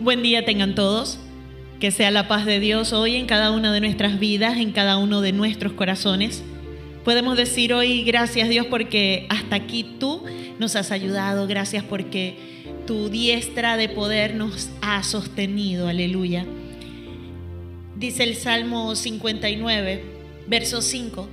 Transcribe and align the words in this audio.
Buen 0.00 0.22
día 0.22 0.46
tengan 0.46 0.74
todos. 0.74 1.18
Que 1.78 1.90
sea 1.90 2.10
la 2.10 2.26
paz 2.26 2.46
de 2.46 2.58
Dios 2.58 2.94
hoy 2.94 3.16
en 3.16 3.26
cada 3.26 3.50
una 3.50 3.70
de 3.70 3.80
nuestras 3.80 4.18
vidas, 4.18 4.56
en 4.56 4.72
cada 4.72 4.96
uno 4.96 5.20
de 5.20 5.32
nuestros 5.32 5.74
corazones. 5.74 6.42
Podemos 7.04 7.36
decir 7.36 7.74
hoy 7.74 8.02
gracias 8.02 8.48
Dios 8.48 8.64
porque 8.64 9.26
hasta 9.28 9.56
aquí 9.56 9.84
tú 9.98 10.24
nos 10.58 10.74
has 10.74 10.90
ayudado. 10.90 11.46
Gracias 11.46 11.84
porque 11.84 12.36
tu 12.86 13.10
diestra 13.10 13.76
de 13.76 13.90
poder 13.90 14.34
nos 14.36 14.70
ha 14.80 15.02
sostenido. 15.02 15.86
Aleluya. 15.86 16.46
Dice 17.94 18.24
el 18.24 18.36
Salmo 18.36 18.96
59, 18.96 20.02
verso 20.46 20.80
5. 20.80 21.28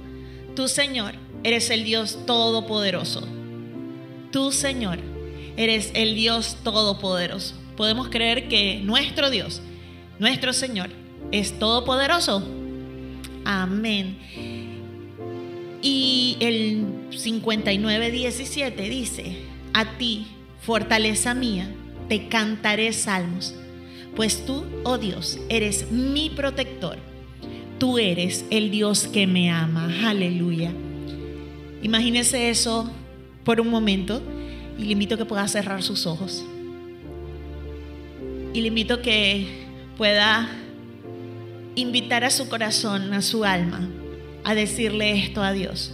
Tú 0.58 0.68
Señor 0.68 1.14
eres 1.46 1.70
el 1.70 1.86
Dios 1.86 2.20
todopoderoso. 2.26 3.26
Tú 4.32 4.52
Señor 4.52 5.00
eres 5.56 5.92
el 5.94 6.16
Dios 6.16 6.58
todopoderoso. 6.66 7.67
Podemos 7.78 8.10
creer 8.10 8.50
que 8.50 8.82
nuestro 8.84 9.30
Dios, 9.30 9.62
nuestro 10.20 10.52
Señor, 10.52 10.90
es 11.32 11.58
todopoderoso. 11.60 12.44
Amén. 13.46 14.18
Y 15.82 16.38
el 16.40 16.86
59, 17.12 18.12
17 18.12 18.90
dice, 18.90 19.38
a 19.74 19.98
ti, 19.98 20.28
fortaleza 20.62 21.36
mía, 21.36 21.72
te 22.10 22.28
cantaré 22.28 22.92
salmos, 22.94 23.54
pues 24.16 24.46
tú, 24.46 24.66
oh 24.84 24.98
Dios, 24.98 25.38
eres 25.48 25.92
mi 25.92 26.32
protector. 26.32 26.98
Tú 27.78 28.00
eres 28.00 28.44
el 28.50 28.72
Dios 28.72 29.08
que 29.08 29.28
me 29.28 29.52
ama. 29.52 29.94
Aleluya. 30.04 30.74
Imagínese 31.84 32.50
eso 32.50 32.92
por 33.44 33.62
un 33.62 33.70
momento 33.70 34.20
y 34.80 34.86
le 34.86 34.94
invito 34.94 35.14
a 35.14 35.18
que 35.20 35.26
pueda 35.26 35.48
cerrar 35.48 35.84
sus 35.84 36.08
ojos. 36.08 36.44
Y 38.54 38.62
le 38.62 38.68
invito 38.68 39.02
que 39.02 39.66
pueda 39.98 40.50
invitar 41.76 42.24
a 42.24 42.32
su 42.32 42.50
corazón, 42.50 43.14
a 43.14 43.22
su 43.22 43.46
alma, 43.46 43.88
a 44.44 44.56
decirle 44.56 45.24
esto 45.24 45.44
a 45.44 45.52
Dios. 45.52 45.94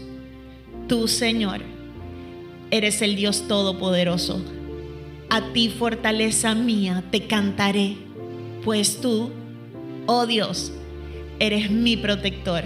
Tú, 0.87 1.07
Señor, 1.07 1.61
eres 2.71 3.01
el 3.01 3.15
Dios 3.15 3.47
Todopoderoso. 3.47 4.41
A 5.29 5.53
ti, 5.53 5.69
fortaleza 5.69 6.55
mía, 6.55 7.03
te 7.11 7.27
cantaré, 7.27 7.97
pues 8.63 9.01
tú, 9.01 9.31
oh 10.05 10.25
Dios, 10.25 10.71
eres 11.39 11.71
mi 11.71 11.97
protector. 11.97 12.63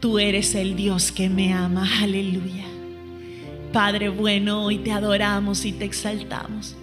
Tú 0.00 0.18
eres 0.18 0.54
el 0.54 0.76
Dios 0.76 1.10
que 1.10 1.28
me 1.28 1.52
ama. 1.52 1.88
Aleluya. 2.02 2.64
Padre 3.72 4.08
bueno, 4.08 4.64
hoy 4.64 4.78
te 4.78 4.92
adoramos 4.92 5.64
y 5.64 5.72
te 5.72 5.84
exaltamos. 5.84 6.76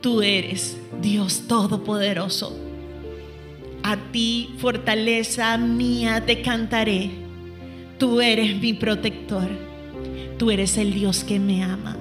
Tú 0.00 0.22
eres 0.22 0.76
Dios 1.00 1.44
Todopoderoso. 1.48 2.58
A 3.82 3.96
ti, 4.12 4.50
fortaleza 4.58 5.56
mía, 5.58 6.24
te 6.24 6.42
cantaré. 6.42 7.10
Tú 7.98 8.20
eres 8.20 8.60
mi 8.60 8.72
protector. 8.74 9.48
Tú 10.38 10.50
eres 10.50 10.76
el 10.76 10.92
Dios 10.92 11.24
que 11.24 11.38
me 11.38 11.62
ama. 11.62 11.96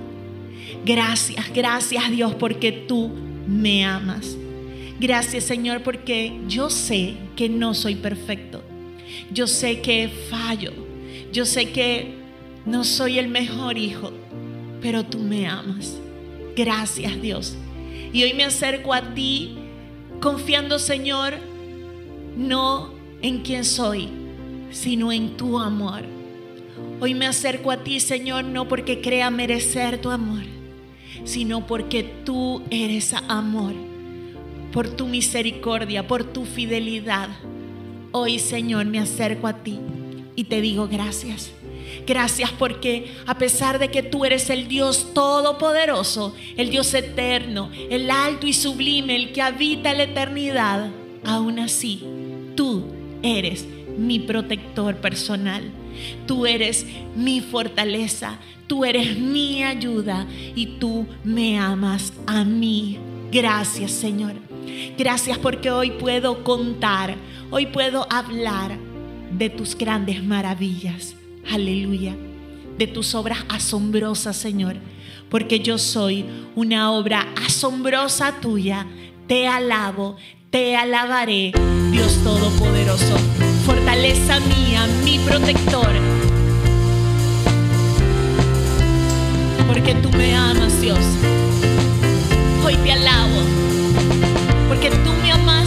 Gracias, 0.85 1.51
gracias 1.53 2.09
Dios 2.12 2.34
porque 2.35 2.72
tú 2.72 3.12
me 3.47 3.85
amas. 3.85 4.35
Gracias 5.00 5.44
Señor 5.44 5.81
porque 5.84 6.40
yo 6.47 6.69
sé 6.69 7.16
que 7.35 7.50
no 7.50 7.74
soy 7.74 7.96
perfecto. 7.96 8.63
Yo 9.31 9.47
sé 9.47 9.81
que 9.81 10.09
fallo. 10.30 10.74
Yo 11.31 11.46
sé 11.46 11.72
que 11.72 12.16
no 12.66 12.84
soy 12.84 13.19
el 13.19 13.28
mejor 13.28 13.78
hijo, 13.78 14.12
pero 14.81 15.03
tú 15.03 15.19
me 15.19 15.47
amas. 15.47 15.97
Gracias 16.56 17.22
Dios. 17.22 17.56
Y 18.14 18.24
hoy 18.24 18.34
me 18.34 18.44
acerco 18.44 18.94
a 18.94 19.14
ti 19.14 19.58
confiando 20.20 20.80
Señor 20.80 21.34
no 22.36 22.94
en 23.22 23.42
quién 23.42 23.66
soy, 23.66 24.10
sino 24.72 25.12
en 25.12 25.38
tu 25.38 25.60
amor. 25.60 26.04
Hoy 27.00 27.14
me 27.14 27.28
acerco 27.28 27.72
a 27.72 27.84
ti 27.84 28.00
Señor 28.00 28.44
no 28.44 28.68
porque 28.68 29.02
crea 29.02 29.30
merecer 29.30 30.00
tu 30.00 30.10
amor, 30.10 30.44
sino 31.24 31.66
porque 31.66 32.04
tú 32.04 32.64
eres 32.70 33.14
amor 33.28 33.74
por 34.72 34.90
tu 34.90 35.08
misericordia, 35.08 36.08
por 36.08 36.24
tu 36.24 36.46
fidelidad. 36.46 37.30
Hoy, 38.12 38.40
Señor, 38.40 38.86
me 38.86 39.00
acerco 39.00 39.48
a 39.48 39.54
ti 39.64 39.80
y 40.36 40.46
te 40.46 40.62
digo 40.62 40.88
gracias. 40.88 41.52
Gracias 42.06 42.51
porque 42.51 43.12
a 43.25 43.38
pesar 43.38 43.79
de 43.79 43.89
que 43.89 44.03
tú 44.03 44.25
eres 44.25 44.50
el 44.50 44.67
Dios 44.67 45.13
todopoderoso, 45.13 46.35
el 46.57 46.69
Dios 46.69 46.94
eterno, 46.94 47.69
el 47.89 48.09
alto 48.09 48.47
y 48.47 48.53
sublime, 48.53 49.16
el 49.16 49.31
que 49.31 49.41
habita 49.41 49.94
la 49.94 50.03
eternidad, 50.03 50.89
aún 51.23 51.59
así, 51.59 52.03
tú 52.56 52.85
eres 53.22 53.66
mi 53.97 54.19
protector 54.19 54.95
personal. 54.97 55.72
Tú 56.25 56.45
eres 56.45 56.85
mi 57.16 57.41
fortaleza, 57.41 58.38
tú 58.68 58.85
eres 58.85 59.18
mi 59.18 59.63
ayuda 59.63 60.25
y 60.56 60.78
tú 60.79 61.06
me 61.23 61.59
amas 61.59 62.13
a 62.28 62.44
mí. 62.44 62.97
Gracias, 63.31 63.91
Señor. 63.91 64.33
Gracias 64.97 65.38
porque 65.38 65.72
hoy 65.72 65.91
puedo 65.91 66.44
contar, 66.44 67.16
hoy 67.50 67.68
puedo 67.68 68.07
hablar 68.09 68.78
de 69.31 69.50
tus 69.50 69.78
grandes 69.78 70.23
maravillas. 70.23 71.16
Aleluya. 71.50 72.16
De 72.78 72.88
tus 72.88 73.16
obras 73.16 73.40
asombrosas, 73.50 74.35
Señor. 74.35 74.75
Porque 75.29 75.59
yo 75.59 75.78
soy 75.78 76.25
una 76.56 76.91
obra 76.91 77.28
asombrosa 77.46 78.40
tuya. 78.41 78.85
Te 79.28 79.47
alabo, 79.47 80.18
te 80.50 80.75
alabaré, 80.75 81.53
Dios 81.91 82.19
Todopoderoso. 82.24 83.18
Fortaleza 83.66 84.40
mía, 84.41 84.88
mi 85.06 85.19
protector. 85.19 85.90
Porque 89.68 89.96
tú 89.96 90.09
me 90.12 90.35
amas, 90.35 90.81
Dios. 90.81 91.00
Hoy 92.66 92.75
te 92.75 92.91
alabo 92.91 93.41
porque 94.72 94.90
tú 94.90 95.12
me 95.22 95.31
amaste 95.34 95.61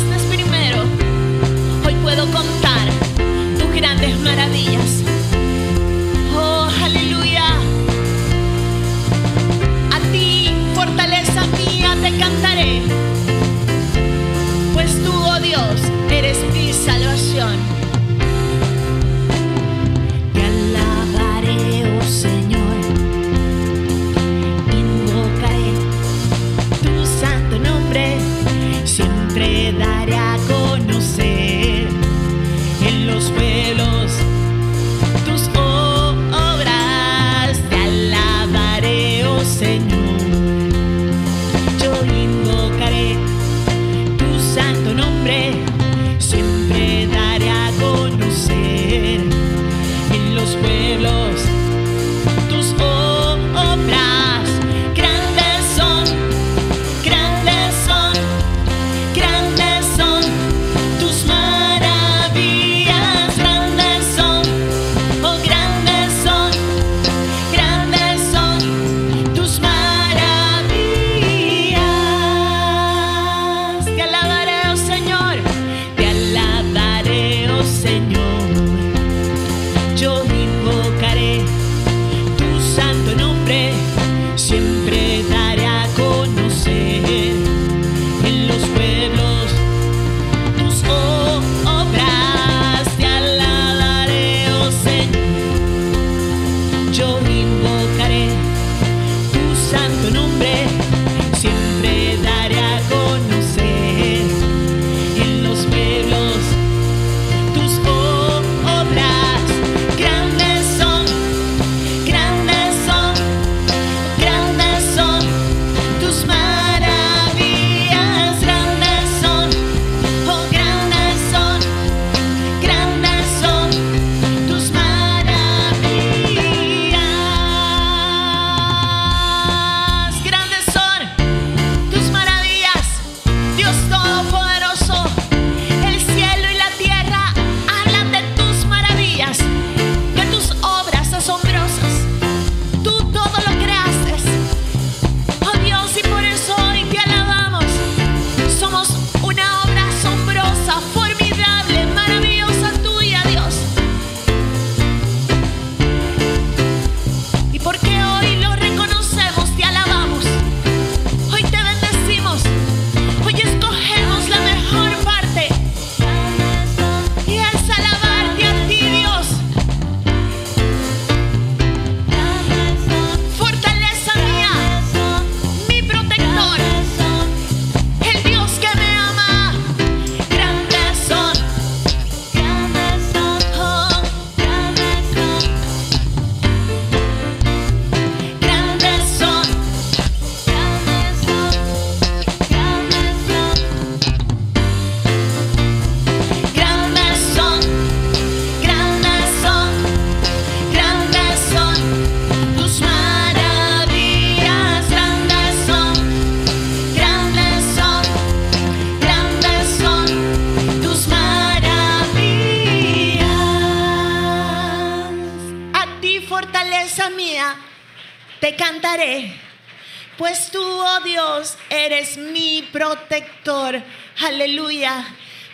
Aleluya. 224.45 225.07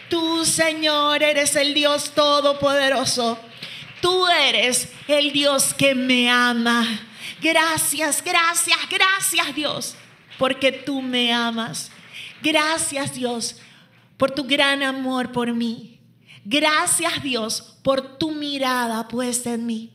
Tú, 0.08 0.44
Señor, 0.44 1.22
eres 1.22 1.54
el 1.54 1.74
Dios 1.74 2.10
todopoderoso. 2.12 3.38
Tú 4.02 4.26
eres 4.26 4.88
el 5.06 5.32
Dios 5.32 5.72
que 5.74 5.94
me 5.94 6.28
ama. 6.28 6.84
Gracias, 7.40 8.20
gracias, 8.24 8.78
gracias 8.90 9.54
Dios, 9.54 9.94
porque 10.40 10.72
tú 10.72 11.02
me 11.02 11.32
amas. 11.32 11.92
Gracias 12.42 13.14
Dios 13.14 13.58
por 14.16 14.32
tu 14.32 14.42
gran 14.42 14.82
amor 14.82 15.30
por 15.30 15.52
mí. 15.54 16.00
Gracias 16.44 17.22
Dios 17.22 17.78
por 17.84 18.18
tu 18.18 18.32
mirada 18.32 19.06
puesta 19.06 19.54
en 19.54 19.66
mí. 19.66 19.92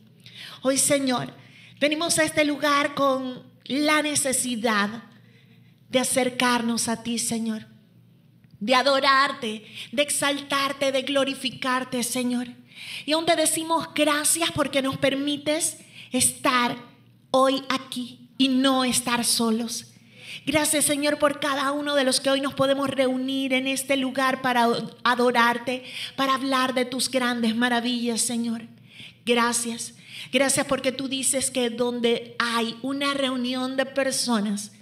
Hoy 0.62 0.78
Señor, 0.78 1.34
venimos 1.78 2.18
a 2.18 2.24
este 2.24 2.46
lugar 2.46 2.94
con 2.94 3.42
la 3.66 4.00
necesidad 4.00 5.02
de 5.90 5.98
acercarnos 5.98 6.88
a 6.88 7.02
ti 7.02 7.18
Señor, 7.18 7.75
de 8.60 8.74
adorarte, 8.74 9.66
de 9.92 10.02
exaltarte, 10.02 10.92
de 10.92 11.02
glorificarte 11.02 12.02
Señor. 12.02 12.48
Y 13.04 13.12
aún 13.12 13.26
te 13.26 13.36
decimos 13.36 13.88
gracias 13.94 14.50
porque 14.52 14.82
nos 14.82 14.96
permites 14.98 15.78
estar 16.12 16.76
hoy 17.30 17.62
aquí 17.68 18.28
y 18.38 18.48
no 18.48 18.84
estar 18.84 19.24
solos. 19.24 19.92
Gracias 20.44 20.84
Señor 20.84 21.18
por 21.18 21.40
cada 21.40 21.72
uno 21.72 21.94
de 21.94 22.04
los 22.04 22.20
que 22.20 22.30
hoy 22.30 22.40
nos 22.40 22.54
podemos 22.54 22.88
reunir 22.88 23.52
en 23.52 23.66
este 23.66 23.96
lugar 23.96 24.42
para 24.42 24.68
adorarte, 25.02 25.84
para 26.14 26.34
hablar 26.34 26.74
de 26.74 26.84
tus 26.84 27.10
grandes 27.10 27.56
maravillas, 27.56 28.20
Señor. 28.20 28.62
Gracias. 29.24 29.94
Gracias 30.32 30.66
porque 30.66 30.92
tú 30.92 31.08
dices 31.08 31.50
que 31.50 31.70
donde 31.70 32.36
hay 32.38 32.76
una 32.82 33.14
reunión 33.14 33.76
de 33.76 33.86
personas 33.86 34.72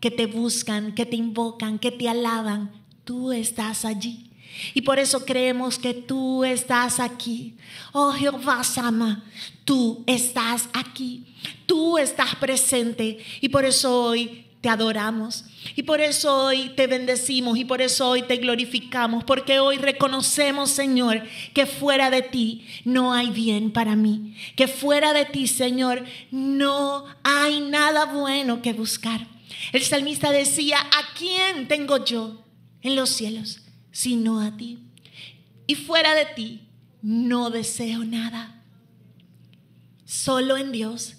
que 0.00 0.10
te 0.10 0.26
buscan, 0.26 0.94
que 0.94 1.06
te 1.06 1.16
invocan, 1.16 1.78
que 1.78 1.92
te 1.92 2.08
alaban, 2.08 2.81
tú 3.04 3.32
estás 3.32 3.84
allí. 3.84 4.30
Y 4.74 4.82
por 4.82 4.98
eso 4.98 5.24
creemos 5.24 5.78
que 5.78 5.94
tú 5.94 6.44
estás 6.44 7.00
aquí. 7.00 7.54
Oh 7.92 8.12
Jehová 8.12 8.62
Sama, 8.64 9.24
tú 9.64 10.04
estás 10.06 10.68
aquí. 10.72 11.24
Tú 11.66 11.98
estás 11.98 12.34
presente. 12.36 13.18
Y 13.40 13.48
por 13.48 13.64
eso 13.64 14.04
hoy 14.04 14.46
te 14.60 14.68
adoramos. 14.68 15.44
Y 15.74 15.82
por 15.82 16.00
eso 16.00 16.46
hoy 16.46 16.70
te 16.76 16.86
bendecimos 16.86 17.58
y 17.58 17.64
por 17.64 17.80
eso 17.80 18.10
hoy 18.10 18.22
te 18.22 18.36
glorificamos. 18.36 19.24
Porque 19.24 19.58
hoy 19.58 19.78
reconocemos, 19.78 20.70
Señor, 20.70 21.22
que 21.54 21.66
fuera 21.66 22.10
de 22.10 22.22
ti 22.22 22.66
no 22.84 23.12
hay 23.12 23.30
bien 23.30 23.72
para 23.72 23.96
mí. 23.96 24.36
Que 24.54 24.68
fuera 24.68 25.12
de 25.12 25.24
ti, 25.24 25.46
Señor, 25.46 26.04
no 26.30 27.04
hay 27.24 27.60
nada 27.60 28.06
bueno 28.06 28.62
que 28.62 28.72
buscar. 28.72 29.26
El 29.72 29.82
salmista 29.82 30.30
decía, 30.30 30.78
¿a 30.78 31.14
quién 31.16 31.68
tengo 31.68 32.04
yo 32.04 32.41
en 32.82 32.96
los 32.96 33.10
cielos? 33.10 33.62
sino 33.92 34.40
a 34.40 34.56
ti. 34.56 34.78
Y 35.66 35.76
fuera 35.76 36.14
de 36.14 36.24
ti 36.34 36.62
no 37.02 37.50
deseo 37.50 38.04
nada. 38.04 38.62
Solo 40.04 40.56
en 40.56 40.72
Dios 40.72 41.16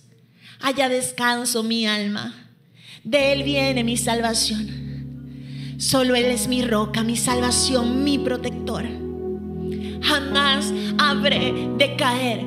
haya 0.60 0.90
descanso 0.90 1.64
mi 1.64 1.88
alma. 1.88 2.50
De 3.04 3.32
Él 3.32 3.44
viene 3.44 3.84
mi 3.84 3.96
salvación. 3.96 5.76
Solo 5.78 6.16
Él 6.16 6.26
es 6.26 6.48
mi 6.48 6.62
roca, 6.62 7.04
mi 7.04 7.16
salvación, 7.16 8.04
mi 8.04 8.18
protector. 8.18 8.86
Jamás 10.02 10.74
habré 10.98 11.54
de 11.78 11.96
caer 11.96 12.46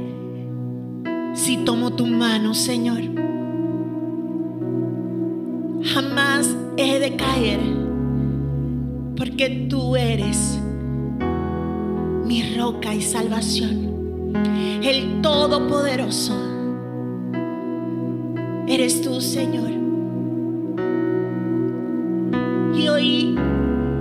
si 1.34 1.58
tomo 1.58 1.94
tu 1.94 2.06
mano, 2.06 2.54
Señor. 2.54 3.02
Jamás 5.82 6.54
he 6.76 6.98
de 6.98 7.16
caer 7.16 7.60
porque 9.16 9.66
tú 9.70 9.96
eres 9.96 10.58
mi 12.24 12.54
roca 12.56 12.94
y 12.94 13.00
salvación, 13.00 14.32
el 14.82 15.22
Todopoderoso. 15.22 16.34
Eres 18.68 19.00
tú, 19.00 19.20
Señor. 19.20 19.70
Y 22.74 22.88
hoy 22.88 23.38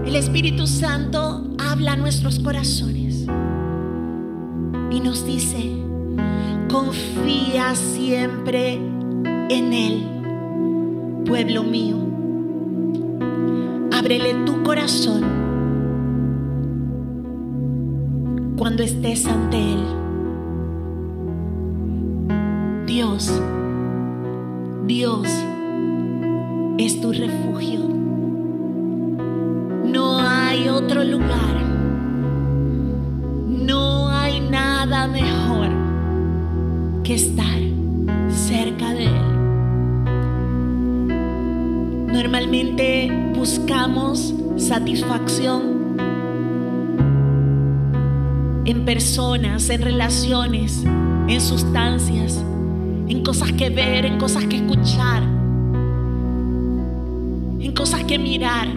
el 0.05 0.15
Espíritu 0.15 0.67
Santo 0.67 1.47
habla 1.59 1.93
a 1.93 1.95
nuestros 1.95 2.39
corazones 2.39 3.25
y 4.91 4.99
nos 4.99 5.25
dice, 5.25 5.71
confía 6.69 7.75
siempre 7.75 8.73
en 9.49 9.73
Él, 9.73 11.23
pueblo 11.25 11.63
mío 11.63 12.04
ábrele 14.05 14.35
tu 14.45 14.61
corazón 14.61 15.23
cuando 18.55 18.83
estés 18.83 19.25
ante 19.25 19.57
Él. 19.57 19.83
Dios, 22.85 23.41
Dios 24.85 25.27
es 26.77 27.01
tu 27.01 27.13
refugio. 27.13 27.79
No 29.85 30.19
hay 30.19 30.69
otro 30.69 31.03
lugar. 31.03 31.55
No 33.47 34.09
hay 34.11 34.39
nada 34.39 35.07
mejor 35.07 35.69
que 37.03 37.15
estar 37.15 37.59
cerca 38.29 38.93
de 38.93 39.05
Él. 39.05 39.34
Normalmente 42.15 43.11
buscamos 43.35 44.33
satisfacción 44.55 45.97
en 48.63 48.85
personas, 48.85 49.69
en 49.69 49.81
relaciones, 49.81 50.85
en 51.27 51.41
sustancias, 51.41 52.41
en 53.09 53.21
cosas 53.21 53.51
que 53.51 53.69
ver, 53.69 54.05
en 54.05 54.17
cosas 54.17 54.45
que 54.45 54.55
escuchar, 54.55 55.23
en 57.59 57.73
cosas 57.75 58.05
que 58.05 58.17
mirar. 58.17 58.69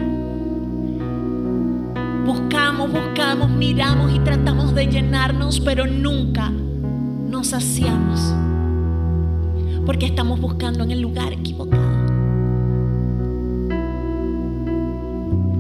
Buscamos, 2.27 2.91
buscamos, 2.91 3.51
miramos 3.51 4.17
y 4.17 4.19
tratamos 4.19 4.75
de 4.75 4.89
llenarnos, 4.89 5.61
pero 5.61 5.87
nunca 5.87 6.51
nos 6.51 7.47
saciamos. 7.47 8.35
Porque 9.87 10.07
estamos 10.07 10.41
buscando 10.41 10.83
en 10.83 10.91
el 10.91 11.01
lugar 11.01 11.33
equivocado. 11.33 11.68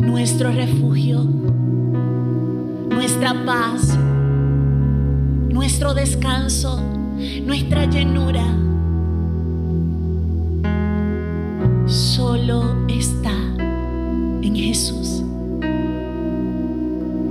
Nuestro 0.08 0.50
refugio, 0.50 1.22
nuestra 2.88 3.34
paz, 3.44 3.94
nuestro 5.50 5.92
descanso, 5.92 6.80
nuestra 7.44 7.84
llenura. 7.84 8.42
Solo 11.84 12.86
está 12.88 13.34
en 14.40 14.56
Jesús. 14.56 15.22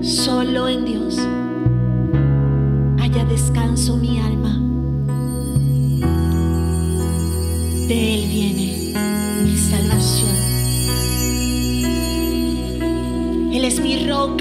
Solo 0.02 0.68
en 0.70 0.86
Dios 0.86 1.18
haya 3.00 3.26
descanso 3.26 3.98
mi 3.98 4.20
alma. 4.20 4.77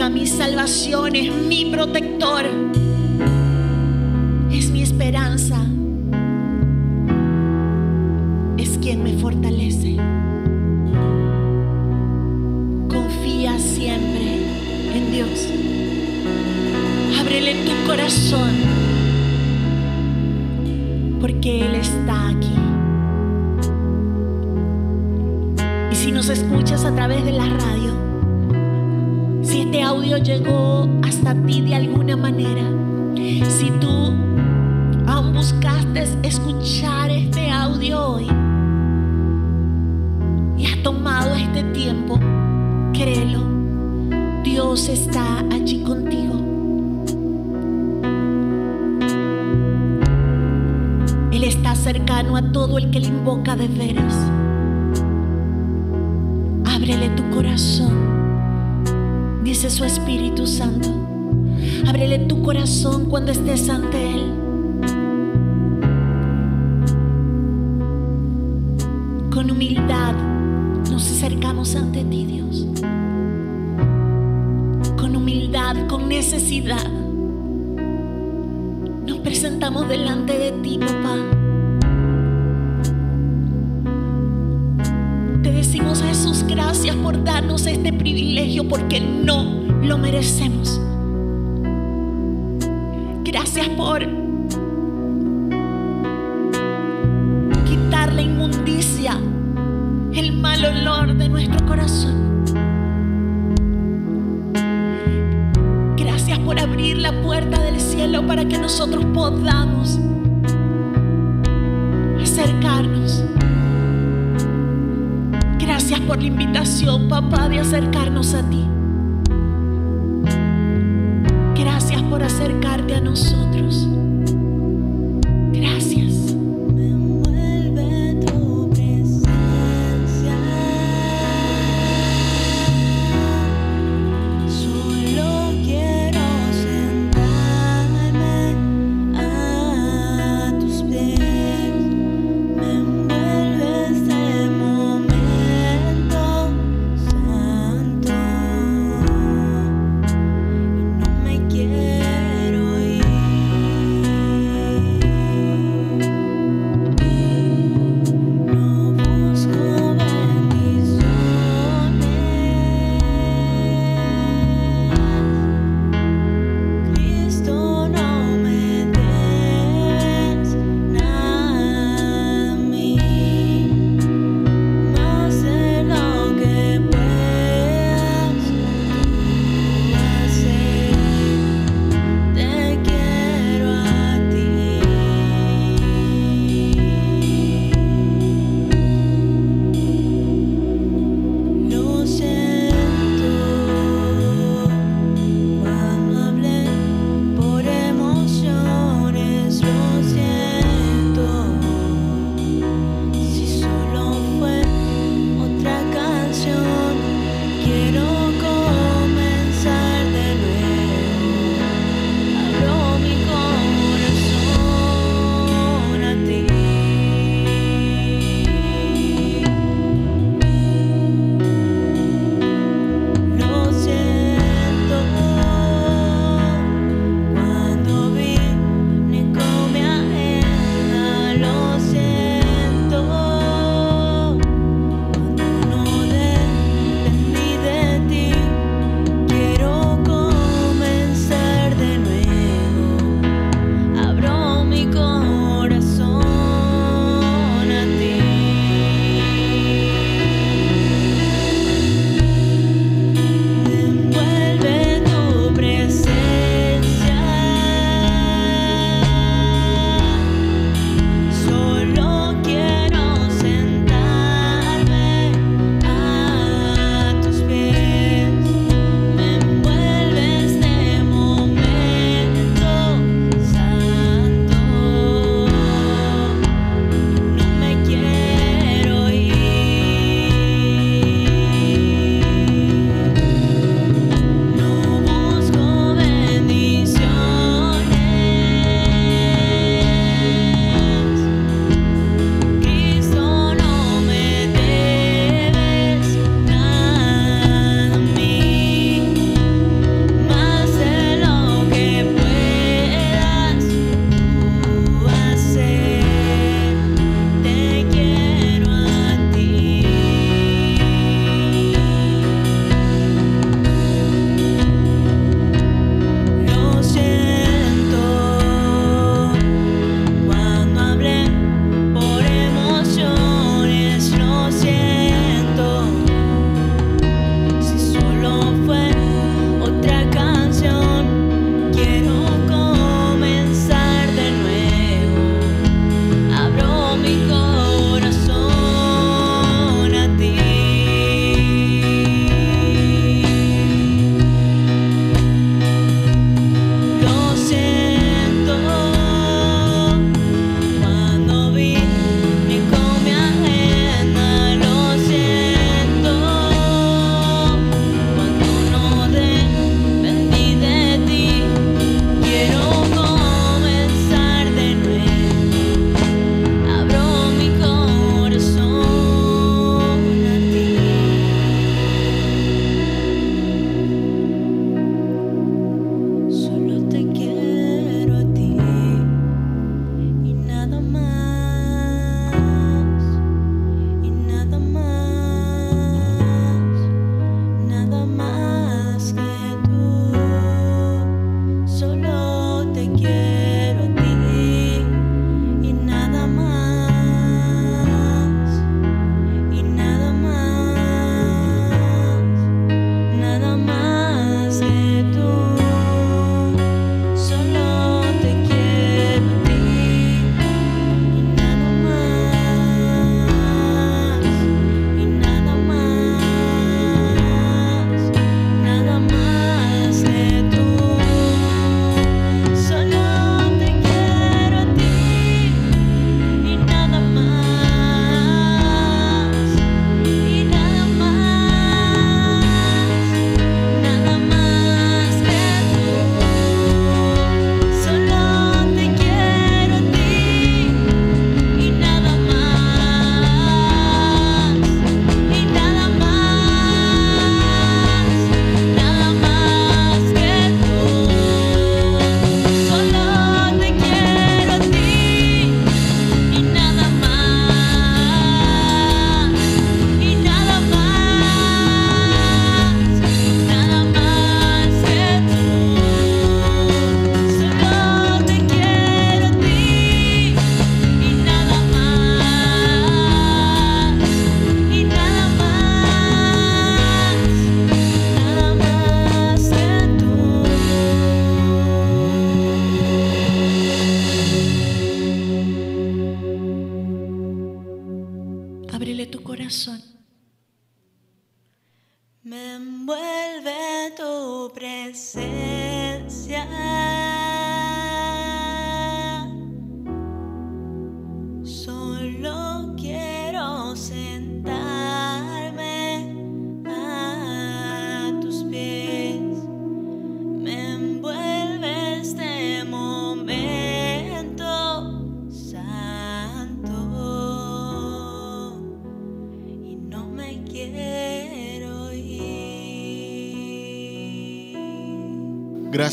Mi 0.08 0.26
salvación, 0.26 1.16
es 1.16 1.32
mi 1.32 1.66
protector, 1.66 2.46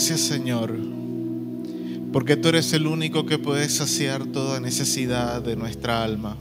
Gracias 0.05 0.27
Señor, 0.27 0.77
porque 2.11 2.35
tú 2.35 2.49
eres 2.49 2.73
el 2.73 2.87
único 2.87 3.25
que 3.25 3.39
puede 3.39 3.69
saciar 3.69 4.25
toda 4.25 4.59
necesidad 4.59 5.41
de 5.41 5.55
nuestra 5.55 6.03
alma. 6.03 6.35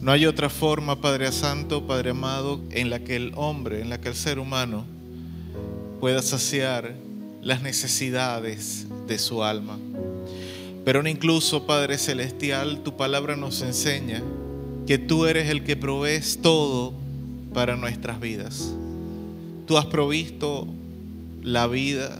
No 0.00 0.12
hay 0.12 0.24
otra 0.24 0.48
forma, 0.48 1.00
Padre 1.00 1.32
Santo, 1.32 1.84
Padre 1.84 2.10
amado, 2.10 2.60
en 2.70 2.90
la 2.90 3.00
que 3.00 3.16
el 3.16 3.32
hombre, 3.34 3.80
en 3.80 3.90
la 3.90 4.00
que 4.00 4.10
el 4.10 4.14
ser 4.14 4.38
humano 4.38 4.84
pueda 5.98 6.22
saciar 6.22 6.94
las 7.42 7.60
necesidades 7.62 8.86
de 9.08 9.18
su 9.18 9.42
alma. 9.42 9.76
Pero 10.84 11.04
incluso, 11.08 11.66
Padre 11.66 11.98
Celestial, 11.98 12.84
tu 12.84 12.96
palabra 12.96 13.34
nos 13.34 13.62
enseña 13.62 14.22
que 14.86 14.98
tú 14.98 15.26
eres 15.26 15.50
el 15.50 15.64
que 15.64 15.74
provees 15.74 16.38
todo 16.40 16.94
para 17.52 17.74
nuestras 17.74 18.20
vidas. 18.20 18.72
Tú 19.66 19.76
has 19.76 19.86
provisto 19.86 20.68
la 21.46 21.68
vida, 21.68 22.18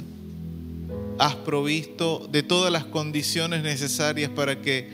has 1.18 1.34
provisto 1.34 2.28
de 2.30 2.44
todas 2.44 2.72
las 2.72 2.84
condiciones 2.84 3.64
necesarias 3.64 4.30
para 4.30 4.62
que 4.62 4.88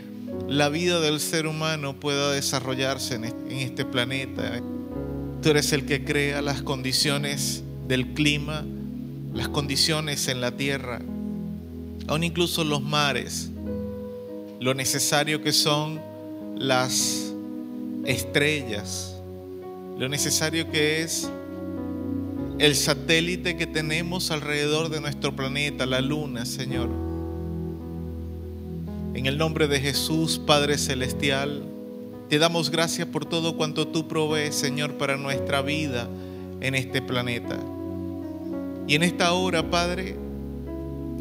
la 0.48 0.70
vida 0.70 1.00
del 1.00 1.20
ser 1.20 1.46
humano 1.46 2.00
pueda 2.00 2.32
desarrollarse 2.32 3.16
en 3.16 3.26
este 3.50 3.84
planeta. 3.84 4.58
Tú 5.42 5.50
eres 5.50 5.74
el 5.74 5.84
que 5.84 6.02
crea 6.02 6.40
las 6.40 6.62
condiciones 6.62 7.62
del 7.86 8.14
clima, 8.14 8.64
las 9.34 9.48
condiciones 9.48 10.26
en 10.28 10.40
la 10.40 10.52
tierra, 10.52 11.02
aún 12.06 12.24
incluso 12.24 12.64
los 12.64 12.80
mares, 12.80 13.50
lo 14.60 14.72
necesario 14.72 15.42
que 15.42 15.52
son 15.52 16.00
las 16.56 17.34
estrellas, 18.06 19.14
lo 19.98 20.08
necesario 20.08 20.70
que 20.70 21.02
es 21.02 21.28
el 22.62 22.76
satélite 22.76 23.56
que 23.56 23.66
tenemos 23.66 24.30
alrededor 24.30 24.88
de 24.88 25.00
nuestro 25.00 25.34
planeta, 25.34 25.84
la 25.84 26.00
luna, 26.00 26.46
Señor. 26.46 26.88
En 29.14 29.26
el 29.26 29.36
nombre 29.36 29.66
de 29.66 29.80
Jesús, 29.80 30.40
Padre 30.46 30.78
Celestial, 30.78 31.64
te 32.28 32.38
damos 32.38 32.70
gracias 32.70 33.08
por 33.08 33.24
todo 33.24 33.56
cuanto 33.56 33.88
tú 33.88 34.06
provees, 34.06 34.54
Señor, 34.54 34.92
para 34.92 35.16
nuestra 35.16 35.60
vida 35.60 36.08
en 36.60 36.76
este 36.76 37.02
planeta. 37.02 37.58
Y 38.86 38.94
en 38.94 39.02
esta 39.02 39.32
hora, 39.32 39.68
Padre, 39.68 40.14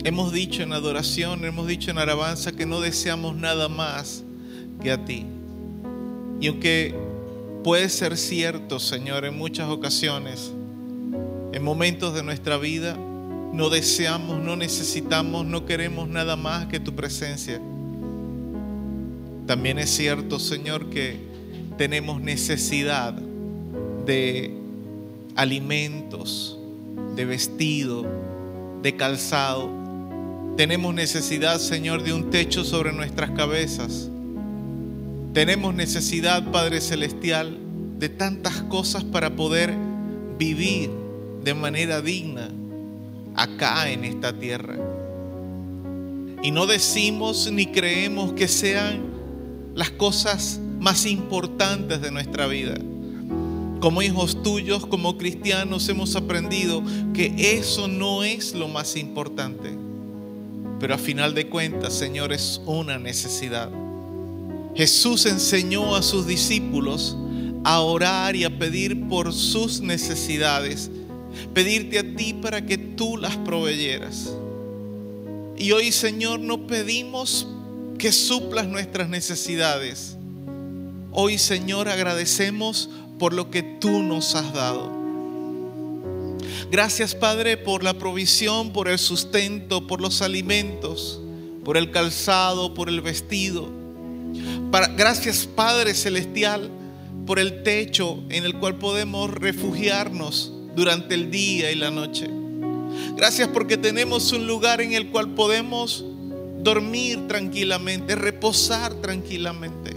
hemos 0.03 0.31
dicho 0.31 0.61
en 0.61 0.73
adoración, 0.73 1.43
hemos 1.43 1.65
dicho 1.65 1.89
en 1.89 1.97
alabanza 1.97 2.51
que 2.51 2.67
no 2.67 2.81
deseamos 2.81 3.35
nada 3.35 3.67
más 3.67 4.23
que 4.79 4.91
a 4.91 5.03
ti. 5.05 5.25
Y 6.39 6.49
aunque 6.49 6.93
puede 7.63 7.89
ser 7.89 8.15
cierto, 8.15 8.79
Señor, 8.79 9.25
en 9.25 9.35
muchas 9.35 9.69
ocasiones, 9.69 10.53
en 11.53 11.63
momentos 11.63 12.13
de 12.13 12.23
nuestra 12.23 12.57
vida, 12.57 12.97
no 13.53 13.69
deseamos, 13.69 14.41
no 14.41 14.55
necesitamos, 14.55 15.45
no 15.45 15.65
queremos 15.65 16.07
nada 16.07 16.35
más 16.35 16.67
que 16.67 16.79
tu 16.79 16.95
presencia. 16.95 17.59
También 19.45 19.77
es 19.79 19.89
cierto, 19.89 20.39
Señor, 20.39 20.89
que 20.89 21.17
tenemos 21.77 22.21
necesidad 22.21 23.13
de 24.05 24.53
alimentos, 25.35 26.57
de 27.15 27.25
vestido, 27.25 28.05
de 28.81 28.95
calzado. 28.95 29.69
Tenemos 30.55 30.93
necesidad, 30.93 31.59
Señor, 31.59 32.03
de 32.03 32.13
un 32.13 32.29
techo 32.29 32.63
sobre 32.63 32.93
nuestras 32.93 33.31
cabezas. 33.31 34.09
Tenemos 35.33 35.73
necesidad, 35.73 36.49
Padre 36.51 36.79
Celestial, 36.79 37.57
de 37.99 38.07
tantas 38.07 38.61
cosas 38.63 39.03
para 39.03 39.35
poder 39.35 39.73
vivir 40.37 41.00
de 41.43 41.53
manera 41.53 42.01
digna 42.01 42.49
acá 43.35 43.89
en 43.89 44.05
esta 44.05 44.33
tierra. 44.33 44.77
Y 46.43 46.51
no 46.51 46.65
decimos 46.65 47.49
ni 47.51 47.67
creemos 47.67 48.33
que 48.33 48.47
sean 48.47 49.01
las 49.75 49.91
cosas 49.91 50.59
más 50.79 51.05
importantes 51.05 52.01
de 52.01 52.11
nuestra 52.11 52.47
vida. 52.47 52.75
Como 53.79 54.01
hijos 54.01 54.41
tuyos, 54.43 54.85
como 54.85 55.17
cristianos, 55.17 55.87
hemos 55.89 56.15
aprendido 56.15 56.83
que 57.13 57.33
eso 57.57 57.87
no 57.87 58.23
es 58.23 58.53
lo 58.53 58.67
más 58.67 58.95
importante. 58.95 59.71
Pero 60.79 60.95
a 60.95 60.97
final 60.97 61.33
de 61.35 61.47
cuentas, 61.47 61.93
Señor, 61.93 62.33
es 62.33 62.61
una 62.65 62.97
necesidad. 62.97 63.69
Jesús 64.75 65.25
enseñó 65.25 65.95
a 65.95 66.01
sus 66.01 66.25
discípulos 66.25 67.15
a 67.63 67.81
orar 67.81 68.35
y 68.35 68.43
a 68.43 68.57
pedir 68.57 69.07
por 69.07 69.33
sus 69.33 69.81
necesidades, 69.81 70.89
pedirte 71.53 71.99
a 71.99 72.15
ti 72.15 72.33
para 72.33 72.65
que 72.65 72.77
tú 72.77 73.17
las 73.17 73.37
proveyeras. 73.37 74.31
Y 75.57 75.71
hoy, 75.73 75.91
Señor, 75.91 76.39
no 76.39 76.65
pedimos 76.65 77.47
que 77.97 78.11
suplas 78.11 78.67
nuestras 78.67 79.09
necesidades. 79.09 80.17
Hoy, 81.11 81.37
Señor, 81.37 81.87
agradecemos 81.87 82.89
por 83.19 83.33
lo 83.33 83.51
que 83.51 83.61
tú 83.61 84.01
nos 84.01 84.33
has 84.33 84.53
dado. 84.53 84.89
Gracias, 86.71 87.13
Padre, 87.13 87.57
por 87.57 87.83
la 87.83 87.93
provisión, 87.93 88.71
por 88.71 88.87
el 88.87 88.97
sustento, 88.97 89.85
por 89.87 90.01
los 90.01 90.21
alimentos, 90.21 91.21
por 91.63 91.77
el 91.77 91.91
calzado, 91.91 92.73
por 92.73 92.89
el 92.89 93.01
vestido. 93.01 93.69
gracias, 94.97 95.45
Padre 95.45 95.93
Celestial, 95.93 96.71
por 97.27 97.39
el 97.39 97.61
techo 97.61 98.23
en 98.29 98.45
el 98.45 98.57
cual 98.57 98.77
podemos 98.77 99.29
refugiarnos 99.29 100.53
durante 100.75 101.15
el 101.15 101.31
día 101.31 101.71
y 101.71 101.75
la 101.75 101.91
noche. 101.91 102.29
Gracias 103.15 103.47
porque 103.49 103.77
tenemos 103.77 104.31
un 104.31 104.47
lugar 104.47 104.81
en 104.81 104.93
el 104.93 105.09
cual 105.09 105.29
podemos 105.29 106.05
dormir 106.61 107.27
tranquilamente, 107.27 108.15
reposar 108.15 108.93
tranquilamente. 108.95 109.95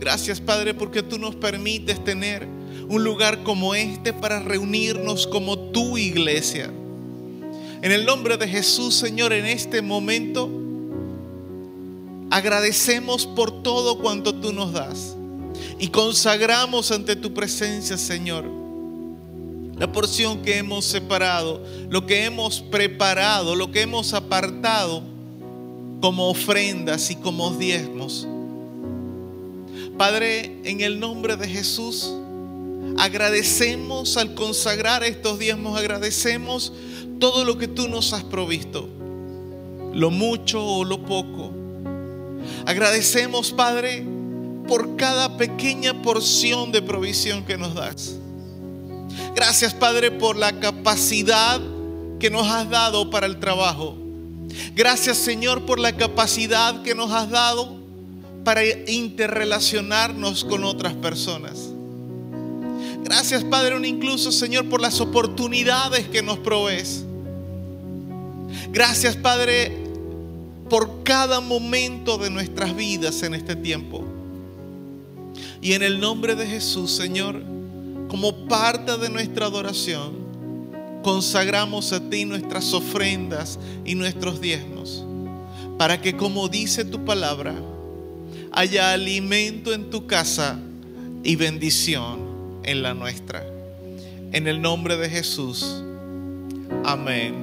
Gracias 0.00 0.40
Padre 0.40 0.74
porque 0.74 1.02
tú 1.02 1.18
nos 1.18 1.34
permites 1.34 2.02
tener 2.04 2.46
un 2.88 3.04
lugar 3.04 3.42
como 3.42 3.74
este 3.74 4.12
para 4.12 4.40
reunirnos 4.40 5.26
como 5.26 5.58
tu 5.58 5.96
iglesia. 5.96 6.70
En 7.82 7.92
el 7.92 8.04
nombre 8.04 8.36
de 8.36 8.48
Jesús, 8.48 8.94
Señor, 8.94 9.32
en 9.32 9.46
este 9.46 9.82
momento 9.82 10.50
agradecemos 12.30 13.26
por 13.26 13.62
todo 13.62 13.98
cuanto 13.98 14.34
tú 14.34 14.52
nos 14.52 14.72
das 14.72 15.16
y 15.78 15.88
consagramos 15.88 16.90
ante 16.90 17.16
tu 17.16 17.32
presencia, 17.32 17.96
Señor, 17.96 18.63
la 19.76 19.90
porción 19.90 20.42
que 20.42 20.58
hemos 20.58 20.84
separado, 20.84 21.62
lo 21.88 22.06
que 22.06 22.24
hemos 22.24 22.60
preparado, 22.60 23.56
lo 23.56 23.70
que 23.70 23.82
hemos 23.82 24.14
apartado 24.14 25.02
como 26.00 26.28
ofrendas 26.28 27.10
y 27.10 27.16
como 27.16 27.50
diezmos. 27.50 28.26
Padre, 29.96 30.60
en 30.64 30.80
el 30.80 31.00
nombre 31.00 31.36
de 31.36 31.48
Jesús, 31.48 32.12
agradecemos 32.98 34.16
al 34.16 34.34
consagrar 34.34 35.02
estos 35.02 35.38
diezmos, 35.38 35.78
agradecemos 35.78 36.72
todo 37.18 37.44
lo 37.44 37.58
que 37.58 37.68
tú 37.68 37.88
nos 37.88 38.12
has 38.12 38.24
provisto, 38.24 38.88
lo 39.92 40.10
mucho 40.10 40.64
o 40.64 40.84
lo 40.84 41.04
poco. 41.04 41.50
Agradecemos, 42.66 43.52
Padre, 43.52 44.04
por 44.68 44.96
cada 44.96 45.36
pequeña 45.36 46.02
porción 46.02 46.72
de 46.72 46.82
provisión 46.82 47.44
que 47.44 47.56
nos 47.56 47.74
das. 47.74 48.18
Gracias, 49.34 49.74
Padre, 49.74 50.10
por 50.10 50.36
la 50.36 50.58
capacidad 50.60 51.60
que 52.18 52.30
nos 52.30 52.46
has 52.48 52.70
dado 52.70 53.10
para 53.10 53.26
el 53.26 53.38
trabajo. 53.38 53.96
Gracias, 54.74 55.18
Señor, 55.18 55.66
por 55.66 55.78
la 55.78 55.92
capacidad 55.96 56.82
que 56.82 56.94
nos 56.94 57.10
has 57.12 57.30
dado 57.30 57.76
para 58.44 58.62
interrelacionarnos 58.86 60.44
con 60.44 60.64
otras 60.64 60.94
personas. 60.94 61.70
Gracias, 63.02 63.44
Padre, 63.44 63.76
incluso, 63.86 64.32
Señor, 64.32 64.68
por 64.68 64.80
las 64.80 65.00
oportunidades 65.00 66.08
que 66.08 66.22
nos 66.22 66.38
provees. 66.38 67.04
Gracias, 68.70 69.16
Padre, 69.16 69.72
por 70.70 71.02
cada 71.02 71.40
momento 71.40 72.16
de 72.18 72.30
nuestras 72.30 72.74
vidas 72.74 73.22
en 73.22 73.34
este 73.34 73.56
tiempo. 73.56 74.04
Y 75.60 75.72
en 75.72 75.82
el 75.82 76.00
nombre 76.00 76.34
de 76.34 76.46
Jesús, 76.46 76.92
Señor, 76.92 77.42
como 78.14 78.46
parte 78.46 78.96
de 78.96 79.10
nuestra 79.10 79.46
adoración, 79.46 80.12
consagramos 81.02 81.92
a 81.92 81.98
ti 81.98 82.24
nuestras 82.24 82.72
ofrendas 82.72 83.58
y 83.84 83.96
nuestros 83.96 84.40
diezmos, 84.40 85.04
para 85.78 86.00
que 86.00 86.16
como 86.16 86.48
dice 86.48 86.84
tu 86.84 87.04
palabra, 87.04 87.56
haya 88.52 88.92
alimento 88.92 89.74
en 89.74 89.90
tu 89.90 90.06
casa 90.06 90.60
y 91.24 91.34
bendición 91.34 92.60
en 92.62 92.82
la 92.84 92.94
nuestra. 92.94 93.44
En 94.30 94.46
el 94.46 94.62
nombre 94.62 94.96
de 94.96 95.10
Jesús. 95.10 95.82
Amén. 96.84 97.34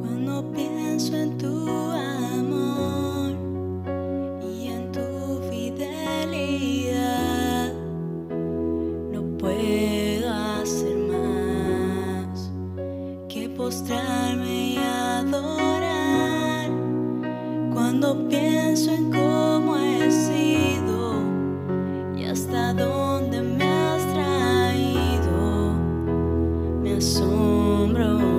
Cuando 0.00 0.52
pienso 0.54 1.14
en 1.14 1.36
tu 1.36 1.68
amor 1.68 2.25
puedo 9.46 10.28
hacer 10.28 10.96
más 10.96 12.50
que 13.28 13.48
postrarme 13.48 14.74
y 14.74 14.76
adorar 14.78 16.68
cuando 17.72 18.26
pienso 18.28 18.90
en 18.90 19.12
cómo 19.12 19.76
he 19.76 20.10
sido 20.10 21.22
y 22.16 22.24
hasta 22.24 22.74
dónde 22.74 23.40
me 23.40 23.64
has 23.64 24.02
traído. 24.12 25.74
Me 26.82 26.96
asombro. 26.96 28.35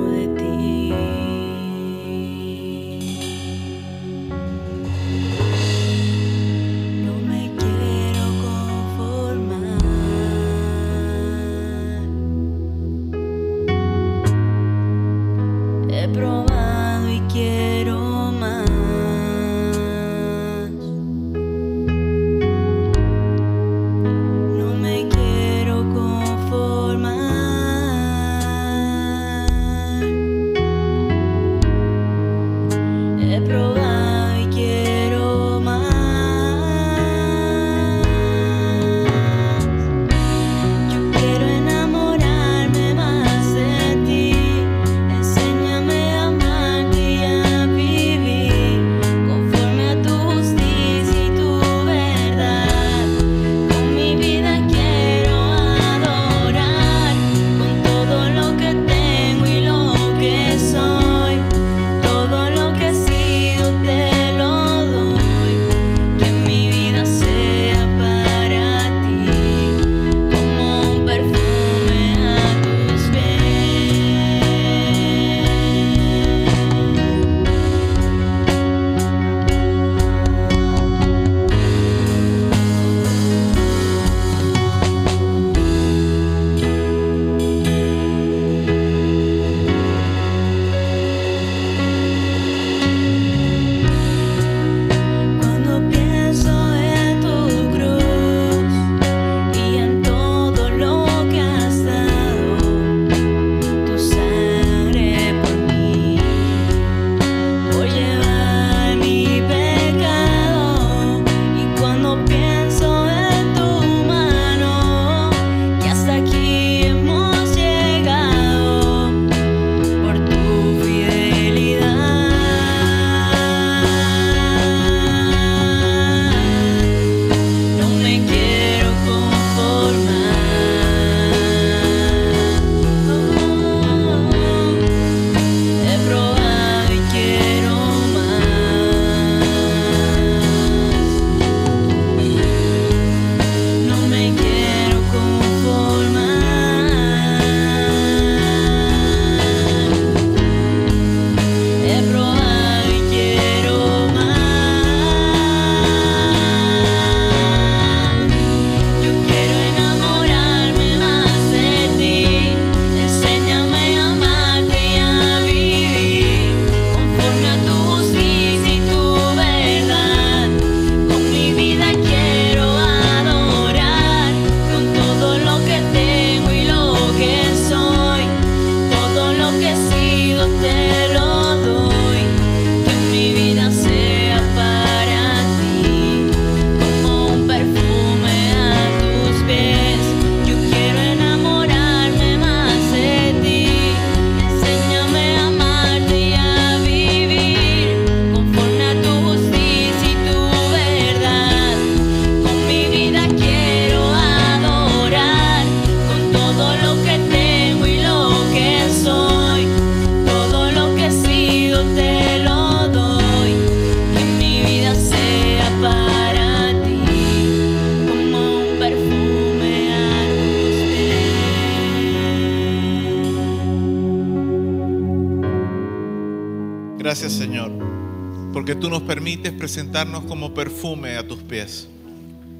Presentarnos 229.67 230.23
como 230.23 230.53
perfume 230.53 231.17
a 231.17 231.27
tus 231.27 231.39
pies. 231.39 231.89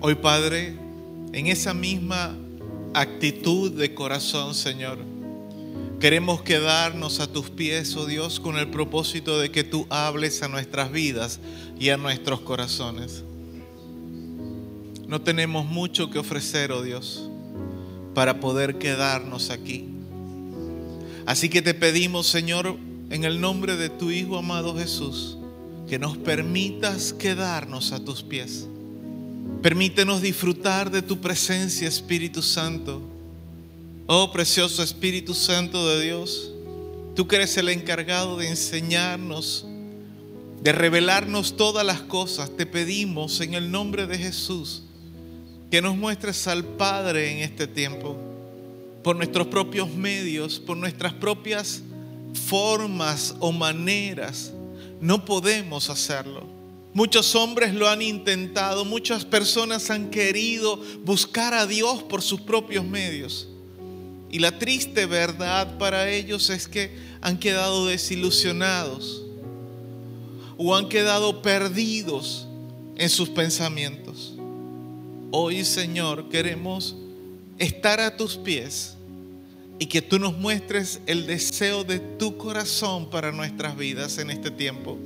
Hoy 0.02 0.16
Padre, 0.16 0.78
en 1.32 1.48
esa 1.48 1.74
misma 1.74 2.36
actitud 2.94 3.72
de 3.72 3.94
corazón, 3.94 4.54
Señor, 4.54 4.98
queremos 6.02 6.42
quedarnos 6.42 7.22
a 7.22 7.32
tus 7.32 7.50
pies, 7.50 7.96
oh 7.96 8.08
Dios, 8.08 8.42
con 8.42 8.58
el 8.58 8.68
propósito 8.68 9.40
de 9.40 9.52
que 9.52 9.64
tú 9.64 9.88
hables 9.90 10.44
a 10.44 10.50
nuestras 10.50 10.92
vidas 10.92 11.40
y 11.80 11.92
a 11.92 11.96
nuestros 11.96 12.42
corazones. 12.42 13.24
No 15.08 15.22
tenemos 15.22 15.66
mucho 15.66 16.10
que 16.10 16.20
ofrecer, 16.20 16.74
oh 16.74 16.82
Dios, 16.82 17.30
para 18.16 18.42
poder 18.42 18.80
quedarnos 18.80 19.50
aquí. 19.50 19.88
Así 21.26 21.48
que 21.48 21.62
te 21.62 21.74
pedimos, 21.74 22.28
Señor, 22.28 22.76
en 23.10 23.24
el 23.24 23.40
nombre 23.40 23.78
de 23.78 23.88
tu 23.88 24.12
Hijo 24.12 24.38
amado 24.38 24.76
Jesús, 24.76 25.37
que 25.88 25.98
nos 25.98 26.18
permitas 26.18 27.14
quedarnos 27.14 27.92
a 27.92 28.04
tus 28.04 28.24
pies. 28.24 28.68
Permítenos 29.62 30.22
disfrutar 30.22 30.92
de 30.92 31.02
tu 31.02 31.20
presencia, 31.20 31.88
Espíritu 31.88 32.42
Santo. 32.42 33.02
Oh, 34.06 34.32
precioso 34.32 34.84
Espíritu 34.84 35.34
Santo 35.34 35.88
de 35.90 36.04
Dios, 36.04 36.52
tú 37.16 37.28
que 37.28 37.38
eres 37.38 37.58
el 37.58 37.70
encargado 37.70 38.38
de 38.38 38.48
enseñarnos, 38.48 39.66
de 40.62 40.72
revelarnos 40.72 41.58
todas 41.58 41.86
las 41.86 42.02
cosas, 42.02 42.56
te 42.56 42.66
pedimos 42.66 43.42
en 43.42 43.54
el 43.54 43.70
nombre 43.72 44.08
de 44.08 44.18
Jesús 44.18 44.84
que 45.70 45.82
nos 45.82 45.98
muestres 45.98 46.48
al 46.48 46.64
Padre 46.64 47.32
en 47.32 47.40
este 47.40 47.68
tiempo, 47.68 48.18
por 49.04 49.16
nuestros 49.16 49.48
propios 49.48 49.90
medios, 49.94 50.60
por 50.60 50.78
nuestras 50.78 51.14
propias 51.14 51.82
formas 52.34 53.36
o 53.40 53.52
maneras. 53.52 54.54
No 55.00 55.26
podemos 55.26 55.90
hacerlo. 55.90 56.58
Muchos 56.94 57.36
hombres 57.36 57.74
lo 57.74 57.88
han 57.88 58.02
intentado, 58.02 58.84
muchas 58.84 59.24
personas 59.24 59.92
han 59.92 60.10
querido 60.10 60.82
buscar 61.04 61.54
a 61.54 61.68
Dios 61.68 62.02
por 62.04 62.24
sus 62.24 62.42
propios 62.42 62.84
medios. 62.84 63.48
Y 64.30 64.40
la 64.40 64.58
triste 64.58 65.06
verdad 65.06 65.78
para 65.78 66.10
ellos 66.10 66.50
es 66.50 66.68
que 66.68 66.92
han 67.22 67.38
quedado 67.38 67.86
desilusionados 67.86 69.24
o 70.58 70.76
han 70.76 70.90
quedado 70.90 71.42
perdidos 71.42 72.48
en 72.96 73.10
sus 73.10 73.30
pensamientos. 73.30 74.34
Hoy, 75.32 75.64
Señor, 75.64 76.30
queremos 76.30 76.96
estar 77.60 78.00
a 78.00 78.18
tus 78.18 78.36
pies 78.38 78.97
y 79.80 79.86
que 79.88 80.02
tú 80.02 80.20
nos 80.20 80.38
muestres 80.38 81.02
el 81.06 81.28
deseo 81.28 81.84
de 81.84 82.00
tu 82.00 82.38
corazón 82.38 83.10
para 83.10 83.32
nuestras 83.32 83.78
vidas 83.78 84.18
en 84.18 84.30
este 84.30 84.52
tiempo 84.52 84.98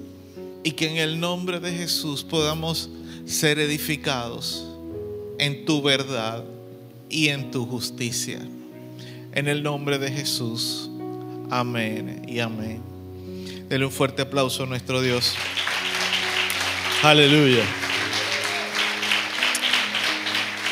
y 0.64 0.72
que 0.72 0.90
en 0.90 0.98
el 0.98 1.20
nombre 1.20 1.60
de 1.60 1.72
Jesús 1.72 2.24
podamos 2.24 2.90
ser 3.26 3.60
edificados 3.60 4.66
en 5.40 5.66
tu 5.66 5.82
verdad 5.82 6.44
y 7.10 7.30
en 7.30 7.52
tu 7.52 7.66
justicia. 7.66 8.40
En 9.34 9.48
el 9.48 9.64
nombre 9.64 9.98
de 9.98 10.12
Jesús. 10.12 10.90
Amén 11.50 12.24
y 12.28 12.40
amén. 12.40 12.82
Denle 13.68 13.86
un 13.86 13.92
fuerte 13.92 14.22
aplauso 14.22 14.64
a 14.64 14.66
nuestro 14.68 15.02
Dios. 15.02 15.36
Aleluya. 17.04 17.64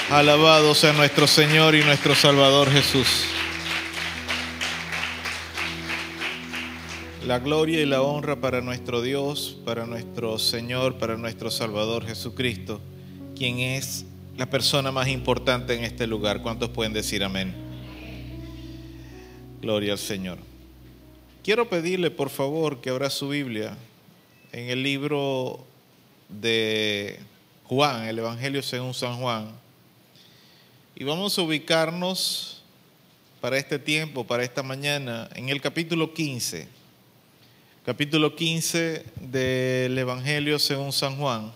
Alabado 0.10 0.76
sea 0.76 0.94
nuestro 0.94 1.28
Señor 1.28 1.76
y 1.76 1.84
nuestro 1.84 2.16
Salvador 2.16 2.70
Jesús. 2.72 3.26
La 7.30 7.38
gloria 7.38 7.80
y 7.80 7.86
la 7.86 8.02
honra 8.02 8.42
para 8.42 8.60
nuestro 8.60 9.04
Dios, 9.04 9.56
para 9.64 9.86
nuestro 9.86 10.40
Señor, 10.40 10.98
para 10.98 11.16
nuestro 11.16 11.52
Salvador 11.52 12.04
Jesucristo, 12.04 12.82
quien 13.36 13.60
es 13.60 14.08
la 14.36 14.50
persona 14.50 14.92
más 14.92 15.10
importante 15.10 15.76
en 15.76 15.84
este 15.84 16.08
lugar. 16.08 16.42
¿Cuántos 16.42 16.70
pueden 16.72 16.92
decir 16.92 17.24
amén? 17.24 17.54
Gloria 19.62 19.92
al 19.92 20.00
Señor. 20.00 20.40
Quiero 21.44 21.70
pedirle, 21.70 22.10
por 22.10 22.32
favor, 22.32 22.82
que 22.82 22.90
abra 22.90 23.12
su 23.12 23.30
Biblia 23.30 23.78
en 24.52 24.72
el 24.72 24.82
libro 24.82 25.64
de 26.30 27.20
Juan, 27.66 28.08
el 28.08 28.18
Evangelio 28.18 28.64
según 28.64 28.96
San 28.96 29.18
Juan. 29.18 29.52
Y 30.96 31.04
vamos 31.04 31.38
a 31.38 31.44
ubicarnos 31.44 32.64
para 33.40 33.60
este 33.60 33.78
tiempo, 33.78 34.26
para 34.26 34.44
esta 34.44 34.64
mañana, 34.64 35.30
en 35.36 35.50
el 35.50 35.62
capítulo 35.62 36.12
15. 36.12 36.79
Capítulo 37.90 38.36
15 38.36 39.04
del 39.20 39.98
Evangelio 39.98 40.60
según 40.60 40.94
San 40.94 41.18
Juan. 41.18 41.52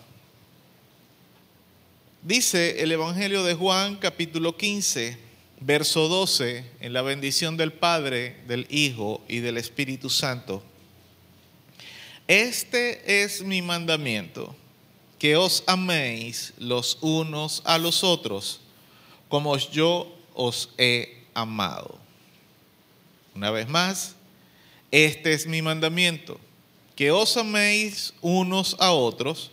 Dice 2.22 2.82
el 2.82 2.90
Evangelio 2.90 3.44
de 3.44 3.54
Juan, 3.54 3.94
capítulo 3.94 4.56
15, 4.56 5.16
verso 5.60 6.08
12, 6.08 6.68
en 6.80 6.92
la 6.92 7.02
bendición 7.02 7.56
del 7.56 7.72
Padre, 7.72 8.42
del 8.48 8.66
Hijo 8.68 9.22
y 9.28 9.38
del 9.38 9.58
Espíritu 9.58 10.10
Santo. 10.10 10.60
Este 12.26 13.22
es 13.22 13.40
mi 13.44 13.62
mandamiento, 13.62 14.56
que 15.20 15.36
os 15.36 15.62
améis 15.68 16.52
los 16.58 16.98
unos 17.00 17.62
a 17.64 17.78
los 17.78 18.02
otros, 18.02 18.60
como 19.28 19.56
yo 19.56 20.12
os 20.34 20.70
he 20.78 21.26
amado. 21.32 21.96
Una 23.36 23.52
vez 23.52 23.68
más, 23.68 24.16
este 24.94 25.32
es 25.32 25.48
mi 25.48 25.60
mandamiento, 25.60 26.38
que 26.94 27.10
os 27.10 27.36
améis 27.36 28.14
unos 28.20 28.76
a 28.78 28.92
otros, 28.92 29.50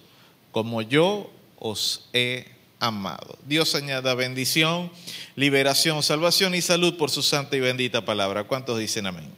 como 0.51 0.83
yo 0.83 1.31
os 1.57 2.07
he 2.13 2.45
amado. 2.79 3.39
Dios 3.47 3.73
añada 3.73 4.13
bendición, 4.13 4.91
liberación, 5.35 6.03
salvación 6.03 6.53
y 6.53 6.61
salud 6.61 6.95
por 6.95 7.09
su 7.09 7.23
santa 7.23 7.57
y 7.57 7.59
bendita 7.59 8.05
palabra. 8.05 8.43
¿Cuántos 8.43 8.77
dicen 8.77 9.07
amén? 9.07 9.31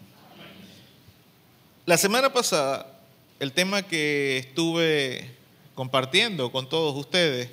La 1.86 1.98
semana 1.98 2.34
pasada, 2.34 3.00
el 3.40 3.54
tema 3.54 3.84
que 3.84 4.40
estuve 4.40 5.32
compartiendo 5.74 6.52
con 6.52 6.68
todos 6.68 6.98
ustedes, 6.98 7.50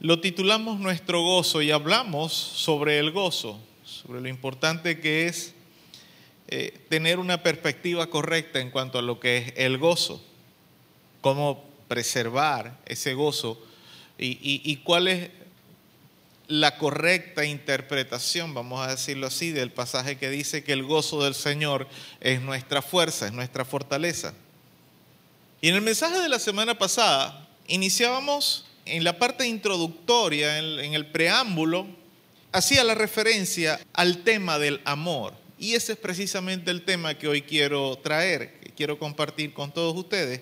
lo 0.00 0.20
titulamos 0.20 0.80
Nuestro 0.80 1.22
gozo 1.22 1.62
y 1.62 1.70
hablamos 1.70 2.34
sobre 2.34 2.98
el 2.98 3.10
gozo, 3.10 3.58
sobre 3.86 4.20
lo 4.20 4.28
importante 4.28 5.00
que 5.00 5.28
es 5.28 5.54
eh, 6.48 6.78
tener 6.88 7.18
una 7.18 7.42
perspectiva 7.42 8.08
correcta 8.08 8.60
en 8.60 8.70
cuanto 8.70 8.98
a 8.98 9.02
lo 9.02 9.20
que 9.20 9.38
es 9.38 9.52
el 9.56 9.78
gozo, 9.78 10.22
cómo 11.20 11.64
preservar 11.88 12.78
ese 12.86 13.14
gozo 13.14 13.60
y, 14.18 14.38
y- 14.42 14.76
cuál 14.78 15.08
es 15.08 15.30
la 16.48 16.76
correcta 16.76 17.44
interpretación, 17.44 18.52
vamos 18.54 18.86
a 18.86 18.90
decirlo 18.90 19.26
así, 19.26 19.50
del 19.52 19.70
pasaje 19.70 20.18
que 20.18 20.28
dice 20.28 20.62
que 20.64 20.72
el 20.72 20.82
gozo 20.82 21.22
del 21.24 21.34
Señor 21.34 21.88
es 22.20 22.40
nuestra 22.42 22.82
fuerza, 22.82 23.26
es 23.26 23.32
nuestra 23.32 23.64
fortaleza. 23.64 24.34
Y 25.60 25.68
en 25.68 25.76
el 25.76 25.82
mensaje 25.82 26.18
de 26.18 26.28
la 26.28 26.38
semana 26.38 26.76
pasada 26.78 27.48
iniciábamos 27.68 28.66
en 28.84 29.04
la 29.04 29.18
parte 29.18 29.46
introductoria, 29.46 30.58
en 30.58 30.94
el 30.94 31.06
preámbulo, 31.06 31.86
hacía 32.50 32.84
la 32.84 32.94
referencia 32.94 33.80
al 33.94 34.18
tema 34.24 34.58
del 34.58 34.80
amor. 34.84 35.34
Y 35.62 35.76
ese 35.76 35.92
es 35.92 35.98
precisamente 35.98 36.72
el 36.72 36.82
tema 36.82 37.16
que 37.16 37.28
hoy 37.28 37.40
quiero 37.40 37.96
traer, 37.96 38.58
que 38.58 38.70
quiero 38.72 38.98
compartir 38.98 39.54
con 39.54 39.70
todos 39.70 39.96
ustedes. 39.96 40.40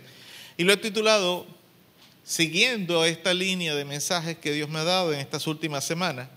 Y 0.57 0.65
lo 0.65 0.73
he 0.73 0.79
titulado, 0.79 1.47
siguiendo 2.25 3.05
esta 3.05 3.35
línea 3.35 3.75
de 3.75 3.85
mensajes 3.85 4.39
que 4.39 4.51
Dios 4.51 4.71
me 4.71 4.79
ha 4.79 4.85
dado 4.85 5.13
en 5.13 5.21
estas 5.21 5.47
últimas 5.47 5.85
semanas, 5.85 6.31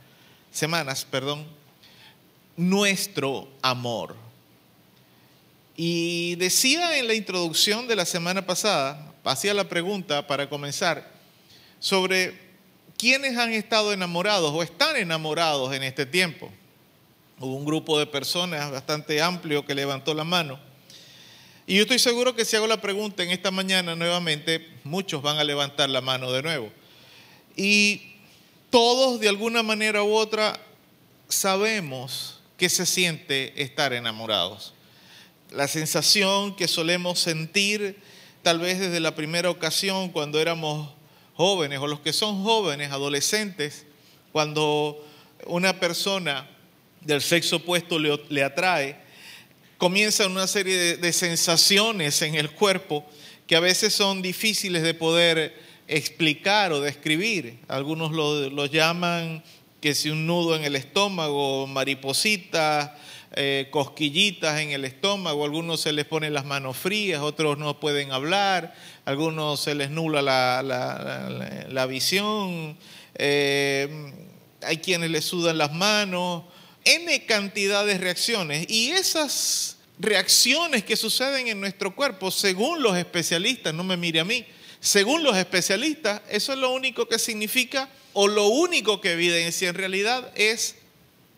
semanas, 0.52 1.08
perdón, 1.10 1.46
nuestro 2.58 3.48
amor. 3.62 4.17
Y 5.78 6.36
decía 6.36 7.00
en 7.00 7.08
la 7.08 7.13
introducción 7.13 7.88
de 7.88 7.96
la 7.96 8.04
semana 8.04 8.46
pasada, 8.46 9.13
hacía 9.24 9.54
la 9.54 9.69
pregunta 9.69 10.28
para 10.28 10.50
comenzar, 10.50 11.10
sobre 11.80 12.38
quiénes 12.98 13.38
han 13.38 13.54
estado 13.54 13.93
enamorados 13.93 14.52
o 14.54 14.62
están 14.62 14.98
enamorados 14.98 15.74
en 15.74 15.84
este 15.84 16.06
tiempo. 16.06 16.52
Hubo 17.39 17.56
un 17.56 17.65
grupo 17.65 18.00
de 18.00 18.06
personas 18.06 18.72
bastante 18.72 19.22
amplio 19.22 19.65
que 19.65 19.76
levantó 19.76 20.13
la 20.13 20.24
mano. 20.24 20.60
Y 21.65 21.76
yo 21.76 21.84
estoy 21.84 22.00
seguro 22.00 22.36
que 22.36 22.46
si 22.46 22.56
hago 22.56 22.67
la 22.67 22.82
pregunta 22.82 23.24
en 23.24 23.32
esta 23.32 23.50
mañana 23.50 23.96
nuevamente, 23.96 24.69
muchos 24.84 25.22
van 25.22 25.38
a 25.38 25.43
levantar 25.43 25.89
la 25.89 26.02
mano 26.02 26.32
de 26.32 26.43
nuevo. 26.43 26.72
Y 27.56 28.13
todos 28.69 29.19
de 29.19 29.30
alguna 29.30 29.63
manera 29.63 30.04
u 30.04 30.13
otra 30.13 30.60
sabemos 31.30 32.39
que 32.58 32.69
se 32.69 32.86
siente 32.86 33.62
estar 33.62 33.93
enamorados. 33.93 34.74
La 35.52 35.67
sensación 35.67 36.56
que 36.56 36.67
solemos 36.67 37.19
sentir 37.19 38.02
tal 38.41 38.60
vez 38.60 38.80
desde 38.80 39.00
la 39.00 39.15
primera 39.15 39.50
ocasión 39.50 40.10
cuando 40.10 40.39
éramos 40.39 40.89
jóvenes 41.36 41.80
o 41.80 41.88
los 41.88 42.02
que 42.02 42.13
son 42.13 42.43
jóvenes, 42.43 42.91
adolescentes, 42.91 43.86
cuando 44.32 45.06
una 45.46 45.80
persona 45.80 46.49
del 47.06 47.22
sexo 47.22 47.58
opuesto 47.58 47.99
le, 47.99 48.43
atrae, 48.43 48.95
comienzan 49.78 50.32
una 50.32 50.47
serie 50.47 50.76
de, 50.78 50.97
sensaciones 51.14 52.22
en 52.22 52.36
el 52.36 52.51
cuerpo 52.51 53.06
que 53.47 53.56
a 53.56 53.60
veces 53.60 53.93
son 53.93 54.22
difíciles 54.22 54.84
de 54.84 54.93
poder 54.93 55.54
explicar 55.88 56.72
o 56.72 56.80
describir. 56.82 57.60
Algunos 57.68 58.12
lo, 58.12 58.49
llaman 58.66 59.43
que 59.82 59.93
si 59.93 60.10
un 60.10 60.26
nudo 60.26 60.56
en 60.56 60.64
el 60.64 60.76
estómago, 60.78 61.68
maripositas, 61.68 62.91
eh, 63.36 63.68
cosquillitas 63.72 64.62
en 64.62 64.72
el 64.72 64.86
estómago, 64.86 65.43
algunos 65.43 65.82
se 65.82 65.91
les 65.91 66.06
ponen 66.06 66.34
las 66.34 66.45
manos 66.45 66.78
frías, 66.78 67.22
otros 67.22 67.58
no 67.58 67.80
pueden 67.80 68.12
hablar, 68.12 68.74
algunos 69.06 69.60
se 69.60 69.76
les 69.76 69.89
nula 69.89 70.22
la, 70.22 70.62
la- 70.64 71.30
la- 71.30 71.66
la 71.68 71.86
visión, 71.88 72.78
eh, 73.16 74.14
hay 74.62 74.78
quienes 74.78 75.10
les 75.10 75.26
sudan 75.26 75.58
las 75.58 75.74
manos, 75.74 76.43
N 76.86 77.25
cantidad 77.25 77.86
de 77.86 77.97
reacciones. 77.97 78.65
Y 78.69 78.91
esas 78.91 79.77
reacciones 79.99 80.84
que 80.84 80.95
suceden 80.95 81.47
en 81.47 81.59
nuestro 81.59 81.95
cuerpo, 81.95 82.31
según 82.31 82.81
los 82.81 82.97
especialistas, 82.97 83.73
no 83.73 83.84
me 83.84 83.97
mire 83.97 84.19
a 84.19 84.25
mí, 84.25 84.45
según 84.79 85.23
los 85.23 85.38
especialistas, 85.38 86.21
eso 86.29 86.53
es 86.53 86.59
lo 86.59 86.71
único 86.71 87.07
que 87.07 87.17
significa 87.17 87.89
o 88.11 88.27
lo 88.27 88.47
único 88.47 88.99
que 88.99 89.13
evidencia 89.13 89.69
en 89.69 89.75
realidad 89.75 90.31
es 90.36 90.75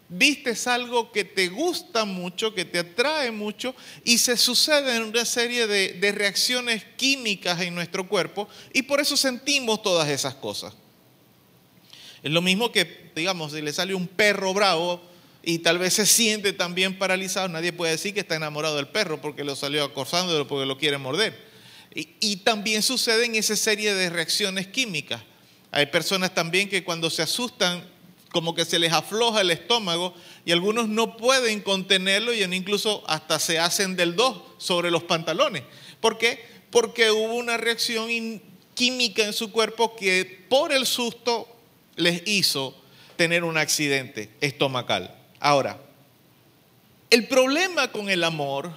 vistes 0.10 0.68
algo 0.68 1.12
que 1.12 1.24
te 1.24 1.48
gusta 1.48 2.06
mucho, 2.06 2.54
que 2.54 2.66
te 2.66 2.80
atrae 2.80 3.32
mucho 3.32 3.76
y 4.04 4.18
se 4.18 4.38
suceden 4.38 5.04
una 5.04 5.26
serie 5.26 5.68
de, 5.68 5.94
de 5.94 6.12
reacciones 6.12 6.84
químicas 6.98 7.62
en 7.62 7.74
nuestro 7.74 8.08
cuerpo 8.08 8.48
y 8.74 8.84
por 8.84 9.00
eso 9.00 9.18
sentimos 9.18 9.82
todas 9.82 10.10
esas 10.10 10.36
cosas. 10.36 10.74
Es 12.24 12.32
lo 12.32 12.42
mismo 12.42 12.72
que, 12.72 13.12
digamos, 13.16 13.52
si 13.52 13.62
le 13.62 13.72
sale 13.72 13.94
un 13.94 14.08
perro 14.08 14.54
bravo 14.54 15.02
y 15.46 15.60
tal 15.60 15.78
vez 15.78 15.94
se 15.94 16.08
siente 16.08 16.54
también 16.54 16.98
paralizado, 16.98 17.48
nadie 17.48 17.72
puede 17.72 17.92
decir 17.92 18.14
que 18.16 18.22
está 18.22 18.36
enamorado 18.36 18.76
del 18.76 18.88
perro 18.88 19.22
porque 19.22 19.44
lo 19.44 19.56
salió 19.56 19.84
acosándolo, 19.84 20.48
porque 20.48 20.66
lo 20.66 20.78
quiere 20.78 20.98
morder. 20.98 21.40
Y, 21.94 22.10
y 22.20 22.38
también 22.38 22.82
suceden 22.82 23.36
esa 23.36 23.56
serie 23.56 23.94
de 23.94 24.10
reacciones 24.10 24.68
químicas. 24.68 25.22
Hay 25.72 25.86
personas 25.86 26.34
también 26.34 26.68
que 26.68 26.84
cuando 26.84 27.12
se 27.12 27.22
asustan, 27.22 27.88
como 28.32 28.56
que 28.56 28.66
se 28.66 28.80
les 28.80 28.92
afloja 28.92 29.42
el 29.42 29.52
estómago 29.52 30.14
y 30.46 30.52
algunos 30.52 30.90
no 30.90 31.16
pueden 31.16 31.62
contenerlo 31.62 32.34
y 32.34 32.44
incluso 32.44 33.04
hasta 33.08 33.40
se 33.40 33.60
hacen 33.60 33.96
del 33.96 34.16
dos 34.16 34.42
sobre 34.58 34.90
los 34.90 35.04
pantalones. 35.04 35.64
¿Por 36.02 36.18
qué? 36.18 36.44
Porque 36.72 37.12
hubo 37.12 37.36
una 37.36 37.56
reacción 37.56 38.10
química 38.74 39.24
en 39.24 39.32
su 39.32 39.52
cuerpo 39.52 39.96
que 39.96 40.46
por 40.50 40.74
el 40.74 40.86
susto 40.86 41.48
les 41.96 42.24
hizo 42.26 42.76
tener 43.16 43.44
un 43.44 43.58
accidente 43.58 44.32
estomacal. 44.42 45.25
Ahora, 45.46 45.80
el 47.12 47.28
problema 47.28 47.92
con 47.92 48.10
el 48.10 48.24
amor, 48.24 48.74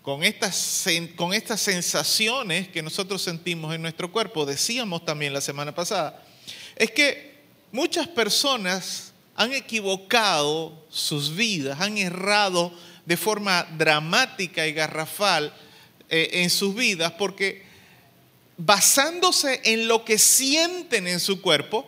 con 0.00 0.24
estas, 0.24 0.86
con 1.14 1.34
estas 1.34 1.60
sensaciones 1.60 2.68
que 2.68 2.82
nosotros 2.82 3.20
sentimos 3.20 3.74
en 3.74 3.82
nuestro 3.82 4.10
cuerpo, 4.10 4.46
decíamos 4.46 5.04
también 5.04 5.34
la 5.34 5.42
semana 5.42 5.74
pasada, 5.74 6.24
es 6.74 6.90
que 6.90 7.42
muchas 7.70 8.08
personas 8.08 9.12
han 9.36 9.52
equivocado 9.52 10.86
sus 10.88 11.36
vidas, 11.36 11.78
han 11.82 11.98
errado 11.98 12.72
de 13.04 13.18
forma 13.18 13.68
dramática 13.76 14.66
y 14.66 14.72
garrafal 14.72 15.52
eh, 16.08 16.30
en 16.32 16.48
sus 16.48 16.74
vidas 16.74 17.12
porque 17.18 17.62
basándose 18.56 19.60
en 19.64 19.86
lo 19.86 20.06
que 20.06 20.16
sienten 20.16 21.06
en 21.06 21.20
su 21.20 21.42
cuerpo, 21.42 21.86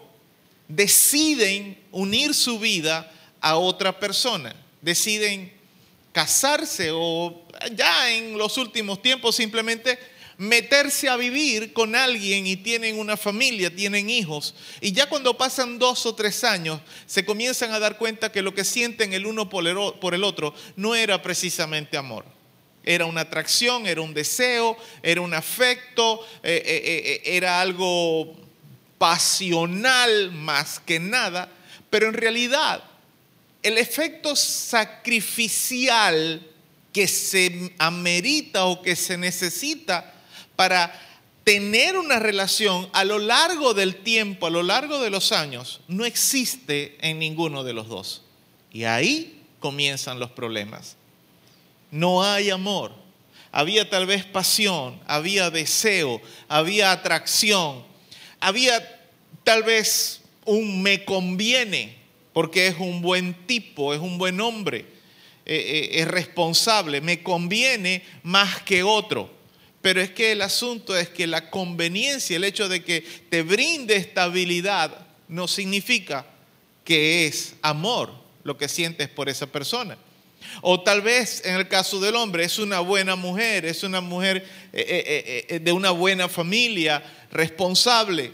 deciden 0.68 1.78
unir 1.92 2.34
su 2.34 2.58
vida 2.58 3.08
a 3.42 3.56
otra 3.56 3.98
persona, 3.98 4.54
deciden 4.80 5.52
casarse 6.12 6.90
o 6.92 7.42
ya 7.74 8.10
en 8.10 8.38
los 8.38 8.56
últimos 8.56 9.02
tiempos 9.02 9.36
simplemente 9.36 9.98
meterse 10.38 11.08
a 11.08 11.16
vivir 11.16 11.72
con 11.72 11.94
alguien 11.94 12.46
y 12.46 12.56
tienen 12.56 12.98
una 12.98 13.16
familia, 13.16 13.74
tienen 13.74 14.08
hijos. 14.08 14.54
Y 14.80 14.92
ya 14.92 15.08
cuando 15.08 15.36
pasan 15.36 15.78
dos 15.78 16.06
o 16.06 16.14
tres 16.14 16.44
años, 16.44 16.80
se 17.06 17.24
comienzan 17.24 17.72
a 17.72 17.78
dar 17.78 17.98
cuenta 17.98 18.32
que 18.32 18.42
lo 18.42 18.54
que 18.54 18.64
sienten 18.64 19.12
el 19.12 19.26
uno 19.26 19.48
por 19.48 19.66
el 19.66 20.24
otro 20.24 20.54
no 20.76 20.94
era 20.94 21.20
precisamente 21.22 21.96
amor. 21.96 22.24
Era 22.84 23.06
una 23.06 23.22
atracción, 23.22 23.86
era 23.86 24.00
un 24.00 24.14
deseo, 24.14 24.76
era 25.02 25.20
un 25.20 25.34
afecto, 25.34 26.26
eh, 26.42 26.62
eh, 26.64 26.82
eh, 26.84 27.36
era 27.36 27.60
algo 27.60 28.34
pasional 28.98 30.32
más 30.32 30.80
que 30.80 30.98
nada, 30.98 31.48
pero 31.90 32.08
en 32.08 32.14
realidad 32.14 32.82
el 33.62 33.78
efecto 33.78 34.36
sacrificial 34.36 36.46
que 36.92 37.08
se 37.08 37.72
amerita 37.78 38.66
o 38.66 38.82
que 38.82 38.96
se 38.96 39.16
necesita 39.16 40.12
para 40.56 40.92
tener 41.44 41.96
una 41.96 42.18
relación 42.18 42.88
a 42.92 43.04
lo 43.04 43.18
largo 43.18 43.74
del 43.74 43.96
tiempo, 43.96 44.46
a 44.46 44.50
lo 44.50 44.62
largo 44.62 45.00
de 45.00 45.10
los 45.10 45.32
años, 45.32 45.80
no 45.88 46.04
existe 46.04 46.96
en 47.00 47.18
ninguno 47.18 47.64
de 47.64 47.72
los 47.72 47.88
dos. 47.88 48.22
Y 48.72 48.84
ahí 48.84 49.42
comienzan 49.58 50.20
los 50.20 50.30
problemas. 50.30 50.96
No 51.90 52.22
hay 52.22 52.50
amor. 52.50 52.92
Había 53.50 53.88
tal 53.88 54.06
vez 54.06 54.24
pasión, 54.24 55.00
había 55.06 55.50
deseo, 55.50 56.22
había 56.48 56.90
atracción, 56.90 57.84
había 58.40 59.00
tal 59.44 59.62
vez 59.62 60.22
un 60.44 60.82
me 60.82 61.04
conviene, 61.04 61.98
porque 62.32 62.66
es 62.66 62.76
un 62.78 63.02
buen 63.02 63.34
tipo, 63.46 63.94
es 63.94 64.00
un 64.00 64.18
buen 64.18 64.40
hombre, 64.40 64.86
eh, 65.44 65.56
eh, 65.56 65.90
es 66.00 66.08
responsable, 66.08 67.00
me 67.00 67.22
conviene 67.22 68.02
más 68.22 68.62
que 68.62 68.82
otro. 68.82 69.30
Pero 69.80 70.00
es 70.00 70.10
que 70.10 70.32
el 70.32 70.42
asunto 70.42 70.96
es 70.96 71.08
que 71.08 71.26
la 71.26 71.50
conveniencia, 71.50 72.36
el 72.36 72.44
hecho 72.44 72.68
de 72.68 72.84
que 72.84 73.00
te 73.28 73.42
brinde 73.42 73.96
estabilidad, 73.96 75.06
no 75.26 75.48
significa 75.48 76.24
que 76.84 77.26
es 77.26 77.54
amor 77.62 78.12
lo 78.44 78.56
que 78.56 78.68
sientes 78.68 79.08
por 79.08 79.28
esa 79.28 79.46
persona. 79.48 79.98
O 80.60 80.80
tal 80.80 81.02
vez 81.02 81.42
en 81.44 81.56
el 81.56 81.66
caso 81.68 81.98
del 82.00 82.14
hombre 82.14 82.44
es 82.44 82.58
una 82.58 82.80
buena 82.80 83.16
mujer, 83.16 83.64
es 83.64 83.82
una 83.82 84.00
mujer 84.00 84.46
eh, 84.72 85.60
de 85.60 85.72
una 85.72 85.90
buena 85.90 86.28
familia, 86.28 87.02
responsable, 87.32 88.32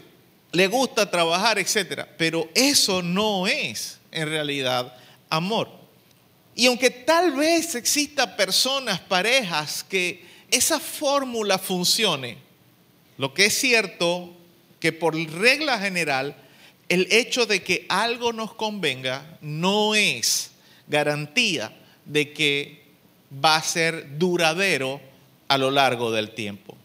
le 0.51 0.67
gusta 0.67 1.09
trabajar, 1.09 1.59
etc. 1.59 2.05
Pero 2.17 2.49
eso 2.55 3.01
no 3.01 3.47
es 3.47 3.99
en 4.11 4.27
realidad 4.27 4.95
amor. 5.29 5.69
Y 6.55 6.65
aunque 6.65 6.89
tal 6.89 7.33
vez 7.33 7.75
exista 7.75 8.35
personas, 8.35 8.99
parejas, 8.99 9.83
que 9.83 10.25
esa 10.51 10.79
fórmula 10.79 11.57
funcione, 11.57 12.37
lo 13.17 13.33
que 13.33 13.45
es 13.45 13.57
cierto 13.57 14.33
que 14.79 14.91
por 14.91 15.15
regla 15.15 15.79
general, 15.79 16.35
el 16.89 17.07
hecho 17.11 17.45
de 17.45 17.61
que 17.61 17.85
algo 17.87 18.33
nos 18.33 18.53
convenga 18.55 19.37
no 19.41 19.93
es 19.93 20.51
garantía 20.87 21.71
de 22.05 22.33
que 22.33 22.83
va 23.33 23.57
a 23.57 23.63
ser 23.63 24.17
duradero 24.17 24.99
a 25.47 25.57
lo 25.57 25.69
largo 25.69 26.11
del 26.11 26.31
tiempo. 26.31 26.75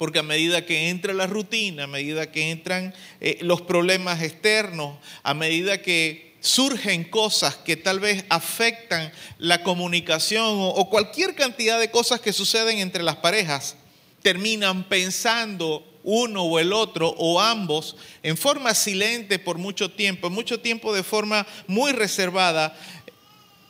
Porque 0.00 0.20
a 0.20 0.22
medida 0.22 0.64
que 0.64 0.88
entra 0.88 1.12
la 1.12 1.26
rutina, 1.26 1.84
a 1.84 1.86
medida 1.86 2.32
que 2.32 2.50
entran 2.50 2.94
eh, 3.20 3.36
los 3.42 3.60
problemas 3.60 4.22
externos, 4.22 4.96
a 5.22 5.34
medida 5.34 5.82
que 5.82 6.36
surgen 6.40 7.04
cosas 7.04 7.56
que 7.56 7.76
tal 7.76 8.00
vez 8.00 8.24
afectan 8.30 9.12
la 9.36 9.62
comunicación 9.62 10.42
o, 10.42 10.68
o 10.68 10.88
cualquier 10.88 11.34
cantidad 11.34 11.78
de 11.78 11.90
cosas 11.90 12.22
que 12.22 12.32
suceden 12.32 12.78
entre 12.78 13.02
las 13.02 13.16
parejas, 13.16 13.76
terminan 14.22 14.84
pensando 14.84 15.86
uno 16.02 16.44
o 16.44 16.58
el 16.58 16.72
otro 16.72 17.14
o 17.18 17.38
ambos 17.38 17.94
en 18.22 18.38
forma 18.38 18.74
silente 18.74 19.38
por 19.38 19.58
mucho 19.58 19.90
tiempo, 19.90 20.30
mucho 20.30 20.60
tiempo 20.60 20.94
de 20.94 21.02
forma 21.02 21.46
muy 21.66 21.92
reservada, 21.92 22.74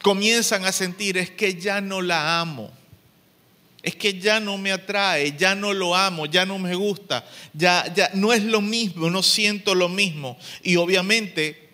comienzan 0.00 0.64
a 0.64 0.70
sentir 0.70 1.18
es 1.18 1.28
que 1.28 1.56
ya 1.56 1.80
no 1.80 2.00
la 2.02 2.38
amo. 2.38 2.70
Es 3.82 3.96
que 3.96 4.18
ya 4.18 4.40
no 4.40 4.58
me 4.58 4.72
atrae, 4.72 5.34
ya 5.36 5.54
no 5.54 5.72
lo 5.72 5.94
amo, 5.94 6.26
ya 6.26 6.44
no 6.44 6.58
me 6.58 6.74
gusta, 6.74 7.24
ya, 7.54 7.92
ya 7.94 8.10
no 8.14 8.32
es 8.32 8.42
lo 8.42 8.60
mismo, 8.60 9.08
no 9.08 9.22
siento 9.22 9.74
lo 9.74 9.88
mismo. 9.88 10.38
Y 10.62 10.76
obviamente, 10.76 11.70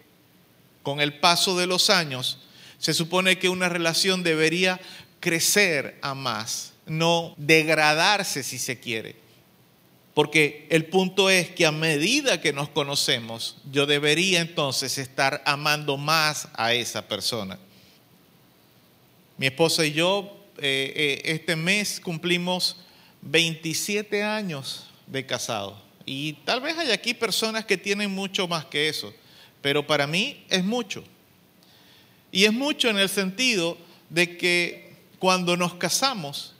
con 0.82 1.00
el 1.00 1.18
paso 1.18 1.58
de 1.58 1.66
los 1.66 1.90
años, 1.90 2.38
se 2.78 2.94
supone 2.94 3.38
que 3.38 3.48
una 3.48 3.68
relación 3.68 4.22
debería 4.22 4.80
crecer 5.18 5.98
a 6.02 6.14
más, 6.14 6.74
no 6.86 7.34
degradarse 7.36 8.44
si 8.44 8.58
se 8.58 8.78
quiere. 8.78 9.16
Porque 10.14 10.66
el 10.70 10.86
punto 10.86 11.28
es 11.28 11.50
que 11.50 11.66
a 11.66 11.72
medida 11.72 12.40
que 12.40 12.52
nos 12.52 12.68
conocemos, 12.68 13.56
yo 13.70 13.84
debería 13.84 14.40
entonces 14.40 14.96
estar 14.96 15.42
amando 15.44 15.96
más 15.96 16.48
a 16.54 16.72
esa 16.72 17.06
persona. 17.06 17.58
Mi 19.36 19.46
esposa 19.46 19.84
y 19.84 19.92
yo 19.92 20.45
eh, 20.58 20.92
eh, 20.96 21.22
este 21.24 21.56
mes 21.56 22.00
cumplimos 22.00 22.76
27 23.22 24.22
años 24.22 24.86
de 25.06 25.24
casados. 25.26 25.74
Y 26.04 26.34
tal 26.44 26.60
vez 26.60 26.78
hay 26.78 26.92
aquí 26.92 27.14
personas 27.14 27.64
que 27.64 27.76
tienen 27.76 28.10
mucho 28.10 28.46
más 28.46 28.64
que 28.64 28.88
eso, 28.88 29.12
pero 29.60 29.86
para 29.86 30.06
mí 30.06 30.44
es 30.48 30.64
mucho. 30.64 31.04
Y 32.30 32.44
es 32.44 32.52
mucho 32.52 32.88
en 32.88 32.98
el 32.98 33.08
sentido 33.08 33.76
de 34.10 34.36
que 34.36 34.94
cuando 35.18 35.56
nos 35.56 35.74
casamos, 35.74 36.54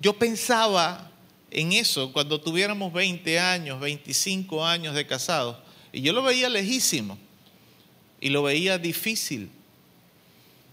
yo 0.00 0.14
pensaba 0.18 1.10
en 1.50 1.72
eso, 1.72 2.12
cuando 2.12 2.40
tuviéramos 2.40 2.92
20 2.92 3.38
años, 3.38 3.80
25 3.80 4.64
años 4.64 4.94
de 4.94 5.06
casados, 5.06 5.56
y 5.92 6.02
yo 6.02 6.12
lo 6.12 6.22
veía 6.22 6.48
lejísimo, 6.48 7.18
y 8.20 8.28
lo 8.30 8.42
veía 8.42 8.78
difícil. 8.78 9.50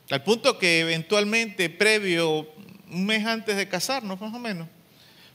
Al 0.09 0.23
punto 0.23 0.59
que 0.59 0.81
eventualmente, 0.81 1.69
previo, 1.69 2.47
un 2.95 3.05
mes 3.05 3.25
antes 3.25 3.57
de 3.57 3.67
casarnos 3.67 4.19
más 4.19 4.33
o 4.33 4.39
menos, 4.39 4.67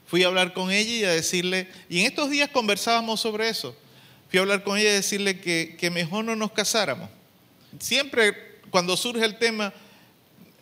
fui 0.06 0.22
a 0.22 0.26
hablar 0.26 0.54
con 0.54 0.70
ella 0.70 0.90
y 0.90 1.04
a 1.04 1.10
decirle, 1.10 1.68
y 1.88 2.00
en 2.00 2.06
estos 2.06 2.30
días 2.30 2.48
conversábamos 2.48 3.20
sobre 3.20 3.48
eso, 3.48 3.76
fui 4.30 4.38
a 4.38 4.42
hablar 4.42 4.64
con 4.64 4.78
ella 4.78 4.90
y 4.90 4.94
decirle 4.94 5.40
que, 5.40 5.76
que 5.78 5.90
mejor 5.90 6.24
no 6.24 6.34
nos 6.34 6.52
casáramos. 6.52 7.10
Siempre 7.78 8.60
cuando 8.70 8.96
surge 8.96 9.24
el 9.24 9.38
tema, 9.38 9.74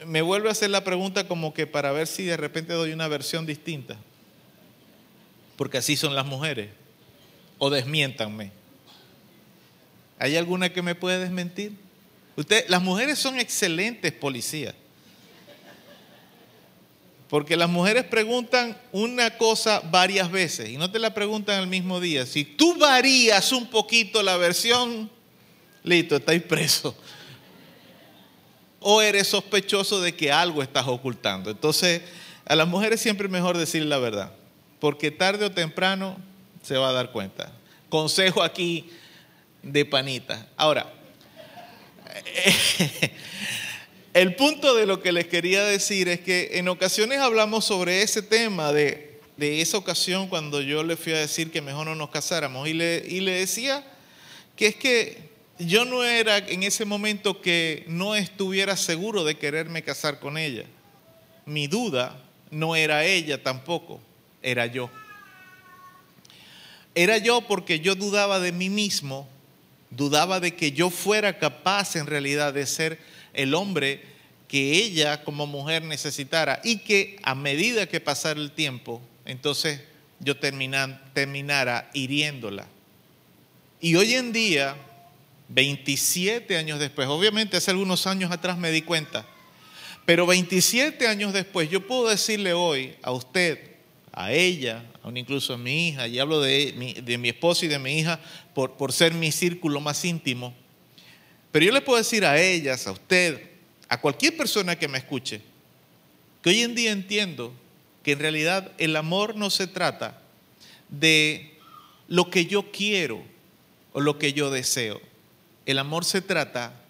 me 0.06 0.22
vuelve 0.22 0.48
a 0.48 0.52
hacer 0.52 0.70
la 0.70 0.84
pregunta 0.84 1.28
como 1.28 1.54
que 1.54 1.66
para 1.66 1.92
ver 1.92 2.06
si 2.06 2.24
de 2.24 2.36
repente 2.36 2.72
doy 2.72 2.92
una 2.92 3.08
versión 3.08 3.46
distinta. 3.46 3.96
Porque 5.56 5.78
así 5.78 5.96
son 5.96 6.14
las 6.14 6.26
mujeres. 6.26 6.70
O 7.58 7.70
desmiéntanme. 7.70 8.52
¿Hay 10.18 10.36
alguna 10.36 10.72
que 10.72 10.82
me 10.82 10.94
puede 10.94 11.18
desmentir? 11.18 11.72
Usted, 12.36 12.66
las 12.68 12.82
mujeres 12.82 13.18
son 13.18 13.38
excelentes 13.38 14.12
policías. 14.12 14.74
Porque 17.28 17.56
las 17.56 17.68
mujeres 17.68 18.04
preguntan 18.04 18.76
una 18.90 19.36
cosa 19.36 19.82
varias 19.90 20.30
veces 20.30 20.70
y 20.70 20.78
no 20.78 20.90
te 20.90 20.98
la 20.98 21.12
preguntan 21.12 21.60
el 21.60 21.66
mismo 21.66 22.00
día. 22.00 22.24
Si 22.24 22.44
tú 22.44 22.76
varías 22.78 23.52
un 23.52 23.66
poquito 23.66 24.22
la 24.22 24.38
versión, 24.38 25.10
listo, 25.82 26.16
estáis 26.16 26.42
preso. 26.42 26.96
O 28.80 29.02
eres 29.02 29.28
sospechoso 29.28 30.00
de 30.00 30.14
que 30.14 30.32
algo 30.32 30.62
estás 30.62 30.86
ocultando. 30.86 31.50
Entonces, 31.50 32.00
a 32.46 32.56
las 32.56 32.66
mujeres 32.66 33.00
siempre 33.00 33.26
es 33.26 33.32
mejor 33.32 33.58
decir 33.58 33.84
la 33.84 33.98
verdad. 33.98 34.32
porque 34.80 35.10
tarde 35.10 35.44
o 35.44 35.50
temprano 35.50 36.16
se 36.62 36.76
va 36.76 36.90
a 36.90 36.92
dar 36.92 37.10
cuenta. 37.10 37.52
Consejo 37.88 38.42
aquí 38.42 38.88
de 39.62 39.84
panita. 39.84 40.46
Ahora, 40.56 40.92
el 44.14 44.34
punto 44.34 44.74
de 44.74 44.86
lo 44.86 45.00
que 45.00 45.12
les 45.12 45.26
quería 45.26 45.64
decir 45.64 46.08
es 46.08 46.20
que 46.20 46.50
en 46.54 46.68
ocasiones 46.68 47.18
hablamos 47.18 47.64
sobre 47.64 48.02
ese 48.02 48.22
tema 48.22 48.72
de, 48.72 49.20
esa 49.38 49.78
ocasión 49.78 50.28
cuando 50.28 50.60
yo 50.60 50.82
le 50.82 50.96
fui 50.96 51.12
a 51.12 51.18
decir 51.18 51.50
que 51.50 51.60
mejor 51.60 51.86
no 51.86 51.94
nos 51.94 52.10
casáramos 52.10 52.66
y 52.68 52.74
le 52.74 53.32
decía 53.32 53.84
que 54.56 54.66
es 54.66 54.74
que 54.74 55.28
yo 55.58 55.84
no 55.84 56.04
era 56.04 56.38
en 56.38 56.62
ese 56.62 56.84
momento 56.84 57.40
que 57.40 57.84
no 57.88 58.14
estuviera 58.14 58.76
seguro 58.76 59.24
de 59.24 59.36
quererme 59.36 59.82
casar 59.82 60.20
con 60.20 60.38
ella. 60.38 60.64
Mi 61.46 61.66
duda 61.66 62.20
no 62.50 62.76
era 62.76 63.04
ella 63.04 63.42
tampoco, 63.42 64.00
era 64.42 64.66
yo. 64.66 64.90
Era 66.94 67.18
yo 67.18 67.42
porque 67.42 67.80
yo 67.80 67.94
dudaba 67.94 68.40
de 68.40 68.52
mí 68.52 68.70
mismo, 68.70 69.28
dudaba 69.90 70.40
de 70.40 70.54
que 70.54 70.72
yo 70.72 70.90
fuera 70.90 71.38
capaz 71.38 71.96
en 71.96 72.06
realidad 72.06 72.52
de 72.52 72.66
ser 72.66 72.98
el 73.38 73.54
hombre 73.54 74.02
que 74.48 74.72
ella 74.72 75.24
como 75.24 75.46
mujer 75.46 75.82
necesitara 75.82 76.60
y 76.64 76.78
que 76.78 77.16
a 77.22 77.34
medida 77.34 77.86
que 77.86 78.00
pasara 78.00 78.40
el 78.40 78.50
tiempo, 78.52 79.00
entonces 79.24 79.80
yo 80.20 80.36
termina- 80.36 81.00
terminara 81.14 81.90
hiriéndola. 81.94 82.66
Y 83.80 83.94
hoy 83.94 84.14
en 84.14 84.32
día, 84.32 84.76
27 85.48 86.56
años 86.56 86.78
después, 86.78 87.08
obviamente 87.08 87.56
hace 87.56 87.70
algunos 87.70 88.06
años 88.06 88.30
atrás 88.32 88.58
me 88.58 88.70
di 88.70 88.82
cuenta, 88.82 89.26
pero 90.04 90.26
27 90.26 91.06
años 91.06 91.32
después, 91.32 91.70
yo 91.70 91.86
puedo 91.86 92.08
decirle 92.08 92.52
hoy 92.54 92.94
a 93.02 93.12
usted, 93.12 93.58
a 94.12 94.32
ella, 94.32 94.82
aún 95.02 95.16
incluso 95.16 95.54
a 95.54 95.58
mi 95.58 95.88
hija, 95.88 96.08
y 96.08 96.18
hablo 96.18 96.40
de 96.40 96.72
de 97.04 97.18
mi 97.18 97.28
esposa 97.28 97.66
y 97.66 97.68
de 97.68 97.78
mi 97.78 97.98
hija 97.98 98.18
por, 98.54 98.72
por 98.72 98.92
ser 98.92 99.12
mi 99.14 99.30
círculo 99.30 99.80
más 99.80 100.04
íntimo, 100.04 100.54
pero 101.58 101.66
yo 101.66 101.72
le 101.72 101.80
puedo 101.80 101.98
decir 101.98 102.24
a 102.24 102.40
ellas, 102.40 102.86
a 102.86 102.92
usted, 102.92 103.42
a 103.88 104.00
cualquier 104.00 104.36
persona 104.36 104.78
que 104.78 104.86
me 104.86 104.98
escuche, 104.98 105.40
que 106.40 106.50
hoy 106.50 106.62
en 106.62 106.76
día 106.76 106.92
entiendo 106.92 107.52
que 108.04 108.12
en 108.12 108.20
realidad 108.20 108.70
el 108.78 108.94
amor 108.94 109.34
no 109.34 109.50
se 109.50 109.66
trata 109.66 110.22
de 110.88 111.58
lo 112.06 112.30
que 112.30 112.46
yo 112.46 112.70
quiero 112.70 113.24
o 113.92 114.00
lo 114.00 114.20
que 114.20 114.32
yo 114.32 114.52
deseo. 114.52 115.00
El 115.66 115.80
amor 115.80 116.04
se 116.04 116.22
trata 116.22 116.80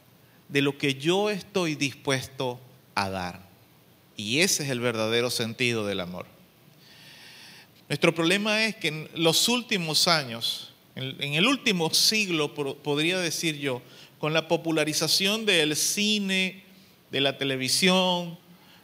de 0.51 0.61
lo 0.61 0.77
que 0.77 0.97
yo 0.97 1.31
estoy 1.31 1.75
dispuesto 1.75 2.61
a 2.95 3.09
dar. 3.09 3.49
Y 4.19 4.41
ese 4.41 4.65
es 4.65 4.69
el 4.69 4.81
verdadero 4.81 5.31
sentido 5.31 5.87
del 5.87 6.01
amor. 6.01 6.27
Nuestro 7.89 8.15
problema 8.15 8.67
es 8.67 8.77
que 8.77 8.89
en 8.89 9.09
los 9.15 9.49
últimos 9.49 10.09
años, 10.09 10.75
en 10.95 11.33
el 11.33 11.47
último 11.47 11.89
siglo, 11.95 12.53
podría 12.53 13.19
decir 13.19 13.57
yo, 13.57 13.81
con 14.19 14.33
la 14.33 14.49
popularización 14.49 15.47
del 15.47 15.77
cine, 15.77 16.65
de 17.11 17.21
la 17.21 17.39
televisión, 17.39 18.39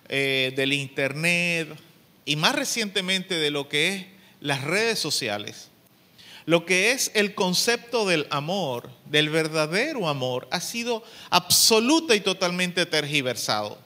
eh, 0.09 0.53
del 0.57 0.73
internet 0.73 1.69
y 2.25 2.37
más 2.37 2.55
recientemente 2.55 3.37
de 3.37 3.51
lo 3.51 3.69
que 3.69 3.95
es 3.95 4.07
las 4.41 4.63
redes 4.63 4.99
sociales, 4.99 5.69
lo 6.47 6.67
que 6.67 6.93
es 6.93 7.11
el 7.15 7.35
concepto 7.35 8.07
del 8.07 8.27
amor, 8.31 8.91
del 9.07 9.31
verdadero 9.31 10.09
amor, 10.09 10.47
ha 10.51 10.61
sido 10.61 11.03
absoluta 11.31 12.15
y 12.15 12.21
totalmente 12.21 12.85
tergiversado, 12.85 13.79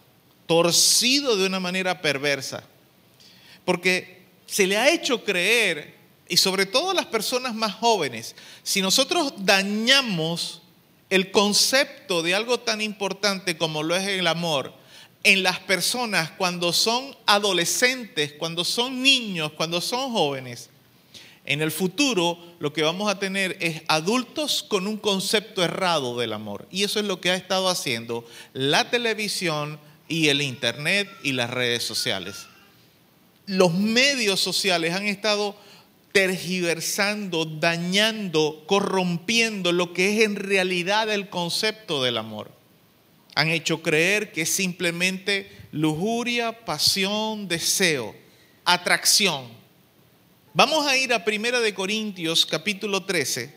torcido 0.47 1.37
de 1.37 1.47
una 1.47 1.61
manera 1.61 2.03
perversa. 2.03 2.65
Porque 3.65 4.23
se 4.47 4.67
le 4.67 4.77
ha 4.77 4.91
hecho 4.91 5.23
creer, 5.23 5.95
y 6.29 6.37
sobre 6.37 6.67
todo 6.67 6.91
a 6.91 6.95
las 6.95 7.07
personas 7.07 7.55
más 7.55 7.75
jóvenes, 7.75 8.35
si 8.65 8.83
nosotros 8.83 9.33
dañamos 9.39 10.63
el 11.11 11.31
concepto 11.31 12.23
de 12.23 12.35
algo 12.35 12.61
tan 12.61 12.81
importante 12.81 13.57
como 13.57 13.83
lo 13.83 13.97
es 13.97 14.07
el 14.07 14.27
amor 14.27 14.75
en 15.25 15.43
las 15.43 15.59
personas 15.59 16.31
cuando 16.33 16.73
son 16.73 17.17
adolescentes, 17.27 18.33
cuando 18.35 18.65
son 18.65 19.03
niños, 19.03 19.53
cuando 19.53 19.81
son 19.81 20.13
jóvenes, 20.13 20.71
en 21.45 21.63
el 21.63 21.71
futuro 21.71 22.39
lo 22.61 22.75
que 22.75 22.83
vamos 22.83 23.11
a 23.11 23.19
tener 23.19 23.57
es 23.61 23.83
adultos 23.89 24.63
con 24.63 24.87
un 24.87 24.99
concepto 24.99 25.65
errado 25.65 26.19
del 26.19 26.35
amor. 26.35 26.69
Y 26.71 26.85
eso 26.85 27.01
es 27.01 27.07
lo 27.07 27.23
que 27.23 27.31
ha 27.31 27.37
estado 27.37 27.71
haciendo 27.71 28.27
la 28.53 28.91
televisión 28.91 29.81
y 30.09 30.29
el 30.29 30.43
Internet 30.43 31.09
y 31.23 31.33
las 31.33 31.49
redes 31.49 31.85
sociales. 31.85 32.47
Los 33.47 33.73
medios 33.73 34.41
sociales 34.41 34.93
han 34.95 35.07
estado 35.07 35.57
tergiversando, 36.13 37.45
dañando, 37.45 38.65
corrompiendo 38.67 39.73
lo 39.73 39.93
que 39.93 40.17
es 40.17 40.25
en 40.25 40.37
realidad 40.37 41.11
el 41.11 41.29
concepto 41.29 42.03
del 42.03 42.19
amor. 42.19 42.51
Han 43.35 43.51
hecho 43.51 43.83
creer 43.83 44.33
que 44.33 44.43
es 44.43 44.51
simplemente 44.51 45.51
lujuria, 45.71 46.65
pasión, 46.65 47.47
deseo, 47.47 48.17
atracción. 48.65 49.47
Vamos 50.55 50.87
a 50.87 50.97
ir 50.97 51.13
a 51.13 51.25
Primera 51.25 51.61
de 51.61 51.75
Corintios 51.75 52.45
capítulo 52.47 53.05
13, 53.05 53.55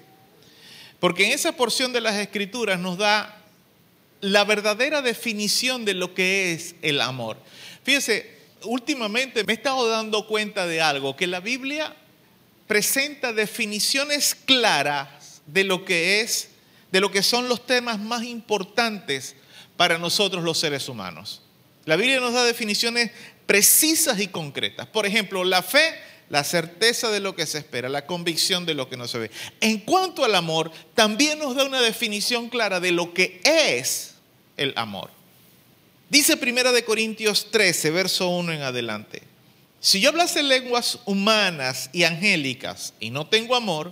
porque 1.00 1.26
en 1.26 1.32
esa 1.32 1.54
porción 1.54 1.94
de 1.94 2.02
las 2.02 2.16
escrituras 2.16 2.80
nos 2.80 2.98
da 2.98 3.42
la 4.20 4.44
verdadera 4.44 5.02
definición 5.02 5.84
de 5.84 5.96
lo 5.96 6.14
que 6.14 6.54
es 6.54 6.76
el 6.84 7.02
amor. 7.02 7.38
Fíjese, 7.84 8.38
últimamente 8.64 9.44
me 9.44 9.54
he 9.54 9.56
estado 9.56 9.90
dando 9.90 10.28
cuenta 10.28 10.68
de 10.68 10.80
algo, 10.80 11.16
que 11.16 11.26
la 11.26 11.40
Biblia 11.40 11.96
presenta 12.72 13.34
definiciones 13.34 14.34
claras 14.34 15.42
de 15.46 15.66
lo 15.66 15.84
que 15.84 16.22
es, 16.22 16.48
de 16.90 17.02
lo 17.02 17.12
que 17.12 17.22
son 17.22 17.50
los 17.50 17.68
temas 17.68 18.00
más 18.00 18.24
importantes 18.24 19.36
para 19.76 19.98
nosotros 19.98 20.42
los 20.42 20.58
seres 20.58 20.88
humanos. 20.88 21.42
La 21.84 21.98
Biblia 21.98 22.22
nos 22.22 22.32
da 22.32 22.46
definiciones 22.46 23.12
precisas 23.46 24.22
y 24.22 24.28
concretas. 24.28 24.88
Por 24.88 25.06
ejemplo, 25.06 25.44
la 25.44 25.62
fe, 25.62 25.84
la 26.30 26.46
certeza 26.46 27.12
de 27.12 27.20
lo 27.20 27.36
que 27.36 27.46
se 27.46 27.58
espera, 27.58 27.90
la 27.90 28.06
convicción 28.06 28.66
de 28.66 28.74
lo 28.74 28.88
que 28.88 28.96
no 28.96 29.06
se 29.06 29.18
ve. 29.18 29.32
En 29.60 29.80
cuanto 29.80 30.24
al 30.24 30.34
amor, 30.34 30.72
también 30.96 31.40
nos 31.40 31.58
da 31.58 31.66
una 31.66 31.82
definición 31.82 32.48
clara 32.48 32.80
de 32.80 32.94
lo 32.94 33.14
que 33.14 33.42
es 33.44 34.14
el 34.56 34.72
amor. 34.78 35.10
Dice 36.10 36.38
Primera 36.38 36.72
de 36.72 36.86
Corintios 36.86 37.52
13, 37.52 37.92
verso 37.92 38.30
1 38.30 38.54
en 38.54 38.62
adelante. 38.62 39.31
Si 39.82 40.00
yo 40.00 40.10
hablase 40.10 40.44
lenguas 40.44 41.00
humanas 41.06 41.90
y 41.92 42.04
angélicas 42.04 42.94
y 43.00 43.10
no 43.10 43.26
tengo 43.26 43.56
amor, 43.56 43.92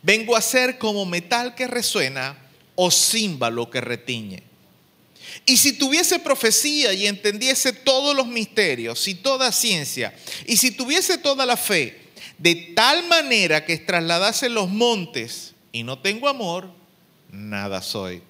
vengo 0.00 0.36
a 0.36 0.40
ser 0.40 0.78
como 0.78 1.04
metal 1.04 1.56
que 1.56 1.66
resuena 1.66 2.38
o 2.76 2.88
címbalo 2.92 3.68
que 3.68 3.80
retiñe. 3.80 4.44
Y 5.44 5.56
si 5.56 5.72
tuviese 5.72 6.20
profecía 6.20 6.92
y 6.92 7.08
entendiese 7.08 7.72
todos 7.72 8.14
los 8.14 8.28
misterios 8.28 9.08
y 9.08 9.16
toda 9.16 9.50
ciencia, 9.50 10.14
y 10.46 10.56
si 10.56 10.70
tuviese 10.70 11.18
toda 11.18 11.44
la 11.44 11.56
fe, 11.56 12.00
de 12.38 12.54
tal 12.76 13.06
manera 13.08 13.64
que 13.64 13.76
trasladase 13.78 14.48
los 14.48 14.68
montes 14.68 15.54
y 15.72 15.82
no 15.82 15.98
tengo 15.98 16.28
amor, 16.28 16.70
nada 17.32 17.82
soy. 17.82 18.22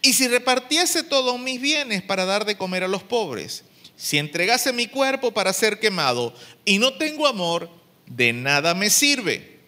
Y 0.00 0.14
si 0.14 0.28
repartiese 0.28 1.02
todos 1.02 1.38
mis 1.38 1.60
bienes 1.60 2.02
para 2.02 2.24
dar 2.24 2.46
de 2.46 2.56
comer 2.56 2.84
a 2.84 2.88
los 2.88 3.02
pobres, 3.02 3.64
si 4.02 4.18
entregase 4.18 4.72
mi 4.72 4.88
cuerpo 4.88 5.30
para 5.30 5.52
ser 5.52 5.78
quemado 5.78 6.34
y 6.64 6.80
no 6.80 6.94
tengo 6.94 7.28
amor, 7.28 7.70
de 8.04 8.32
nada 8.32 8.74
me 8.74 8.90
sirve. 8.90 9.60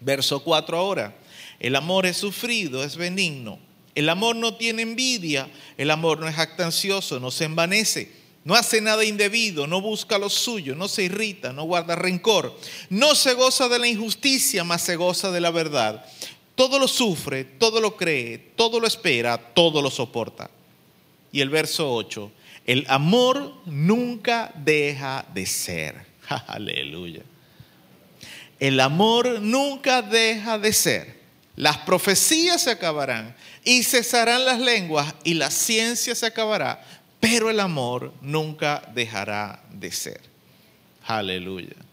Verso 0.00 0.42
4 0.42 0.76
ahora. 0.76 1.14
El 1.60 1.76
amor 1.76 2.06
es 2.06 2.16
sufrido, 2.16 2.82
es 2.82 2.96
benigno. 2.96 3.60
El 3.94 4.08
amor 4.08 4.34
no 4.34 4.56
tiene 4.56 4.82
envidia, 4.82 5.48
el 5.78 5.92
amor 5.92 6.18
no 6.18 6.26
es 6.26 6.34
jactancioso, 6.34 7.20
no 7.20 7.30
se 7.30 7.44
envanece, 7.44 8.10
no 8.42 8.56
hace 8.56 8.80
nada 8.80 9.04
indebido, 9.04 9.68
no 9.68 9.80
busca 9.80 10.18
lo 10.18 10.28
suyo, 10.28 10.74
no 10.74 10.88
se 10.88 11.04
irrita, 11.04 11.52
no 11.52 11.62
guarda 11.66 11.94
rencor, 11.94 12.58
no 12.90 13.14
se 13.14 13.34
goza 13.34 13.68
de 13.68 13.78
la 13.78 13.86
injusticia, 13.86 14.64
mas 14.64 14.82
se 14.82 14.96
goza 14.96 15.30
de 15.30 15.40
la 15.40 15.52
verdad. 15.52 16.04
Todo 16.56 16.80
lo 16.80 16.88
sufre, 16.88 17.44
todo 17.44 17.80
lo 17.80 17.96
cree, 17.96 18.38
todo 18.56 18.80
lo 18.80 18.88
espera, 18.88 19.38
todo 19.38 19.80
lo 19.80 19.90
soporta. 19.92 20.50
Y 21.30 21.40
el 21.40 21.48
verso 21.48 21.94
8, 21.94 22.32
el 22.66 22.84
amor 22.88 23.54
nunca 23.64 24.52
deja 24.56 25.24
de 25.32 25.46
ser. 25.46 26.04
Aleluya. 26.48 27.22
El 28.58 28.80
amor 28.80 29.40
nunca 29.40 30.02
deja 30.02 30.58
de 30.58 30.72
ser. 30.72 31.16
Las 31.54 31.78
profecías 31.78 32.62
se 32.62 32.72
acabarán 32.72 33.34
y 33.64 33.82
cesarán 33.82 34.44
las 34.44 34.60
lenguas 34.60 35.14
y 35.24 35.34
la 35.34 35.50
ciencia 35.50 36.14
se 36.14 36.26
acabará, 36.26 36.84
pero 37.20 37.48
el 37.50 37.60
amor 37.60 38.12
nunca 38.20 38.82
dejará 38.94 39.62
de 39.70 39.92
ser. 39.92 40.20
Aleluya. 41.04 41.85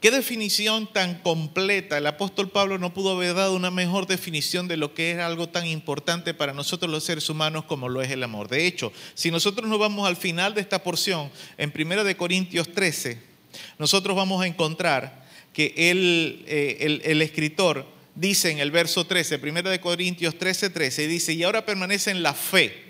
Qué 0.00 0.12
definición 0.12 0.86
tan 0.92 1.20
completa. 1.22 1.98
El 1.98 2.06
apóstol 2.06 2.50
Pablo 2.50 2.78
no 2.78 2.94
pudo 2.94 3.16
haber 3.16 3.34
dado 3.34 3.56
una 3.56 3.72
mejor 3.72 4.06
definición 4.06 4.68
de 4.68 4.76
lo 4.76 4.94
que 4.94 5.10
es 5.10 5.18
algo 5.18 5.48
tan 5.48 5.66
importante 5.66 6.34
para 6.34 6.52
nosotros 6.52 6.88
los 6.88 7.02
seres 7.02 7.28
humanos 7.28 7.64
como 7.64 7.88
lo 7.88 8.00
es 8.00 8.10
el 8.10 8.22
amor. 8.22 8.46
De 8.48 8.64
hecho, 8.66 8.92
si 9.14 9.32
nosotros 9.32 9.68
nos 9.68 9.80
vamos 9.80 10.06
al 10.06 10.16
final 10.16 10.54
de 10.54 10.60
esta 10.60 10.84
porción, 10.84 11.32
en 11.56 11.72
1 11.76 12.04
de 12.04 12.16
Corintios 12.16 12.72
13, 12.72 13.20
nosotros 13.78 14.16
vamos 14.16 14.40
a 14.40 14.46
encontrar 14.46 15.26
que 15.52 15.74
él, 15.76 16.44
eh, 16.46 16.76
el, 16.80 17.02
el 17.04 17.20
escritor 17.20 17.84
dice 18.14 18.50
en 18.50 18.60
el 18.60 18.70
verso 18.70 19.04
13, 19.04 19.40
1 19.42 19.62
de 19.62 19.80
Corintios 19.80 20.38
13, 20.38 20.70
13, 20.70 21.08
dice, 21.08 21.32
y 21.32 21.42
ahora 21.42 21.66
permanecen 21.66 22.22
la 22.22 22.34
fe, 22.34 22.84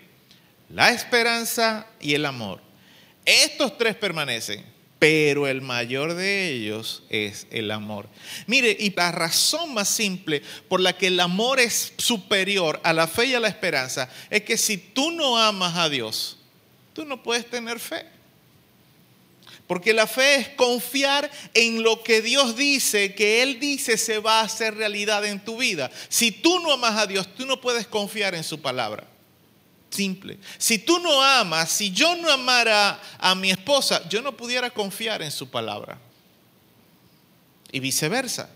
la 0.69 0.91
esperanza 0.91 1.87
y 2.01 2.13
el 2.13 2.27
amor. 2.27 2.61
Estos 3.25 3.77
tres 3.79 3.95
permanecen, 3.95 4.65
pero 4.99 5.47
el 5.47 5.63
mayor 5.63 6.15
de 6.15 6.51
ellos 6.51 7.03
es 7.09 7.47
el 7.51 7.71
amor. 7.71 8.09
Mire, 8.47 8.77
y 8.79 8.91
la 8.91 9.13
razón 9.13 9.75
más 9.75 9.89
simple 9.89 10.43
por 10.69 10.81
la 10.81 10.97
que 10.97 11.07
el 11.07 11.21
amor 11.21 11.61
es 11.61 11.93
superior 11.99 12.81
a 12.83 12.93
la 12.93 13.07
fe 13.07 13.27
y 13.27 13.35
a 13.35 13.41
la 13.41 13.49
esperanza 13.49 14.11
es 14.29 14.43
que 14.43 14.57
si 14.57 14.77
tú 14.77 15.13
no 15.13 15.39
amas 15.39 15.77
a 15.77 15.89
Dios, 15.89 16.37
tú 16.95 17.05
no 17.05 17.23
puedes 17.23 17.49
tener 17.49 17.79
fe. 17.79 18.07
Porque 19.69 19.93
la 19.93 20.07
fe 20.07 20.37
es 20.37 20.49
confiar 20.49 21.31
en 21.53 21.83
lo 21.83 22.03
que 22.03 22.23
Dios 22.23 22.57
dice, 22.57 23.15
que 23.15 23.43
Él 23.43 23.61
dice 23.61 23.99
se 23.99 24.19
va 24.19 24.41
a 24.41 24.45
hacer 24.45 24.75
realidad 24.75 25.25
en 25.27 25.45
tu 25.45 25.59
vida. 25.59 25.91
Si 26.09 26.33
tú 26.33 26.59
no 26.61 26.73
amas 26.73 26.97
a 26.97 27.07
Dios, 27.07 27.33
tú 27.37 27.47
no 27.47 27.61
puedes 27.61 27.87
confiar 27.87 28.35
en 28.35 28.43
su 28.43 28.61
palabra. 28.61 29.07
Simple. 29.91 30.39
Si 30.59 30.79
tú 30.79 30.99
no 30.99 31.23
amas, 31.23 31.71
si 31.71 31.91
yo 31.91 32.15
no 32.17 32.31
amara 32.31 33.01
a 33.19 33.35
mi 33.35 33.51
esposa, 33.51 34.07
yo 34.09 34.21
no 34.23 34.37
pudiera 34.37 34.71
confiar 34.71 35.23
en 35.23 35.31
su 35.31 35.49
palabra. 35.49 35.99
Y 37.73 37.81
viceversa. 37.81 38.51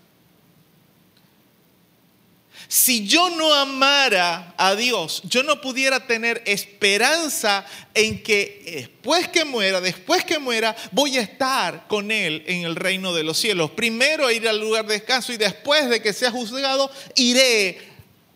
Si 2.68 3.06
yo 3.06 3.28
no 3.28 3.52
amara 3.52 4.54
a 4.56 4.74
Dios, 4.74 5.20
yo 5.24 5.42
no 5.42 5.60
pudiera 5.60 6.06
tener 6.06 6.42
esperanza 6.46 7.66
en 7.92 8.22
que 8.22 8.62
después 8.64 9.28
que 9.28 9.44
muera, 9.44 9.80
después 9.80 10.24
que 10.24 10.38
muera, 10.38 10.74
voy 10.90 11.18
a 11.18 11.20
estar 11.20 11.86
con 11.86 12.10
Él 12.10 12.42
en 12.46 12.62
el 12.62 12.76
reino 12.76 13.12
de 13.12 13.24
los 13.24 13.36
cielos. 13.38 13.72
Primero 13.72 14.30
ir 14.30 14.48
al 14.48 14.58
lugar 14.58 14.86
de 14.86 14.94
descanso 14.94 15.34
y 15.34 15.36
después 15.36 15.90
de 15.90 16.00
que 16.00 16.14
sea 16.14 16.30
juzgado, 16.30 16.90
iré 17.14 17.78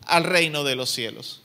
al 0.05 0.23
reino 0.23 0.63
de 0.63 0.75
los 0.75 0.91
cielos. 0.91 1.41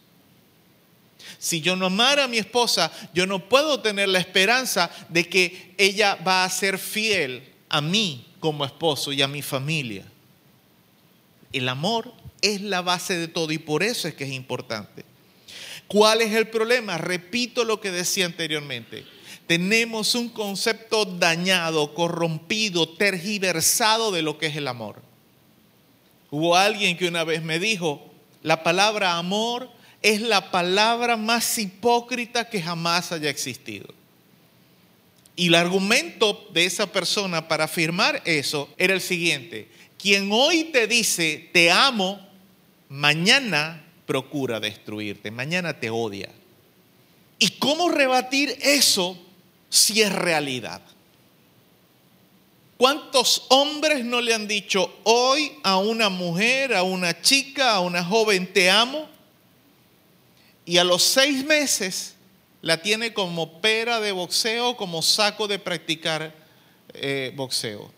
Si 1.42 1.60
yo 1.60 1.74
no 1.74 1.86
amara 1.86 2.22
a 2.22 2.28
mi 2.28 2.38
esposa, 2.38 2.92
yo 3.12 3.26
no 3.26 3.48
puedo 3.48 3.80
tener 3.80 4.08
la 4.08 4.20
esperanza 4.20 4.88
de 5.08 5.28
que 5.28 5.74
ella 5.76 6.14
va 6.14 6.44
a 6.44 6.48
ser 6.48 6.78
fiel 6.78 7.42
a 7.68 7.80
mí 7.80 8.24
como 8.38 8.64
esposo 8.64 9.12
y 9.12 9.22
a 9.22 9.26
mi 9.26 9.42
familia. 9.42 10.04
El 11.52 11.68
amor 11.68 12.14
es 12.42 12.60
la 12.60 12.80
base 12.80 13.18
de 13.18 13.26
todo 13.26 13.50
y 13.50 13.58
por 13.58 13.82
eso 13.82 14.06
es 14.06 14.14
que 14.14 14.22
es 14.22 14.30
importante. 14.30 15.04
¿Cuál 15.88 16.22
es 16.22 16.32
el 16.32 16.46
problema? 16.46 16.96
Repito 16.96 17.64
lo 17.64 17.80
que 17.80 17.90
decía 17.90 18.24
anteriormente. 18.24 19.04
Tenemos 19.48 20.14
un 20.14 20.28
concepto 20.28 21.04
dañado, 21.04 21.92
corrompido, 21.92 22.88
tergiversado 22.88 24.12
de 24.12 24.22
lo 24.22 24.38
que 24.38 24.46
es 24.46 24.54
el 24.54 24.68
amor. 24.68 25.02
Hubo 26.30 26.54
alguien 26.54 26.96
que 26.96 27.08
una 27.08 27.24
vez 27.24 27.42
me 27.42 27.58
dijo, 27.58 28.00
la 28.44 28.62
palabra 28.62 29.18
amor 29.18 29.81
es 30.02 30.20
la 30.20 30.50
palabra 30.50 31.16
más 31.16 31.58
hipócrita 31.58 32.48
que 32.48 32.60
jamás 32.60 33.12
haya 33.12 33.30
existido. 33.30 33.86
Y 35.36 35.48
el 35.48 35.54
argumento 35.54 36.48
de 36.52 36.66
esa 36.66 36.92
persona 36.92 37.48
para 37.48 37.64
afirmar 37.64 38.20
eso 38.24 38.68
era 38.76 38.94
el 38.94 39.00
siguiente. 39.00 39.68
Quien 39.98 40.30
hoy 40.32 40.64
te 40.64 40.86
dice, 40.86 41.48
te 41.52 41.70
amo, 41.70 42.20
mañana 42.88 43.84
procura 44.06 44.60
destruirte, 44.60 45.30
mañana 45.30 45.78
te 45.78 45.90
odia. 45.90 46.28
¿Y 47.38 47.50
cómo 47.52 47.88
rebatir 47.88 48.56
eso 48.60 49.18
si 49.70 50.02
es 50.02 50.12
realidad? 50.12 50.82
¿Cuántos 52.76 53.46
hombres 53.48 54.04
no 54.04 54.20
le 54.20 54.34
han 54.34 54.48
dicho 54.48 54.92
hoy 55.04 55.52
a 55.62 55.76
una 55.76 56.08
mujer, 56.08 56.74
a 56.74 56.82
una 56.82 57.22
chica, 57.22 57.76
a 57.76 57.80
una 57.80 58.04
joven, 58.04 58.52
te 58.52 58.68
amo? 58.68 59.08
Y 60.64 60.78
a 60.78 60.84
los 60.84 61.02
seis 61.02 61.44
meses 61.44 62.14
la 62.60 62.80
tiene 62.80 63.12
como 63.12 63.60
pera 63.60 64.00
de 64.00 64.12
boxeo, 64.12 64.76
como 64.76 65.02
saco 65.02 65.48
de 65.48 65.58
practicar 65.58 66.34
eh, 66.94 67.32
boxeo. 67.34 67.90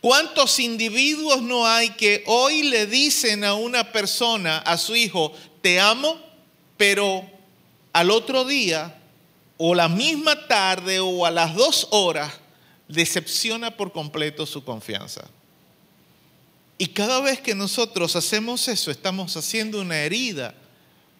¿Cuántos 0.00 0.58
individuos 0.58 1.42
no 1.42 1.66
hay 1.66 1.90
que 1.90 2.24
hoy 2.26 2.64
le 2.64 2.86
dicen 2.86 3.44
a 3.44 3.54
una 3.54 3.92
persona, 3.92 4.58
a 4.58 4.76
su 4.76 4.94
hijo, 4.94 5.32
te 5.62 5.80
amo, 5.80 6.20
pero 6.76 7.28
al 7.92 8.10
otro 8.10 8.44
día, 8.44 9.00
o 9.56 9.74
la 9.74 9.88
misma 9.88 10.46
tarde, 10.48 11.00
o 11.00 11.24
a 11.24 11.30
las 11.30 11.54
dos 11.54 11.88
horas, 11.90 12.32
decepciona 12.88 13.76
por 13.76 13.92
completo 13.92 14.44
su 14.44 14.64
confianza? 14.64 15.24
Y 16.78 16.88
cada 16.88 17.20
vez 17.20 17.40
que 17.40 17.54
nosotros 17.54 18.16
hacemos 18.16 18.68
eso, 18.68 18.90
estamos 18.90 19.36
haciendo 19.36 19.80
una 19.80 19.98
herida 19.98 20.54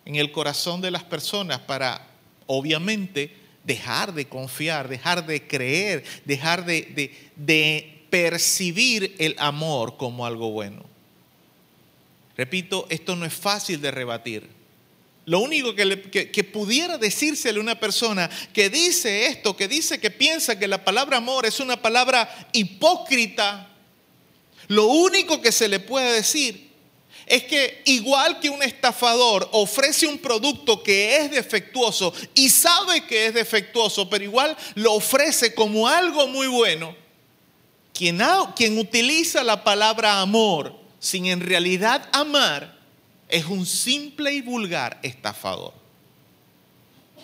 en 0.07 0.15
el 0.15 0.33
corazón 0.33 0.81
de 0.81 0.93
las 0.93 1.03
personas 1.03 1.59
para, 1.59 2.07
obviamente, 2.47 3.35
dejar 3.65 4.15
de 4.15 4.27
confiar, 4.27 4.89
dejar 4.89 5.27
de 5.27 5.47
creer, 5.47 6.05
dejar 6.25 6.65
de, 6.65 8.07
percibir 8.09 9.17
el 9.19 9.35
amor 9.39 9.97
como 9.97 10.25
algo 10.25 10.53
bueno. 10.53 10.85
Repito, 12.37 12.87
esto 12.89 13.17
no 13.17 13.27
es 13.27 13.35
fácil 13.35 13.81
de 13.81 13.91
rebatir. 13.91 14.49
Lo 15.25 15.41
único 15.41 15.75
que, 15.75 16.45
pudiera 16.53 16.99
decírsele 16.99 17.59
a 17.59 17.63
una 17.63 17.81
persona 17.81 18.31
que 18.53 18.71
dice 18.71 19.27
esto, 19.27 19.57
que 19.57 19.67
dice 19.67 19.99
que 19.99 20.13
piensa 20.13 20.57
que 20.57 20.69
la 20.69 20.85
palabra 20.85 21.17
amor 21.17 21.47
es 21.47 21.59
una 21.59 21.83
palabra 21.83 22.49
hipócrita, 22.53 23.69
lo 24.69 24.87
único 24.87 25.41
que 25.43 25.51
se 25.51 25.67
le 25.67 25.81
puede 25.81 26.13
decir 26.13 26.66
es 27.27 27.43
que 27.43 27.83
igual 27.87 28.39
que 28.39 28.49
un 28.49 28.63
estafador 28.63 29.49
ofrece 29.53 30.07
un 30.07 30.19
producto 30.19 30.83
que 30.83 31.17
es 31.17 31.31
defectuoso 31.31 32.15
y 32.35 32.49
sabe 32.49 33.05
que 33.05 33.27
es 33.27 33.35
defectuoso, 33.35 34.09
pero 34.09 34.23
igual 34.23 34.57
lo 34.77 34.93
ofrece 34.95 35.53
como 35.53 35.89
algo 35.89 36.29
muy 36.29 36.47
bueno, 36.47 36.95
quien, 37.93 38.79
utiliza 38.79 39.43
la 39.43 39.65
palabra 39.65 40.21
amor 40.21 40.75
sin 41.01 41.27
en 41.27 41.41
realidad 41.41 42.09
amar 42.13 42.79
es 43.29 43.45
un 43.47 43.67
simple 43.67 44.33
y 44.33 44.41
vulgar 44.41 45.01
estafador. 45.03 45.86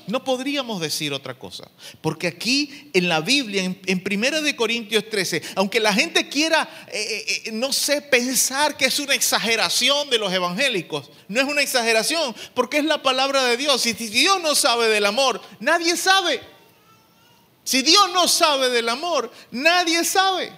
No 0.07 0.25
podríamos 0.25 0.81
decir 0.81 1.13
otra 1.13 1.39
cosa, 1.39 1.71
porque 2.01 2.27
aquí 2.27 2.91
en 2.93 3.09
la 3.09 3.21
Biblia, 3.21 3.63
en, 3.63 3.81
en 3.87 4.03
1 4.05 4.43
de 4.43 4.57
Corintios 4.57 5.09
13, 5.09 5.43
aunque 5.55 5.81
la 5.81 5.93
gente 5.93 6.29
quiera, 6.29 6.69
eh, 6.89 7.43
eh, 7.47 7.53
no 7.53 7.73
sé, 7.73 8.03
pensar 8.03 8.77
que 8.77 8.87
es 8.87 8.99
una 8.99 9.15
exageración 9.15 10.11
de 10.11 10.19
los 10.19 10.33
evangélicos, 10.33 11.11
no 11.29 11.41
es 11.41 11.47
una 11.47 11.63
exageración, 11.63 12.35
porque 12.55 12.79
es 12.79 12.85
la 12.85 13.03
palabra 13.03 13.45
de 13.45 13.57
Dios. 13.57 13.87
Y 13.87 13.95
si 13.95 14.09
Dios 14.09 14.41
no 14.43 14.55
sabe 14.55 14.89
del 14.89 15.07
amor, 15.07 15.41
nadie 15.61 15.97
sabe. 15.97 16.41
Si 17.65 17.83
Dios 17.83 18.11
no 18.13 18.27
sabe 18.29 18.71
del 18.71 18.89
amor, 18.89 19.33
nadie 19.51 20.05
sabe. 20.05 20.53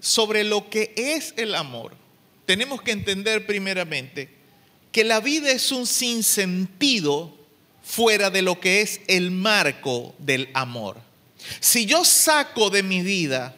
Sobre 0.00 0.42
lo 0.44 0.68
que 0.68 0.92
es 0.96 1.34
el 1.36 1.54
amor, 1.54 1.94
tenemos 2.46 2.82
que 2.82 2.90
entender 2.90 3.46
primeramente 3.46 4.42
que 4.90 5.04
la 5.04 5.20
vida 5.20 5.50
es 5.50 5.72
un 5.72 5.86
sinsentido 5.86 7.41
fuera 7.92 8.30
de 8.30 8.40
lo 8.40 8.58
que 8.58 8.80
es 8.80 9.02
el 9.06 9.30
marco 9.30 10.14
del 10.18 10.48
amor. 10.54 10.96
Si 11.60 11.84
yo 11.84 12.06
saco 12.06 12.70
de 12.70 12.82
mi 12.82 13.02
vida, 13.02 13.54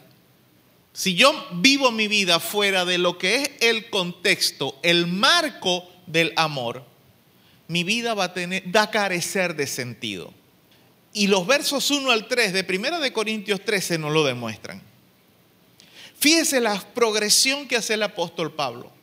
si 0.91 1.15
yo 1.15 1.33
vivo 1.53 1.89
mi 1.89 2.09
vida 2.09 2.41
fuera 2.41 2.83
de 2.83 2.97
lo 2.97 3.17
que 3.17 3.35
es 3.37 3.51
el 3.61 3.89
contexto, 3.89 4.77
el 4.83 5.07
marco 5.07 5.87
del 6.05 6.33
amor, 6.35 6.83
mi 7.69 7.85
vida 7.85 8.13
va 8.13 8.25
a, 8.25 8.33
tener, 8.33 8.75
va 8.75 8.83
a 8.83 8.91
carecer 8.91 9.55
de 9.55 9.67
sentido. 9.67 10.33
Y 11.13 11.27
los 11.27 11.47
versos 11.47 11.89
1 11.89 12.11
al 12.11 12.27
3 12.27 12.51
de 12.51 12.65
1 12.67 12.99
de 12.99 13.13
Corintios 13.13 13.61
13 13.63 13.99
nos 13.99 14.11
lo 14.11 14.25
demuestran. 14.25 14.81
Fíjese 16.19 16.59
la 16.59 16.77
progresión 16.93 17.69
que 17.69 17.77
hace 17.77 17.93
el 17.93 18.03
apóstol 18.03 18.51
Pablo. 18.51 18.94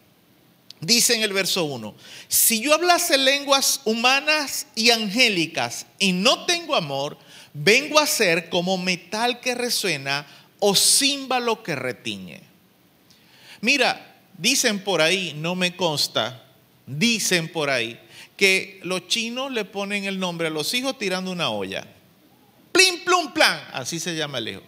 Dice 0.82 1.14
en 1.14 1.22
el 1.22 1.32
verso 1.32 1.62
1, 1.62 1.94
si 2.26 2.60
yo 2.60 2.74
hablase 2.74 3.16
lenguas 3.16 3.80
humanas 3.84 4.66
y 4.74 4.90
angélicas 4.90 5.86
y 6.00 6.10
no 6.10 6.44
tengo 6.44 6.74
amor, 6.74 7.16
vengo 7.54 8.00
a 8.00 8.06
ser 8.06 8.48
como 8.48 8.76
metal 8.78 9.38
que 9.38 9.54
resuena 9.54 10.26
o 10.58 10.74
címbalo 10.74 11.62
que 11.62 11.76
retiñe. 11.76 12.40
Mira, 13.60 14.16
dicen 14.36 14.80
por 14.80 15.00
ahí, 15.00 15.34
no 15.36 15.54
me 15.54 15.76
consta, 15.76 16.42
dicen 16.84 17.52
por 17.52 17.70
ahí 17.70 18.00
que 18.36 18.80
los 18.82 19.06
chinos 19.06 19.52
le 19.52 19.64
ponen 19.64 20.04
el 20.04 20.18
nombre 20.18 20.48
a 20.48 20.50
los 20.50 20.74
hijos 20.74 20.98
tirando 20.98 21.30
una 21.30 21.50
olla. 21.50 21.86
Plim, 22.72 23.04
plum, 23.04 23.32
plan, 23.32 23.68
así 23.72 24.00
se 24.00 24.16
llama 24.16 24.38
el 24.38 24.48
hijo. 24.48 24.62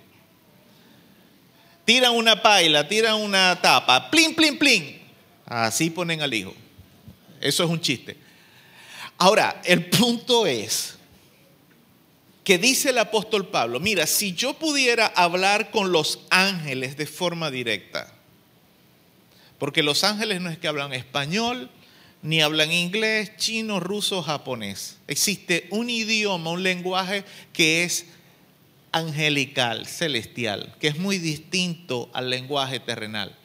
Tiran 1.84 2.14
una 2.14 2.40
paila, 2.40 2.86
tiran 2.86 3.16
una 3.16 3.60
tapa, 3.60 4.12
plin, 4.12 4.32
plin, 4.36 4.56
plin. 4.56 5.03
Así 5.46 5.90
ponen 5.90 6.22
al 6.22 6.32
hijo. 6.34 6.54
Eso 7.40 7.64
es 7.64 7.70
un 7.70 7.80
chiste. 7.80 8.16
Ahora, 9.18 9.60
el 9.64 9.86
punto 9.86 10.46
es 10.46 10.96
que 12.42 12.58
dice 12.58 12.90
el 12.90 12.98
apóstol 12.98 13.48
Pablo, 13.48 13.80
mira, 13.80 14.06
si 14.06 14.34
yo 14.34 14.54
pudiera 14.54 15.06
hablar 15.06 15.70
con 15.70 15.92
los 15.92 16.20
ángeles 16.30 16.96
de 16.96 17.06
forma 17.06 17.50
directa, 17.50 18.12
porque 19.58 19.82
los 19.82 20.04
ángeles 20.04 20.40
no 20.40 20.50
es 20.50 20.58
que 20.58 20.68
hablan 20.68 20.92
español, 20.92 21.70
ni 22.22 22.40
hablan 22.40 22.72
inglés, 22.72 23.32
chino, 23.36 23.80
ruso, 23.80 24.22
japonés. 24.22 24.98
Existe 25.06 25.68
un 25.70 25.90
idioma, 25.90 26.50
un 26.50 26.62
lenguaje 26.62 27.24
que 27.52 27.84
es 27.84 28.06
angelical, 28.92 29.86
celestial, 29.86 30.74
que 30.80 30.88
es 30.88 30.98
muy 30.98 31.18
distinto 31.18 32.10
al 32.12 32.30
lenguaje 32.30 32.80
terrenal. 32.80 33.36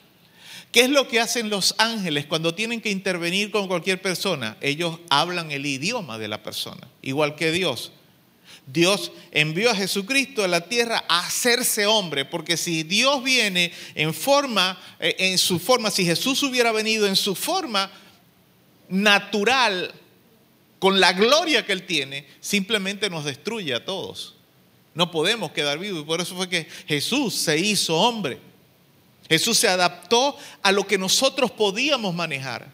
¿Qué 0.72 0.82
es 0.82 0.90
lo 0.90 1.08
que 1.08 1.20
hacen 1.20 1.50
los 1.50 1.74
ángeles 1.80 2.28
cuando 2.28 2.54
tienen 2.54 2.80
que 2.80 2.92
intervenir 2.92 3.50
con 3.50 3.68
cualquier 3.68 4.02
persona? 4.02 4.56
Ellos 4.62 5.00
hablan 5.10 5.52
el 5.52 5.66
idioma 5.66 6.20
de 6.20 6.28
la 6.28 6.44
persona, 6.44 6.88
igual 7.02 7.36
que 7.36 7.52
Dios. 7.52 7.92
Dios 8.68 9.12
envió 9.32 9.72
a 9.72 9.76
Jesucristo 9.76 10.44
a 10.44 10.48
la 10.48 10.62
tierra 10.62 11.04
a 11.08 11.26
hacerse 11.26 11.88
hombre, 11.88 12.24
porque 12.24 12.56
si 12.56 12.84
Dios 12.84 13.24
viene 13.24 13.72
en 13.96 14.14
forma, 14.14 14.80
eh, 15.00 15.16
en 15.18 15.40
su 15.40 15.58
forma, 15.58 15.90
si 15.90 16.06
Jesús 16.06 16.44
hubiera 16.44 16.72
venido 16.72 17.08
en 17.08 17.16
su 17.16 17.34
forma 17.34 17.92
natural, 18.90 19.92
con 20.78 21.00
la 21.00 21.14
gloria 21.14 21.66
que 21.66 21.74
Él 21.74 21.86
tiene, 21.86 22.28
simplemente 22.40 23.10
nos 23.10 23.26
destruye 23.26 23.74
a 23.74 23.84
todos. 23.84 24.36
No 24.94 25.12
podemos 25.12 25.52
quedar 25.52 25.80
vivos 25.80 26.02
y 26.02 26.06
por 26.06 26.22
eso 26.22 26.36
fue 26.36 26.48
que 26.48 26.68
Jesús 26.88 27.34
se 27.34 27.58
hizo 27.58 27.96
hombre. 27.96 28.40
Jesús 29.30 29.60
se 29.60 29.68
adaptó 29.68 30.36
a 30.64 30.72
lo 30.72 30.88
que 30.88 30.98
nosotros 30.98 31.52
podíamos 31.52 32.16
manejar. 32.16 32.68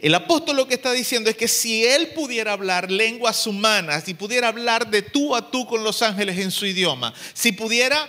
El 0.00 0.14
apóstol 0.14 0.56
lo 0.56 0.66
que 0.66 0.74
está 0.74 0.92
diciendo 0.92 1.30
es 1.30 1.36
que 1.36 1.48
si 1.48 1.84
él 1.84 2.08
pudiera 2.08 2.52
hablar 2.52 2.90
lenguas 2.90 3.46
humanas, 3.46 4.04
si 4.04 4.14
pudiera 4.14 4.48
hablar 4.48 4.90
de 4.90 5.02
tú 5.02 5.36
a 5.36 5.50
tú 5.50 5.66
con 5.66 5.84
los 5.84 6.02
ángeles 6.02 6.38
en 6.38 6.50
su 6.50 6.66
idioma, 6.66 7.14
si 7.34 7.52
pudiera 7.52 8.08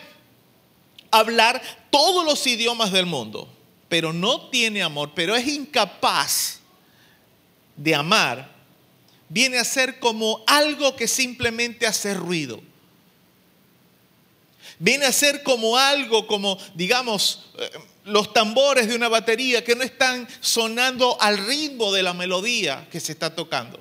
hablar 1.11 1.61
todos 1.89 2.25
los 2.25 2.45
idiomas 2.47 2.91
del 2.91 3.05
mundo, 3.05 3.47
pero 3.89 4.11
no 4.11 4.49
tiene 4.49 4.81
amor, 4.81 5.11
pero 5.13 5.35
es 5.35 5.47
incapaz 5.47 6.59
de 7.75 7.95
amar, 7.95 8.49
viene 9.29 9.57
a 9.57 9.63
ser 9.63 9.99
como 9.99 10.43
algo 10.47 10.95
que 10.95 11.07
simplemente 11.07 11.85
hace 11.85 12.13
ruido. 12.13 12.61
Viene 14.79 15.05
a 15.05 15.11
ser 15.11 15.43
como 15.43 15.77
algo, 15.77 16.27
como 16.27 16.57
digamos, 16.75 17.49
eh, 17.57 17.69
los 18.05 18.31
tambores 18.33 18.87
de 18.87 18.95
una 18.95 19.09
batería 19.09 19.63
que 19.63 19.75
no 19.75 19.83
están 19.83 20.27
sonando 20.39 21.17
al 21.19 21.37
ritmo 21.37 21.91
de 21.91 22.03
la 22.03 22.13
melodía 22.13 22.87
que 22.91 22.99
se 22.99 23.11
está 23.11 23.35
tocando. 23.35 23.79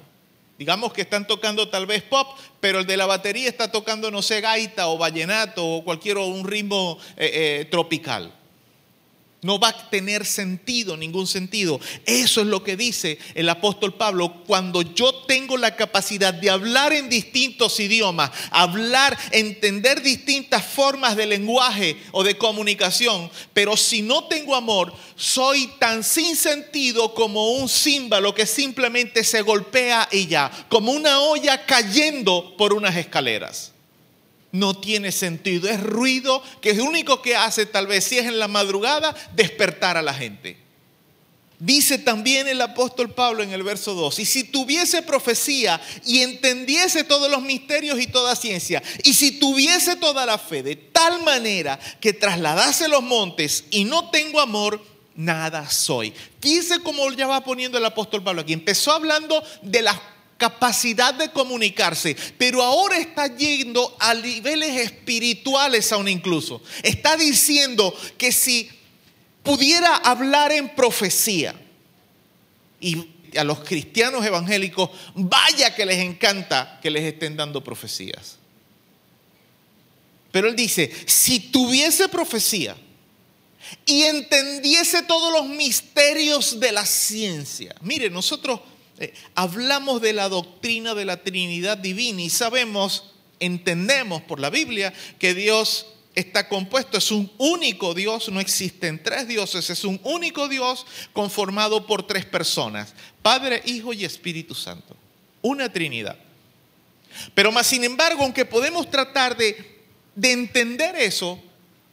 Digamos 0.59 0.92
que 0.92 1.03
están 1.03 1.26
tocando 1.26 1.68
tal 1.68 1.86
vez 1.86 2.03
pop, 2.03 2.28
pero 2.61 2.80
el 2.80 2.86
de 2.86 2.97
la 2.97 3.05
batería 3.05 3.49
está 3.49 3.70
tocando, 3.70 4.11
no 4.11 4.22
sé, 4.22 4.40
gaita 4.40 4.88
o 4.88 4.97
vallenato 4.97 5.64
o 5.64 5.84
cualquier 5.84 6.16
un 6.16 6.47
ritmo 6.47 6.99
eh, 7.16 7.61
eh, 7.61 7.64
tropical. 7.70 8.32
No 9.47 9.61
va 9.61 9.68
a 9.68 9.90
tener 9.90 10.26
sentido, 10.26 10.97
ningún 10.97 11.28
sentido. 11.28 11.78
Eso 12.05 12.40
es 12.40 12.49
lo 12.49 12.64
que 12.64 12.76
dice 12.76 13.16
el 13.36 13.49
apóstol 13.49 13.94
Pablo. 13.94 14.42
Cuando 14.44 14.82
yo 14.82 15.14
tengo 15.22 15.57
la 15.57 15.76
capacidad 15.76 16.34
de 16.34 16.51
hablar 16.51 16.92
en 16.92 17.09
distintos 17.09 17.78
idiomas, 17.78 18.32
hablar, 18.51 19.16
entender 19.30 20.03
distintas 20.03 20.66
formas 20.66 21.14
de 21.14 21.26
lenguaje 21.26 21.97
o 22.11 22.24
de 22.24 22.36
comunicación, 22.36 23.30
pero 23.53 23.76
si 23.76 24.03
no 24.03 24.24
tengo 24.24 24.57
amor, 24.57 24.92
soy 25.14 25.68
tan 25.78 26.03
sin 26.03 26.34
sentido 26.34 27.14
como 27.14 27.53
un 27.53 27.68
címbalo 27.68 28.34
que 28.34 28.47
simplemente 28.47 29.22
se 29.22 29.42
golpea 29.42 30.09
y 30.11 30.26
ya, 30.26 30.51
como 30.68 30.90
una 30.90 31.20
olla 31.20 31.64
cayendo 31.66 32.57
por 32.57 32.74
unas 32.74 32.97
escaleras 32.97 33.76
no 34.59 34.79
tiene 34.79 35.13
sentido. 35.13 35.69
Es 35.69 35.83
ruido 35.83 36.43
que 36.61 36.71
es 36.71 36.77
lo 36.77 36.85
único 36.85 37.23
que 37.23 37.37
hace, 37.37 37.67
tal 37.67 37.87
vez 37.87 38.05
si 38.05 38.19
es 38.19 38.27
en 38.27 38.39
la 38.39 38.49
madrugada, 38.49 39.15
despertar 39.35 39.97
a 39.97 40.03
la 40.03 40.15
gente. 40.15 40.67
Dice 41.59 41.97
también 41.97 42.49
el 42.49 42.61
apóstol 42.61 43.15
Pablo 43.15 43.43
en 43.43 43.53
el 43.53 43.63
verso 43.63 43.95
2, 43.95 44.19
y 44.19 44.27
si 44.27 44.45
tuviese 44.45 45.01
profecía 45.01 45.81
y 46.05 46.21
entendiese 46.21 47.03
todos 47.03 47.31
los 47.31 47.41
misterios 47.41 47.99
y 47.99 48.07
toda 48.07 48.37
ciencia, 48.37 48.83
y 49.05 49.15
si 49.15 49.39
tuviese 49.39 49.97
toda 49.97 50.27
la 50.27 50.37
fe 50.37 50.63
de 50.63 50.77
tal 50.77 51.23
manera 51.23 51.81
que 51.99 52.13
trasladase 52.13 52.89
los 52.89 53.03
montes 53.03 53.65
y 53.71 53.85
no 53.85 54.11
tengo 54.11 54.41
amor, 54.41 54.85
nada 55.15 55.71
soy. 55.71 56.13
Dice 56.43 56.81
como 56.81 57.11
ya 57.13 57.27
va 57.27 57.43
poniendo 57.43 57.79
el 57.79 57.85
apóstol 57.87 58.23
Pablo 58.23 58.43
aquí. 58.43 58.53
Empezó 58.53 58.93
hablando 58.93 59.43
de 59.63 59.81
las 59.81 59.97
capacidad 60.37 61.14
de 61.14 61.30
comunicarse, 61.30 62.16
pero 62.37 62.62
ahora 62.62 62.99
está 62.99 63.34
yendo 63.37 63.97
a 63.99 64.14
niveles 64.14 64.80
espirituales 64.80 65.91
aún 65.93 66.09
incluso. 66.09 66.62
Está 66.82 67.16
diciendo 67.16 67.95
que 68.18 68.32
si 68.32 68.70
pudiera 69.43 69.97
hablar 69.97 70.53
en 70.53 70.74
profecía, 70.74 71.55
y 72.80 73.09
a 73.37 73.45
los 73.45 73.61
cristianos 73.61 74.24
evangélicos, 74.24 74.91
vaya 75.14 75.74
que 75.74 75.87
les 75.87 75.99
encanta 75.99 76.78
que 76.82 76.91
les 76.91 77.05
estén 77.05 77.37
dando 77.37 77.62
profecías. 77.62 78.37
Pero 80.30 80.49
él 80.49 80.57
dice, 80.57 80.93
si 81.07 81.41
tuviese 81.41 82.09
profecía 82.09 82.76
y 83.84 84.03
entendiese 84.03 85.03
todos 85.03 85.32
los 85.32 85.47
misterios 85.47 86.61
de 86.61 86.72
la 86.72 86.84
ciencia, 86.84 87.74
mire, 87.80 88.11
nosotros 88.11 88.61
eh, 88.99 89.12
hablamos 89.34 90.01
de 90.01 90.12
la 90.12 90.28
doctrina 90.28 90.94
de 90.94 91.05
la 91.05 91.22
Trinidad 91.22 91.78
Divina 91.78 92.22
y 92.22 92.30
sabemos, 92.30 93.12
entendemos 93.40 94.22
por 94.22 94.40
la 94.40 94.51
Biblia 94.51 94.92
que 95.18 95.34
Dios 95.34 95.86
está 96.14 96.49
compuesto, 96.49 96.97
es 96.97 97.11
un 97.11 97.30
único 97.36 97.92
Dios, 97.92 98.30
no 98.30 98.40
existen 98.40 99.03
tres 99.03 99.28
dioses, 99.28 99.68
es 99.68 99.84
un 99.84 100.01
único 100.03 100.49
Dios 100.49 100.86
conformado 101.12 101.86
por 101.86 102.07
tres 102.07 102.24
personas, 102.24 102.94
Padre, 103.20 103.62
Hijo 103.66 103.92
y 103.92 104.05
Espíritu 104.05 104.55
Santo. 104.55 104.97
Una 105.42 105.70
Trinidad. 105.70 106.18
Pero 107.34 107.53
más 107.53 107.66
sin 107.66 107.84
embargo, 107.84 108.22
aunque 108.22 108.47
podemos 108.47 108.90
tratar 108.90 109.36
de, 109.36 109.84
de 110.14 110.32
entender 110.32 110.97
eso, 110.97 111.38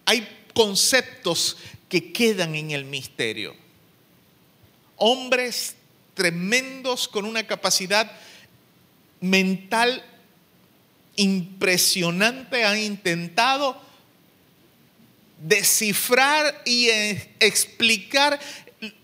hay 0.05 0.27
conceptos 0.53 1.57
que 1.89 2.13
quedan 2.13 2.55
en 2.55 2.71
el 2.71 2.85
misterio. 2.85 3.55
Hombres 4.95 5.75
tremendos 6.13 7.07
con 7.07 7.25
una 7.25 7.45
capacidad 7.45 8.11
mental 9.21 10.03
impresionante 11.15 12.65
han 12.65 12.79
intentado 12.79 13.79
descifrar 15.41 16.61
y 16.65 16.89
explicar 17.39 18.39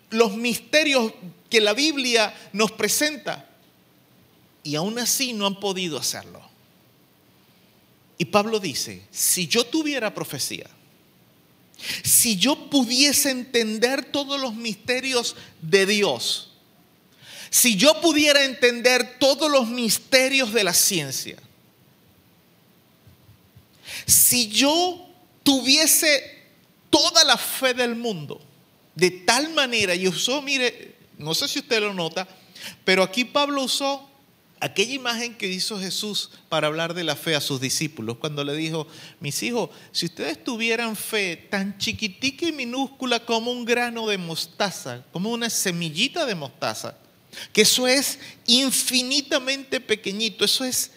los 0.09 0.35
misterios 0.35 1.13
que 1.49 1.61
la 1.61 1.73
Biblia 1.73 2.33
nos 2.53 2.71
presenta. 2.71 3.47
Y 4.63 4.75
aún 4.75 4.99
así 4.99 5.33
no 5.33 5.45
han 5.45 5.59
podido 5.59 5.97
hacerlo. 5.97 6.41
Y 8.17 8.25
Pablo 8.25 8.59
dice, 8.59 9.03
si 9.11 9.47
yo 9.47 9.65
tuviera 9.65 10.13
profecía, 10.13 10.69
si 12.03 12.35
yo 12.35 12.69
pudiese 12.69 13.31
entender 13.31 14.03
todos 14.03 14.39
los 14.39 14.53
misterios 14.53 15.35
de 15.61 15.85
Dios, 15.85 16.48
si 17.49 17.75
yo 17.75 17.99
pudiera 18.01 18.43
entender 18.43 19.17
todos 19.19 19.49
los 19.51 19.67
misterios 19.67 20.53
de 20.53 20.63
la 20.63 20.73
ciencia, 20.73 21.37
si 24.05 24.47
yo 24.47 25.07
tuviese 25.43 26.39
toda 26.89 27.23
la 27.23 27.37
fe 27.37 27.73
del 27.73 27.95
mundo, 27.95 28.41
de 28.95 29.11
tal 29.11 29.53
manera, 29.53 29.95
y 29.95 30.07
usó, 30.07 30.41
mire, 30.41 30.95
no 31.17 31.33
sé 31.33 31.47
si 31.47 31.59
usted 31.59 31.79
lo 31.79 31.93
nota, 31.93 32.27
pero 32.83 33.03
aquí 33.03 33.25
Pablo 33.25 33.63
usó 33.63 34.09
aquella 34.59 34.93
imagen 34.93 35.35
que 35.35 35.47
hizo 35.47 35.79
Jesús 35.79 36.31
para 36.49 36.67
hablar 36.67 36.93
de 36.93 37.03
la 37.03 37.15
fe 37.15 37.35
a 37.35 37.41
sus 37.41 37.61
discípulos, 37.61 38.17
cuando 38.17 38.43
le 38.43 38.55
dijo, 38.55 38.87
mis 39.19 39.41
hijos, 39.43 39.69
si 39.91 40.05
ustedes 40.07 40.43
tuvieran 40.43 40.95
fe 40.95 41.37
tan 41.37 41.77
chiquitica 41.77 42.47
y 42.47 42.51
minúscula 42.51 43.25
como 43.25 43.51
un 43.51 43.65
grano 43.65 44.07
de 44.07 44.17
mostaza, 44.17 45.03
como 45.11 45.31
una 45.31 45.49
semillita 45.49 46.25
de 46.25 46.35
mostaza, 46.35 46.95
que 47.53 47.61
eso 47.61 47.87
es 47.87 48.19
infinitamente 48.45 49.79
pequeñito, 49.79 50.45
eso 50.45 50.63
es, 50.63 50.91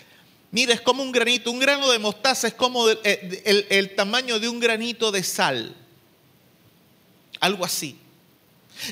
mira, 0.51 0.75
es 0.75 0.81
como 0.81 1.03
un 1.03 1.13
granito, 1.13 1.51
un 1.51 1.61
grano 1.61 1.91
de 1.91 1.99
mostaza 1.99 2.49
es 2.49 2.55
como 2.55 2.89
el, 2.89 2.99
el, 3.05 3.67
el 3.69 3.95
tamaño 3.95 4.39
de 4.39 4.49
un 4.49 4.61
granito 4.61 5.13
de 5.13 5.23
sal, 5.23 5.75
algo 7.41 7.65
así. 7.65 7.97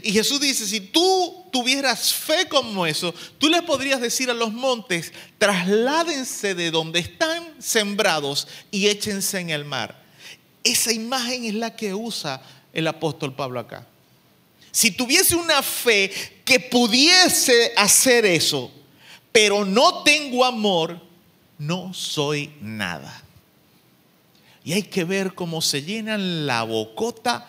Y 0.03 0.12
Jesús 0.12 0.41
dice, 0.41 0.66
si 0.66 0.80
tú 0.80 1.47
tuvieras 1.51 2.12
fe 2.12 2.49
como 2.49 2.86
eso, 2.86 3.14
tú 3.38 3.49
le 3.49 3.62
podrías 3.62 4.01
decir 4.01 4.30
a 4.30 4.34
los 4.34 4.53
montes, 4.53 5.12
trasládense 5.38 6.55
de 6.55 6.70
donde 6.70 7.01
están 7.01 7.55
sembrados 7.59 8.47
y 8.70 8.86
échense 8.86 9.41
en 9.41 9.51
el 9.51 9.64
mar. 9.64 10.01
Esa 10.62 10.93
imagen 10.93 11.45
es 11.45 11.55
la 11.55 11.74
que 11.74 11.95
usa 11.95 12.43
el 12.72 12.86
apóstol 12.86 13.34
Pablo 13.34 13.59
acá. 13.59 13.86
Si 14.71 14.91
tuviese 14.91 15.37
una 15.37 15.62
fe 15.62 16.12
que 16.45 16.61
pudiese 16.61 17.73
hacer 17.77 18.25
eso, 18.25 18.71
pero 19.33 19.64
no 19.64 20.03
tengo 20.03 20.45
amor, 20.45 21.01
no 21.59 21.93
soy 21.95 22.53
nada. 22.61 23.23
Y 24.64 24.73
hay 24.73 24.83
que 24.83 25.05
ver 25.05 25.35
cómo 25.35 25.62
se 25.62 25.83
llenan 25.83 26.47
la 26.47 26.62
bocota 26.62 27.47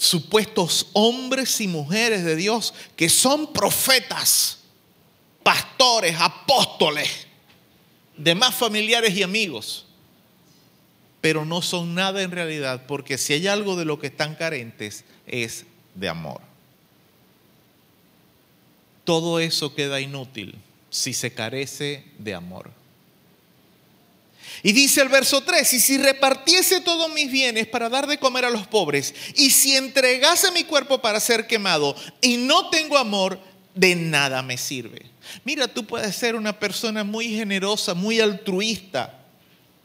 supuestos 0.00 0.86
hombres 0.94 1.60
y 1.60 1.68
mujeres 1.68 2.24
de 2.24 2.34
Dios 2.34 2.72
que 2.96 3.10
son 3.10 3.52
profetas, 3.52 4.60
pastores, 5.42 6.16
apóstoles, 6.18 7.26
demás 8.16 8.54
familiares 8.54 9.14
y 9.14 9.22
amigos, 9.22 9.84
pero 11.20 11.44
no 11.44 11.60
son 11.60 11.94
nada 11.94 12.22
en 12.22 12.30
realidad, 12.30 12.86
porque 12.86 13.18
si 13.18 13.34
hay 13.34 13.46
algo 13.46 13.76
de 13.76 13.84
lo 13.84 13.98
que 13.98 14.06
están 14.06 14.36
carentes 14.36 15.04
es 15.26 15.66
de 15.94 16.08
amor. 16.08 16.40
Todo 19.04 19.40
eso 19.40 19.74
queda 19.74 20.00
inútil 20.00 20.56
si 20.90 21.12
se 21.14 21.32
carece 21.32 22.04
de 22.18 22.34
amor. 22.34 22.70
Y 24.62 24.72
dice 24.72 25.00
el 25.00 25.08
verso 25.08 25.42
3, 25.42 25.72
y 25.72 25.80
si 25.80 25.98
repartiese 25.98 26.80
todos 26.80 27.12
mis 27.14 27.30
bienes 27.30 27.66
para 27.66 27.88
dar 27.88 28.06
de 28.06 28.18
comer 28.18 28.44
a 28.44 28.50
los 28.50 28.66
pobres, 28.66 29.14
y 29.36 29.50
si 29.50 29.76
entregase 29.76 30.50
mi 30.52 30.64
cuerpo 30.64 31.00
para 31.00 31.20
ser 31.20 31.46
quemado, 31.46 31.96
y 32.20 32.36
no 32.36 32.68
tengo 32.68 32.98
amor, 32.98 33.40
de 33.74 33.94
nada 33.94 34.42
me 34.42 34.58
sirve. 34.58 35.06
Mira, 35.44 35.68
tú 35.68 35.86
puedes 35.86 36.14
ser 36.16 36.34
una 36.34 36.58
persona 36.58 37.04
muy 37.04 37.28
generosa, 37.28 37.94
muy 37.94 38.20
altruista. 38.20 39.18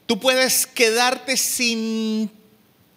Tú 0.06 0.20
puedes 0.20 0.66
quedarte 0.66 1.38
sin 1.38 2.32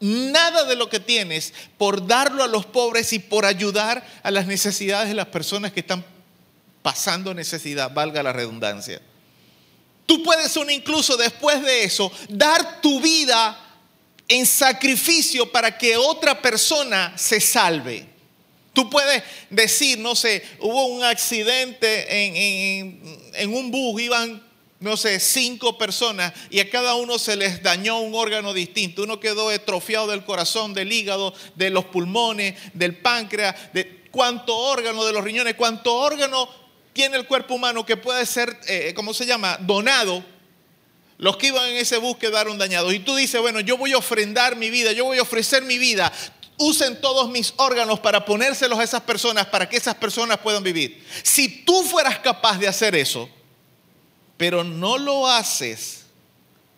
nada 0.01 0.64
de 0.64 0.76
lo 0.76 0.88
que 0.88 1.01
tienes 1.01 1.53
por 1.76 2.07
darlo 2.07 2.44
a 2.44 2.49
los 2.49 2.66
pobres 2.66 3.12
y 3.12 3.18
por 3.18 3.44
ayudar 3.44 4.07
a 4.22 4.30
las 4.30 4.46
necesidades 4.46 5.09
de 5.09 5.14
las 5.14 5.26
personas 5.26 5.72
que 5.72 5.80
están 5.80 6.05
pasando 6.82 7.34
necesidad, 7.34 7.92
valga 7.92 8.22
la 8.22 8.32
redundancia. 8.32 9.01
Tú 10.07 10.22
puedes 10.22 10.51
incluso 10.70 11.16
después 11.16 11.62
de 11.62 11.84
eso 11.84 12.11
dar 12.28 12.80
tu 12.80 13.01
vida 13.01 13.59
en 14.28 14.46
sacrificio 14.46 15.51
para 15.51 15.76
que 15.76 15.96
otra 15.96 16.40
persona 16.40 17.12
se 17.18 17.40
salve. 17.40 18.07
Tú 18.72 18.88
puedes 18.88 19.22
decir, 19.51 19.99
no 19.99 20.14
sé, 20.14 20.42
hubo 20.61 20.86
un 20.86 21.03
accidente 21.03 22.26
en, 22.26 22.36
en- 22.36 23.18
en 23.34 23.55
un 23.55 23.70
bus, 23.70 24.01
iban, 24.01 24.42
no 24.81 24.97
sé, 24.97 25.18
cinco 25.18 25.76
personas 25.76 26.33
y 26.51 26.61
a 26.61 26.70
cada 26.70 26.95
uno 26.95 27.18
se 27.18 27.37
les 27.37 27.62
dañó 27.62 27.99
un 27.99 28.14
órgano 28.14 28.53
distinto. 28.55 29.03
Uno 29.03 29.18
quedó 29.18 29.49
atrofiado 29.49 30.07
del 30.07 30.24
corazón, 30.24 30.72
del 30.72 30.93
hígado, 30.93 31.35
de 31.57 31.70
los 31.70 31.87
pulmones, 31.87 32.55
del 32.74 32.97
páncreas, 32.97 33.57
de 33.72 34.05
cuánto 34.11 34.57
órgano, 34.57 35.05
de 35.05 35.12
los 35.12 35.24
riñones, 35.24 35.55
cuánto 35.55 35.95
órgano 35.95 36.49
tiene 36.93 37.16
el 37.16 37.26
cuerpo 37.26 37.55
humano 37.55 37.85
que 37.85 37.97
puede 37.97 38.24
ser, 38.24 38.57
eh, 38.66 38.93
¿cómo 38.95 39.14
se 39.14 39.26
llama?, 39.26 39.57
donado. 39.61 40.24
Los 41.16 41.37
que 41.37 41.49
iban 41.49 41.68
en 41.68 41.76
ese 41.76 41.97
bus 41.97 42.16
quedaron 42.16 42.59
dañados. 42.59 42.95
Y 42.95 43.01
tú 43.01 43.16
dices, 43.16 43.41
bueno, 43.41 43.59
yo 43.59 43.76
voy 43.76 43.93
a 43.93 43.99
ofrendar 43.99 44.55
mi 44.55 44.70
vida, 44.70 44.93
yo 44.93 45.05
voy 45.05 45.18
a 45.18 45.22
ofrecer 45.22 45.64
mi 45.64 45.79
vida. 45.79 46.12
Usen 46.57 47.01
todos 47.01 47.29
mis 47.31 47.55
órganos 47.57 47.99
para 47.99 48.24
ponérselos 48.24 48.79
a 48.79 48.85
esas 48.85 49.03
personas, 49.03 49.47
para 49.47 49.68
que 49.68 49.76
esas 49.76 49.97
personas 49.97 50.39
puedan 50.39 50.62
vivir. 50.62 51.05
Si 51.24 51.49
tú 51.64 51.83
fueras 51.83 52.20
capaz 52.20 52.59
de 52.59 52.68
hacer 52.68 52.95
eso, 52.95 53.29
pero 54.39 54.64
no 54.64 54.97
lo 54.97 55.28
haces 55.28 56.07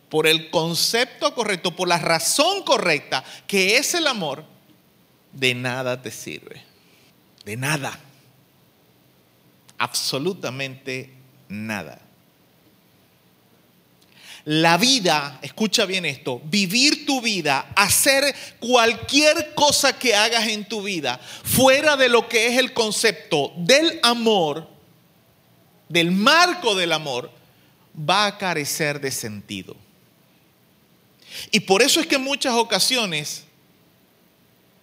por 0.08 0.26
el 0.26 0.50
concepto 0.50 1.32
correcto, 1.34 1.76
por 1.76 1.86
la 1.86 1.98
razón 1.98 2.64
correcta, 2.64 3.22
que 3.46 3.76
es 3.76 3.94
el 3.94 4.08
amor, 4.08 4.44
de 5.32 5.54
nada 5.54 6.02
te 6.02 6.10
sirve. 6.10 6.62
De 7.44 7.56
nada. 7.56 7.96
Absolutamente 9.78 11.12
nada. 11.48 12.00
La 14.44 14.78
vida, 14.78 15.38
escucha 15.42 15.84
bien 15.84 16.06
esto, 16.06 16.40
vivir 16.44 17.04
tu 17.04 17.20
vida, 17.20 17.72
hacer 17.76 18.34
cualquier 18.58 19.54
cosa 19.54 19.98
que 19.98 20.14
hagas 20.14 20.48
en 20.48 20.64
tu 20.64 20.82
vida, 20.82 21.20
fuera 21.44 21.96
de 21.96 22.08
lo 22.08 22.26
que 22.26 22.48
es 22.48 22.58
el 22.58 22.72
concepto 22.72 23.52
del 23.56 24.00
amor, 24.02 24.66
del 25.90 26.10
marco 26.10 26.74
del 26.74 26.92
amor, 26.92 27.30
va 27.94 28.26
a 28.26 28.38
carecer 28.38 29.00
de 29.00 29.10
sentido. 29.10 29.76
Y 31.50 31.60
por 31.60 31.82
eso 31.82 32.00
es 32.00 32.06
que 32.06 32.16
en 32.16 32.22
muchas 32.22 32.54
ocasiones 32.54 33.44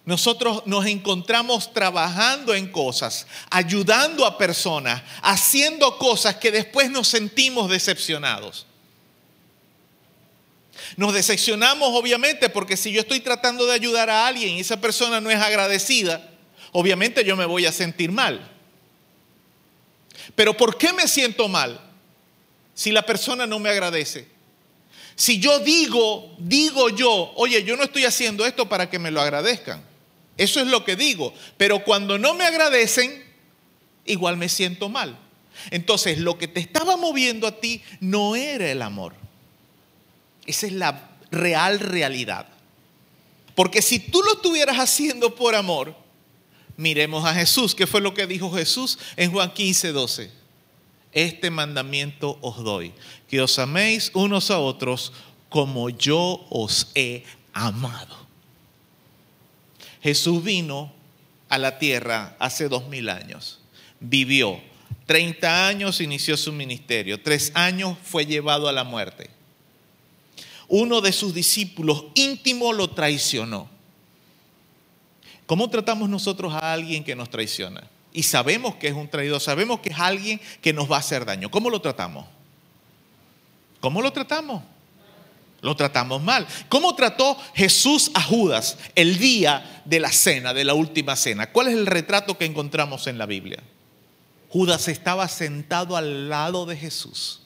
nosotros 0.04 0.62
nos 0.64 0.86
encontramos 0.86 1.72
trabajando 1.74 2.54
en 2.54 2.68
cosas, 2.68 3.26
ayudando 3.50 4.24
a 4.24 4.38
personas, 4.38 5.02
haciendo 5.22 5.98
cosas 5.98 6.36
que 6.36 6.50
después 6.50 6.90
nos 6.90 7.08
sentimos 7.08 7.68
decepcionados. 7.68 8.64
Nos 10.96 11.12
decepcionamos 11.12 11.90
obviamente 11.92 12.48
porque 12.48 12.76
si 12.76 12.90
yo 12.90 13.00
estoy 13.00 13.20
tratando 13.20 13.66
de 13.66 13.74
ayudar 13.74 14.08
a 14.08 14.26
alguien 14.26 14.54
y 14.54 14.60
esa 14.60 14.80
persona 14.80 15.20
no 15.20 15.30
es 15.30 15.38
agradecida, 15.38 16.26
obviamente 16.72 17.22
yo 17.24 17.36
me 17.36 17.44
voy 17.44 17.66
a 17.66 17.72
sentir 17.72 18.10
mal. 18.10 18.50
Pero 20.34 20.56
¿por 20.56 20.78
qué 20.78 20.94
me 20.94 21.06
siento 21.06 21.48
mal 21.48 21.87
si 22.78 22.92
la 22.92 23.04
persona 23.04 23.44
no 23.44 23.58
me 23.58 23.70
agradece? 23.70 24.28
Si 25.16 25.40
yo 25.40 25.58
digo, 25.58 26.36
digo 26.38 26.90
yo, 26.90 27.32
oye, 27.34 27.64
yo 27.64 27.76
no 27.76 27.82
estoy 27.82 28.04
haciendo 28.04 28.46
esto 28.46 28.68
para 28.68 28.88
que 28.88 29.00
me 29.00 29.10
lo 29.10 29.20
agradezcan. 29.20 29.82
Eso 30.36 30.60
es 30.60 30.68
lo 30.68 30.84
que 30.84 30.94
digo. 30.94 31.34
Pero 31.56 31.82
cuando 31.82 32.18
no 32.18 32.34
me 32.34 32.44
agradecen, 32.44 33.24
igual 34.04 34.36
me 34.36 34.48
siento 34.48 34.88
mal. 34.88 35.18
Entonces, 35.72 36.18
lo 36.18 36.38
que 36.38 36.46
te 36.46 36.60
estaba 36.60 36.96
moviendo 36.96 37.48
a 37.48 37.58
ti 37.58 37.82
no 37.98 38.36
era 38.36 38.70
el 38.70 38.80
amor. 38.82 39.12
Esa 40.46 40.68
es 40.68 40.72
la 40.72 41.10
real 41.32 41.80
realidad. 41.80 42.46
Porque 43.56 43.82
si 43.82 43.98
tú 43.98 44.22
lo 44.22 44.34
estuvieras 44.34 44.76
haciendo 44.76 45.34
por 45.34 45.56
amor, 45.56 45.96
miremos 46.76 47.24
a 47.24 47.34
Jesús. 47.34 47.74
¿Qué 47.74 47.88
fue 47.88 48.00
lo 48.00 48.14
que 48.14 48.28
dijo 48.28 48.52
Jesús 48.52 49.00
en 49.16 49.32
Juan 49.32 49.52
15, 49.52 49.90
12? 49.90 50.37
Este 51.12 51.50
mandamiento 51.50 52.38
os 52.42 52.62
doy, 52.62 52.92
que 53.28 53.40
os 53.40 53.58
améis 53.58 54.10
unos 54.14 54.50
a 54.50 54.58
otros 54.58 55.12
como 55.48 55.88
yo 55.90 56.44
os 56.50 56.92
he 56.94 57.24
amado. 57.52 58.16
Jesús 60.02 60.44
vino 60.44 60.92
a 61.48 61.58
la 61.58 61.78
tierra 61.78 62.36
hace 62.38 62.68
dos 62.68 62.86
mil 62.88 63.08
años, 63.08 63.60
vivió 64.00 64.60
30 65.06 65.66
años, 65.66 66.02
inició 66.02 66.36
su 66.36 66.52
ministerio, 66.52 67.20
tres 67.22 67.50
años 67.54 67.96
fue 68.02 68.26
llevado 68.26 68.68
a 68.68 68.72
la 68.72 68.84
muerte. 68.84 69.30
Uno 70.68 71.00
de 71.00 71.12
sus 71.12 71.32
discípulos 71.32 72.04
íntimo 72.14 72.74
lo 72.74 72.90
traicionó. 72.90 73.70
¿Cómo 75.46 75.70
tratamos 75.70 76.10
nosotros 76.10 76.52
a 76.52 76.74
alguien 76.74 77.02
que 77.02 77.16
nos 77.16 77.30
traiciona? 77.30 77.88
Y 78.18 78.24
sabemos 78.24 78.74
que 78.74 78.88
es 78.88 78.94
un 78.94 79.06
traidor, 79.06 79.40
sabemos 79.40 79.78
que 79.78 79.90
es 79.90 79.98
alguien 80.00 80.40
que 80.60 80.72
nos 80.72 80.90
va 80.90 80.96
a 80.96 80.98
hacer 80.98 81.24
daño. 81.24 81.52
¿Cómo 81.52 81.70
lo 81.70 81.80
tratamos? 81.80 82.26
¿Cómo 83.78 84.02
lo 84.02 84.12
tratamos? 84.12 84.60
Lo 85.60 85.76
tratamos 85.76 86.20
mal. 86.20 86.44
¿Cómo 86.68 86.96
trató 86.96 87.38
Jesús 87.54 88.10
a 88.14 88.22
Judas 88.24 88.76
el 88.96 89.20
día 89.20 89.82
de 89.84 90.00
la 90.00 90.10
cena, 90.10 90.52
de 90.52 90.64
la 90.64 90.74
última 90.74 91.14
cena? 91.14 91.52
¿Cuál 91.52 91.68
es 91.68 91.74
el 91.74 91.86
retrato 91.86 92.36
que 92.36 92.44
encontramos 92.44 93.06
en 93.06 93.18
la 93.18 93.26
Biblia? 93.26 93.62
Judas 94.48 94.88
estaba 94.88 95.28
sentado 95.28 95.96
al 95.96 96.28
lado 96.28 96.66
de 96.66 96.76
Jesús. 96.76 97.42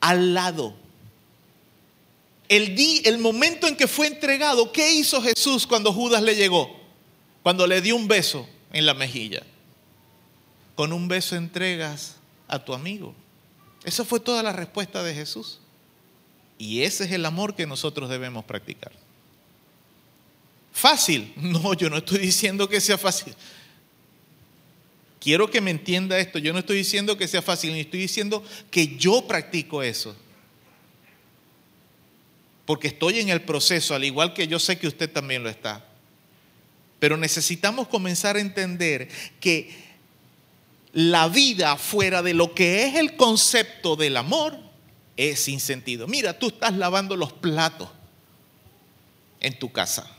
Al 0.00 0.34
lado. 0.34 0.74
El, 2.48 2.74
el 3.04 3.18
momento 3.18 3.68
en 3.68 3.76
que 3.76 3.86
fue 3.86 4.08
entregado, 4.08 4.72
¿qué 4.72 4.94
hizo 4.94 5.22
Jesús 5.22 5.64
cuando 5.64 5.92
Judas 5.92 6.24
le 6.24 6.34
llegó? 6.34 6.76
Cuando 7.44 7.68
le 7.68 7.80
dio 7.80 7.94
un 7.94 8.08
beso 8.08 8.48
en 8.72 8.84
la 8.84 8.92
mejilla. 8.92 9.44
Con 10.76 10.92
un 10.92 11.08
beso 11.08 11.34
entregas 11.34 12.16
a 12.46 12.64
tu 12.64 12.72
amigo. 12.72 13.14
Esa 13.82 14.04
fue 14.04 14.20
toda 14.20 14.42
la 14.42 14.52
respuesta 14.52 15.02
de 15.02 15.14
Jesús. 15.14 15.58
Y 16.58 16.82
ese 16.82 17.04
es 17.04 17.12
el 17.12 17.26
amor 17.26 17.54
que 17.54 17.66
nosotros 17.66 18.08
debemos 18.08 18.44
practicar. 18.44 18.92
Fácil. 20.72 21.32
No, 21.36 21.74
yo 21.74 21.90
no 21.90 21.96
estoy 21.98 22.18
diciendo 22.18 22.68
que 22.68 22.80
sea 22.80 22.98
fácil. 22.98 23.34
Quiero 25.20 25.50
que 25.50 25.60
me 25.60 25.70
entienda 25.70 26.18
esto. 26.18 26.38
Yo 26.38 26.52
no 26.52 26.60
estoy 26.60 26.76
diciendo 26.78 27.16
que 27.16 27.26
sea 27.26 27.42
fácil, 27.42 27.72
ni 27.72 27.80
estoy 27.80 28.00
diciendo 28.00 28.44
que 28.70 28.96
yo 28.96 29.26
practico 29.26 29.82
eso. 29.82 30.14
Porque 32.66 32.88
estoy 32.88 33.20
en 33.20 33.28
el 33.30 33.42
proceso, 33.42 33.94
al 33.94 34.04
igual 34.04 34.34
que 34.34 34.48
yo 34.48 34.58
sé 34.58 34.78
que 34.78 34.88
usted 34.88 35.10
también 35.10 35.42
lo 35.42 35.48
está. 35.48 35.84
Pero 36.98 37.16
necesitamos 37.16 37.88
comenzar 37.88 38.36
a 38.36 38.40
entender 38.40 39.08
que 39.40 39.85
la 40.96 41.28
vida 41.28 41.76
fuera 41.76 42.22
de 42.22 42.32
lo 42.32 42.54
que 42.54 42.86
es 42.86 42.94
el 42.94 43.16
concepto 43.16 43.96
del 43.96 44.16
amor 44.16 44.56
es 45.18 45.40
sin 45.40 45.60
sentido. 45.60 46.06
Mira, 46.06 46.38
tú 46.38 46.46
estás 46.46 46.72
lavando 46.72 47.16
los 47.16 47.34
platos 47.34 47.90
en 49.40 49.58
tu 49.58 49.70
casa. 49.70 50.10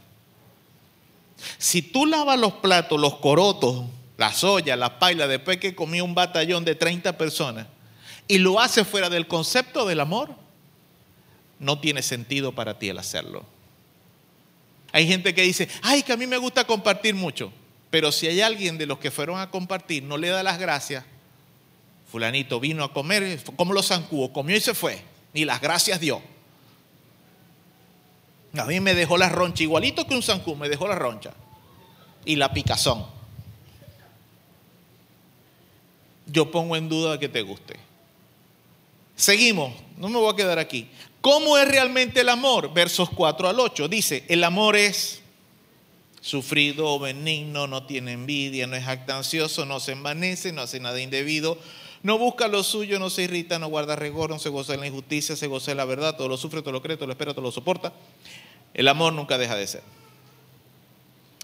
Si 1.57 1.82
tú 1.82 2.05
lavas 2.05 2.39
los 2.39 2.53
platos, 2.53 3.01
los 3.01 3.15
corotos, 3.15 3.86
las 4.17 4.43
ollas, 4.43 4.78
las 4.78 4.91
pailas, 4.91 5.28
después 5.30 5.57
que 5.57 5.73
comí 5.73 5.99
un 5.99 6.13
batallón 6.13 6.63
de 6.63 6.75
30 6.75 7.17
personas, 7.17 7.65
y 8.28 8.38
lo 8.38 8.59
haces 8.59 8.88
fuera 8.88 9.09
del 9.09 9.28
concepto 9.28 9.84
del 9.88 9.99
amor, 9.99 10.30
no 11.57 11.80
tiene 11.80 12.03
sentido 12.03 12.51
para 12.51 12.78
ti 12.78 12.89
el 12.89 12.99
hacerlo. 12.99 13.47
Hay 14.91 15.07
gente 15.07 15.34
que 15.34 15.41
dice, 15.41 15.69
ay, 15.82 16.03
que 16.03 16.13
a 16.13 16.17
mí 16.17 16.28
me 16.28 16.38
gusta 16.38 16.67
compartir 16.67 17.15
mucho, 17.15 17.51
pero 17.89 18.11
si 18.11 18.27
hay 18.27 18.41
alguien 18.41 18.77
de 18.77 18.85
los 18.85 18.99
que 18.99 19.11
fueron 19.11 19.39
a 19.39 19.49
compartir 19.49 20.03
no 20.03 20.17
le 20.17 20.29
da 20.29 20.43
las 20.43 20.59
gracias, 20.59 21.05
fulanito 22.11 22.59
vino 22.59 22.83
a 22.83 22.93
comer, 22.93 23.41
como 23.55 23.73
los 23.73 23.88
zancudos, 23.88 24.31
comió 24.31 24.55
y 24.55 24.61
se 24.61 24.73
fue, 24.73 25.01
ni 25.33 25.45
las 25.45 25.61
gracias 25.61 25.99
dio. 25.99 26.21
A 28.57 28.65
mí 28.65 28.79
me 28.79 28.95
dejó 28.95 29.17
la 29.17 29.29
roncha, 29.29 29.63
igualito 29.63 30.07
que 30.07 30.15
un 30.15 30.23
zancudo, 30.23 30.55
me 30.55 30.69
dejó 30.69 30.88
la 30.88 30.95
roncha 30.95 31.33
y 32.25 32.35
la 32.35 32.51
picazón. 32.51 33.05
Yo 36.25 36.51
pongo 36.51 36.75
en 36.75 36.89
duda 36.89 37.19
que 37.19 37.29
te 37.29 37.41
guste. 37.41 37.75
Seguimos, 39.15 39.73
no 39.97 40.09
me 40.09 40.17
voy 40.17 40.33
a 40.33 40.35
quedar 40.35 40.59
aquí. 40.59 40.89
¿Cómo 41.21 41.57
es 41.57 41.67
realmente 41.67 42.21
el 42.21 42.29
amor? 42.29 42.73
Versos 42.73 43.09
4 43.09 43.49
al 43.49 43.59
8. 43.59 43.88
Dice, 43.88 44.25
el 44.27 44.43
amor 44.43 44.75
es 44.75 45.21
sufrido, 46.28 46.99
benigno, 46.99 47.67
no 47.67 47.84
tiene 47.84 48.11
envidia, 48.11 48.67
no 48.67 48.75
es 48.75 48.84
jactancioso, 48.84 49.65
no 49.65 49.80
se 49.80 49.93
envanece, 49.93 50.51
no 50.51 50.61
hace 50.61 50.80
nada 50.82 50.99
indebido, 50.99 51.57
no 52.03 52.17
busca 52.17 52.49
lo 52.49 52.63
suyo, 52.63 52.99
no 52.99 53.09
se 53.09 53.23
irrita, 53.23 53.59
no 53.59 53.67
guarda 53.67 53.95
rigor, 53.95 54.30
no 54.30 54.38
se 54.38 54.49
goza 54.49 54.73
de 54.73 54.80
la 54.80 54.88
injusticia, 54.88 55.38
se 55.38 55.47
goza 55.47 55.71
de 55.71 55.75
la 55.75 55.86
verdad, 55.86 56.17
todo 56.17 56.28
lo 56.28 56.36
sufre, 56.36 56.61
todo 56.61 56.73
lo 56.73 56.82
cree, 56.82 56.97
todo 56.97 57.07
lo 57.07 57.13
espera, 57.13 57.34
todo 57.34 57.43
lo 57.43 57.51
soporta. 57.51 57.93
El 58.73 58.89
amor 58.89 59.13
nunca 59.13 59.38
deja 59.38 59.55
de 59.55 59.67
ser. 59.67 59.84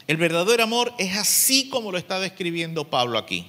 El 0.06 0.18
verdadero 0.18 0.62
amor 0.62 0.94
es 0.98 1.16
así 1.16 1.70
como 1.70 1.90
lo 1.90 1.98
está 1.98 2.20
describiendo 2.20 2.90
Pablo 2.90 3.18
aquí. 3.18 3.48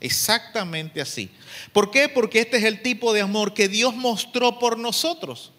Exactamente 0.00 1.00
así. 1.00 1.30
¿Por 1.72 1.90
qué? 1.90 2.10
Porque 2.10 2.40
este 2.40 2.58
es 2.58 2.64
el 2.64 2.82
tipo 2.82 3.14
de 3.14 3.22
amor 3.22 3.54
que 3.54 3.68
Dios 3.68 3.96
mostró 3.96 4.58
por 4.58 4.78
nosotros. 4.78 5.50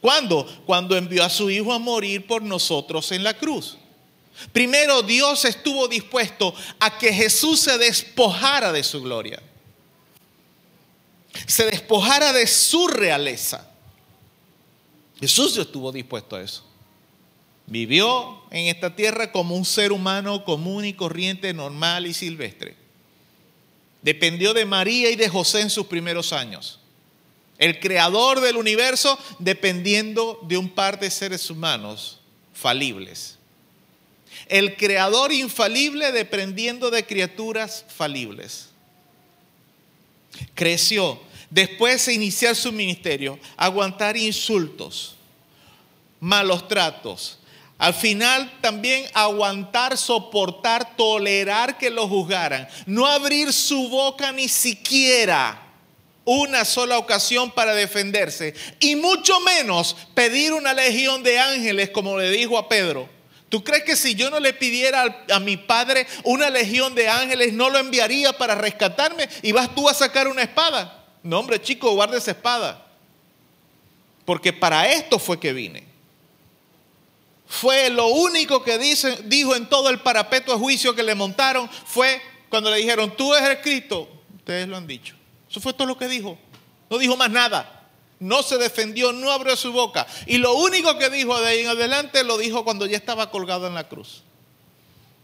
¿Cuándo? 0.00 0.46
Cuando 0.64 0.96
envió 0.96 1.24
a 1.24 1.28
su 1.28 1.50
Hijo 1.50 1.72
a 1.72 1.80
morir 1.80 2.24
por 2.28 2.40
nosotros 2.40 3.10
en 3.10 3.24
la 3.24 3.34
cruz. 3.34 3.79
Primero 4.52 5.02
Dios 5.02 5.44
estuvo 5.44 5.86
dispuesto 5.88 6.54
a 6.78 6.98
que 6.98 7.12
Jesús 7.12 7.60
se 7.60 7.78
despojara 7.78 8.72
de 8.72 8.82
su 8.82 9.02
gloria. 9.02 9.42
Se 11.46 11.66
despojara 11.66 12.32
de 12.32 12.46
su 12.46 12.88
realeza. 12.88 13.68
Jesús 15.18 15.56
estuvo 15.56 15.92
dispuesto 15.92 16.36
a 16.36 16.42
eso. 16.42 16.64
Vivió 17.66 18.42
en 18.50 18.66
esta 18.66 18.96
tierra 18.96 19.30
como 19.30 19.54
un 19.54 19.64
ser 19.64 19.92
humano 19.92 20.44
común 20.44 20.84
y 20.84 20.94
corriente, 20.94 21.52
normal 21.52 22.06
y 22.06 22.14
silvestre. 22.14 22.74
Dependió 24.02 24.54
de 24.54 24.64
María 24.64 25.10
y 25.10 25.16
de 25.16 25.28
José 25.28 25.60
en 25.60 25.70
sus 25.70 25.86
primeros 25.86 26.32
años. 26.32 26.80
El 27.58 27.78
creador 27.78 28.40
del 28.40 28.56
universo 28.56 29.18
dependiendo 29.38 30.40
de 30.48 30.56
un 30.56 30.70
par 30.70 30.98
de 30.98 31.10
seres 31.10 31.50
humanos 31.50 32.18
falibles. 32.54 33.39
El 34.50 34.76
creador 34.76 35.32
infalible 35.32 36.10
dependiendo 36.10 36.90
de 36.90 37.06
criaturas 37.06 37.84
falibles. 37.88 38.66
Creció. 40.54 41.20
Después 41.48 42.04
de 42.06 42.14
iniciar 42.14 42.54
su 42.54 42.70
ministerio, 42.72 43.38
aguantar 43.56 44.16
insultos, 44.16 45.14
malos 46.20 46.68
tratos, 46.68 47.38
al 47.80 47.94
final 47.94 48.58
también 48.60 49.06
aguantar, 49.14 49.96
soportar, 49.96 50.96
tolerar 50.96 51.78
que 51.78 51.88
lo 51.88 52.06
juzgaran. 52.06 52.68
No 52.84 53.06
abrir 53.06 53.54
su 53.54 53.88
boca 53.88 54.32
ni 54.32 54.48
siquiera 54.48 55.62
una 56.26 56.66
sola 56.66 56.98
ocasión 56.98 57.50
para 57.50 57.74
defenderse. 57.74 58.54
Y 58.80 58.96
mucho 58.96 59.40
menos 59.40 59.96
pedir 60.12 60.52
una 60.52 60.74
legión 60.74 61.22
de 61.22 61.38
ángeles 61.38 61.88
como 61.88 62.18
le 62.18 62.30
dijo 62.30 62.58
a 62.58 62.68
Pedro. 62.68 63.08
¿Tú 63.50 63.62
crees 63.62 63.84
que 63.84 63.96
si 63.96 64.14
yo 64.14 64.30
no 64.30 64.40
le 64.40 64.54
pidiera 64.54 65.24
a 65.30 65.40
mi 65.40 65.58
padre 65.58 66.06
una 66.24 66.48
legión 66.48 66.94
de 66.94 67.08
ángeles, 67.08 67.52
no 67.52 67.68
lo 67.68 67.78
enviaría 67.78 68.32
para 68.32 68.54
rescatarme? 68.54 69.28
¿Y 69.42 69.52
vas 69.52 69.74
tú 69.74 69.88
a 69.88 69.92
sacar 69.92 70.28
una 70.28 70.42
espada? 70.42 71.04
No, 71.22 71.40
hombre, 71.40 71.60
chico, 71.60 71.92
guarda 71.92 72.16
esa 72.16 72.30
espada. 72.30 72.86
Porque 74.24 74.54
para 74.54 74.90
esto 74.90 75.18
fue 75.18 75.38
que 75.38 75.52
vine 75.52 75.90
fue 77.50 77.90
lo 77.90 78.06
único 78.06 78.62
que 78.62 78.78
dice, 78.78 79.18
dijo 79.24 79.56
en 79.56 79.68
todo 79.68 79.90
el 79.90 79.98
parapeto 79.98 80.52
de 80.52 80.58
juicio 80.58 80.94
que 80.94 81.02
le 81.02 81.16
montaron, 81.16 81.68
fue 81.68 82.22
cuando 82.48 82.70
le 82.70 82.76
dijeron, 82.76 83.16
tú 83.16 83.34
eres 83.34 83.58
Cristo. 83.60 84.08
Ustedes 84.36 84.68
lo 84.68 84.76
han 84.76 84.86
dicho. 84.86 85.16
Eso 85.50 85.60
fue 85.60 85.72
todo 85.72 85.88
lo 85.88 85.98
que 85.98 86.06
dijo. 86.06 86.38
No 86.88 86.96
dijo 86.96 87.16
más 87.16 87.28
nada. 87.28 87.79
No 88.20 88.42
se 88.42 88.58
defendió, 88.58 89.12
no 89.12 89.30
abrió 89.30 89.56
su 89.56 89.72
boca. 89.72 90.06
Y 90.26 90.36
lo 90.36 90.54
único 90.54 90.98
que 90.98 91.08
dijo 91.08 91.40
de 91.40 91.46
ahí 91.48 91.60
en 91.60 91.68
adelante 91.68 92.22
lo 92.22 92.36
dijo 92.36 92.64
cuando 92.64 92.84
ya 92.84 92.98
estaba 92.98 93.30
colgado 93.30 93.66
en 93.66 93.74
la 93.74 93.88
cruz. 93.88 94.22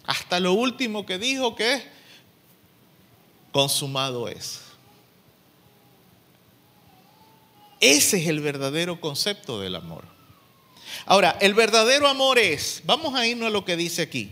Hasta 0.07 0.40
lo 0.40 0.55
último 0.55 1.05
que 1.05 1.18
dijo 1.18 1.55
que 1.55 1.74
es, 1.74 1.82
consumado 3.53 4.28
es. 4.28 4.62
Ese 7.80 8.22
es 8.22 8.28
el 8.28 8.40
verdadero 8.40 9.01
concepto 9.01 9.61
del 9.61 9.74
amor. 9.74 10.05
Ahora, 11.05 11.36
el 11.40 11.53
verdadero 11.53 12.09
amor 12.09 12.38
es, 12.38 12.82
vamos 12.84 13.14
a 13.14 13.26
irnos 13.26 13.49
a 13.49 13.51
lo 13.51 13.64
que 13.64 13.76
dice 13.76 14.03
aquí, 14.03 14.30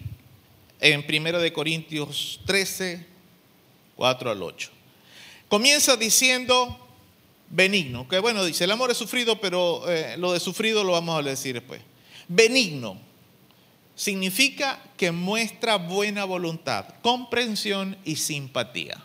en 0.80 1.04
1 1.06 1.38
de 1.38 1.52
Corintios 1.52 2.40
13, 2.46 3.06
4 3.96 4.30
al 4.30 4.42
8. 4.42 4.70
Comienza 5.48 5.96
diciendo 5.96 6.83
benigno, 7.54 8.08
que 8.08 8.18
bueno, 8.18 8.44
dice, 8.44 8.64
el 8.64 8.70
amor 8.72 8.90
es 8.90 8.96
sufrido, 8.96 9.40
pero 9.40 9.88
eh, 9.88 10.16
lo 10.18 10.32
de 10.32 10.40
sufrido 10.40 10.82
lo 10.82 10.92
vamos 10.92 11.18
a 11.18 11.22
decir 11.22 11.54
después. 11.54 11.80
Benigno 12.26 12.98
significa 13.94 14.82
que 14.96 15.12
muestra 15.12 15.76
buena 15.76 16.24
voluntad, 16.24 16.86
comprensión 17.00 17.96
y 18.04 18.16
simpatía. 18.16 19.02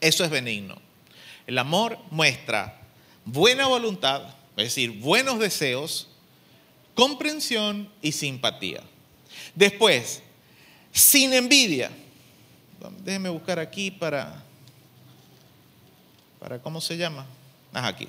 Eso 0.00 0.24
es 0.24 0.30
benigno. 0.30 0.76
El 1.46 1.58
amor 1.58 1.98
muestra 2.10 2.80
buena 3.24 3.68
voluntad, 3.68 4.34
es 4.56 4.64
decir, 4.64 4.90
buenos 4.90 5.38
deseos, 5.38 6.08
comprensión 6.94 7.88
y 8.02 8.10
simpatía. 8.10 8.82
Después, 9.54 10.22
sin 10.90 11.32
envidia. 11.32 11.90
Déjenme 13.04 13.28
buscar 13.28 13.58
aquí 13.58 13.90
para, 13.90 14.44
para 16.38 16.60
¿cómo 16.60 16.80
se 16.80 16.96
llama? 16.96 17.26
Ah, 17.72 17.88
aquí. 17.88 18.08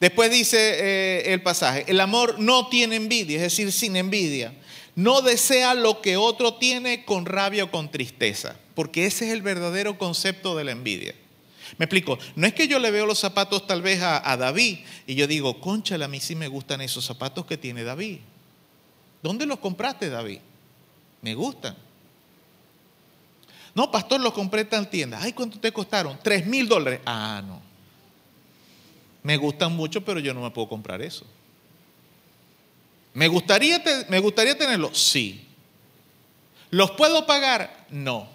Después 0.00 0.30
dice 0.30 0.56
eh, 0.58 1.32
el 1.32 1.42
pasaje, 1.42 1.84
el 1.86 2.00
amor 2.00 2.38
no 2.38 2.68
tiene 2.68 2.96
envidia, 2.96 3.36
es 3.36 3.42
decir, 3.42 3.70
sin 3.70 3.96
envidia. 3.96 4.54
No 4.94 5.22
desea 5.22 5.74
lo 5.74 6.00
que 6.00 6.16
otro 6.16 6.54
tiene 6.54 7.04
con 7.04 7.26
rabia 7.26 7.64
o 7.64 7.70
con 7.70 7.90
tristeza, 7.90 8.56
porque 8.74 9.06
ese 9.06 9.26
es 9.26 9.32
el 9.32 9.42
verdadero 9.42 9.98
concepto 9.98 10.56
de 10.56 10.64
la 10.64 10.72
envidia. 10.72 11.14
Me 11.78 11.84
explico, 11.84 12.18
no 12.34 12.46
es 12.46 12.54
que 12.54 12.66
yo 12.66 12.78
le 12.78 12.90
veo 12.90 13.06
los 13.06 13.18
zapatos 13.18 13.66
tal 13.66 13.82
vez 13.82 14.02
a, 14.02 14.36
David 14.36 14.78
y 15.06 15.14
yo 15.14 15.26
digo, 15.26 15.60
conchale, 15.60 16.04
a 16.04 16.08
mí 16.08 16.18
sí 16.20 16.34
me 16.34 16.48
gustan 16.48 16.80
esos 16.80 17.04
zapatos 17.04 17.46
que 17.46 17.56
tiene 17.56 17.84
David. 17.84 18.18
¿Dónde 19.22 19.46
los 19.46 19.58
compraste, 19.58 20.08
David? 20.08 20.40
Me 21.22 21.34
gustan. 21.34 21.76
No, 23.74 23.90
pastor, 23.90 24.20
los 24.20 24.32
compré 24.32 24.62
en 24.62 24.68
tal 24.68 24.88
tienda. 24.88 25.18
Ay, 25.20 25.32
¿cuánto 25.32 25.58
te 25.58 25.72
costaron? 25.72 26.18
Tres 26.22 26.46
mil 26.46 26.68
dólares. 26.68 27.00
Ah, 27.06 27.42
no. 27.46 27.60
Me 29.22 29.36
gustan 29.36 29.74
mucho, 29.74 30.04
pero 30.04 30.18
yo 30.20 30.34
no 30.34 30.42
me 30.42 30.50
puedo 30.50 30.68
comprar 30.68 31.02
eso. 31.02 31.24
¿Me 33.12 33.28
gustaría, 33.28 33.82
¿Me 34.08 34.18
gustaría 34.18 34.56
tenerlos? 34.56 34.98
Sí. 34.98 35.46
¿Los 36.70 36.92
puedo 36.92 37.26
pagar? 37.26 37.86
No. 37.90 38.28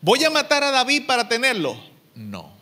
¿Voy 0.00 0.22
a 0.24 0.30
matar 0.30 0.64
a 0.64 0.70
David 0.70 1.06
para 1.06 1.28
tenerlos? 1.28 1.76
No. 2.14 2.55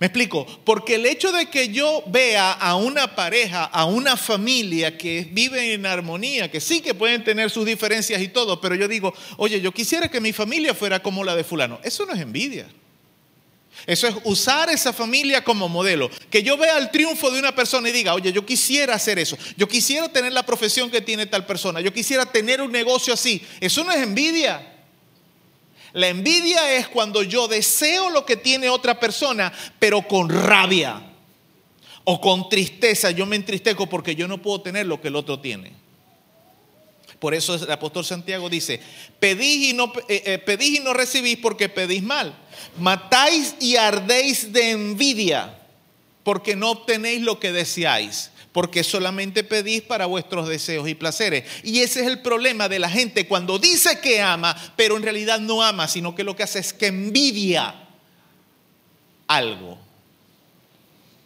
Me 0.00 0.06
explico, 0.06 0.46
porque 0.64 0.94
el 0.94 1.04
hecho 1.04 1.30
de 1.30 1.50
que 1.50 1.68
yo 1.68 2.02
vea 2.06 2.52
a 2.52 2.74
una 2.76 3.14
pareja, 3.14 3.64
a 3.64 3.84
una 3.84 4.16
familia 4.16 4.96
que 4.96 5.28
vive 5.30 5.74
en 5.74 5.84
armonía, 5.84 6.50
que 6.50 6.58
sí 6.58 6.80
que 6.80 6.94
pueden 6.94 7.22
tener 7.22 7.50
sus 7.50 7.66
diferencias 7.66 8.22
y 8.22 8.28
todo, 8.28 8.62
pero 8.62 8.74
yo 8.74 8.88
digo, 8.88 9.12
oye, 9.36 9.60
yo 9.60 9.72
quisiera 9.72 10.10
que 10.10 10.18
mi 10.18 10.32
familia 10.32 10.74
fuera 10.74 11.02
como 11.02 11.22
la 11.22 11.36
de 11.36 11.44
fulano. 11.44 11.78
Eso 11.84 12.06
no 12.06 12.14
es 12.14 12.20
envidia. 12.20 12.66
Eso 13.86 14.06
es 14.06 14.14
usar 14.24 14.70
esa 14.70 14.94
familia 14.94 15.44
como 15.44 15.68
modelo. 15.68 16.10
Que 16.30 16.42
yo 16.42 16.56
vea 16.56 16.78
el 16.78 16.90
triunfo 16.90 17.30
de 17.30 17.38
una 17.38 17.54
persona 17.54 17.90
y 17.90 17.92
diga, 17.92 18.14
oye, 18.14 18.32
yo 18.32 18.46
quisiera 18.46 18.94
hacer 18.94 19.18
eso. 19.18 19.36
Yo 19.58 19.68
quisiera 19.68 20.08
tener 20.08 20.32
la 20.32 20.44
profesión 20.44 20.90
que 20.90 21.02
tiene 21.02 21.26
tal 21.26 21.44
persona. 21.44 21.82
Yo 21.82 21.92
quisiera 21.92 22.24
tener 22.24 22.62
un 22.62 22.72
negocio 22.72 23.12
así. 23.12 23.42
Eso 23.60 23.84
no 23.84 23.92
es 23.92 23.98
envidia. 23.98 24.69
La 25.92 26.08
envidia 26.08 26.74
es 26.74 26.88
cuando 26.88 27.22
yo 27.22 27.48
deseo 27.48 28.10
lo 28.10 28.24
que 28.24 28.36
tiene 28.36 28.68
otra 28.68 29.00
persona, 29.00 29.52
pero 29.78 30.02
con 30.06 30.28
rabia 30.28 31.02
o 32.04 32.20
con 32.20 32.48
tristeza. 32.48 33.10
Yo 33.10 33.26
me 33.26 33.36
entristezco 33.36 33.86
porque 33.86 34.14
yo 34.14 34.28
no 34.28 34.38
puedo 34.38 34.60
tener 34.60 34.86
lo 34.86 35.00
que 35.00 35.08
el 35.08 35.16
otro 35.16 35.40
tiene. 35.40 35.72
Por 37.18 37.34
eso 37.34 37.54
el 37.54 37.70
apóstol 37.70 38.04
Santiago 38.04 38.48
dice, 38.48 38.80
pedís 39.18 39.70
y 39.70 39.72
no, 39.74 39.92
eh, 40.08 40.22
eh, 40.24 40.38
pedís 40.38 40.78
y 40.78 40.82
no 40.82 40.94
recibís 40.94 41.36
porque 41.36 41.68
pedís 41.68 42.02
mal. 42.02 42.34
Matáis 42.78 43.56
y 43.60 43.76
ardéis 43.76 44.52
de 44.52 44.70
envidia 44.70 45.58
porque 46.22 46.56
no 46.56 46.70
obtenéis 46.70 47.20
lo 47.20 47.38
que 47.38 47.52
deseáis. 47.52 48.30
Porque 48.52 48.82
solamente 48.82 49.44
pedís 49.44 49.82
para 49.82 50.06
vuestros 50.06 50.48
deseos 50.48 50.88
y 50.88 50.94
placeres. 50.94 51.44
Y 51.62 51.80
ese 51.80 52.00
es 52.00 52.06
el 52.06 52.20
problema 52.20 52.68
de 52.68 52.80
la 52.80 52.90
gente 52.90 53.28
cuando 53.28 53.58
dice 53.58 54.00
que 54.00 54.20
ama, 54.20 54.56
pero 54.76 54.96
en 54.96 55.04
realidad 55.04 55.38
no 55.38 55.62
ama, 55.62 55.86
sino 55.86 56.14
que 56.14 56.24
lo 56.24 56.34
que 56.34 56.42
hace 56.42 56.58
es 56.58 56.72
que 56.72 56.88
envidia 56.88 57.74
algo. 59.28 59.78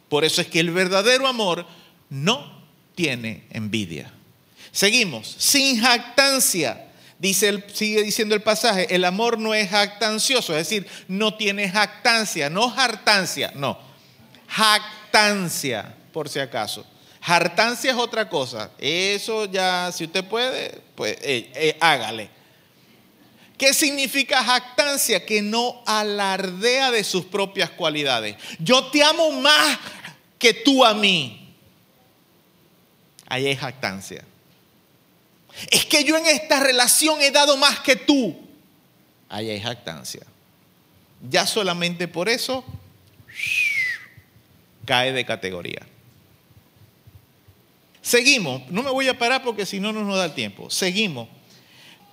Por 0.09 0.25
eso 0.25 0.43
es 0.43 0.49
que 0.49 0.61
el 0.61 0.70
verdadero 0.70 1.27
amor 1.27 1.66
no 2.11 2.62
tiene 2.95 3.45
envidia. 3.51 4.12
Seguimos, 4.70 5.35
sin 5.39 5.81
jactancia. 5.81 6.89
Dice 7.18 7.64
sigue 7.72 8.03
diciendo 8.03 8.35
el 8.35 8.43
pasaje, 8.43 8.95
el 8.95 9.05
amor 9.05 9.39
no 9.39 9.55
es 9.55 9.70
jactancioso, 9.70 10.53
es 10.53 10.68
decir, 10.68 10.87
no 11.09 11.35
tiene 11.35 11.70
jactancia, 11.70 12.51
no 12.51 12.75
hartancia, 12.77 13.53
no. 13.55 13.79
Jactancia, 14.49 15.95
por 16.12 16.29
si 16.29 16.41
acaso. 16.41 16.85
Hartancia 17.27 17.91
es 17.91 17.97
otra 17.97 18.29
cosa. 18.29 18.70
Eso 18.79 19.47
ya, 19.47 19.91
si 19.93 20.05
usted 20.05 20.25
puede, 20.25 20.79
pues 20.95 21.16
eh, 21.22 21.51
eh, 21.55 21.77
hágale. 21.81 22.29
¿Qué 23.57 23.72
significa 23.72 24.45
jactancia? 24.45 25.25
Que 25.25 25.41
no 25.41 25.83
alardea 25.87 26.91
de 26.91 27.03
sus 27.03 27.25
propias 27.25 27.70
cualidades. 27.70 28.37
Yo 28.59 28.91
te 28.91 29.03
amo 29.03 29.31
más 29.33 29.79
que 30.39 30.53
tú 30.53 30.85
a 30.85 30.93
mí. 30.93 31.55
Ahí 33.27 33.47
hay 33.47 33.57
jactancia. 33.57 34.22
Es 35.70 35.87
que 35.87 36.05
yo 36.05 36.18
en 36.18 36.27
esta 36.27 36.61
relación 36.61 37.22
he 37.22 37.31
dado 37.31 37.57
más 37.57 37.81
que 37.81 37.97
tú. 37.97 38.37
Ahí 39.31 39.49
hay 39.49 39.61
jactancia. 39.62 40.27
Ya 41.31 41.47
solamente 41.47 42.07
por 42.07 42.29
eso 42.29 42.64
cae 44.85 45.12
de 45.12 45.25
categoría. 45.25 45.87
Seguimos. 48.05 48.61
No 48.71 48.83
me 48.83 48.91
voy 48.91 49.09
a 49.09 49.19
parar 49.19 49.43
porque 49.43 49.65
si 49.65 49.81
no, 49.81 49.91
no 49.91 50.05
nos 50.05 50.19
da 50.19 50.27
el 50.27 50.35
tiempo. 50.35 50.69
Seguimos. 50.69 51.27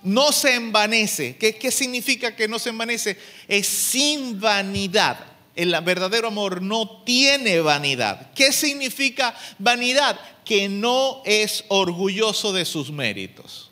No 0.02 0.32
se 0.32 0.54
envanece. 0.54 1.36
¿Qué, 1.36 1.54
qué 1.56 1.70
significa 1.70 2.34
que 2.34 2.48
no 2.48 2.58
se 2.58 2.70
envanece? 2.70 3.18
Es 3.46 3.66
sin 3.68 4.40
vanidad. 4.40 5.18
El 5.54 5.78
verdadero 5.82 6.28
amor 6.28 6.62
no 6.62 7.02
tiene 7.04 7.60
vanidad. 7.60 8.32
¿Qué 8.34 8.52
significa 8.52 9.34
vanidad? 9.58 10.18
Que 10.46 10.66
no 10.70 11.20
es 11.26 11.66
orgulloso 11.68 12.54
de 12.54 12.64
sus 12.64 12.90
méritos. 12.90 13.70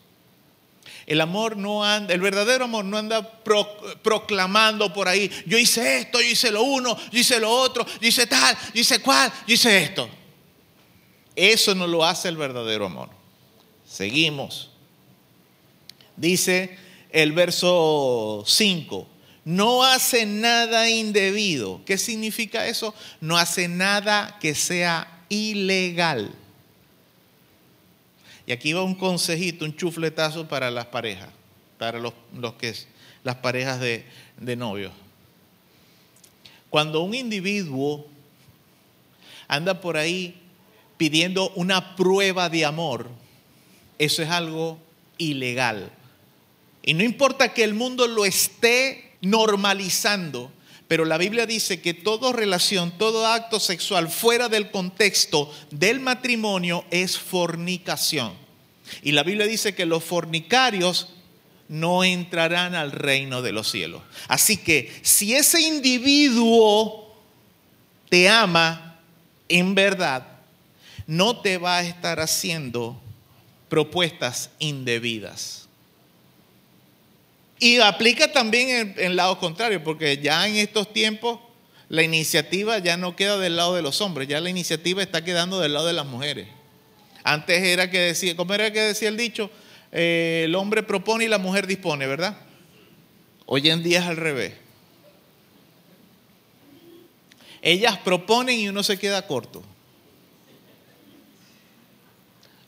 El 1.07 1.23
amor 1.23 1.57
no 1.57 1.83
anda, 1.83 2.13
el 2.13 2.21
verdadero 2.21 2.67
amor 2.67 2.85
no 2.85 2.99
anda 2.99 3.43
pro- 3.43 3.79
proclamando 4.03 4.93
por 4.93 5.09
ahí, 5.09 5.29
yo 5.47 5.59
hice 5.59 5.97
esto, 6.01 6.21
yo 6.21 6.29
hice 6.29 6.53
lo 6.53 6.63
uno, 6.63 6.97
yo 7.11 7.19
hice 7.19 7.41
lo 7.41 7.51
otro, 7.51 7.85
yo 8.01 8.07
hice 8.07 8.27
tal, 8.29 8.57
yo 8.75 8.81
hice 8.83 9.01
cual, 9.01 9.33
yo 9.47 9.55
hice 9.55 9.83
esto. 9.83 10.09
Eso 11.37 11.75
no 11.75 11.87
lo 11.87 12.05
hace 12.05 12.29
el 12.29 12.37
verdadero 12.37 12.87
amor. 12.87 13.09
Seguimos. 13.87 14.71
Dice 16.17 16.77
el 17.11 17.33
verso 17.33 18.45
5, 18.47 19.07
no 19.45 19.85
hace 19.85 20.27
nada 20.27 20.89
indebido. 20.91 21.81
¿Qué 21.85 21.99
significa 21.99 22.67
eso? 22.67 22.95
No 23.21 23.37
hace 23.37 23.69
nada 23.69 24.39
que 24.41 24.55
sea 24.55 25.25
ilegal. 25.29 26.31
Y 28.47 28.53
aquí 28.53 28.73
va 28.73 28.83
un 28.83 28.95
consejito, 28.95 29.65
un 29.65 29.77
chufletazo 29.77 30.47
para 30.49 30.71
las 30.71 30.87
parejas, 30.87 31.29
para 31.79 31.99
los, 31.99 32.13
los 32.35 32.55
que, 32.55 32.75
las 33.23 33.37
parejas 33.37 33.81
de, 33.81 34.05
de 34.39 34.57
novios. 34.57 34.93
Cuando 36.69 37.01
un 37.01 37.15
individuo 37.15 38.07
anda 39.49 39.81
por 39.81 39.97
ahí 39.97 40.41
pidiendo 41.01 41.49
una 41.55 41.97
prueba 41.97 42.51
de 42.51 42.67
amor, 42.67 43.09
eso 43.99 44.23
es 44.23 44.29
algo 44.29 44.79
ilegal. 45.17 45.91
Y 46.83 46.93
no 46.93 47.03
importa 47.03 47.55
que 47.55 47.65
el 47.65 47.73
mundo 47.73 48.07
lo 48.07 48.27
esté 48.27 49.17
normalizando, 49.23 50.53
pero 50.89 51.07
la 51.07 51.17
Biblia 51.17 51.47
dice 51.47 51.81
que 51.81 51.95
toda 51.95 52.35
relación, 52.35 52.99
todo 52.99 53.27
acto 53.27 53.61
sexual 53.61 54.11
fuera 54.11 54.51
del 54.51 54.71
contexto 54.71 55.51
del 55.71 56.01
matrimonio 56.01 56.85
es 56.91 57.17
fornicación. 57.17 58.35
Y 59.03 59.13
la 59.13 59.23
Biblia 59.23 59.47
dice 59.47 59.75
que 59.75 59.87
los 59.87 60.05
fornicarios 60.05 61.15
no 61.67 62.05
entrarán 62.05 62.75
al 62.75 62.93
reino 62.93 63.41
de 63.41 63.53
los 63.53 63.71
cielos. 63.71 64.03
Así 64.29 64.59
que 64.59 64.93
si 65.01 65.35
ese 65.35 65.63
individuo 65.63 67.11
te 68.11 68.29
ama 68.29 68.99
en 69.49 69.75
verdad, 69.75 70.30
no 71.11 71.41
te 71.41 71.59
va 71.59 71.79
a 71.79 71.83
estar 71.83 72.21
haciendo 72.21 72.97
propuestas 73.69 74.51
indebidas. 74.61 75.67
Y 77.59 77.81
aplica 77.81 78.31
también 78.31 78.69
en 78.71 78.95
el 78.97 79.17
lado 79.17 79.37
contrario, 79.41 79.83
porque 79.83 80.19
ya 80.19 80.47
en 80.47 80.55
estos 80.55 80.93
tiempos 80.93 81.41
la 81.89 82.05
iniciativa 82.05 82.79
ya 82.79 82.97
no 82.97 83.17
queda 83.17 83.39
del 83.39 83.57
lado 83.57 83.75
de 83.75 83.83
los 83.83 84.01
hombres, 84.01 84.29
ya 84.29 84.41
la 84.41 84.51
iniciativa 84.51 85.03
está 85.03 85.25
quedando 85.25 85.59
del 85.59 85.73
lado 85.73 85.89
de 85.89 85.95
las 85.95 86.07
mujeres. 86.07 86.47
Antes 87.25 87.61
era 87.61 87.91
que 87.91 87.99
decía, 87.99 88.37
¿cómo 88.37 88.55
era 88.55 88.73
que 88.73 88.81
decía 88.81 89.09
el 89.09 89.17
dicho? 89.17 89.51
Eh, 89.91 90.43
el 90.45 90.55
hombre 90.55 90.85
propone 90.85 91.25
y 91.25 91.29
la 91.29 91.39
mujer 91.39 91.67
dispone, 91.67 92.07
¿verdad? 92.07 92.37
Hoy 93.47 93.69
en 93.69 93.83
día 93.83 93.99
es 93.99 94.07
al 94.07 94.17
revés. 94.17 94.55
Ellas 97.63 97.99
proponen 97.99 98.61
y 98.61 98.69
uno 98.69 98.85
se 98.85 98.97
queda 98.97 99.27
corto. 99.27 99.65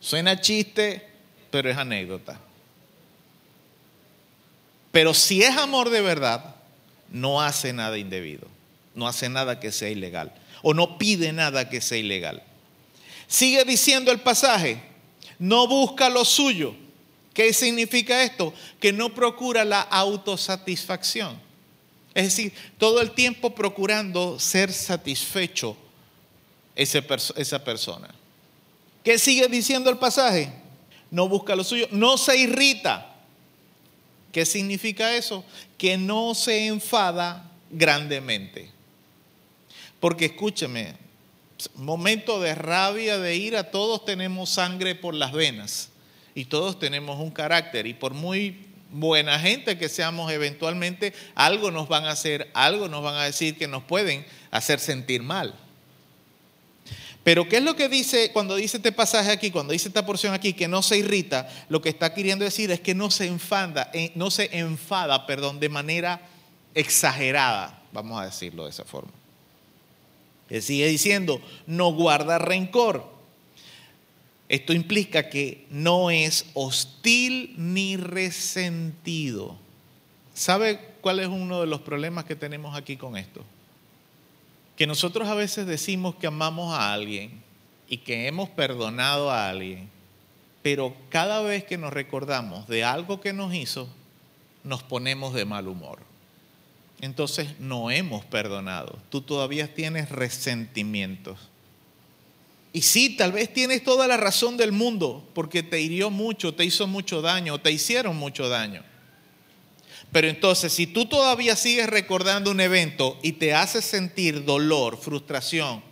Suena 0.02 0.40
chiste, 0.40 1.06
pero 1.52 1.70
es 1.70 1.76
anécdota. 1.78 2.38
Pero 4.90 5.14
si 5.14 5.42
es 5.42 5.56
amor 5.56 5.90
de 5.90 6.02
verdad, 6.02 6.56
no 7.08 7.40
hace 7.40 7.72
nada 7.72 7.96
indebido, 7.96 8.48
no 8.96 9.06
hace 9.06 9.28
nada 9.28 9.60
que 9.60 9.70
sea 9.70 9.88
ilegal 9.88 10.34
o 10.62 10.74
no 10.74 10.98
pide 10.98 11.32
nada 11.32 11.70
que 11.70 11.80
sea 11.80 11.98
ilegal. 11.98 12.42
Sigue 13.28 13.64
diciendo 13.64 14.10
el 14.10 14.20
pasaje, 14.20 14.82
no 15.38 15.68
busca 15.68 16.10
lo 16.10 16.24
suyo. 16.24 16.74
¿Qué 17.32 17.52
significa 17.52 18.22
esto? 18.24 18.52
Que 18.80 18.92
no 18.92 19.14
procura 19.14 19.64
la 19.64 19.80
autosatisfacción. 19.82 21.40
Es 22.12 22.24
decir, 22.24 22.52
todo 22.76 23.00
el 23.00 23.12
tiempo 23.12 23.54
procurando 23.54 24.38
ser 24.38 24.72
satisfecho 24.72 25.76
esa 26.74 27.64
persona. 27.64 28.08
¿Qué 29.04 29.18
sigue 29.18 29.48
diciendo 29.48 29.90
el 29.90 29.98
pasaje? 29.98 30.52
No 31.10 31.28
busca 31.28 31.56
lo 31.56 31.64
suyo, 31.64 31.88
no 31.90 32.16
se 32.16 32.36
irrita. 32.36 33.14
¿Qué 34.32 34.46
significa 34.46 35.14
eso? 35.14 35.44
Que 35.76 35.98
no 35.98 36.34
se 36.34 36.66
enfada 36.66 37.50
grandemente. 37.70 38.70
Porque 40.00 40.26
escúcheme, 40.26 40.94
momento 41.74 42.40
de 42.40 42.54
rabia, 42.54 43.18
de 43.18 43.36
ira, 43.36 43.70
todos 43.70 44.04
tenemos 44.04 44.50
sangre 44.50 44.94
por 44.94 45.14
las 45.14 45.32
venas 45.32 45.90
y 46.34 46.46
todos 46.46 46.78
tenemos 46.78 47.20
un 47.20 47.30
carácter 47.30 47.86
y 47.86 47.94
por 47.94 48.14
muy 48.14 48.66
buena 48.90 49.38
gente 49.38 49.78
que 49.78 49.88
seamos 49.88 50.30
eventualmente, 50.30 51.14
algo 51.34 51.70
nos 51.70 51.88
van 51.88 52.04
a 52.04 52.10
hacer, 52.10 52.50
algo 52.54 52.88
nos 52.88 53.02
van 53.02 53.16
a 53.16 53.24
decir 53.24 53.56
que 53.56 53.68
nos 53.68 53.82
pueden 53.82 54.24
hacer 54.50 54.80
sentir 54.80 55.22
mal. 55.22 55.54
Pero 57.24 57.48
¿qué 57.48 57.58
es 57.58 57.62
lo 57.62 57.76
que 57.76 57.88
dice 57.88 58.32
cuando 58.32 58.56
dice 58.56 58.78
este 58.78 58.90
pasaje 58.90 59.30
aquí, 59.30 59.50
cuando 59.50 59.72
dice 59.72 59.88
esta 59.88 60.04
porción 60.04 60.34
aquí, 60.34 60.54
que 60.54 60.66
no 60.66 60.82
se 60.82 60.98
irrita? 60.98 61.48
Lo 61.68 61.80
que 61.80 61.88
está 61.88 62.12
queriendo 62.14 62.44
decir 62.44 62.70
es 62.70 62.80
que 62.80 62.94
no 62.94 63.10
se 63.10 63.26
enfada, 63.26 63.90
eh, 63.94 64.10
no 64.16 64.30
se 64.30 64.56
enfada, 64.58 65.26
perdón, 65.26 65.60
de 65.60 65.68
manera 65.68 66.20
exagerada, 66.74 67.80
vamos 67.92 68.20
a 68.20 68.24
decirlo 68.24 68.64
de 68.64 68.70
esa 68.70 68.84
forma. 68.84 69.12
Él 70.50 70.62
sigue 70.62 70.86
diciendo, 70.86 71.40
no 71.66 71.92
guarda 71.92 72.38
rencor. 72.38 73.10
Esto 74.48 74.72
implica 74.74 75.30
que 75.30 75.66
no 75.70 76.10
es 76.10 76.46
hostil 76.52 77.54
ni 77.56 77.96
resentido. 77.96 79.56
¿Sabe 80.34 80.78
cuál 81.00 81.20
es 81.20 81.28
uno 81.28 81.60
de 81.60 81.66
los 81.66 81.80
problemas 81.80 82.24
que 82.24 82.36
tenemos 82.36 82.76
aquí 82.76 82.96
con 82.96 83.16
esto? 83.16 83.42
Que 84.76 84.86
nosotros 84.86 85.28
a 85.28 85.34
veces 85.34 85.66
decimos 85.66 86.14
que 86.16 86.26
amamos 86.26 86.74
a 86.74 86.92
alguien 86.92 87.42
y 87.88 87.98
que 87.98 88.26
hemos 88.26 88.48
perdonado 88.48 89.30
a 89.30 89.48
alguien, 89.48 89.90
pero 90.62 90.94
cada 91.08 91.42
vez 91.42 91.64
que 91.64 91.76
nos 91.76 91.92
recordamos 91.92 92.66
de 92.68 92.84
algo 92.84 93.20
que 93.20 93.32
nos 93.32 93.54
hizo, 93.54 93.88
nos 94.64 94.82
ponemos 94.82 95.34
de 95.34 95.44
mal 95.44 95.68
humor. 95.68 95.98
Entonces 97.00 97.58
no 97.58 97.90
hemos 97.90 98.24
perdonado. 98.24 98.98
Tú 99.10 99.22
todavía 99.22 99.74
tienes 99.74 100.08
resentimientos. 100.08 101.50
Y 102.72 102.82
sí, 102.82 103.16
tal 103.16 103.32
vez 103.32 103.52
tienes 103.52 103.84
toda 103.84 104.06
la 104.06 104.16
razón 104.16 104.56
del 104.56 104.72
mundo, 104.72 105.28
porque 105.34 105.62
te 105.62 105.80
hirió 105.80 106.10
mucho, 106.10 106.54
te 106.54 106.64
hizo 106.64 106.86
mucho 106.86 107.20
daño, 107.20 107.60
te 107.60 107.70
hicieron 107.70 108.16
mucho 108.16 108.48
daño. 108.48 108.82
Pero 110.12 110.28
entonces, 110.28 110.74
si 110.74 110.86
tú 110.86 111.06
todavía 111.06 111.56
sigues 111.56 111.88
recordando 111.88 112.50
un 112.50 112.60
evento 112.60 113.18
y 113.22 113.32
te 113.32 113.54
hace 113.54 113.80
sentir 113.80 114.44
dolor, 114.44 114.98
frustración, 114.98 115.82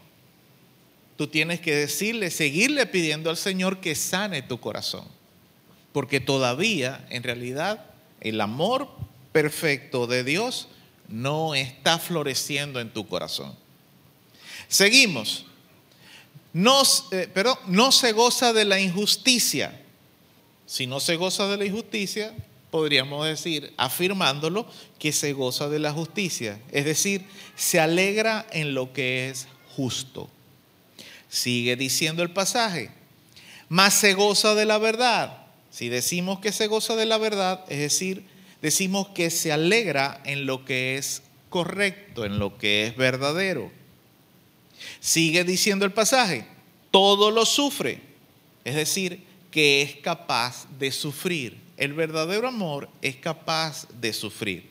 tú 1.16 1.26
tienes 1.26 1.60
que 1.60 1.74
decirle, 1.74 2.30
seguirle 2.30 2.84
pidiendo 2.84 3.30
al 3.30 3.38
Señor 3.38 3.80
que 3.80 3.94
sane 3.94 4.42
tu 4.42 4.60
corazón. 4.60 5.06
Porque 5.92 6.20
todavía, 6.20 7.06
en 7.08 7.22
realidad, 7.22 7.86
el 8.20 8.42
amor 8.42 8.90
perfecto 9.32 10.06
de 10.06 10.22
Dios 10.22 10.68
no 11.08 11.54
está 11.54 11.98
floreciendo 11.98 12.78
en 12.78 12.90
tu 12.90 13.08
corazón. 13.08 13.54
Seguimos. 14.68 15.46
No, 16.52 16.82
eh, 17.12 17.32
no 17.66 17.90
se 17.90 18.12
goza 18.12 18.52
de 18.52 18.66
la 18.66 18.80
injusticia. 18.80 19.80
Si 20.66 20.86
no 20.86 21.00
se 21.00 21.16
goza 21.16 21.48
de 21.48 21.56
la 21.56 21.64
injusticia, 21.64 22.34
podríamos 22.70 23.26
decir, 23.26 23.72
afirmándolo, 23.76 24.66
que 24.98 25.12
se 25.12 25.32
goza 25.32 25.68
de 25.68 25.78
la 25.78 25.92
justicia. 25.92 26.60
Es 26.70 26.84
decir, 26.84 27.24
se 27.56 27.80
alegra 27.80 28.46
en 28.52 28.74
lo 28.74 28.92
que 28.92 29.28
es 29.28 29.48
justo. 29.76 30.28
Sigue 31.28 31.76
diciendo 31.76 32.22
el 32.22 32.30
pasaje, 32.30 32.90
más 33.68 33.94
se 33.94 34.14
goza 34.14 34.54
de 34.54 34.66
la 34.66 34.78
verdad. 34.78 35.46
Si 35.70 35.88
decimos 35.88 36.40
que 36.40 36.52
se 36.52 36.66
goza 36.66 36.96
de 36.96 37.06
la 37.06 37.18
verdad, 37.18 37.64
es 37.68 37.78
decir, 37.78 38.24
decimos 38.62 39.08
que 39.08 39.30
se 39.30 39.52
alegra 39.52 40.20
en 40.24 40.46
lo 40.46 40.64
que 40.64 40.96
es 40.96 41.22
correcto, 41.48 42.24
en 42.24 42.38
lo 42.38 42.58
que 42.58 42.86
es 42.86 42.96
verdadero. 42.96 43.70
Sigue 45.00 45.44
diciendo 45.44 45.84
el 45.84 45.92
pasaje, 45.92 46.46
todo 46.90 47.30
lo 47.30 47.46
sufre, 47.46 48.00
es 48.64 48.74
decir, 48.74 49.24
que 49.50 49.82
es 49.82 49.96
capaz 49.96 50.66
de 50.78 50.90
sufrir. 50.90 51.58
El 51.80 51.94
verdadero 51.94 52.46
amor 52.46 52.90
es 53.00 53.16
capaz 53.16 53.88
de 54.02 54.12
sufrir. 54.12 54.68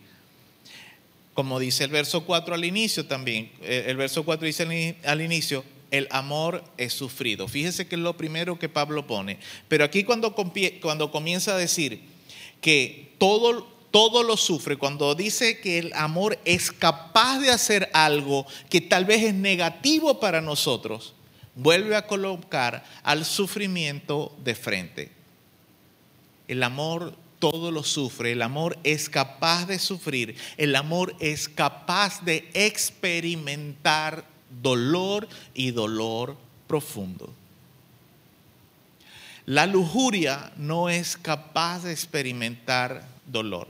Como 1.34 1.58
dice 1.60 1.84
el 1.84 1.90
verso 1.90 2.24
4 2.24 2.54
al 2.54 2.64
inicio 2.64 3.08
también, 3.08 3.52
eh, 3.64 3.86
el 3.88 3.98
verso 3.98 4.24
4 4.24 4.46
dice 4.46 4.96
al 5.04 5.20
inicio, 5.20 5.66
el 5.90 6.08
amor 6.12 6.64
es 6.78 6.94
sufrido. 6.94 7.48
Fíjese 7.48 7.88
que 7.88 7.96
es 7.96 8.02
lo 8.02 8.16
primero 8.16 8.60
que 8.60 8.70
Pablo 8.70 9.08
pone. 9.08 9.40
Pero 9.68 9.86
aquí 9.86 10.04
cuando, 10.04 10.36
comienza 10.36 11.56
a 11.56 11.58
decir 11.58 12.00
que 12.62 13.16
todo, 13.18 13.64
todo 13.90 14.22
lo 14.22 14.38
sufre, 14.38 14.78
cuando 14.78 15.16
dice 15.16 15.60
que 15.62 15.80
el 15.80 15.92
amor 15.94 16.38
es 16.46 16.72
capaz 16.72 17.40
de 17.40 17.50
hacer 17.50 17.90
algo 17.92 18.46
que 18.70 18.82
tal 18.82 19.06
vez 19.06 19.24
es 19.24 19.34
negativo 19.34 20.20
para 20.20 20.42
nosotros, 20.42 21.16
vuelve 21.56 21.96
a 21.96 22.06
colocar 22.06 22.84
al 23.02 23.26
sufrimiento 23.26 24.38
de 24.44 24.54
frente. 24.54 25.19
El 26.50 26.64
amor 26.64 27.16
todo 27.38 27.72
lo 27.72 27.84
sufre, 27.84 28.32
el 28.32 28.42
amor 28.42 28.78
es 28.84 29.08
capaz 29.08 29.66
de 29.68 29.78
sufrir, 29.78 30.36
el 30.58 30.76
amor 30.76 31.16
es 31.20 31.48
capaz 31.48 32.26
de 32.26 32.50
experimentar 32.54 34.26
dolor 34.62 35.30
y 35.54 35.70
dolor 35.70 36.36
profundo. 36.68 37.32
La 39.46 39.68
lujuria 39.68 40.52
no 40.58 40.90
es 40.90 41.18
capaz 41.18 41.84
de 41.84 41.92
experimentar 41.92 43.08
dolor. 43.28 43.68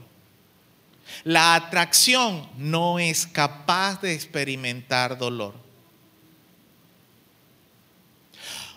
La 1.24 1.54
atracción 1.54 2.48
no 2.56 2.98
es 2.98 3.26
capaz 3.26 4.00
de 4.00 4.14
experimentar 4.14 5.18
dolor. 5.18 5.54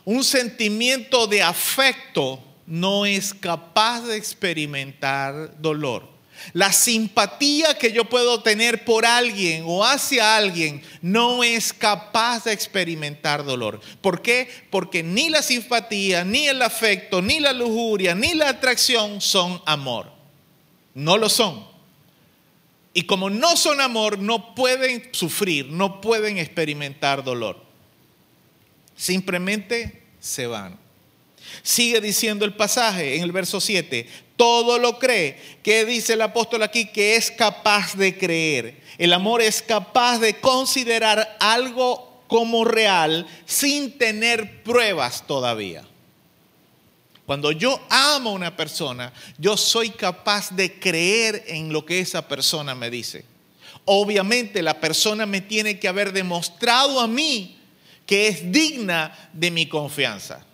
Un 0.04 0.26
sentimiento 0.26 1.26
de 1.26 1.42
afecto 1.42 2.53
no 2.66 3.06
es 3.06 3.34
capaz 3.34 4.02
de 4.02 4.18
experimentar 4.18 5.60
dolor. 5.62 6.14
La 6.52 6.74
simpatía 6.74 7.78
que 7.78 7.94
yo 7.94 8.06
puedo 8.06 8.42
tener 8.42 8.84
por 8.84 9.06
alguien 9.06 9.64
o 9.66 9.86
hacia 9.86 10.36
alguien 10.36 10.82
no 11.02 11.44
es 11.44 11.72
capaz 11.72 12.44
de 12.44 12.52
experimentar 12.52 13.46
dolor. 13.46 13.80
¿Por 14.02 14.22
qué? 14.22 14.50
Porque 14.70 15.04
ni 15.04 15.30
la 15.30 15.42
simpatía, 15.42 16.26
ni 16.26 16.48
el 16.48 16.62
afecto, 16.62 17.22
ni 17.22 17.40
la 17.40 17.54
lujuria, 17.54 18.14
ni 18.14 18.34
la 18.34 18.50
atracción 18.50 19.22
son 19.22 19.62
amor. 19.66 20.12
No 20.94 21.18
lo 21.18 21.30
son. 21.30 21.66
Y 22.94 23.04
como 23.04 23.30
no 23.30 23.56
son 23.56 23.82
amor, 23.82 24.20
no 24.20 24.54
pueden 24.54 25.10
sufrir, 25.14 25.68
no 25.68 26.02
pueden 26.02 26.38
experimentar 26.38 27.24
dolor. 27.24 27.64
Simplemente 28.96 30.04
se 30.20 30.46
van. 30.46 30.83
Sigue 31.62 32.02
diciendo 32.02 32.46
el 32.46 32.54
pasaje 32.54 33.16
en 33.16 33.24
el 33.24 33.32
verso 33.32 33.62
7, 33.62 34.08
todo 34.36 34.80
lo 34.80 35.00
cree. 35.00 35.38
¿Qué 35.62 35.86
dice 35.86 36.14
el 36.14 36.22
apóstol 36.22 36.64
aquí? 36.64 36.86
Que 36.88 37.16
es 37.16 37.32
capaz 37.32 37.96
de 37.96 38.18
creer. 38.18 38.82
El 38.98 39.14
amor 39.14 39.42
es 39.42 39.62
capaz 39.62 40.20
de 40.20 40.40
considerar 40.40 41.38
algo 41.40 42.24
como 42.28 42.66
real 42.66 43.28
sin 43.46 43.98
tener 43.98 44.64
pruebas 44.64 45.26
todavía. 45.28 45.84
Cuando 47.26 47.52
yo 47.52 47.80
amo 47.90 48.32
a 48.32 48.34
una 48.34 48.58
persona, 48.58 49.14
yo 49.38 49.56
soy 49.56 49.92
capaz 49.92 50.52
de 50.52 50.78
creer 50.80 51.44
en 51.48 51.72
lo 51.72 51.86
que 51.86 52.00
esa 52.00 52.28
persona 52.28 52.76
me 52.76 52.90
dice. 52.90 53.24
Obviamente 53.86 54.62
la 54.62 54.80
persona 54.80 55.26
me 55.26 55.42
tiene 55.42 55.80
que 55.80 55.88
haber 55.88 56.12
demostrado 56.12 57.00
a 57.00 57.08
mí 57.08 57.60
que 58.06 58.28
es 58.28 58.52
digna 58.52 59.30
de 59.32 59.52
mi 59.52 59.68
confianza. 59.68 60.46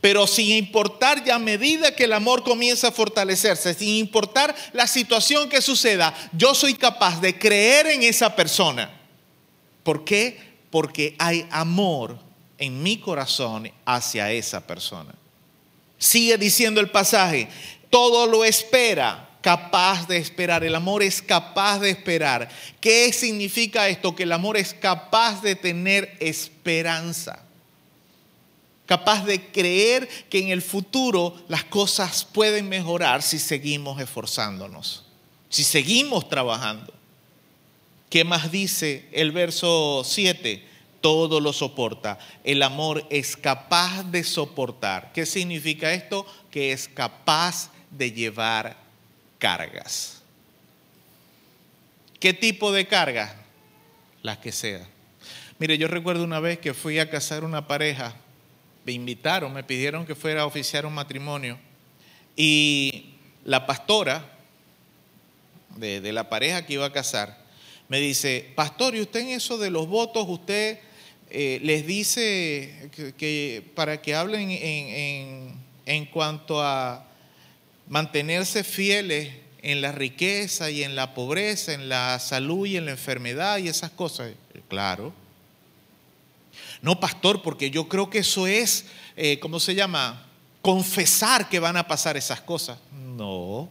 Pero 0.00 0.26
sin 0.26 0.52
importar 0.52 1.24
ya 1.24 1.36
a 1.36 1.38
medida 1.38 1.94
que 1.94 2.04
el 2.04 2.12
amor 2.12 2.42
comienza 2.42 2.88
a 2.88 2.92
fortalecerse, 2.92 3.74
sin 3.74 3.96
importar 3.96 4.54
la 4.72 4.86
situación 4.86 5.48
que 5.48 5.62
suceda, 5.62 6.14
yo 6.32 6.54
soy 6.54 6.74
capaz 6.74 7.20
de 7.20 7.38
creer 7.38 7.88
en 7.88 8.02
esa 8.02 8.34
persona. 8.34 8.90
¿Por 9.82 10.04
qué? 10.04 10.38
Porque 10.70 11.16
hay 11.18 11.46
amor 11.50 12.18
en 12.58 12.82
mi 12.82 12.98
corazón 12.98 13.70
hacia 13.84 14.32
esa 14.32 14.66
persona. 14.66 15.14
Sigue 15.98 16.36
diciendo 16.38 16.80
el 16.80 16.90
pasaje, 16.90 17.48
todo 17.90 18.26
lo 18.26 18.44
espera, 18.44 19.28
capaz 19.40 20.06
de 20.06 20.18
esperar. 20.18 20.62
El 20.62 20.74
amor 20.74 21.02
es 21.02 21.22
capaz 21.22 21.78
de 21.78 21.90
esperar. 21.90 22.48
¿Qué 22.80 23.12
significa 23.12 23.88
esto? 23.88 24.14
Que 24.14 24.24
el 24.24 24.32
amor 24.32 24.56
es 24.56 24.74
capaz 24.74 25.42
de 25.42 25.54
tener 25.54 26.16
esperanza 26.20 27.47
capaz 28.88 29.26
de 29.26 29.50
creer 29.52 30.08
que 30.30 30.38
en 30.38 30.48
el 30.48 30.62
futuro 30.62 31.36
las 31.46 31.62
cosas 31.64 32.24
pueden 32.24 32.70
mejorar 32.70 33.22
si 33.22 33.38
seguimos 33.38 34.00
esforzándonos, 34.00 35.04
si 35.50 35.62
seguimos 35.62 36.26
trabajando. 36.30 36.94
¿Qué 38.08 38.24
más 38.24 38.50
dice 38.50 39.06
el 39.12 39.30
verso 39.30 40.02
7? 40.06 40.66
Todo 41.02 41.38
lo 41.38 41.52
soporta. 41.52 42.18
El 42.44 42.62
amor 42.62 43.06
es 43.10 43.36
capaz 43.36 44.04
de 44.04 44.24
soportar. 44.24 45.12
¿Qué 45.12 45.26
significa 45.26 45.92
esto? 45.92 46.24
Que 46.50 46.72
es 46.72 46.88
capaz 46.88 47.70
de 47.90 48.10
llevar 48.10 48.78
cargas. 49.38 50.22
¿Qué 52.18 52.32
tipo 52.32 52.72
de 52.72 52.86
cargas? 52.86 53.34
Las 54.22 54.38
que 54.38 54.50
sea. 54.50 54.88
Mire, 55.58 55.76
yo 55.76 55.88
recuerdo 55.88 56.24
una 56.24 56.40
vez 56.40 56.58
que 56.58 56.72
fui 56.72 56.98
a 56.98 57.10
casar 57.10 57.44
una 57.44 57.68
pareja 57.68 58.16
me 58.88 58.94
invitaron, 58.94 59.52
me 59.52 59.64
pidieron 59.64 60.06
que 60.06 60.14
fuera 60.14 60.40
a 60.40 60.46
oficiar 60.46 60.86
un 60.86 60.94
matrimonio. 60.94 61.58
Y 62.34 63.10
la 63.44 63.66
pastora 63.66 64.24
de, 65.76 66.10
la 66.10 66.30
pareja 66.30 66.64
que 66.64 66.72
iba 66.72 66.86
a 66.86 66.92
casar 66.92 67.36
me 67.88 68.00
dice, 68.00 68.50
pastor, 68.54 68.94
¿y 68.94 69.02
usted 69.02 69.20
en 69.20 69.28
eso 69.28 69.58
de 69.58 69.68
los 69.68 69.88
votos, 69.88 70.24
usted 70.26 70.78
eh, 71.28 71.60
les 71.62 71.86
dice 71.86 72.90
que, 73.18 73.62
para 73.74 74.00
que 74.00 74.14
hablen 74.14 74.50
en, 74.52 75.52
en 75.84 76.06
cuanto 76.06 76.62
a 76.62 77.04
mantenerse 77.88 78.64
fieles 78.64 79.34
en 79.60 79.82
la 79.82 79.92
riqueza 79.92 80.70
y 80.70 80.82
en 80.82 80.96
la 80.96 81.12
pobreza, 81.12 81.74
en 81.74 81.90
la 81.90 82.18
salud 82.20 82.66
y 82.66 82.78
en 82.78 82.86
la 82.86 82.92
enfermedad 82.92 83.58
y 83.58 83.68
esas 83.68 83.90
cosas? 83.90 84.32
Claro. 84.68 85.12
No, 86.80 87.00
pastor, 87.00 87.42
porque 87.42 87.70
yo 87.70 87.88
creo 87.88 88.08
que 88.08 88.18
eso 88.18 88.46
es, 88.46 88.86
eh, 89.16 89.38
¿cómo 89.40 89.58
se 89.60 89.74
llama? 89.74 90.26
Confesar 90.62 91.48
que 91.48 91.58
van 91.58 91.76
a 91.76 91.86
pasar 91.86 92.16
esas 92.16 92.40
cosas. 92.40 92.78
No. 92.92 93.68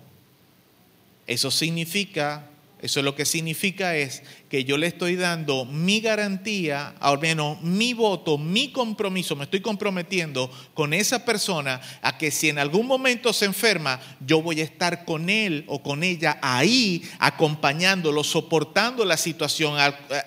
Eso 1.26 1.52
significa 1.52 2.50
Eso 2.80 3.02
lo 3.02 3.16
que 3.16 3.26
significa 3.26 3.96
es 3.96 4.22
que 4.50 4.64
yo 4.64 4.78
le 4.78 4.86
estoy 4.86 5.16
dando 5.16 5.66
mi 5.66 6.00
garantía, 6.00 6.94
al 7.00 7.18
menos 7.18 7.60
mi 7.64 7.94
voto, 7.94 8.38
mi 8.38 8.72
compromiso, 8.72 9.36
me 9.36 9.46
estoy 9.46 9.62
comprometiendo 9.62 10.52
con 10.76 10.94
esa 10.94 11.26
persona 11.26 11.82
a 12.04 12.20
que 12.20 12.30
si 12.30 12.50
en 12.50 12.60
algún 12.60 12.86
momento 12.86 13.34
se 13.34 13.46
enferma, 13.46 14.00
yo 14.20 14.44
voy 14.44 14.62
a 14.62 14.64
estar 14.64 15.06
con 15.06 15.32
él 15.32 15.66
o 15.68 15.82
con 15.82 16.04
ella 16.04 16.38
ahí, 16.44 17.02
acompañándolo, 17.18 18.24
soportando 18.24 19.04
la 19.06 19.18
situación, 19.18 19.76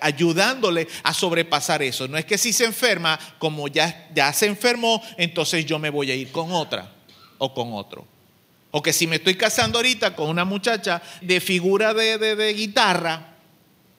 ayudándole 0.01 0.89
a 1.03 1.13
sobrepasar 1.13 1.81
eso. 1.81 2.09
No 2.09 2.17
es 2.17 2.25
que 2.25 2.37
si 2.37 2.51
se 2.51 2.65
enferma, 2.65 3.17
como 3.39 3.69
ya, 3.69 4.09
ya 4.13 4.33
se 4.33 4.47
enfermó, 4.47 5.01
entonces 5.17 5.65
yo 5.65 5.79
me 5.79 5.89
voy 5.89 6.11
a 6.11 6.15
ir 6.15 6.33
con 6.33 6.51
otra 6.51 6.93
o 7.37 7.53
con 7.53 7.71
otro. 7.71 8.10
O 8.71 8.81
que 8.81 8.93
si 8.93 9.05
me 9.07 9.17
estoy 9.17 9.35
casando 9.35 9.77
ahorita 9.79 10.15
con 10.15 10.29
una 10.29 10.45
muchacha 10.45 11.01
de 11.21 11.41
figura 11.41 11.93
de, 11.93 12.17
de- 12.17 12.35
de 12.35 12.53
guitarra, 12.53 13.35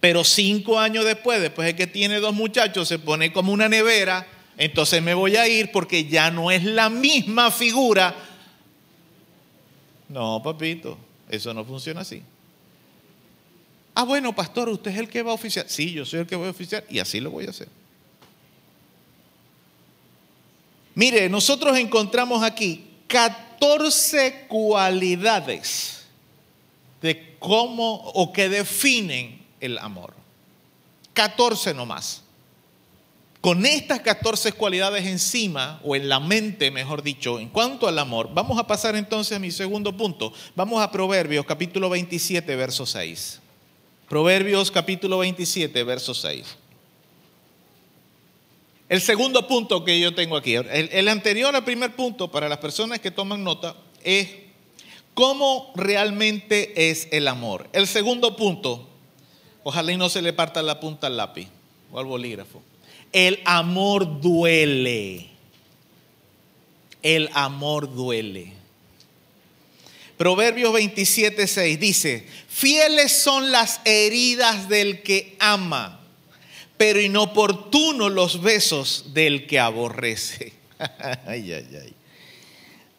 pero 0.01 0.25
cinco 0.25 0.79
años 0.81 1.05
después, 1.05 1.41
después 1.41 1.67
de 1.67 1.77
que 1.77 1.87
tiene 1.87 2.19
dos 2.21 2.35
muchachos, 2.35 2.89
se 2.89 2.99
pone 2.99 3.33
como 3.33 3.53
una 3.53 3.69
nevera, 3.69 4.27
entonces 4.57 5.03
me 5.03 5.15
voy 5.15 5.37
a 5.37 5.47
ir 5.47 5.71
porque 5.73 6.07
ya 6.07 6.31
no 6.31 6.51
es 6.51 6.65
la 6.65 6.89
misma 6.89 7.51
figura. 7.51 8.15
No, 10.09 10.43
papito, 10.43 10.99
eso 11.29 11.53
no 11.55 11.65
funciona 11.65 12.01
así. 12.01 12.23
Ah, 13.95 14.05
bueno, 14.05 14.35
pastor, 14.35 14.71
usted 14.71 14.91
es 14.91 14.99
el 14.99 15.09
que 15.09 15.23
va 15.23 15.33
a 15.33 15.35
oficiar. 15.35 15.67
Sí, 15.69 15.93
yo 15.93 16.05
soy 16.07 16.21
el 16.21 16.27
que 16.27 16.35
voy 16.37 16.49
a 16.49 16.51
oficiar 16.51 16.83
y 16.89 16.99
así 16.99 17.21
lo 17.21 17.31
voy 17.31 17.47
a 17.47 17.51
hacer. 17.51 17.69
Mire, 20.95 21.29
nosotros 21.29 21.77
encontramos 21.79 22.43
aquí 22.43 22.85
14 23.07 23.52
cualidades 24.49 26.05
de 27.01 27.37
cómo 27.39 27.95
o 28.15 28.33
que 28.33 28.49
definen 28.49 29.45
el 29.61 29.79
amor. 29.79 30.15
14 31.13 31.75
nomás. 31.75 32.23
Con 33.41 33.67
estas 33.67 34.01
14 34.01 34.53
cualidades 34.53 35.05
encima, 35.05 35.81
o 35.83 35.97
en 35.97 36.09
la 36.09 36.21
mente, 36.21 36.71
mejor 36.71 37.03
dicho, 37.03 37.41
en 37.41 37.49
cuanto 37.49 37.89
al 37.89 37.99
amor, 37.99 38.31
vamos 38.33 38.57
a 38.59 38.67
pasar 38.69 38.95
entonces 38.95 39.37
a 39.37 39.41
mi 39.41 39.51
segundo 39.51 39.97
punto. 39.97 40.33
Vamos 40.55 40.81
a 40.81 40.93
Proverbios 40.93 41.45
capítulo 41.45 41.91
27, 41.91 42.55
verso 42.55 42.87
6. 42.87 43.41
Proverbios 44.09 44.71
capítulo 44.71 45.19
27, 45.19 45.83
verso 45.83 46.15
6. 46.15 46.62
El 48.93 49.01
segundo 49.01 49.49
punto 49.49 49.87
que 49.87 49.99
yo 49.99 50.15
tengo 50.15 50.37
aquí, 50.37 50.55
el, 50.55 51.09
anterior 51.09 51.57
al 51.57 51.65
primer 51.65 51.97
punto, 51.97 52.31
para 52.31 52.47
las 52.47 52.59
personas 52.59 52.99
que 52.99 53.11
toman 53.11 53.43
nota, 53.43 53.75
es 54.05 54.29
cómo 55.15 55.73
realmente 55.75 56.91
es 56.91 57.09
el 57.11 57.27
amor. 57.27 57.71
El 57.73 57.87
segundo 57.87 58.37
punto, 58.37 58.87
ojalá 59.65 59.93
y 59.93 59.97
no 59.97 60.11
se 60.11 60.21
le 60.21 60.35
parta 60.35 60.61
la 60.61 60.79
punta 60.79 61.07
al 61.07 61.17
lápiz 61.17 61.49
o 61.91 62.01
al 62.01 62.05
bolígrafo. 62.05 62.61
El 63.15 63.41
amor 63.47 64.21
duele. 64.21 65.27
El 67.03 67.31
amor 67.33 67.95
duele. 67.95 68.53
Proverbios 70.19 70.71
27, 70.71 71.47
6 71.47 71.81
dice, 71.81 72.27
fieles 72.47 73.23
son 73.23 73.53
las 73.53 73.81
heridas 73.87 74.69
del 74.69 75.03
que 75.03 75.35
ama, 75.39 76.02
pero 76.83 77.01
inoportunos 77.01 78.11
los 78.11 78.43
besos 78.43 79.15
del 79.15 79.47
que 79.47 79.61
aborrece. 79.61 80.53
ay, 81.27 81.53
ay, 81.53 81.69
ay. 81.81 81.93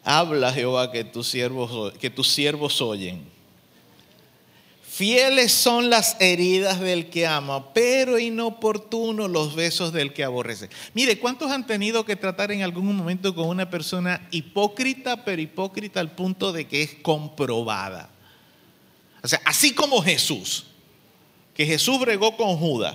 Habla 0.02 0.54
Jehová 0.54 0.90
que 0.90 1.04
tus 1.04 1.28
siervos, 1.28 1.92
que 1.98 2.08
tus 2.08 2.30
siervos 2.30 2.80
oyen. 2.80 3.22
Fieles 4.82 5.52
son 5.52 5.90
las 5.90 6.16
heridas 6.18 6.80
del 6.80 7.10
que 7.10 7.26
ama, 7.26 7.74
pero 7.74 8.18
inoportunos 8.18 9.30
los 9.30 9.54
besos 9.54 9.92
del 9.92 10.14
que 10.14 10.24
aborrece. 10.24 10.70
Mire, 10.94 11.18
¿cuántos 11.18 11.50
han 11.50 11.66
tenido 11.66 12.06
que 12.06 12.16
tratar 12.16 12.52
en 12.52 12.62
algún 12.62 12.96
momento 12.96 13.34
con 13.34 13.48
una 13.48 13.68
persona 13.68 14.26
hipócrita, 14.30 15.26
pero 15.26 15.42
hipócrita 15.42 16.00
al 16.00 16.12
punto 16.12 16.54
de 16.54 16.66
que 16.66 16.80
es 16.80 16.94
comprobada? 17.02 18.08
O 19.22 19.28
sea, 19.28 19.42
así 19.44 19.74
como 19.74 20.00
Jesús, 20.00 20.64
que 21.52 21.66
Jesús 21.66 22.00
bregó 22.00 22.34
con 22.38 22.56
Judas 22.56 22.94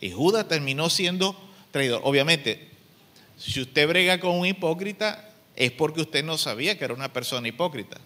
y 0.00 0.10
Judas 0.10 0.48
terminó 0.48 0.90
siendo 0.90 1.36
traidor. 1.70 2.00
Obviamente, 2.04 2.70
si 3.38 3.60
usted 3.60 3.88
brega 3.88 4.20
con 4.20 4.36
un 4.36 4.46
hipócrita, 4.46 5.30
es 5.54 5.72
porque 5.72 6.02
usted 6.02 6.24
no 6.24 6.38
sabía 6.38 6.76
que 6.78 6.84
era 6.84 6.94
una 6.94 7.12
persona 7.12 7.48
hipócrita. 7.48 7.98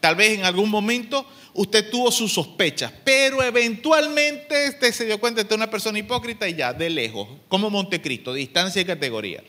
Tal 0.00 0.16
vez 0.16 0.36
en 0.36 0.44
algún 0.44 0.68
momento 0.68 1.24
usted 1.54 1.88
tuvo 1.88 2.10
sus 2.10 2.32
sospechas, 2.32 2.92
pero 3.04 3.42
eventualmente 3.42 4.70
usted 4.70 4.92
se 4.92 5.06
dio 5.06 5.20
cuenta 5.20 5.42
de 5.42 5.48
que 5.48 5.54
una 5.54 5.70
persona 5.70 5.98
hipócrita 5.98 6.48
y 6.48 6.54
ya, 6.54 6.72
de 6.72 6.90
lejos, 6.90 7.28
como 7.48 7.70
Montecristo, 7.70 8.34
distancia 8.34 8.82
y 8.82 8.84
categoría. 8.84 9.44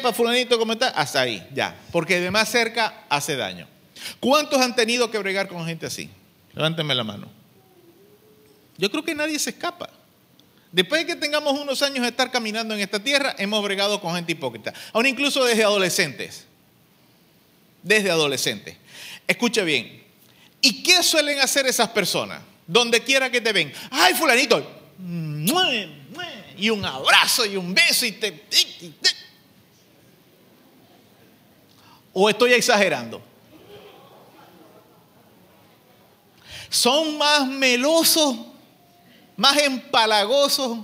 Para 0.00 0.14
fulanito, 0.14 0.58
¿cómo 0.58 0.74
está? 0.74 0.88
Hasta 0.90 1.22
ahí, 1.22 1.46
ya. 1.52 1.76
Porque 1.90 2.20
de 2.20 2.30
más 2.30 2.48
cerca 2.48 3.04
hace 3.08 3.36
daño. 3.36 3.66
¿Cuántos 4.20 4.60
han 4.60 4.76
tenido 4.76 5.10
que 5.10 5.18
bregar 5.18 5.48
con 5.48 5.66
gente 5.66 5.86
así? 5.86 6.08
Levánteme 6.54 6.94
la 6.94 7.04
mano. 7.04 7.28
Yo 8.78 8.90
creo 8.90 9.04
que 9.04 9.14
nadie 9.14 9.38
se 9.38 9.50
escapa. 9.50 9.90
Después 10.70 11.00
de 11.00 11.14
que 11.14 11.16
tengamos 11.16 11.58
unos 11.58 11.80
años 11.82 12.02
de 12.02 12.08
estar 12.08 12.30
caminando 12.30 12.74
en 12.74 12.80
esta 12.80 13.02
tierra, 13.02 13.34
hemos 13.38 13.62
bregado 13.62 14.00
con 14.00 14.14
gente 14.14 14.32
hipócrita. 14.32 14.74
Aún 14.92 15.06
incluso 15.06 15.44
desde 15.44 15.64
adolescentes. 15.64 16.44
Desde 17.82 18.10
adolescentes. 18.10 18.76
Escuche 19.26 19.64
bien. 19.64 20.04
¿Y 20.60 20.82
qué 20.82 21.02
suelen 21.02 21.40
hacer 21.40 21.66
esas 21.66 21.88
personas? 21.88 22.42
Donde 22.66 23.02
quiera 23.02 23.30
que 23.30 23.40
te 23.40 23.52
ven. 23.52 23.72
Ay, 23.90 24.14
fulanito. 24.14 24.78
Y 26.58 26.70
un 26.70 26.84
abrazo 26.84 27.46
y 27.46 27.56
un 27.56 27.72
beso 27.72 28.04
y 28.04 28.12
te... 28.12 28.44
¿O 32.12 32.28
estoy 32.28 32.52
exagerando? 32.52 33.22
Son 36.68 37.16
más 37.16 37.46
melosos, 37.46 38.36
más 39.38 39.56
empalagosos. 39.62 40.80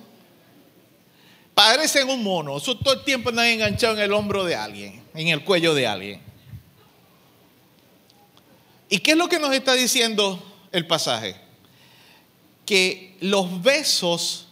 Parecen 1.54 2.08
un 2.08 2.22
mono. 2.22 2.56
Eso 2.56 2.76
todo 2.76 2.94
el 2.94 3.04
tiempo 3.04 3.28
andan 3.28 3.46
enganchados 3.46 3.98
en 3.98 4.04
el 4.04 4.12
hombro 4.12 4.44
de 4.44 4.54
alguien, 4.54 5.02
en 5.12 5.28
el 5.28 5.44
cuello 5.44 5.74
de 5.74 5.86
alguien. 5.86 6.20
¿Y 8.88 8.98
qué 9.00 9.10
es 9.10 9.16
lo 9.16 9.28
que 9.28 9.40
nos 9.40 9.52
está 9.52 9.74
diciendo 9.74 10.42
el 10.70 10.86
pasaje? 10.86 11.36
Que 12.64 13.16
los 13.20 13.62
besos, 13.62 14.46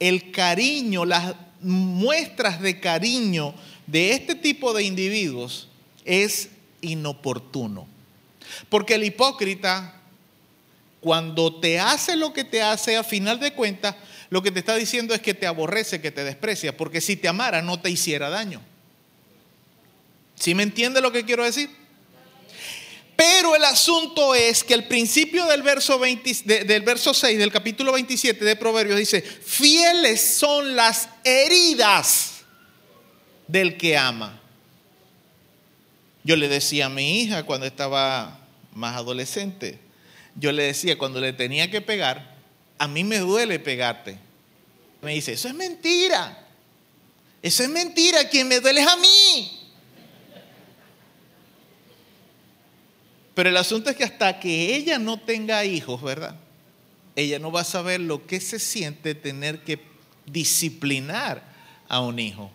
el 0.00 0.32
cariño, 0.32 1.04
las 1.04 1.34
muestras 1.60 2.60
de 2.60 2.80
cariño 2.80 3.54
de 3.86 4.12
este 4.12 4.34
tipo 4.34 4.72
de 4.74 4.82
individuos 4.82 5.68
es 6.04 6.50
inoportuno. 6.80 7.86
Porque 8.68 8.94
el 8.94 9.04
hipócrita, 9.04 9.97
cuando 11.00 11.60
te 11.60 11.78
hace 11.78 12.16
lo 12.16 12.32
que 12.32 12.44
te 12.44 12.62
hace, 12.62 12.96
a 12.96 13.04
final 13.04 13.38
de 13.40 13.52
cuentas, 13.52 13.94
lo 14.30 14.42
que 14.42 14.50
te 14.50 14.58
está 14.58 14.74
diciendo 14.74 15.14
es 15.14 15.20
que 15.20 15.34
te 15.34 15.46
aborrece, 15.46 16.00
que 16.00 16.10
te 16.10 16.24
desprecia, 16.24 16.76
porque 16.76 17.00
si 17.00 17.16
te 17.16 17.28
amara 17.28 17.62
no 17.62 17.80
te 17.80 17.90
hiciera 17.90 18.28
daño. 18.28 18.60
¿Sí 20.34 20.54
me 20.54 20.62
entiende 20.62 21.00
lo 21.00 21.12
que 21.12 21.24
quiero 21.24 21.44
decir? 21.44 21.70
Pero 23.16 23.56
el 23.56 23.64
asunto 23.64 24.34
es 24.34 24.62
que 24.62 24.74
el 24.74 24.84
principio 24.84 25.44
del 25.46 25.62
verso, 25.62 25.98
20, 25.98 26.36
de, 26.44 26.64
del 26.64 26.82
verso 26.82 27.12
6 27.12 27.36
del 27.36 27.50
capítulo 27.50 27.92
27 27.92 28.44
de 28.44 28.54
Proverbios 28.54 28.96
dice, 28.96 29.22
fieles 29.22 30.36
son 30.36 30.76
las 30.76 31.08
heridas 31.24 32.42
del 33.48 33.76
que 33.76 33.98
ama. 33.98 34.40
Yo 36.22 36.36
le 36.36 36.46
decía 36.46 36.86
a 36.86 36.90
mi 36.90 37.22
hija 37.22 37.42
cuando 37.44 37.66
estaba 37.66 38.38
más 38.72 38.94
adolescente, 38.94 39.80
yo 40.38 40.52
le 40.52 40.64
decía 40.64 40.96
cuando 40.96 41.20
le 41.20 41.32
tenía 41.32 41.70
que 41.70 41.80
pegar, 41.80 42.36
a 42.78 42.86
mí 42.86 43.04
me 43.04 43.18
duele 43.18 43.58
pegarte. 43.58 44.18
Me 45.02 45.14
dice, 45.14 45.32
eso 45.32 45.48
es 45.48 45.54
mentira. 45.54 46.46
Eso 47.42 47.62
es 47.62 47.68
mentira, 47.68 48.28
quien 48.28 48.48
me 48.48 48.60
duele 48.60 48.80
es 48.80 48.86
a 48.86 48.96
mí. 48.96 49.60
Pero 53.34 53.50
el 53.50 53.56
asunto 53.56 53.90
es 53.90 53.96
que 53.96 54.04
hasta 54.04 54.40
que 54.40 54.74
ella 54.74 54.98
no 54.98 55.20
tenga 55.20 55.64
hijos, 55.64 56.02
¿verdad? 56.02 56.34
Ella 57.14 57.38
no 57.38 57.52
va 57.52 57.60
a 57.60 57.64
saber 57.64 58.00
lo 58.00 58.26
que 58.26 58.40
se 58.40 58.58
siente 58.58 59.14
tener 59.14 59.62
que 59.62 59.80
disciplinar 60.26 61.42
a 61.88 62.00
un 62.00 62.18
hijo 62.18 62.50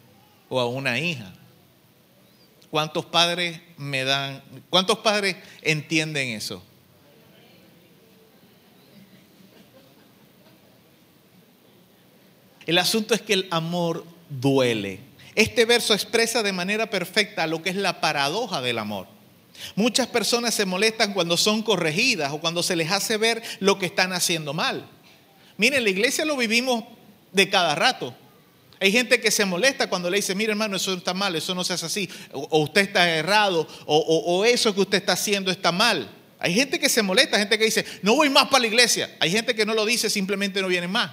o 0.49 0.59
a 0.59 0.67
una 0.67 0.99
hija. 0.99 1.33
¿Cuántos 2.69 3.05
padres 3.05 3.59
me 3.77 4.03
dan, 4.03 4.41
cuántos 4.69 4.99
padres 4.99 5.37
entienden 5.61 6.29
eso? 6.29 6.63
El 12.65 12.77
asunto 12.77 13.13
es 13.13 13.21
que 13.21 13.33
el 13.33 13.47
amor 13.51 14.05
duele. 14.29 14.99
Este 15.35 15.65
verso 15.65 15.93
expresa 15.93 16.43
de 16.43 16.51
manera 16.53 16.89
perfecta 16.89 17.47
lo 17.47 17.61
que 17.61 17.71
es 17.71 17.75
la 17.75 17.99
paradoja 18.01 18.61
del 18.61 18.77
amor. 18.79 19.07
Muchas 19.75 20.07
personas 20.07 20.53
se 20.53 20.65
molestan 20.65 21.13
cuando 21.13 21.37
son 21.37 21.61
corregidas 21.63 22.31
o 22.31 22.39
cuando 22.39 22.63
se 22.63 22.75
les 22.75 22.91
hace 22.91 23.17
ver 23.17 23.41
lo 23.59 23.77
que 23.79 23.85
están 23.85 24.13
haciendo 24.13 24.53
mal. 24.53 24.87
Miren, 25.57 25.83
la 25.83 25.89
iglesia 25.89 26.25
lo 26.25 26.35
vivimos 26.37 26.83
de 27.31 27.49
cada 27.49 27.75
rato. 27.75 28.15
Hay 28.79 28.91
gente 28.91 29.21
que 29.21 29.31
se 29.31 29.45
molesta 29.45 29.87
cuando 29.89 30.09
le 30.09 30.17
dice, 30.17 30.35
mire 30.35 30.51
hermano, 30.51 30.75
eso 30.75 30.93
está 30.93 31.13
mal, 31.13 31.35
eso 31.35 31.55
no 31.55 31.63
se 31.63 31.73
hace 31.73 31.85
así, 31.85 32.09
o, 32.33 32.59
usted 32.63 32.81
está 32.81 33.09
errado, 33.09 33.65
o, 33.85 33.97
o- 33.97 34.37
o 34.39 34.45
eso 34.45 34.73
que 34.75 34.81
usted 34.81 34.97
está 34.97 35.13
haciendo 35.13 35.51
está 35.51 35.71
mal. 35.71 36.09
Hay 36.39 36.53
gente 36.53 36.77
que 36.79 36.89
se 36.89 37.01
molesta, 37.01 37.37
gente 37.39 37.57
que 37.57 37.63
dice, 37.65 37.85
no 38.01 38.15
voy 38.15 38.29
más 38.29 38.47
para 38.49 38.61
la 38.61 38.67
iglesia. 38.67 39.15
Hay 39.21 39.31
gente 39.31 39.55
que 39.55 39.65
no 39.65 39.73
lo 39.73 39.85
dice, 39.85 40.09
simplemente 40.09 40.61
no 40.61 40.67
vienen 40.67 40.91
más. 40.91 41.09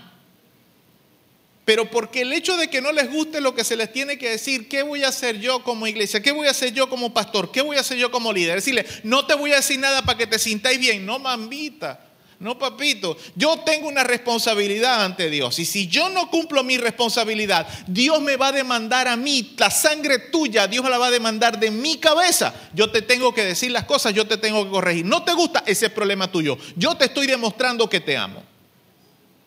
Pero 1.71 1.89
porque 1.89 2.23
el 2.23 2.33
hecho 2.33 2.57
de 2.57 2.67
que 2.67 2.81
no 2.81 2.91
les 2.91 3.09
guste 3.09 3.41
lo 3.41 3.55
que 3.55 3.63
se 3.63 3.77
les 3.77 3.93
tiene 3.93 4.19
que 4.19 4.29
decir, 4.29 4.69
¿qué 4.69 4.83
voy 4.83 5.05
a 5.05 5.09
hacer 5.11 5.39
yo 5.39 5.63
como 5.63 5.87
iglesia? 5.87 6.21
¿Qué 6.21 6.33
voy 6.33 6.49
a 6.49 6.51
hacer 6.51 6.73
yo 6.73 6.91
como 6.91 7.15
pastor? 7.15 7.53
¿Qué 7.53 7.63
voy 7.63 7.77
a 7.77 7.81
hacer 7.83 7.97
yo 7.97 8.11
como 8.11 8.33
líder? 8.33 8.57
Decirle, 8.57 8.85
no 9.05 9.25
te 9.25 9.37
voy 9.37 9.53
a 9.53 9.57
decir 9.59 9.79
nada 9.79 10.05
para 10.05 10.19
que 10.19 10.27
te 10.27 10.41
sintáis 10.41 10.81
bien. 10.81 11.07
No, 11.07 11.21
mamita. 11.21 12.01
No, 12.41 12.59
papito. 12.59 13.17
Yo 13.37 13.61
tengo 13.61 13.87
una 13.87 14.03
responsabilidad 14.03 15.05
ante 15.05 15.31
Dios. 15.31 15.61
Y 15.61 15.65
si 15.65 15.87
yo 15.87 16.09
no 16.09 16.29
cumplo 16.29 16.65
mi 16.65 16.77
responsabilidad, 16.77 17.69
Dios 17.87 18.21
me 18.21 18.35
va 18.35 18.49
a 18.49 18.53
demandar 18.53 19.07
a 19.07 19.15
mí. 19.15 19.55
La 19.57 19.71
sangre 19.71 20.19
tuya, 20.19 20.67
Dios 20.67 20.91
la 20.91 20.99
va 20.99 21.07
a 21.07 21.13
demandar 21.13 21.61
de 21.61 21.71
mi 21.71 21.99
cabeza. 21.99 22.53
Yo 22.75 22.91
te 22.91 23.01
tengo 23.01 23.33
que 23.33 23.45
decir 23.45 23.71
las 23.71 23.85
cosas, 23.85 24.13
yo 24.13 24.27
te 24.27 24.39
tengo 24.39 24.65
que 24.65 24.71
corregir. 24.71 25.05
No 25.05 25.23
te 25.23 25.35
gusta, 25.35 25.63
ese 25.65 25.87
es 25.87 25.93
problema 25.93 26.33
tuyo. 26.33 26.59
Yo 26.75 26.97
te 26.97 27.05
estoy 27.05 27.29
demostrando 27.29 27.89
que 27.89 28.01
te 28.01 28.17
amo. 28.17 28.43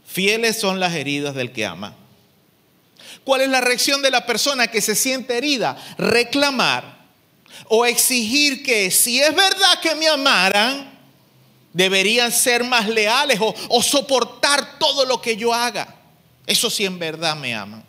Fieles 0.06 0.58
son 0.58 0.80
las 0.80 0.94
heridas 0.96 1.36
del 1.36 1.52
que 1.52 1.66
ama. 1.66 1.98
¿Cuál 3.24 3.42
es 3.42 3.50
la 3.50 3.62
reacción 3.62 4.02
de 4.02 4.12
la 4.12 4.26
persona 4.26 4.68
que 4.68 4.82
se 4.82 4.96
siente 4.96 5.38
herida? 5.38 5.78
Reclamar 5.98 7.04
o 7.70 7.86
exigir 7.86 8.64
que 8.64 8.92
si 8.92 9.20
es 9.20 9.34
verdad 9.34 9.80
que 9.82 9.96
me 9.96 10.08
amaran, 10.08 10.92
deberían 11.72 12.32
ser 12.32 12.64
más 12.64 12.88
leales 12.88 13.40
o, 13.42 13.82
soportar 13.82 14.78
todo 14.78 15.06
lo 15.06 15.22
que 15.22 15.36
yo 15.36 15.54
haga. 15.54 15.96
Eso 16.46 16.70
sí 16.70 16.86
en 16.86 17.00
verdad 17.00 17.36
me 17.36 17.56
aman. 17.56 17.84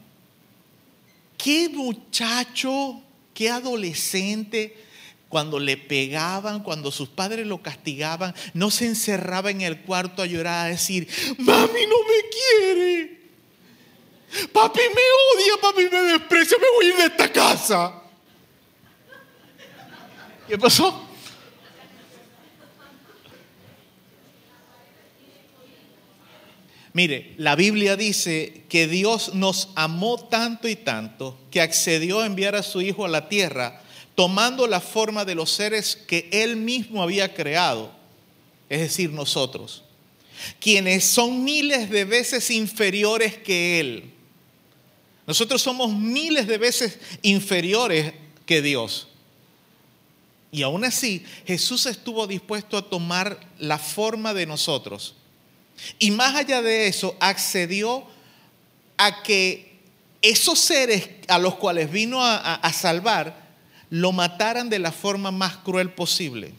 ¿Qué 1.37 1.69
muchacho, 1.69 3.03
qué 3.35 3.51
adolescente, 3.51 4.83
cuando 5.29 5.59
le 5.59 5.77
pegaban, 5.77 6.63
cuando 6.63 6.93
sus 6.93 7.09
padres 7.09 7.47
lo 7.47 7.61
castigaban, 7.61 8.35
no 8.55 8.71
se 8.71 8.87
encerraba 8.87 9.51
en 9.51 9.63
el 9.63 9.81
cuarto 9.81 10.23
a 10.23 10.27
llorar, 10.27 10.67
a 10.67 10.71
decir, 10.71 11.09
mami 11.39 11.87
no 11.87 11.97
me 12.05 12.29
quiere? 12.31 13.24
Papi 14.53 14.81
me 14.81 15.03
odia, 15.35 15.61
papi 15.61 15.89
me 15.91 16.03
desprecia, 16.13 16.57
me 16.59 16.67
voy 16.77 16.87
a 16.87 16.89
ir 16.89 16.97
de 16.97 17.05
esta 17.05 17.33
casa. 17.33 18.03
¿Qué 20.49 20.59
pasó? 20.59 21.09
Mire, 26.93 27.35
la 27.39 27.57
Biblia 27.57 27.97
dice 27.97 28.63
que 28.69 28.87
Dios 28.87 29.35
nos 29.35 29.71
amó 29.75 30.17
tanto 30.29 30.69
y 30.69 30.77
tanto 30.77 31.37
que 31.51 31.61
accedió 31.61 32.21
a 32.21 32.27
enviar 32.27 32.55
a 32.55 32.63
su 32.63 32.81
Hijo 32.83 33.05
a 33.05 33.09
la 33.09 33.29
tierra 33.29 33.83
tomando 34.15 34.69
la 34.69 34.81
forma 34.81 35.25
de 35.25 35.35
los 35.35 35.51
seres 35.51 35.97
que 35.97 36.29
Él 36.31 36.57
mismo 36.57 37.03
había 37.03 37.35
creado, 37.35 37.91
es 38.69 38.81
decir, 38.81 39.11
nosotros, 39.11 39.83
quienes 40.61 41.05
son 41.05 41.43
miles 41.43 41.91
de 41.91 42.05
veces 42.05 42.51
inferiores 42.51 43.37
que 43.37 43.81
Él. 43.81 44.14
Nosotros 45.27 45.63
somos 45.63 45.93
miles 45.93 46.47
de 46.47 46.59
veces 46.59 46.99
inferiores 47.23 48.13
que 48.47 48.61
Dios. 48.61 49.09
Y 50.53 50.63
aún 50.63 50.85
así, 50.85 51.25
Jesús 51.47 51.87
estuvo 51.87 52.27
dispuesto 52.27 52.77
a 52.77 52.89
tomar 52.89 53.41
la 53.59 53.79
forma 53.79 54.35
de 54.35 54.47
nosotros. 54.47 55.15
Y 55.99 56.11
más 56.11 56.37
allá 56.37 56.63
de 56.63 56.87
eso, 56.87 57.17
accedió 57.19 58.07
a 58.97 59.23
que 59.23 59.75
esos 60.23 60.59
seres 60.61 61.09
a 61.29 61.39
los 61.39 61.57
cuales 61.57 61.91
vino 61.91 62.23
a, 62.23 62.37
a- 62.37 62.73
salvar, 62.73 63.43
lo 63.91 64.13
mataran 64.13 64.71
de 64.71 64.79
la 64.79 64.93
forma 64.93 65.31
más 65.31 65.57
cruel 65.59 65.91
posible. 65.93 66.53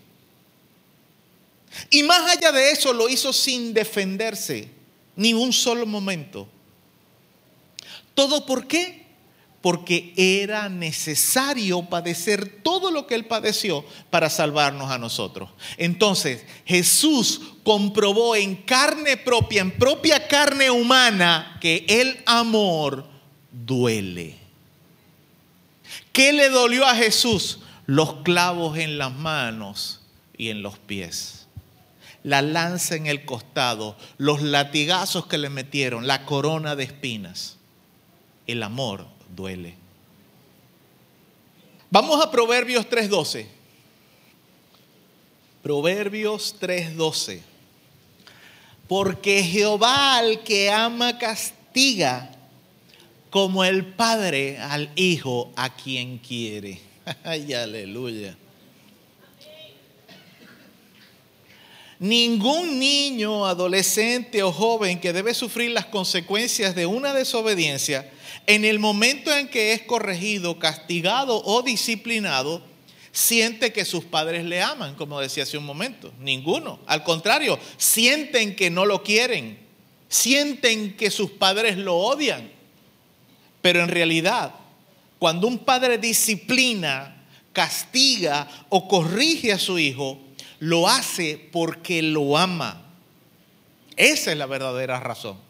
Y 1.90 2.04
más 2.04 2.30
allá 2.36 2.52
de 2.52 2.72
eso, 2.72 2.94
lo 2.94 3.08
hizo 3.10 3.32
sin 3.32 3.74
defenderse, 3.74 4.70
ni 5.16 5.34
un 5.34 5.54
solo 5.54 5.86
momento. 5.86 6.48
¿Todo 8.16 8.46
por 8.46 8.66
qué? 8.66 9.06
Porque 9.62 10.14
era 10.16 10.70
necesario 10.70 11.84
padecer 11.84 12.62
todo 12.64 12.92
lo 12.92 13.08
que 13.08 13.16
Él 13.16 13.26
padeció 13.26 13.86
para 14.10 14.30
salvarnos 14.30 14.90
a 14.90 14.98
nosotros. 14.98 15.50
Entonces, 15.78 16.44
Jesús 16.66 17.42
comprobó 17.64 18.36
en 18.36 18.56
carne 18.56 19.18
propia, 19.18 19.62
en 19.62 19.72
propia 19.72 20.28
carne 20.28 20.72
humana, 20.72 21.58
que 21.62 21.86
el 21.88 22.24
amor 22.26 23.06
duele. 23.52 24.38
¿Qué 26.14 26.32
le 26.32 26.50
dolió 26.50 26.86
a 26.86 26.96
Jesús? 26.96 27.60
Los 27.88 28.22
clavos 28.24 28.78
en 28.78 28.98
las 28.98 29.14
manos 29.14 30.02
y 30.38 30.50
en 30.50 30.62
los 30.62 30.80
pies. 30.80 31.48
La 32.24 32.42
lanza 32.42 32.96
en 32.96 33.08
el 33.08 33.26
costado, 33.26 33.98
los 34.18 34.42
latigazos 34.42 35.28
que 35.28 35.38
le 35.38 35.50
metieron, 35.50 36.08
la 36.08 36.26
corona 36.26 36.76
de 36.76 36.86
espinas. 36.86 37.58
El 38.48 38.64
amor 38.64 39.06
duele. 39.36 39.76
Vamos 41.90 42.24
a 42.24 42.30
Proverbios 42.30 42.88
3:12. 42.90 43.48
Proverbios 45.64 46.56
3:12. 46.60 47.42
Porque 48.88 49.44
Jehová 49.44 50.18
al 50.18 50.44
que 50.44 50.70
ama 50.70 51.18
castiga, 51.18 52.32
como 53.30 53.64
el 53.64 53.86
padre 53.86 54.58
al 54.60 54.92
hijo 54.96 55.52
a 55.56 55.76
quien 55.76 56.20
quiere. 56.20 56.80
Aleluya. 57.24 58.38
Ningún 62.00 62.78
niño, 62.78 63.46
adolescente 63.46 64.44
o 64.44 64.52
joven 64.52 65.00
que 65.00 65.14
debe 65.14 65.34
sufrir 65.34 65.72
las 65.72 65.86
consecuencias 65.86 66.76
de 66.76 66.86
una 66.86 67.14
desobediencia, 67.14 68.12
en 68.48 68.66
el 68.66 68.80
momento 68.80 69.36
en 69.36 69.48
que 69.48 69.74
es 69.74 69.82
corregido, 69.82 70.60
castigado 70.60 71.42
o 71.44 71.62
disciplinado, 71.62 72.62
siente 73.12 73.72
que 73.72 73.86
sus 73.86 74.04
padres 74.04 74.46
le 74.46 74.62
aman, 74.62 74.96
como 74.96 75.20
decía 75.20 75.44
hace 75.44 75.58
un 75.58 75.66
momento. 75.66 76.12
Ninguno. 76.20 76.80
Al 76.86 77.04
contrario, 77.04 77.58
sienten 77.78 78.56
que 78.56 78.70
no 78.70 78.86
lo 78.86 79.04
quieren. 79.04 79.58
Sienten 80.10 80.96
que 80.96 81.10
sus 81.10 81.32
padres 81.32 81.78
lo 81.78 81.96
odian. 81.96 82.52
Pero 83.62 83.82
en 83.82 83.90
realidad, 83.90 84.54
cuando 85.18 85.48
un 85.48 85.60
padre 85.60 85.98
disciplina, 85.98 87.26
castiga 87.54 88.48
o 88.70 88.88
corrige 88.88 89.54
a 89.54 89.60
su 89.60 89.80
hijo, 89.80 90.20
lo 90.60 90.88
hace 90.88 91.50
porque 91.52 92.02
lo 92.02 92.38
ama. 92.38 92.84
Esa 93.96 94.32
es 94.32 94.38
la 94.38 94.46
verdadera 94.46 95.00
razón. 95.00 95.45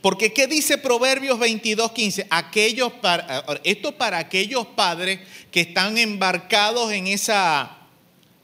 Porque 0.00 0.32
¿qué 0.32 0.46
dice 0.46 0.78
Proverbios 0.78 1.38
22, 1.38 1.92
15? 1.92 2.26
Aquellos 2.30 2.92
para, 2.94 3.44
esto 3.64 3.92
para 3.92 4.18
aquellos 4.18 4.66
padres 4.66 5.20
que 5.50 5.60
están 5.60 5.98
embarcados 5.98 6.92
en 6.92 7.06
esa, 7.06 7.76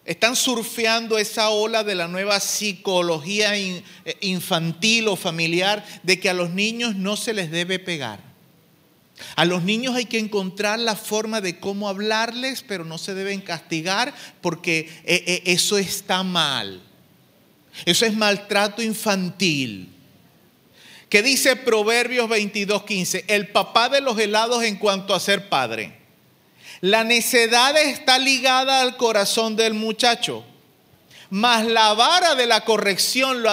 están 0.04 0.36
surfeando 0.36 1.18
esa 1.18 1.50
ola 1.50 1.84
de 1.84 1.94
la 1.94 2.08
nueva 2.08 2.40
psicología 2.40 3.56
eh, 3.56 3.82
infantil 4.20 5.08
o 5.08 5.16
familiar 5.16 5.84
de 6.02 6.18
que 6.20 6.28
a 6.28 6.34
los 6.34 6.50
niños 6.50 6.96
no 6.96 7.16
se 7.16 7.32
les 7.32 7.50
debe 7.50 7.78
pegar. 7.78 8.32
A 9.36 9.44
los 9.44 9.62
niños 9.62 9.94
hay 9.94 10.06
que 10.06 10.18
encontrar 10.18 10.78
la 10.78 10.96
forma 10.96 11.40
de 11.40 11.60
cómo 11.60 11.88
hablarles, 11.88 12.64
pero 12.66 12.84
no 12.84 12.98
se 12.98 13.14
deben 13.14 13.40
castigar 13.40 14.12
porque 14.40 14.90
eh, 15.04 15.24
eh, 15.26 15.42
eso 15.46 15.78
está 15.78 16.22
mal. 16.22 16.82
Eso 17.84 18.04
es 18.04 18.14
maltrato 18.14 18.82
infantil. 18.82 19.88
¿Qué 21.12 21.22
dice 21.22 21.56
Proverbios 21.56 22.26
22:15? 22.26 23.24
El 23.28 23.48
papá 23.48 23.90
de 23.90 24.00
los 24.00 24.18
helados 24.18 24.62
en 24.62 24.76
cuanto 24.76 25.14
a 25.14 25.20
ser 25.20 25.50
padre. 25.50 25.92
La 26.80 27.04
necedad 27.04 27.76
está 27.76 28.18
ligada 28.18 28.80
al 28.80 28.96
corazón 28.96 29.54
del 29.54 29.74
muchacho, 29.74 30.42
mas 31.28 31.66
la 31.66 31.92
vara 31.92 32.34
de 32.34 32.46
la 32.46 32.64
corrección 32.64 33.42
lo, 33.42 33.50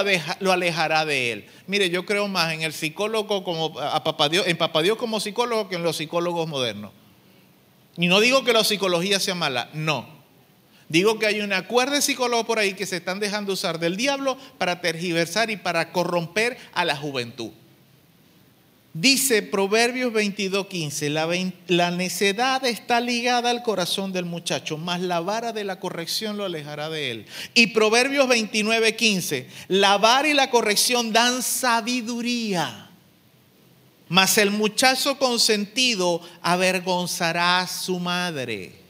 alejará 0.54 1.04
de 1.04 1.34
él. 1.34 1.48
Mire, 1.68 1.90
yo 1.90 2.06
creo 2.06 2.30
más 2.30 2.54
en 2.54 2.62
el 2.62 2.72
psicólogo 2.72 3.44
como 3.44 3.74
papá 3.74 4.30
Dios, 4.30 4.48
en 4.48 4.58
papá 4.58 4.82
Dios 4.82 4.98
como 4.98 5.20
psicólogo 5.20 5.68
que 5.68 5.76
en 5.76 5.84
los 5.84 5.98
psicólogos 5.98 6.48
modernos. 6.48 6.94
Y 7.98 8.08
no 8.08 8.22
digo 8.22 8.46
que 8.46 8.54
la 8.54 8.64
psicología 8.64 9.20
sea 9.20 9.36
mala, 9.36 9.70
no. 9.74 10.19
Digo 10.90 11.20
que 11.20 11.28
hay 11.28 11.42
una 11.42 11.68
cuerda 11.68 11.96
de 11.96 12.02
psicólogos 12.02 12.48
por 12.48 12.58
ahí 12.58 12.74
que 12.74 12.88
se 12.88 12.98
están 12.98 13.20
dejando 13.20 13.54
usar 13.54 13.80
del 13.80 13.96
diablo 13.96 14.38
para 14.58 14.82
tergiversar 14.82 15.52
y 15.52 15.56
para 15.56 15.92
corromper 15.92 16.58
a 16.74 16.84
la 16.84 16.98
juventud. 16.98 17.52
Dice 18.92 19.44
Proverbios 19.44 20.12
22:15, 20.12 21.10
la, 21.10 21.28
la 21.68 21.92
necedad 21.92 22.66
está 22.66 23.00
ligada 23.00 23.52
al 23.52 23.62
corazón 23.62 24.12
del 24.12 24.26
muchacho, 24.26 24.80
mas 24.80 25.00
la 25.00 25.20
vara 25.20 25.54
de 25.54 25.64
la 25.64 25.80
corrección 25.80 26.38
lo 26.38 26.46
alejará 26.46 26.90
de 26.90 27.12
él. 27.12 27.26
Y 27.54 27.68
Proverbios 27.68 28.28
29:15, 28.28 29.46
la 29.68 30.00
vara 30.00 30.28
y 30.28 30.34
la 30.34 30.50
corrección 30.50 31.14
dan 31.14 31.44
sabiduría, 31.44 32.90
mas 34.08 34.40
el 34.40 34.50
muchacho 34.50 35.20
consentido 35.20 36.22
avergonzará 36.42 37.60
a 37.60 37.68
su 37.68 38.00
madre. 38.00 38.89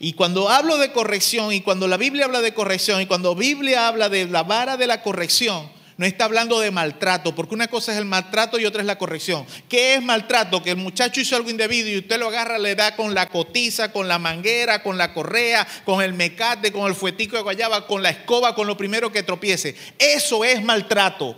Y 0.00 0.12
cuando 0.12 0.48
hablo 0.48 0.78
de 0.78 0.92
corrección, 0.92 1.52
y 1.52 1.60
cuando 1.60 1.88
la 1.88 1.96
Biblia 1.96 2.24
habla 2.24 2.40
de 2.40 2.54
corrección, 2.54 3.00
y 3.00 3.06
cuando 3.06 3.34
la 3.34 3.40
Biblia 3.40 3.88
habla 3.88 4.08
de 4.08 4.26
la 4.26 4.44
vara 4.44 4.76
de 4.76 4.86
la 4.86 5.02
corrección, 5.02 5.70
no 5.98 6.06
está 6.06 6.26
hablando 6.26 6.60
de 6.60 6.70
maltrato, 6.70 7.34
porque 7.34 7.56
una 7.56 7.66
cosa 7.66 7.90
es 7.90 7.98
el 7.98 8.04
maltrato 8.04 8.56
y 8.60 8.64
otra 8.64 8.82
es 8.82 8.86
la 8.86 8.96
corrección. 8.96 9.44
¿Qué 9.68 9.94
es 9.94 10.02
maltrato? 10.02 10.62
Que 10.62 10.70
el 10.70 10.76
muchacho 10.76 11.20
hizo 11.20 11.34
algo 11.34 11.50
indebido 11.50 11.88
y 11.88 11.98
usted 11.98 12.20
lo 12.20 12.28
agarra, 12.28 12.56
le 12.56 12.76
da 12.76 12.94
con 12.94 13.14
la 13.14 13.28
cotiza, 13.28 13.90
con 13.90 14.06
la 14.06 14.20
manguera, 14.20 14.80
con 14.84 14.96
la 14.96 15.12
correa, 15.12 15.66
con 15.84 16.00
el 16.00 16.14
mecate, 16.14 16.70
con 16.70 16.86
el 16.86 16.94
fuetico 16.94 17.34
de 17.34 17.42
guayaba, 17.42 17.88
con 17.88 18.00
la 18.00 18.10
escoba, 18.10 18.54
con 18.54 18.68
lo 18.68 18.76
primero 18.76 19.10
que 19.10 19.24
tropiece. 19.24 19.74
Eso 19.98 20.44
es 20.44 20.62
maltrato. 20.62 21.36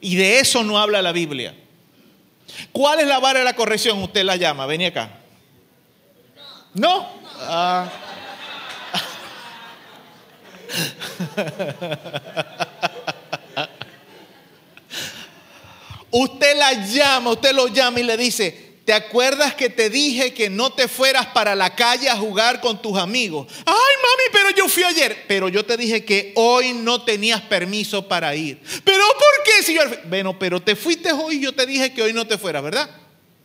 Y 0.00 0.16
de 0.16 0.40
eso 0.40 0.64
no 0.64 0.76
habla 0.76 1.00
la 1.00 1.12
Biblia. 1.12 1.54
¿Cuál 2.72 2.98
es 2.98 3.06
la 3.06 3.20
vara 3.20 3.38
de 3.38 3.44
la 3.44 3.54
corrección? 3.54 4.02
Usted 4.02 4.24
la 4.24 4.34
llama, 4.34 4.66
vení 4.66 4.86
acá. 4.86 5.20
¿No? 6.74 7.17
Ah. 7.40 7.88
Usted 16.10 16.56
la 16.56 16.72
llama, 16.86 17.30
usted 17.30 17.52
lo 17.52 17.68
llama 17.68 18.00
y 18.00 18.02
le 18.02 18.16
dice, 18.16 18.80
¿te 18.84 18.94
acuerdas 18.94 19.54
que 19.54 19.68
te 19.68 19.90
dije 19.90 20.32
que 20.32 20.48
no 20.48 20.72
te 20.72 20.88
fueras 20.88 21.26
para 21.26 21.54
la 21.54 21.74
calle 21.74 22.08
a 22.08 22.16
jugar 22.16 22.62
con 22.62 22.80
tus 22.80 22.96
amigos? 22.96 23.46
Ay, 23.66 23.74
mami, 23.74 24.24
pero 24.32 24.50
yo 24.50 24.68
fui 24.68 24.84
ayer. 24.84 25.26
Pero 25.28 25.50
yo 25.50 25.66
te 25.66 25.76
dije 25.76 26.04
que 26.04 26.32
hoy 26.36 26.72
no 26.72 27.02
tenías 27.02 27.42
permiso 27.42 28.08
para 28.08 28.34
ir. 28.34 28.58
¿Pero 28.84 29.04
por 29.06 29.44
qué, 29.44 29.62
señor? 29.62 30.00
Bueno, 30.06 30.38
pero 30.38 30.60
te 30.62 30.74
fuiste 30.74 31.12
hoy 31.12 31.36
y 31.36 31.40
yo 31.40 31.54
te 31.54 31.66
dije 31.66 31.92
que 31.92 32.02
hoy 32.02 32.14
no 32.14 32.26
te 32.26 32.38
fueras, 32.38 32.62
¿verdad? 32.62 32.88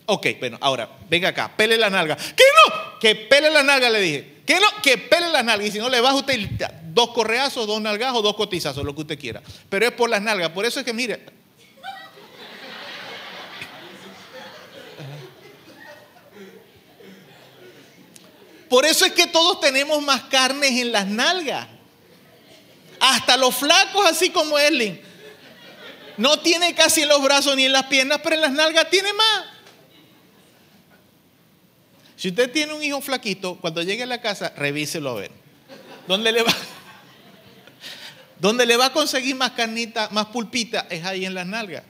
Ok, 0.06 0.28
bueno, 0.40 0.58
ahora, 0.60 0.90
venga 1.10 1.30
acá, 1.30 1.52
pele 1.56 1.78
la 1.78 1.90
nalga. 1.90 2.16
¿Qué 2.16 2.44
no? 2.68 3.00
Que 3.00 3.16
pele 3.16 3.50
la 3.50 3.64
nalga, 3.64 3.90
le 3.90 4.02
dije. 4.02 4.42
¿Qué 4.46 4.60
no? 4.60 4.68
Que 4.82 4.98
pele 4.98 5.30
la 5.30 5.44
nalga. 5.44 5.66
Y 5.66 5.72
si 5.72 5.80
no, 5.80 5.90
le 5.90 6.02
baja 6.02 6.16
usted 6.16 6.40
dos 6.94 7.10
correazos, 7.10 7.66
dos 7.66 7.82
nalgazos, 7.82 8.22
dos 8.22 8.36
cotizazos, 8.36 8.84
lo 8.84 8.94
que 8.94 9.02
usted 9.02 9.20
quiera. 9.20 9.42
Pero 9.70 9.86
es 9.86 9.92
por 9.94 10.10
las 10.10 10.22
nalgas. 10.22 10.50
Por 10.50 10.66
eso 10.66 10.80
es 10.80 10.86
que, 10.86 10.94
mire, 10.94 11.24
Por 18.74 18.88
eso 18.88 19.06
es 19.06 19.12
que 19.12 19.28
todos 19.28 19.60
tenemos 19.60 20.02
más 20.02 20.24
carnes 20.24 20.72
en 20.72 20.92
las 20.92 21.06
nalgas. 21.06 21.68
Hasta 23.00 23.38
los 23.38 23.54
flacos, 23.54 24.04
así 24.10 24.32
como 24.32 24.58
Erling. 24.58 25.00
No 26.18 26.40
tiene 26.40 26.74
casi 26.74 27.04
en 27.04 27.10
los 27.10 27.22
brazos 27.22 27.56
ni 27.56 27.66
en 27.66 27.72
las 27.72 27.84
piernas, 27.84 28.22
pero 28.24 28.34
en 28.34 28.42
las 28.42 28.52
nalgas 28.52 28.90
tiene 28.90 29.14
más. 29.14 29.53
Si 32.24 32.30
usted 32.30 32.54
tiene 32.54 32.72
un 32.74 32.82
hijo 32.82 33.02
flaquito, 33.02 33.58
cuando 33.60 33.84
llegue 33.84 34.04
a 34.04 34.06
la 34.06 34.22
casa, 34.22 34.54
revíselo 34.56 35.10
a 35.10 35.16
ver. 35.16 35.32
¿Dónde 36.08 36.32
le 36.32 36.42
va? 36.42 36.56
¿Dónde 38.40 38.66
le 38.66 38.78
va 38.78 38.86
a 38.86 38.94
conseguir 38.94 39.36
más 39.36 39.52
carnita, 39.52 40.08
más 40.10 40.28
pulpita? 40.28 40.88
Es 40.90 41.04
ahí 41.04 41.26
en 41.26 41.34
las 41.34 41.46
nalgas. 41.46 41.84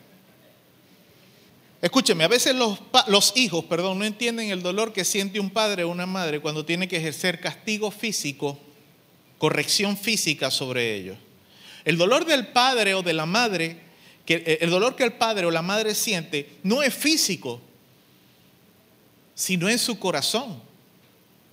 Escúcheme, 1.83 2.23
a 2.23 2.27
veces 2.27 2.55
los, 2.55 3.37
hijos, 3.37 3.65
perdón, 3.65 3.99
no 3.99 4.05
entienden 4.05 4.49
el 4.49 4.63
dolor 4.63 4.91
que 4.91 5.05
siente 5.05 5.39
un 5.39 5.51
padre 5.51 5.83
o 5.83 5.89
una 5.89 6.07
madre 6.07 6.39
cuando 6.39 6.65
tiene 6.65 6.87
que 6.87 6.97
ejercer 6.97 7.39
castigo 7.39 7.91
físico, 7.91 8.57
corrección 9.37 9.95
física 9.95 10.49
sobre 10.49 10.95
ellos. 10.95 11.17
El 11.85 11.95
dolor 11.95 12.25
del 12.25 12.47
padre 12.47 12.95
o 12.95 13.03
de 13.03 13.13
la 13.13 13.27
madre, 13.27 13.81
eh, 14.25 14.57
el 14.61 14.71
dolor 14.71 14.95
que 14.95 15.03
el 15.03 15.13
padre 15.13 15.45
o 15.45 15.51
la 15.51 15.61
madre 15.61 15.93
siente 15.93 16.57
no 16.63 16.81
es 16.81 16.91
físico, 16.91 17.61
sino 19.35 19.69
en 19.69 19.79
su 19.79 19.99
corazón. 19.99 20.61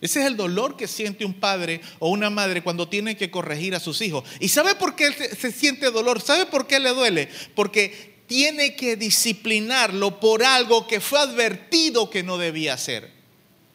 Ese 0.01 0.21
es 0.21 0.27
el 0.27 0.37
dolor 0.37 0.77
que 0.77 0.89
siente 0.89 1.25
un 1.25 1.35
padre 1.35 1.81
o 1.99 2.09
una 2.09 2.31
madre 2.31 2.63
cuando 2.63 2.89
tiene 2.89 3.17
que 3.17 3.31
corregir 3.31 3.75
a 3.75 3.81
sus 3.81 4.01
hijos. 4.01 4.25
¿Y 4.41 4.49
sabe 4.49 4.75
por 4.75 4.97
qué 4.97 5.13
se, 5.13 5.53
siente 5.53 5.91
dolor? 5.91 6.23
¿Sabe 6.23 6.47
por 6.47 6.67
qué 6.67 6.81
le 6.81 6.91
duele? 6.91 7.29
Porque 7.55 8.15
tiene 8.27 8.77
que 8.77 8.97
disciplinarlo 8.97 10.19
por 10.19 10.43
algo 10.43 10.87
que 10.87 11.01
fue 11.01 11.19
advertido 11.19 12.09
que 12.09 12.23
no 12.23 12.39
debía 12.39 12.75
hacer. 12.75 13.11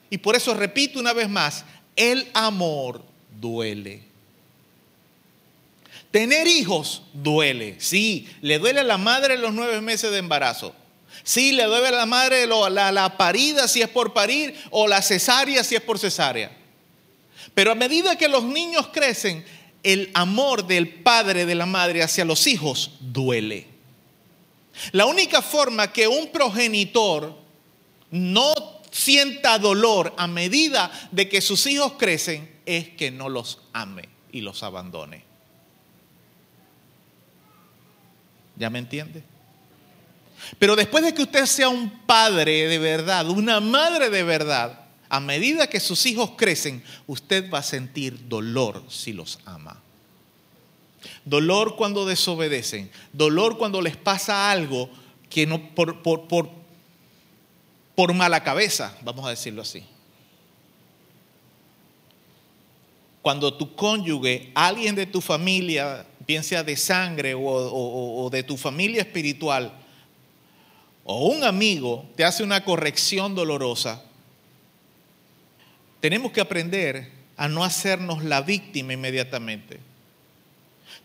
Y 0.09 0.17
por 0.17 0.35
eso 0.35 0.53
repito 0.55 0.99
una 0.99 1.13
vez 1.13 1.29
más, 1.29 1.63
el 1.95 2.27
amor 2.33 3.03
duele. 3.39 4.01
Tener 6.09 6.47
hijos 6.47 7.03
duele, 7.13 7.75
sí, 7.79 8.27
le 8.41 8.57
duele 8.57 8.79
a 8.79 8.83
la 8.83 8.97
madre 8.97 9.37
los 9.37 9.53
nueve 9.53 9.81
meses 9.81 10.11
de 10.11 10.19
embarazo. 10.19 10.73
Sí, 11.25 11.53
le 11.53 11.63
duele 11.63 11.87
a 11.87 11.91
la 11.91 12.05
madre 12.05 12.45
la, 12.45 12.91
la 12.91 13.17
parida 13.17 13.67
si 13.67 13.81
es 13.81 13.89
por 13.89 14.13
parir 14.13 14.55
o 14.69 14.87
la 14.87 15.01
cesárea 15.01 15.63
si 15.63 15.73
es 15.73 15.81
por 15.81 15.97
cesárea. 15.97 16.55
Pero 17.55 17.71
a 17.71 17.75
medida 17.75 18.15
que 18.15 18.27
los 18.27 18.43
niños 18.43 18.89
crecen, 18.93 19.43
el 19.81 20.11
amor 20.13 20.67
del 20.67 20.87
padre, 20.87 21.47
de 21.47 21.55
la 21.55 21.65
madre 21.65 22.03
hacia 22.03 22.25
los 22.25 22.45
hijos 22.45 22.91
duele. 22.99 23.65
La 24.91 25.07
única 25.07 25.41
forma 25.41 25.91
que 25.91 26.07
un 26.07 26.27
progenitor 26.27 27.35
no 28.11 28.53
sienta 28.91 29.57
dolor 29.57 30.13
a 30.17 30.27
medida 30.27 30.91
de 31.11 31.27
que 31.27 31.41
sus 31.41 31.65
hijos 31.65 31.93
crecen 31.97 32.51
es 32.67 32.89
que 32.89 33.09
no 33.09 33.29
los 33.29 33.61
ame 33.73 34.09
y 34.31 34.41
los 34.41 34.61
abandone. 34.61 35.23
¿Ya 38.57 38.69
me 38.69 38.77
entiende? 38.77 39.34
Pero 40.59 40.75
después 40.75 41.03
de 41.03 41.13
que 41.13 41.23
usted 41.23 41.45
sea 41.45 41.69
un 41.69 41.89
padre 42.05 42.67
de 42.67 42.77
verdad, 42.79 43.29
una 43.29 43.59
madre 43.59 44.09
de 44.09 44.23
verdad, 44.23 44.81
a 45.09 45.19
medida 45.19 45.67
que 45.67 45.79
sus 45.79 46.05
hijos 46.05 46.31
crecen, 46.37 46.83
usted 47.07 47.49
va 47.51 47.59
a 47.59 47.63
sentir 47.63 48.27
dolor 48.27 48.83
si 48.89 49.13
los 49.13 49.39
ama. 49.45 49.81
Dolor 51.23 51.75
cuando 51.75 52.05
desobedecen, 52.05 52.89
dolor 53.13 53.57
cuando 53.57 53.81
les 53.81 53.95
pasa 53.97 54.51
algo 54.51 54.89
que 55.29 55.45
no 55.45 55.73
por, 55.75 56.01
por, 56.01 56.27
por, 56.27 56.49
por 57.95 58.13
mala 58.13 58.43
cabeza, 58.43 58.95
vamos 59.03 59.25
a 59.25 59.29
decirlo 59.29 59.61
así. 59.61 59.83
Cuando 63.21 63.53
tu 63.55 63.75
cónyuge, 63.75 64.51
alguien 64.53 64.93
de 64.95 65.07
tu 65.07 65.19
familia, 65.19 66.05
bien 66.27 66.43
sea 66.43 66.63
de 66.63 66.77
sangre 66.77 67.33
o, 67.33 67.39
o- 67.41 68.23
o 68.25 68.29
de 68.29 68.43
tu 68.43 68.55
familia 68.55 69.01
espiritual, 69.01 69.73
o 71.05 71.27
un 71.27 71.43
amigo 71.43 72.09
te 72.15 72.25
hace 72.25 72.43
una 72.43 72.65
corrección 72.65 73.35
dolorosa, 73.35 74.03
tenemos 76.01 76.31
que 76.31 76.41
aprender 76.41 77.11
a 77.37 77.47
no 77.47 77.63
hacernos 77.63 78.23
la 78.23 78.41
víctima 78.41 78.93
inmediatamente. 78.93 79.79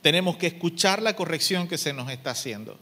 Tenemos 0.02 0.39
que 0.39 0.47
escuchar 0.47 1.02
la 1.02 1.14
corrección 1.14 1.68
que 1.68 1.77
se 1.77 1.93
nos 1.93 2.10
está 2.10 2.31
haciendo, 2.31 2.78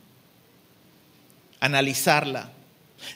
analizarla, 1.58 2.52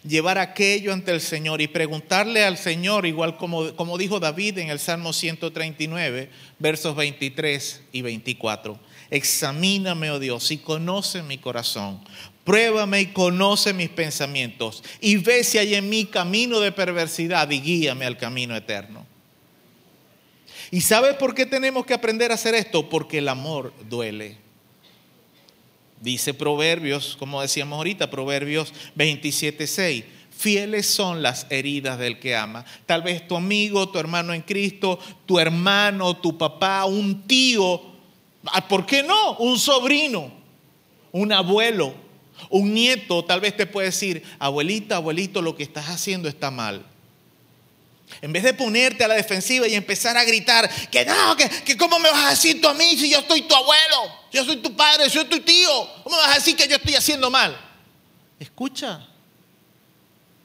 llevar 0.05 0.39
aquello 0.39 0.93
ante 0.93 1.13
el 1.13 1.21
Señor 1.21 1.61
y 1.61 1.69
preguntarle 1.69 2.45
al 2.45 2.59
Señor, 2.59 3.07
igual 3.07 3.37
como, 3.37 3.75
como 3.77 3.99
dijo 3.99 4.19
David 4.19 4.59
en 4.59 4.71
el 4.71 4.81
Salmo 4.81 5.13
139, 5.13 6.31
versos 6.59 6.97
23 6.97 7.83
y 7.93 8.03
24. 8.03 8.79
Examíname, 9.11 10.11
oh 10.11 10.19
Dios, 10.19 10.51
y 10.51 10.59
conoce 10.59 11.23
mi 11.23 11.39
corazón. 11.39 12.01
Pruébame 12.45 13.01
y 13.01 13.07
conoce 13.07 13.73
mis 13.73 13.89
pensamientos. 13.89 14.83
Y 15.01 15.17
ve 15.17 15.45
si 15.45 15.59
hay 15.59 15.75
en 15.75 15.89
mí 15.89 16.07
camino 16.07 16.61
de 16.61 16.73
perversidad 16.73 17.49
y 17.51 17.61
guíame 17.61 18.05
al 18.05 18.17
camino 18.17 18.57
eterno. 18.57 19.07
¿Y 20.71 20.81
sabe 20.81 21.15
por 21.15 21.35
qué 21.35 21.47
tenemos 21.47 21.85
que 21.85 21.95
aprender 21.95 22.31
a 22.31 22.35
hacer 22.35 22.55
esto? 22.55 22.89
Porque 22.89 23.19
el 23.19 23.29
amor 23.29 23.73
duele. 23.89 24.39
Dice 26.01 26.35
Proverbios, 26.35 27.17
como 27.17 27.41
decíamos 27.43 27.77
ahorita, 27.77 28.11
Proverbios 28.11 28.73
27:6. 28.97 30.05
Fieles 30.37 30.87
son 30.87 31.23
las 31.23 31.47
heridas 31.51 31.99
del 31.99 32.19
que 32.19 32.35
ama. 32.35 32.65
Tal 32.87 33.03
vez 33.03 33.29
tu 33.29 33.37
amigo, 33.37 33.89
tu 33.91 33.99
hermano 34.01 34.33
en 34.33 34.43
Cristo, 34.43 34.99
tu 35.27 35.39
hermano, 35.39 36.17
tu 36.17 36.37
papá, 36.37 36.87
un 36.87 37.29
tío, 37.29 37.81
¿por 38.69 38.85
qué 38.85 39.05
no? 39.05 39.37
Un 39.37 39.59
sobrino, 39.59 40.33
un 41.13 41.33
abuelo, 41.33 41.95
un 42.49 42.75
nieto, 42.75 43.25
tal 43.25 43.41
vez 43.41 43.57
te 43.57 43.67
puede 43.67 43.89
decir, 43.89 44.23
abuelita, 44.39 44.97
abuelito, 44.97 45.43
lo 45.43 45.57
que 45.57 45.63
estás 45.63 45.89
haciendo 45.89 46.29
está 46.29 46.51
mal. 46.51 46.85
En 48.21 48.33
vez 48.33 48.43
de 48.43 48.53
ponerte 48.53 49.05
a 49.05 49.09
la 49.09 49.15
defensiva 49.15 49.67
y 49.67 49.75
empezar 49.75 50.17
a 50.17 50.25
gritar 50.25 50.71
que 50.91 51.05
no, 51.05 51.37
que, 51.37 51.49
que 51.49 51.77
cómo 51.77 51.99
me 51.99 52.11
vas 52.11 52.27
a 52.27 52.31
decir 52.31 52.61
tú 52.61 52.69
a 52.69 52.75
mí 52.75 52.97
si 52.97 53.11
yo 53.11 53.23
soy 53.27 53.43
tu 53.43 53.55
abuelo, 53.55 54.13
yo 54.31 54.45
soy 54.45 54.57
tu 54.57 54.77
padre, 54.77 55.05
yo 55.05 55.21
soy 55.21 55.25
tu 55.25 55.41
tío, 55.41 55.89
¿cómo 56.03 56.17
me 56.17 56.23
vas 56.23 56.33
a 56.33 56.39
decir 56.39 56.55
que 56.55 56.69
yo 56.69 56.77
estoy 56.77 56.95
haciendo 56.95 57.31
mal? 57.31 57.59
Escucha, 58.39 59.07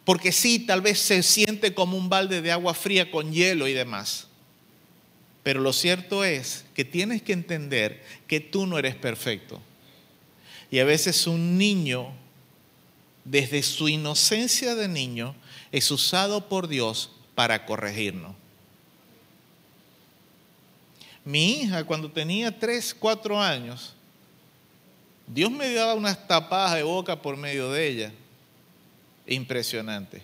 porque 0.07 0.31
sí, 0.31 0.59
tal 0.59 0.79
vez 0.79 0.99
se 0.99 1.21
siente 1.21 1.73
como 1.73 1.97
un 1.97 2.07
balde 2.07 2.41
de 2.41 2.53
agua 2.53 2.73
fría 2.73 3.11
con 3.11 3.33
hielo 3.33 3.67
y 3.67 3.73
demás. 3.73 4.27
Pero 5.43 5.59
lo 5.59 5.73
cierto 5.73 6.23
es 6.23 6.63
que 6.73 6.85
tienes 6.85 7.21
que 7.21 7.33
entender 7.33 8.03
que 8.25 8.39
tú 8.39 8.65
no 8.67 8.79
eres 8.79 8.95
perfecto. 8.95 9.61
Y 10.69 10.79
a 10.79 10.85
veces 10.85 11.27
un 11.27 11.57
niño, 11.57 12.11
desde 13.23 13.63
su 13.63 13.87
inocencia 13.87 14.75
de 14.75 14.87
niño, 14.87 15.35
es 15.71 15.91
usado 15.91 16.47
por 16.49 16.67
Dios 16.67 17.11
para 17.35 17.65
corregirnos. 17.65 18.35
Mi 21.23 21.61
hija, 21.61 21.83
cuando 21.83 22.09
tenía 22.09 22.57
3, 22.57 22.95
4 22.97 23.41
años, 23.41 23.93
Dios 25.27 25.51
me 25.51 25.73
daba 25.73 25.93
unas 25.93 26.27
tapadas 26.27 26.75
de 26.75 26.83
boca 26.83 27.21
por 27.21 27.35
medio 27.35 27.69
de 27.71 27.87
ella. 27.87 28.11
Impresionante. 29.25 30.21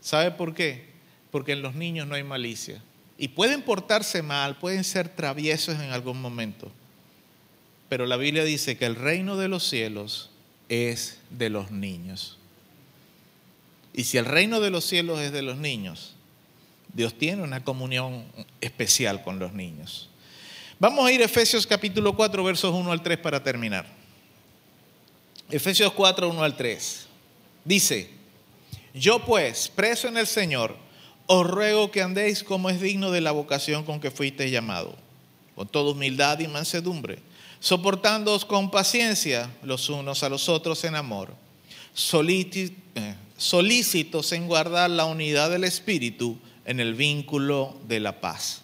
¿Sabe 0.00 0.30
por 0.30 0.54
qué? 0.54 0.86
Porque 1.32 1.52
en 1.52 1.62
los 1.62 1.74
niños 1.74 2.06
no 2.06 2.14
hay 2.14 2.22
malicia. 2.22 2.80
Y 3.18 3.28
pueden 3.28 3.62
portarse 3.62 4.22
mal, 4.22 4.56
pueden 4.56 4.84
ser 4.84 5.08
traviesos 5.08 5.74
en 5.74 5.90
algún 5.90 6.20
momento. 6.20 6.70
Pero 7.92 8.06
la 8.06 8.16
Biblia 8.16 8.42
dice 8.42 8.78
que 8.78 8.86
el 8.86 8.96
reino 8.96 9.36
de 9.36 9.48
los 9.48 9.68
cielos 9.68 10.30
es 10.70 11.18
de 11.28 11.50
los 11.50 11.70
niños. 11.70 12.38
Y 13.92 14.04
si 14.04 14.16
el 14.16 14.24
reino 14.24 14.60
de 14.60 14.70
los 14.70 14.86
cielos 14.86 15.20
es 15.20 15.30
de 15.30 15.42
los 15.42 15.58
niños, 15.58 16.14
Dios 16.94 17.12
tiene 17.18 17.42
una 17.42 17.62
comunión 17.64 18.24
especial 18.62 19.22
con 19.22 19.38
los 19.38 19.52
niños. 19.52 20.08
Vamos 20.78 21.04
a 21.06 21.12
ir 21.12 21.20
a 21.20 21.26
Efesios 21.26 21.66
capítulo 21.66 22.16
4, 22.16 22.42
versos 22.42 22.72
1 22.72 22.90
al 22.90 23.02
3 23.02 23.18
para 23.18 23.42
terminar. 23.42 23.84
Efesios 25.50 25.92
4, 25.92 26.30
1 26.30 26.42
al 26.42 26.56
3. 26.56 27.06
Dice, 27.62 28.08
yo 28.94 29.22
pues, 29.22 29.68
preso 29.68 30.08
en 30.08 30.16
el 30.16 30.26
Señor, 30.26 30.76
os 31.26 31.46
ruego 31.46 31.90
que 31.90 32.00
andéis 32.00 32.42
como 32.42 32.70
es 32.70 32.80
digno 32.80 33.10
de 33.10 33.20
la 33.20 33.32
vocación 33.32 33.84
con 33.84 34.00
que 34.00 34.10
fuisteis 34.10 34.50
llamado, 34.50 34.96
con 35.54 35.68
toda 35.68 35.92
humildad 35.92 36.38
y 36.38 36.48
mansedumbre, 36.48 37.18
soportándoos 37.62 38.44
con 38.44 38.72
paciencia 38.72 39.48
los 39.62 39.88
unos 39.88 40.24
a 40.24 40.28
los 40.28 40.48
otros 40.48 40.82
en 40.82 40.96
amor, 40.96 41.32
eh, 41.94 43.14
solícitos 43.36 44.32
en 44.32 44.48
guardar 44.48 44.90
la 44.90 45.04
unidad 45.04 45.48
del 45.48 45.62
Espíritu 45.62 46.36
en 46.64 46.80
el 46.80 46.94
vínculo 46.94 47.76
de 47.86 48.00
la 48.00 48.20
paz. 48.20 48.62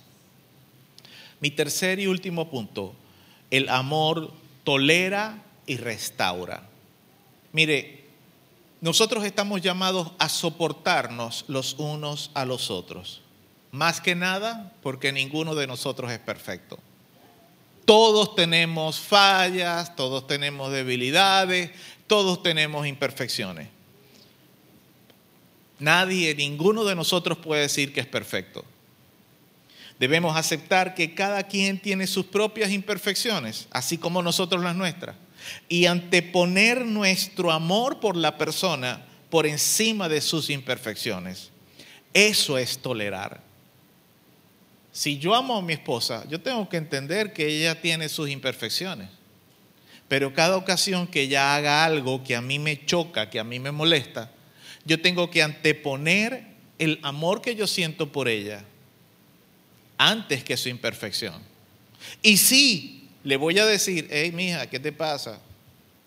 Mi 1.38 1.52
tercer 1.52 2.00
y 2.00 2.08
último 2.08 2.50
punto, 2.50 2.92
el 3.52 3.68
amor 3.68 4.32
tolera 4.64 5.44
y 5.64 5.76
restaura. 5.76 6.68
Mire, 7.52 8.04
nosotros 8.80 9.24
estamos 9.24 9.62
llamados 9.62 10.10
a 10.18 10.28
soportarnos 10.28 11.44
los 11.46 11.74
unos 11.78 12.32
a 12.34 12.44
los 12.44 12.68
otros. 12.68 13.20
Más 13.70 14.00
que 14.00 14.16
nada 14.16 14.72
porque 14.82 15.12
ninguno 15.12 15.54
de 15.54 15.68
nosotros 15.68 16.10
es 16.10 16.18
perfecto. 16.18 16.80
Todos 17.88 18.34
tenemos 18.34 19.00
fallas, 19.00 19.96
todos 19.96 20.26
tenemos 20.26 20.70
debilidades, 20.70 21.70
todos 22.06 22.42
tenemos 22.42 22.86
imperfecciones. 22.86 23.68
Nadie, 25.78 26.34
ninguno 26.34 26.84
de 26.84 26.94
nosotros 26.94 27.38
puede 27.38 27.62
decir 27.62 27.94
que 27.94 28.00
es 28.00 28.06
perfecto. 28.06 28.62
Debemos 29.98 30.36
aceptar 30.36 30.94
que 30.94 31.14
cada 31.14 31.44
quien 31.44 31.78
tiene 31.78 32.06
sus 32.06 32.26
propias 32.26 32.72
imperfecciones, 32.72 33.68
así 33.70 33.96
como 33.96 34.22
nosotros 34.22 34.62
las 34.62 34.76
nuestras, 34.76 35.16
y 35.66 35.86
anteponer 35.86 36.84
nuestro 36.84 37.50
amor 37.50 38.00
por 38.00 38.16
la 38.16 38.36
persona 38.36 39.06
por 39.30 39.46
encima 39.46 40.10
de 40.10 40.20
sus 40.20 40.50
imperfecciones. 40.50 41.48
Eso 42.12 42.58
es 42.58 42.80
tolerar. 42.80 43.47
Si 44.98 45.16
yo 45.16 45.36
amo 45.36 45.56
a 45.56 45.62
mi 45.62 45.74
esposa, 45.74 46.26
yo 46.28 46.40
tengo 46.40 46.68
que 46.68 46.76
entender 46.76 47.32
que 47.32 47.46
ella 47.46 47.80
tiene 47.80 48.08
sus 48.08 48.28
imperfecciones. 48.28 49.08
Pero 50.08 50.34
cada 50.34 50.56
ocasión 50.56 51.06
que 51.06 51.22
ella 51.22 51.54
haga 51.54 51.84
algo 51.84 52.24
que 52.24 52.34
a 52.34 52.40
mí 52.40 52.58
me 52.58 52.84
choca, 52.84 53.30
que 53.30 53.38
a 53.38 53.44
mí 53.44 53.60
me 53.60 53.70
molesta, 53.70 54.32
yo 54.84 55.00
tengo 55.00 55.30
que 55.30 55.44
anteponer 55.44 56.48
el 56.80 56.98
amor 57.04 57.42
que 57.42 57.54
yo 57.54 57.68
siento 57.68 58.10
por 58.10 58.26
ella 58.26 58.64
antes 59.98 60.42
que 60.42 60.56
su 60.56 60.68
imperfección. 60.68 61.40
Y 62.20 62.36
sí, 62.36 63.08
le 63.22 63.36
voy 63.36 63.56
a 63.60 63.66
decir, 63.66 64.08
hey, 64.10 64.32
mija, 64.32 64.66
¿qué 64.66 64.80
te 64.80 64.90
pasa? 64.90 65.38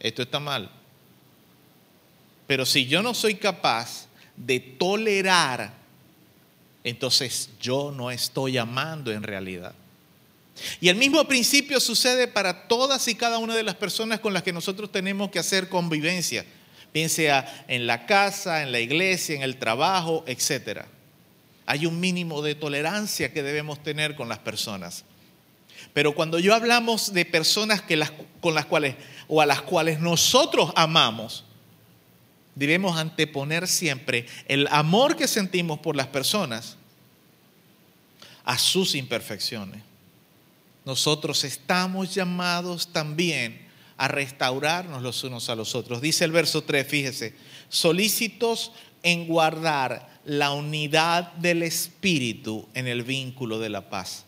Esto 0.01 0.21
está 0.21 0.41
mal. 0.41 0.69
Pero 2.45 2.65
si 2.65 2.87
yo 2.87 3.01
no 3.01 3.13
soy 3.13 3.35
capaz 3.35 4.07
de 4.35 4.59
tolerar, 4.59 5.80
entonces 6.83 7.49
yo 7.59 7.91
no 7.91 8.11
estoy 8.11 8.57
amando 8.57 9.11
en 9.11 9.23
realidad. 9.23 9.73
Y 10.79 10.89
el 10.89 10.95
mismo 10.95 11.23
principio 11.25 11.79
sucede 11.79 12.27
para 12.27 12.67
todas 12.67 13.07
y 13.07 13.15
cada 13.15 13.37
una 13.37 13.55
de 13.55 13.63
las 13.63 13.75
personas 13.75 14.19
con 14.19 14.33
las 14.33 14.43
que 14.43 14.53
nosotros 14.53 14.91
tenemos 14.91 15.31
que 15.31 15.39
hacer 15.39 15.69
convivencia, 15.69 16.45
bien 16.93 17.09
sea 17.09 17.65
en 17.67 17.87
la 17.87 18.05
casa, 18.05 18.61
en 18.61 18.71
la 18.71 18.79
iglesia, 18.79 19.35
en 19.35 19.43
el 19.43 19.57
trabajo, 19.57 20.23
etcétera. 20.27 20.87
Hay 21.65 21.85
un 21.85 21.99
mínimo 21.99 22.41
de 22.41 22.55
tolerancia 22.55 23.31
que 23.31 23.43
debemos 23.43 23.81
tener 23.81 24.15
con 24.15 24.27
las 24.27 24.39
personas. 24.39 25.05
Pero 25.93 26.13
cuando 26.13 26.39
yo 26.39 26.53
hablamos 26.53 27.13
de 27.13 27.25
personas 27.25 27.81
que 27.81 27.95
las, 27.95 28.11
con 28.39 28.53
las 28.53 28.65
cuales 28.65 28.95
o 29.27 29.41
a 29.41 29.45
las 29.45 29.61
cuales 29.61 29.99
nosotros 29.99 30.71
amamos, 30.75 31.45
debemos 32.55 32.97
anteponer 32.97 33.67
siempre 33.67 34.25
el 34.47 34.67
amor 34.67 35.15
que 35.15 35.27
sentimos 35.27 35.79
por 35.79 35.95
las 35.95 36.07
personas 36.07 36.77
a 38.43 38.57
sus 38.57 38.95
imperfecciones. 38.95 39.83
Nosotros 40.85 41.43
estamos 41.43 42.13
llamados 42.13 42.91
también 42.91 43.69
a 43.97 44.07
restaurarnos 44.07 45.03
los 45.03 45.23
unos 45.23 45.49
a 45.49 45.55
los 45.55 45.75
otros. 45.75 46.01
Dice 46.01 46.25
el 46.25 46.31
verso 46.31 46.63
3, 46.63 46.87
fíjese, 46.87 47.35
solícitos 47.69 48.71
en 49.03 49.27
guardar 49.27 50.09
la 50.25 50.51
unidad 50.51 51.33
del 51.33 51.63
Espíritu 51.63 52.67
en 52.73 52.87
el 52.87 53.03
vínculo 53.03 53.59
de 53.59 53.69
la 53.69 53.89
paz. 53.89 54.25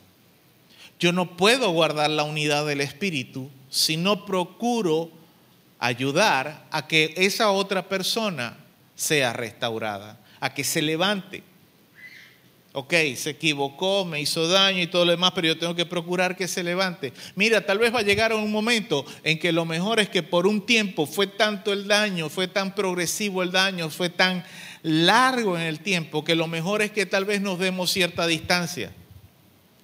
Yo 1.00 1.12
no 1.12 1.36
puedo 1.36 1.72
guardar 1.72 2.10
la 2.12 2.24
unidad 2.24 2.66
del 2.66 2.82
Espíritu 2.82 3.50
si 3.70 3.98
no 3.98 4.26
procuro 4.26 5.12
ayudar 5.84 6.66
a 6.72 6.88
que 6.88 7.14
esa 7.18 7.52
otra 7.52 7.90
persona 7.90 8.56
sea 8.96 9.34
restaurada, 9.34 10.18
a 10.40 10.54
que 10.54 10.64
se 10.64 10.82
levante. 10.82 11.44
Ok, 12.72 12.94
se 13.18 13.32
equivocó, 13.32 14.06
me 14.06 14.22
hizo 14.22 14.48
daño 14.48 14.82
y 14.82 14.88
todo 14.88 15.04
lo 15.04 15.12
demás, 15.12 15.34
pero 15.36 15.48
yo 15.48 15.60
tengo 15.60 15.76
que 15.76 15.86
procurar 15.86 16.38
que 16.38 16.48
se 16.48 16.64
levante. 16.64 17.12
Mira, 17.36 17.66
tal 17.66 17.80
vez 17.80 17.94
va 17.94 18.00
a 18.00 18.04
llegar 18.04 18.34
un 18.34 18.50
momento 18.50 19.06
en 19.26 19.38
que 19.38 19.52
lo 19.52 19.66
mejor 19.66 20.00
es 20.00 20.08
que 20.08 20.24
por 20.24 20.48
un 20.48 20.66
tiempo 20.66 21.06
fue 21.06 21.28
tanto 21.28 21.74
el 21.74 21.86
daño, 21.86 22.30
fue 22.30 22.48
tan 22.48 22.74
progresivo 22.74 23.44
el 23.44 23.52
daño, 23.52 23.90
fue 23.90 24.10
tan 24.10 24.46
largo 24.84 25.58
en 25.58 25.64
el 25.64 25.82
tiempo, 25.82 26.24
que 26.24 26.34
lo 26.34 26.48
mejor 26.48 26.82
es 26.82 26.92
que 26.92 27.06
tal 27.06 27.26
vez 27.26 27.42
nos 27.42 27.60
demos 27.60 27.92
cierta 27.92 28.26
distancia. 28.26 28.94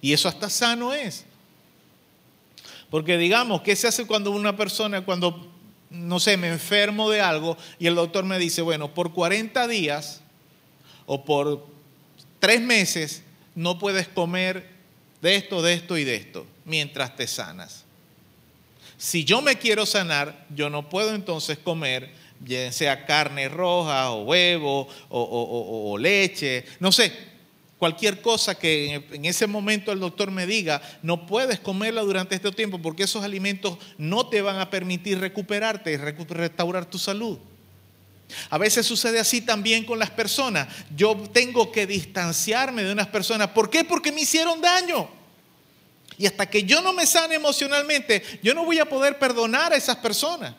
Y 0.02 0.14
eso 0.14 0.30
hasta 0.30 0.50
sano 0.50 0.94
es. 0.94 1.26
Porque 2.90 3.18
digamos, 3.18 3.64
¿qué 3.64 3.76
se 3.76 3.90
hace 3.90 4.08
cuando 4.08 4.32
una 4.32 4.56
persona, 4.56 5.02
cuando, 5.02 5.59
no 5.90 6.20
sé, 6.20 6.38
me 6.38 6.48
enfermo 6.50 7.10
de 7.10 7.22
algo 7.22 7.58
y 7.80 7.88
el 7.88 7.96
doctor 7.96 8.24
me 8.26 8.38
dice, 8.40 8.62
bueno, 8.62 8.94
por 8.94 9.14
40 9.14 9.68
días 9.68 10.22
o 11.06 11.26
por 11.26 11.66
tres 12.40 12.62
meses 12.62 13.24
no 13.56 13.80
puedes 13.80 14.08
comer 14.08 14.68
de 15.22 15.36
esto, 15.36 15.62
de 15.62 15.74
esto 15.74 15.98
y 15.98 16.04
de 16.04 16.16
esto 16.16 16.46
mientras 16.66 17.16
te 17.16 17.28
sanas? 17.28 17.84
Si 18.98 19.24
yo 19.24 19.42
me 19.42 19.58
quiero 19.58 19.86
sanar, 19.86 20.46
yo 20.56 20.70
no 20.70 20.90
puedo 20.90 21.16
entonces 21.16 21.58
comer, 21.58 22.12
bien 22.42 22.72
sea 22.74 23.06
carne 23.06 23.50
roja 23.50 24.12
o 24.12 24.24
huevo 24.24 24.82
o, 25.10 25.22
o- 25.22 25.22
o- 25.22 25.92
o 25.94 25.98
leche, 25.98 26.66
no 26.80 26.92
sé, 26.92 27.12
cualquier 27.80 28.22
cosa 28.22 28.56
que 28.56 29.06
en 29.12 29.26
ese 29.26 29.48
momento 29.48 29.92
el 29.92 30.02
doctor 30.02 30.30
me 30.32 30.46
diga, 30.46 30.82
no 31.02 31.26
puedes 31.26 31.62
comerla 31.62 32.02
durante 32.02 32.36
este 32.36 32.52
tiempo 32.52 32.80
porque 32.80 33.04
esos 33.04 33.24
alimentos 33.24 33.78
no 33.98 34.28
te 34.28 34.42
van 34.42 34.60
a 34.60 34.70
permitir 34.70 35.20
recuperarte 35.20 35.94
y 35.94 35.98
restaurar 35.98 36.86
tu 36.86 37.00
salud. 37.00 37.40
A 38.50 38.58
veces 38.58 38.86
sucede 38.86 39.18
así 39.18 39.42
también 39.42 39.86
con 39.86 39.98
las 39.98 40.12
personas. 40.12 40.68
Yo 40.96 41.16
tengo 41.34 41.72
que 41.72 41.88
distanciarme 41.88 42.84
de 42.84 42.92
unas 42.92 43.08
personas. 43.08 43.48
¿Por 43.48 43.70
qué? 43.70 43.84
Porque 43.86 44.12
me 44.12 44.22
hicieron 44.22 44.62
daño. 44.62 45.10
Y 46.18 46.28
hasta 46.28 46.48
que 46.50 46.64
yo 46.64 46.82
no 46.82 46.92
me 46.92 47.08
sane 47.08 47.36
emocionalmente, 47.36 48.22
yo 48.44 48.54
no 48.54 48.66
voy 48.66 48.78
a 48.80 48.86
poder 48.86 49.18
perdonar 49.18 49.72
a 49.72 49.78
esas 49.78 49.96
personas. 49.96 50.54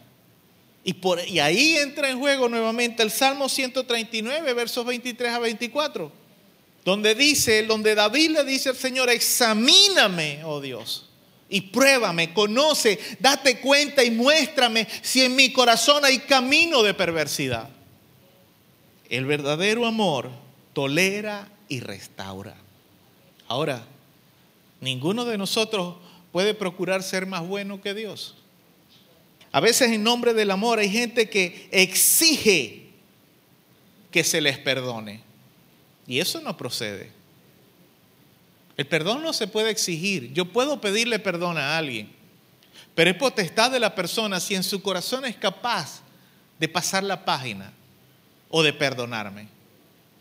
Y, 0.83 0.95
por, 0.95 1.21
y 1.29 1.39
ahí 1.39 1.77
entra 1.77 2.09
en 2.09 2.19
juego 2.19 2.49
nuevamente 2.49 3.03
el 3.03 3.11
Salmo 3.11 3.47
139, 3.49 4.55
versos 4.55 4.87
23 4.87 5.31
a 5.31 5.39
24. 5.39 6.20
Donde 6.85 7.15
dice, 7.15 7.65
donde 7.65 7.95
David 7.95 8.31
le 8.31 8.45
dice 8.45 8.71
al 8.71 8.77
Señor, 8.77 9.11
examíname, 9.11 10.43
oh 10.45 10.61
Dios, 10.61 11.09
y 11.49 11.61
pruébame, 11.63 12.33
conoce, 12.33 12.99
date 13.19 13.61
cuenta 13.61 14.05
y 14.05 14.11
muéstrame 14.11 14.87
si 15.03 15.23
en 15.23 15.35
mi 15.35 15.53
corazón 15.53 16.05
hay 16.05 16.21
camino 16.21 16.83
de 16.83 16.95
perversidad. 16.95 17.69
El 19.09 19.27
verdadero 19.27 19.87
amor 19.87 20.31
tolera 20.73 21.49
y 21.69 21.81
restaura. 21.81 22.55
Ahora, 23.49 23.85
ninguno 24.81 25.25
de 25.25 25.37
nosotros 25.37 25.97
puede 26.33 26.55
procurar 26.55 27.03
ser 27.03 27.27
más 27.27 27.47
bueno 27.47 27.83
que 27.83 27.95
Dios. 27.95 28.37
A 29.53 29.61
veces 29.61 29.91
en 29.91 30.05
nombre 30.05 30.33
del 30.33 30.53
amor 30.53 30.79
hay 30.79 30.89
gente 30.89 31.29
que 31.29 31.69
exige 31.73 32.87
que 34.13 34.23
se 34.23 34.41
les 34.41 34.59
perdone. 34.59 35.23
Y 36.11 36.19
eso 36.19 36.41
no 36.41 36.57
procede. 36.57 37.09
El 38.77 38.85
perdón 38.89 39.23
no 39.23 39.33
se 39.33 39.47
puede 39.47 39.71
exigir. 39.71 40.33
Yo 40.33 40.45
puedo 40.45 40.81
pedirle 40.81 41.21
perdón 41.21 41.57
a 41.57 41.79
alguien, 41.79 42.11
pero 42.97 43.11
es 43.11 43.17
potestad 43.17 43.71
de 43.71 43.79
la 43.79 43.95
persona 43.95 44.41
si 44.41 44.57
en 44.57 44.65
su 44.65 44.83
corazón 44.83 45.25
es 45.25 45.37
capaz 45.37 46.01
de 46.59 46.67
pasar 46.67 47.05
la 47.05 47.25
página 47.25 47.73
o 48.49 48.61
de 48.65 48.73
perdonarme. 48.73 49.47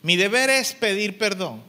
Mi 0.04 0.16
deber 0.16 0.52
es 0.52 0.74
pedir 0.74 1.18
perdón. 1.18 1.64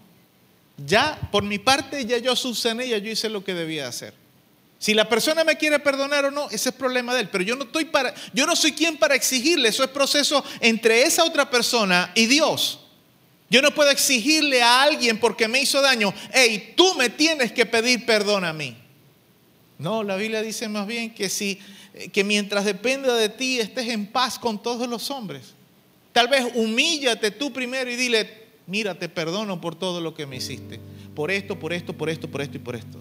Ya, 0.77 1.19
por 1.33 1.43
mi 1.43 1.59
parte, 1.59 2.05
ya 2.05 2.19
yo 2.19 2.37
subsané, 2.37 2.89
ya 2.89 2.99
yo 2.99 3.11
hice 3.11 3.31
lo 3.31 3.43
que 3.43 3.55
debía 3.55 3.89
hacer. 3.89 4.13
Si 4.79 4.93
la 4.93 5.09
persona 5.09 5.45
me 5.45 5.57
quiere 5.57 5.79
perdonar 5.79 6.27
o 6.27 6.31
no, 6.31 6.51
ese 6.51 6.69
es 6.69 6.75
problema 6.75 7.15
de 7.15 7.21
él. 7.23 7.31
Pero 7.31 7.43
yo 7.43 7.57
no 7.57 7.65
estoy 7.65 7.87
para, 7.87 8.15
yo 8.35 8.47
no 8.47 8.55
soy 8.55 8.73
quien 8.73 8.99
para 8.99 9.15
exigirle. 9.15 9.71
Eso 9.71 9.83
es 9.83 9.89
proceso 9.89 10.45
entre 10.61 11.05
esa 11.05 11.25
otra 11.25 11.49
persona 11.49 12.13
y 12.15 12.27
Dios. 12.27 12.80
Yo 13.51 13.61
no 13.61 13.75
puedo 13.75 13.91
exigirle 13.91 14.63
a 14.63 14.83
alguien 14.83 15.19
porque 15.19 15.49
me 15.49 15.61
hizo 15.61 15.83
daño, 15.83 16.15
hey, 16.33 16.73
tú 16.77 16.95
me 16.95 17.11
tienes 17.11 17.51
que 17.51 17.67
pedir 17.67 18.07
perdón 18.07 18.45
a 18.45 18.53
mí. 18.53 18.77
No, 19.77 20.05
la 20.05 20.15
Biblia 20.15 20.41
dice 20.41 20.69
más 20.69 20.87
bien 20.87 21.13
que 21.13 21.29
si, 21.29 21.59
que 22.13 22.23
mientras 22.23 22.65
dependa 22.65 23.15
de 23.17 23.29
ti 23.29 23.59
estés 23.59 23.89
en 23.89 24.07
paz 24.07 24.39
con 24.39 24.63
todos 24.63 24.89
los 24.89 25.11
hombres. 25.11 25.55
Tal 26.13 26.29
vez 26.29 26.47
humíllate 26.55 27.33
tú 27.33 27.53
primero 27.53 27.91
y 27.91 27.97
dile, 27.97 28.45
mira, 28.69 28.97
te 28.97 29.09
perdono 29.09 29.61
por 29.61 29.75
todo 29.75 30.01
lo 30.01 30.15
que 30.15 30.27
me 30.27 30.37
hiciste. 30.37 30.79
Por 31.17 31.33
esto, 31.33 31.59
por 31.59 31.73
esto, 31.73 31.93
por 31.93 32.09
esto, 32.09 32.31
por 32.31 32.41
esto 32.43 32.57
y 32.57 32.61
por 32.61 32.77
esto. 32.77 33.01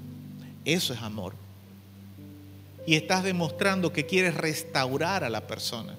Eso 0.66 0.94
es 0.94 1.02
amor. 1.02 1.34
Y 2.88 2.96
estás 2.96 3.24
demostrando 3.24 3.94
que 3.94 4.08
quieres 4.08 4.34
restaurar 4.34 5.24
a 5.24 5.30
la 5.30 5.46
persona. 5.46 5.96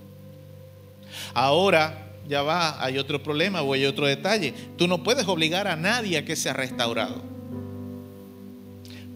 Ahora, 1.35 2.10
ya 2.31 2.43
va, 2.43 2.83
hay 2.83 2.97
otro 2.97 3.23
problema 3.23 3.61
o 3.61 3.73
hay 3.75 3.85
otro 3.85 4.07
detalle. 4.07 4.55
Tú 4.79 4.87
no 4.87 5.03
puedes 5.03 5.27
obligar 5.27 5.67
a 5.67 5.75
nadie 5.75 6.17
a 6.17 6.25
que 6.25 6.37
sea 6.37 6.53
restaurado. 6.53 7.21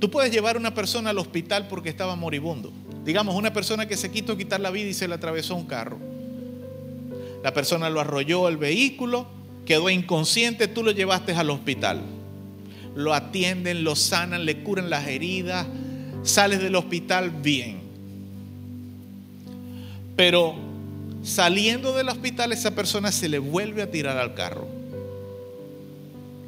Tú 0.01 0.11
puedes 0.11 0.33
llevar 0.33 0.57
a 0.57 0.59
una 0.59 0.75
persona 0.75 1.11
al 1.11 1.19
hospital 1.19 1.69
porque 1.69 1.89
estaba 1.89 2.17
moribundo. 2.17 2.73
Digamos, 3.05 3.37
una 3.37 3.53
persona 3.53 3.87
que 3.87 3.97
se 3.97 4.11
quiso 4.11 4.37
quitar 4.37 4.61
la 4.61 4.71
vida 4.71 4.91
y 4.91 4.95
se 4.95 5.07
le 5.07 5.15
atravesó 5.15 5.55
un 5.55 5.65
carro. 5.65 5.99
La 7.45 7.55
persona 7.55 7.89
lo 7.89 8.01
arrolló 8.01 8.49
el 8.49 8.57
vehículo, 8.57 9.27
quedó 9.65 9.89
inconsciente, 9.91 10.67
tú 10.67 10.83
lo 10.83 10.91
llevaste 10.91 11.33
al 11.35 11.51
hospital. 11.51 12.01
Lo 12.97 13.15
atienden, 13.15 13.85
lo 13.85 13.95
sanan, 13.95 14.45
le 14.45 14.59
curan 14.65 14.91
las 14.91 15.07
heridas, 15.07 15.67
sales 16.25 16.61
del 16.61 16.75
hospital 16.75 17.31
bien. 17.31 17.81
Pero 20.17 20.74
saliendo 21.25 21.95
del 21.95 22.11
hospital 22.11 22.53
esa 22.53 22.75
persona 22.75 23.11
se 23.11 23.29
le 23.29 23.39
vuelve 23.39 23.83
a 23.83 23.91
tirar 23.91 24.19
al 24.19 24.35
carro. 24.35 24.69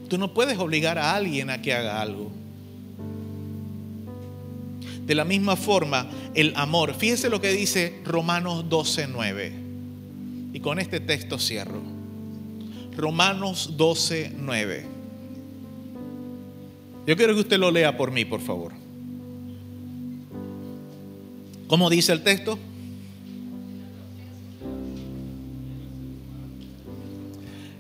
Tú 0.09 0.19
no 0.19 0.33
puedes 0.33 0.59
obligar 0.59 0.99
a 0.99 1.17
alguien 1.17 1.51
a 1.51 1.61
que 1.61 1.75
haga 1.75 2.01
algo. 2.01 2.31
De 5.05 5.15
la 5.15 5.25
misma 5.25 5.57
forma, 5.57 6.09
el 6.35 6.53
amor. 6.57 6.95
Fíjese 6.95 7.31
lo 7.31 7.41
que 7.41 7.53
dice 7.53 8.01
Romanos 8.05 8.67
12:9. 8.69 9.53
Y 10.53 10.61
con 10.61 10.79
este 10.79 11.01
texto 11.01 11.39
cierro. 11.39 11.81
Romanos 12.97 13.77
12:9. 13.77 14.85
Yo 17.07 17.17
quiero 17.17 17.35
que 17.35 17.41
usted 17.41 17.59
lo 17.59 17.71
lea 17.71 17.97
por 17.97 18.11
mí, 18.11 18.25
por 18.25 18.41
favor. 18.41 18.73
¿Cómo 21.69 21.89
dice 21.89 22.13
el 22.13 22.23
texto? 22.23 22.59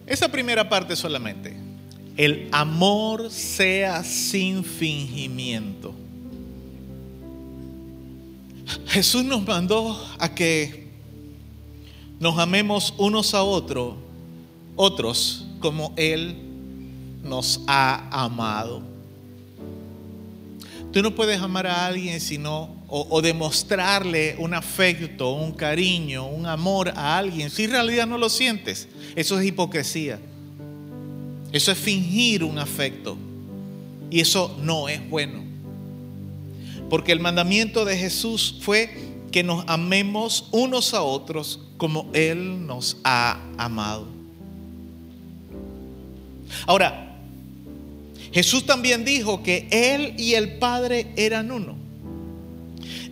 Esa 0.06 0.28
primera 0.28 0.68
parte 0.68 0.94
solamente. 0.94 1.56
El 2.16 2.48
amor 2.52 3.30
sea 3.30 4.02
sin 4.04 4.64
fingimiento. 4.64 5.94
Jesús 8.86 9.24
nos 9.24 9.44
mandó 9.44 10.00
a 10.18 10.34
que 10.34 10.86
nos 12.18 12.38
amemos 12.38 12.94
unos 12.96 13.34
a 13.34 13.42
otros, 13.42 13.94
otros 14.76 15.46
como 15.60 15.92
Él 15.96 16.36
nos 17.22 17.60
ha 17.66 18.08
amado. 18.10 18.82
Tú 20.92 21.02
no 21.02 21.14
puedes 21.14 21.40
amar 21.40 21.66
a 21.66 21.86
alguien 21.86 22.20
sino 22.20 22.75
o, 22.88 23.20
demostrarle 23.20 24.36
un 24.38 24.54
afecto, 24.54 25.32
un 25.32 25.52
cariño, 25.52 26.26
un 26.26 26.46
amor 26.46 26.92
a 26.94 27.18
alguien 27.18 27.50
si 27.50 27.64
en 27.64 27.72
realidad 27.72 28.06
no 28.06 28.16
lo 28.16 28.28
sientes. 28.28 28.88
Eso 29.16 29.38
es 29.38 29.46
hipocresía. 29.46 30.20
Eso 31.52 31.72
es 31.72 31.78
fingir 31.78 32.44
un 32.44 32.58
afecto. 32.58 33.16
Y 34.10 34.20
eso 34.20 34.56
no 34.62 34.88
es 34.88 35.08
bueno. 35.08 35.42
Porque 36.88 37.10
el 37.10 37.18
mandamiento 37.18 37.84
de 37.84 37.96
Jesús 37.96 38.58
fue 38.60 38.90
que 39.32 39.42
nos 39.42 39.64
amemos 39.66 40.48
unos 40.52 40.94
a 40.94 41.02
otros 41.02 41.60
como 41.76 42.08
Él 42.12 42.66
nos 42.66 42.98
ha 43.02 43.40
amado. 43.58 44.06
Ahora, 46.66 47.18
Jesús 48.32 48.64
también 48.64 49.04
dijo 49.04 49.42
que 49.42 49.66
Él 49.70 50.14
y 50.18 50.34
el 50.34 50.58
Padre 50.58 51.08
eran 51.16 51.50
uno. 51.50 51.85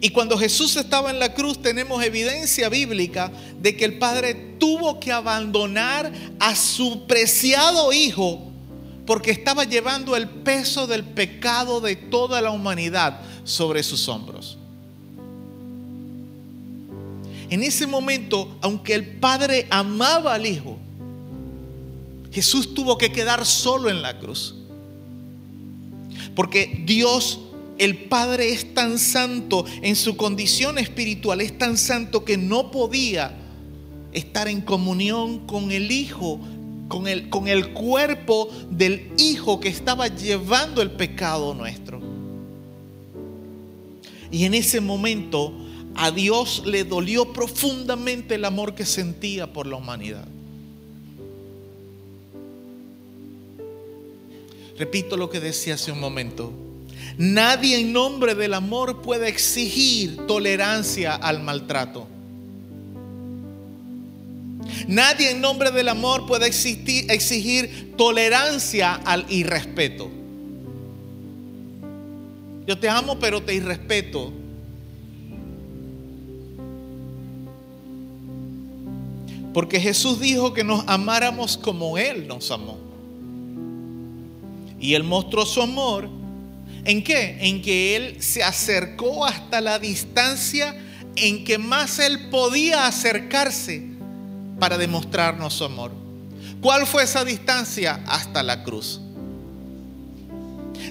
Y 0.04 0.10
cuando 0.10 0.36
Jesús 0.36 0.76
estaba 0.76 1.10
en 1.10 1.18
la 1.18 1.32
cruz 1.32 1.62
tenemos 1.62 2.04
evidencia 2.04 2.68
bíblica 2.68 3.32
de 3.62 3.74
que 3.74 3.86
el 3.86 3.96
Padre 3.96 4.34
tuvo 4.58 5.00
que 5.00 5.10
abandonar 5.10 6.12
a 6.38 6.54
su 6.54 7.06
preciado 7.06 7.90
Hijo 7.90 8.52
porque 9.06 9.30
estaba 9.30 9.64
llevando 9.64 10.14
el 10.14 10.28
peso 10.28 10.86
del 10.86 11.04
pecado 11.04 11.80
de 11.80 11.96
toda 11.96 12.42
la 12.42 12.50
humanidad 12.50 13.18
sobre 13.44 13.82
sus 13.82 14.06
hombros. 14.06 14.58
En 17.48 17.62
ese 17.62 17.86
momento, 17.86 18.58
aunque 18.60 18.92
el 18.92 19.06
Padre 19.06 19.66
amaba 19.70 20.34
al 20.34 20.44
Hijo, 20.44 20.76
Jesús 22.30 22.74
tuvo 22.74 22.98
que 22.98 23.10
quedar 23.10 23.46
solo 23.46 23.88
en 23.88 24.02
la 24.02 24.18
cruz. 24.18 24.54
Porque 26.36 26.82
Dios, 26.84 27.40
el 27.78 28.04
Padre, 28.04 28.50
es 28.52 28.74
tan 28.74 28.98
santo 28.98 29.64
en 29.82 29.96
su 29.96 30.16
condición 30.16 30.78
espiritual, 30.78 31.40
es 31.40 31.56
tan 31.58 31.76
santo 31.76 32.24
que 32.24 32.36
no 32.36 32.70
podía 32.70 33.34
estar 34.12 34.48
en 34.48 34.60
comunión 34.60 35.40
con 35.46 35.72
el 35.72 35.90
Hijo, 35.90 36.40
con 36.88 37.08
el, 37.08 37.28
con 37.28 37.48
el 37.48 37.72
cuerpo 37.72 38.48
del 38.70 39.10
Hijo 39.18 39.60
que 39.60 39.68
estaba 39.68 40.08
llevando 40.08 40.82
el 40.82 40.92
pecado 40.92 41.54
nuestro. 41.54 42.00
Y 44.30 44.44
en 44.44 44.54
ese 44.54 44.80
momento 44.80 45.52
a 45.96 46.10
Dios 46.10 46.62
le 46.66 46.84
dolió 46.84 47.32
profundamente 47.32 48.34
el 48.36 48.44
amor 48.44 48.74
que 48.74 48.84
sentía 48.84 49.52
por 49.52 49.66
la 49.66 49.76
humanidad. 49.76 50.26
Repito 54.76 55.16
lo 55.16 55.30
que 55.30 55.38
decía 55.38 55.74
hace 55.74 55.92
un 55.92 56.00
momento. 56.00 56.52
Nadie 57.16 57.80
en 57.80 57.92
nombre 57.92 58.34
del 58.34 58.54
amor 58.54 59.02
puede 59.02 59.28
exigir 59.28 60.26
tolerancia 60.26 61.14
al 61.14 61.42
maltrato. 61.42 62.08
Nadie 64.88 65.30
en 65.30 65.40
nombre 65.40 65.70
del 65.70 65.88
amor 65.88 66.26
puede 66.26 66.46
exigir, 66.46 67.94
tolerancia 67.96 68.94
al 68.94 69.26
irrespeto. 69.28 70.10
Yo 72.66 72.78
te 72.78 72.88
amo 72.88 73.18
pero 73.18 73.42
te 73.42 73.54
irrespeto. 73.54 74.32
Porque 79.52 79.78
Jesús 79.78 80.18
dijo 80.18 80.52
que 80.52 80.64
nos 80.64 80.82
amáramos 80.88 81.56
como 81.56 81.96
Él 81.96 82.26
nos 82.26 82.50
amó. 82.50 82.76
Y 84.80 84.94
Él 84.94 85.04
mostró 85.04 85.46
su 85.46 85.62
amor. 85.62 86.08
¿En 86.84 87.02
qué? 87.02 87.38
En 87.40 87.62
que 87.62 87.96
Él 87.96 88.22
se 88.22 88.42
acercó 88.42 89.24
hasta 89.24 89.60
la 89.60 89.78
distancia 89.78 90.76
en 91.16 91.44
que 91.44 91.58
más 91.58 91.98
Él 91.98 92.28
podía 92.28 92.86
acercarse 92.86 93.82
para 94.58 94.76
demostrarnos 94.76 95.54
su 95.54 95.64
amor. 95.64 95.92
¿Cuál 96.60 96.86
fue 96.86 97.04
esa 97.04 97.24
distancia? 97.24 98.02
Hasta 98.06 98.42
la 98.42 98.62
cruz. 98.62 99.00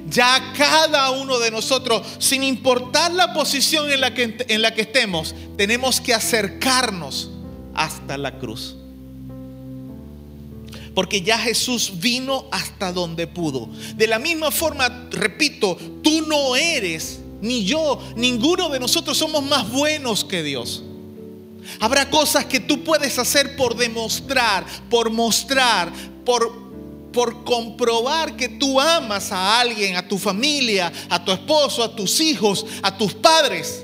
Ya 0.09 0.53
cada 0.57 1.11
uno 1.11 1.39
de 1.39 1.51
nosotros, 1.51 2.05
sin 2.19 2.43
importar 2.43 3.11
la 3.11 3.33
posición 3.33 3.91
en 3.91 4.01
la 4.01 4.13
que, 4.13 4.45
en 4.47 4.61
la 4.61 4.73
que 4.73 4.81
estemos, 4.81 5.35
tenemos 5.57 6.01
que 6.01 6.13
acercarnos 6.13 7.31
hasta 7.73 8.17
la 8.17 8.37
cruz. 8.39 8.77
Porque 10.93 11.21
ya 11.21 11.39
Jesús 11.39 11.93
vino 11.95 12.45
hasta 12.51 12.91
donde 12.91 13.27
pudo. 13.27 13.69
De 13.95 14.07
la 14.07 14.19
misma 14.19 14.51
forma, 14.51 15.07
repito, 15.11 15.77
tú 16.03 16.21
no 16.27 16.55
eres, 16.55 17.19
ni 17.41 17.65
yo, 17.65 17.99
ninguno 18.15 18.69
de 18.69 18.79
nosotros 18.79 19.17
somos 19.17 19.43
más 19.43 19.71
buenos 19.71 20.23
que 20.23 20.43
Dios. 20.43 20.83
Habrá 21.79 22.09
cosas 22.09 22.45
que 22.45 22.59
tú 22.59 22.83
puedes 22.83 23.17
hacer 23.17 23.55
por 23.55 23.75
demostrar, 23.75 24.65
por 24.89 25.09
mostrar, 25.09 25.91
por, 26.25 26.51
por 27.11 27.43
comprobar 27.43 28.35
que 28.35 28.49
tú 28.49 28.79
amas 28.79 29.31
a 29.31 29.59
alguien, 29.59 29.95
a 29.95 30.07
tu 30.07 30.17
familia, 30.17 30.91
a 31.09 31.23
tu 31.23 31.31
esposo, 31.31 31.83
a 31.83 31.95
tus 31.95 32.19
hijos, 32.19 32.65
a 32.81 32.95
tus 32.97 33.13
padres. 33.13 33.83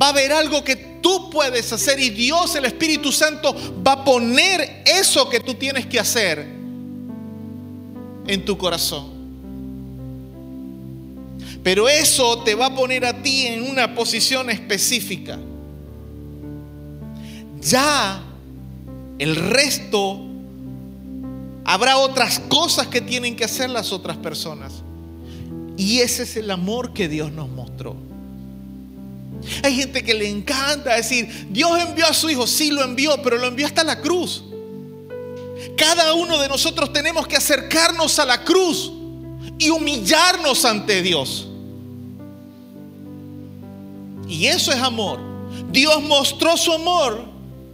Va 0.00 0.06
a 0.06 0.10
haber 0.10 0.32
algo 0.32 0.62
que 0.64 0.76
tú 1.04 1.28
puedes 1.28 1.70
hacer 1.70 2.00
y 2.00 2.08
Dios, 2.08 2.56
el 2.56 2.64
Espíritu 2.64 3.12
Santo, 3.12 3.54
va 3.86 3.92
a 3.92 4.04
poner 4.04 4.82
eso 4.86 5.28
que 5.28 5.38
tú 5.38 5.52
tienes 5.52 5.84
que 5.84 6.00
hacer 6.00 6.38
en 8.26 8.44
tu 8.46 8.56
corazón. 8.56 9.12
Pero 11.62 11.90
eso 11.90 12.42
te 12.42 12.54
va 12.54 12.66
a 12.66 12.74
poner 12.74 13.04
a 13.04 13.22
ti 13.22 13.46
en 13.46 13.70
una 13.70 13.94
posición 13.94 14.48
específica. 14.48 15.38
Ya 17.60 18.22
el 19.18 19.36
resto 19.36 20.20
habrá 21.66 21.98
otras 21.98 22.40
cosas 22.40 22.86
que 22.86 23.02
tienen 23.02 23.36
que 23.36 23.44
hacer 23.44 23.68
las 23.68 23.92
otras 23.92 24.16
personas. 24.16 24.72
Y 25.76 25.98
ese 25.98 26.22
es 26.22 26.38
el 26.38 26.50
amor 26.50 26.94
que 26.94 27.08
Dios 27.08 27.30
nos 27.30 27.50
mostró. 27.50 28.13
Hay 29.62 29.76
gente 29.76 30.02
que 30.02 30.14
le 30.14 30.28
encanta 30.28 30.94
decir, 30.94 31.46
Dios 31.50 31.70
envió 31.80 32.06
a 32.06 32.14
su 32.14 32.30
Hijo, 32.30 32.46
sí 32.46 32.70
lo 32.70 32.82
envió, 32.82 33.20
pero 33.22 33.38
lo 33.38 33.46
envió 33.46 33.66
hasta 33.66 33.84
la 33.84 34.00
cruz. 34.00 34.44
Cada 35.76 36.14
uno 36.14 36.38
de 36.38 36.48
nosotros 36.48 36.92
tenemos 36.92 37.26
que 37.26 37.36
acercarnos 37.36 38.18
a 38.18 38.24
la 38.24 38.44
cruz 38.44 38.92
y 39.58 39.70
humillarnos 39.70 40.64
ante 40.64 41.02
Dios. 41.02 41.48
Y 44.28 44.46
eso 44.46 44.72
es 44.72 44.78
amor. 44.78 45.20
Dios 45.70 46.02
mostró 46.02 46.56
su 46.56 46.72
amor 46.72 47.24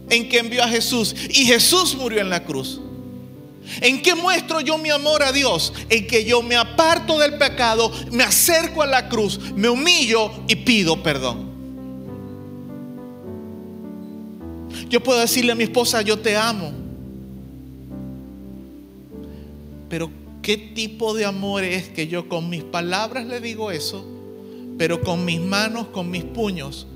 en 0.08 0.28
que 0.28 0.38
envió 0.38 0.62
a 0.62 0.68
Jesús 0.68 1.14
y 1.30 1.46
Jesús 1.46 1.94
murió 1.94 2.20
en 2.20 2.30
la 2.30 2.44
cruz. 2.44 2.80
¿En 3.80 4.02
qué 4.02 4.14
muestro 4.14 4.60
yo 4.60 4.78
mi 4.78 4.90
amor 4.90 5.22
a 5.22 5.32
Dios? 5.32 5.72
En 5.88 6.06
que 6.06 6.24
yo 6.24 6.42
me 6.42 6.56
aparto 6.56 7.18
del 7.18 7.38
pecado, 7.38 7.92
me 8.10 8.24
acerco 8.24 8.82
a 8.82 8.86
la 8.86 9.08
cruz, 9.08 9.38
me 9.54 9.68
humillo 9.68 10.32
y 10.48 10.56
pido 10.56 11.02
perdón. 11.02 11.49
Yo 14.90 15.00
puedo 15.00 15.20
decirle 15.20 15.52
a 15.52 15.54
mi 15.54 15.62
esposa, 15.62 16.02
yo 16.02 16.18
te 16.18 16.36
amo. 16.36 16.72
Pero 19.88 20.10
¿qué 20.42 20.56
tipo 20.56 21.14
de 21.14 21.24
amor 21.24 21.62
es 21.62 21.88
que 21.88 22.08
yo 22.08 22.28
con 22.28 22.50
mis 22.50 22.64
palabras 22.64 23.24
le 23.24 23.40
digo 23.40 23.70
eso, 23.70 24.04
pero 24.78 25.00
con 25.00 25.24
mis 25.24 25.40
manos, 25.40 25.86
con 25.86 26.10
mis 26.10 26.24
puños, 26.24 26.88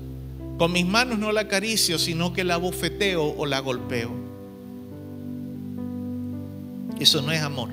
con 0.57 0.73
mis 0.73 0.85
manos 0.85 1.19
no 1.19 1.31
la 1.31 1.41
acaricio, 1.41 1.97
sino 1.97 2.33
que 2.33 2.43
la 2.43 2.57
bofeteo 2.57 3.33
o 3.37 3.45
la 3.45 3.59
golpeo? 3.59 4.11
Eso 6.99 7.21
no 7.21 7.31
es 7.31 7.41
amor. 7.41 7.69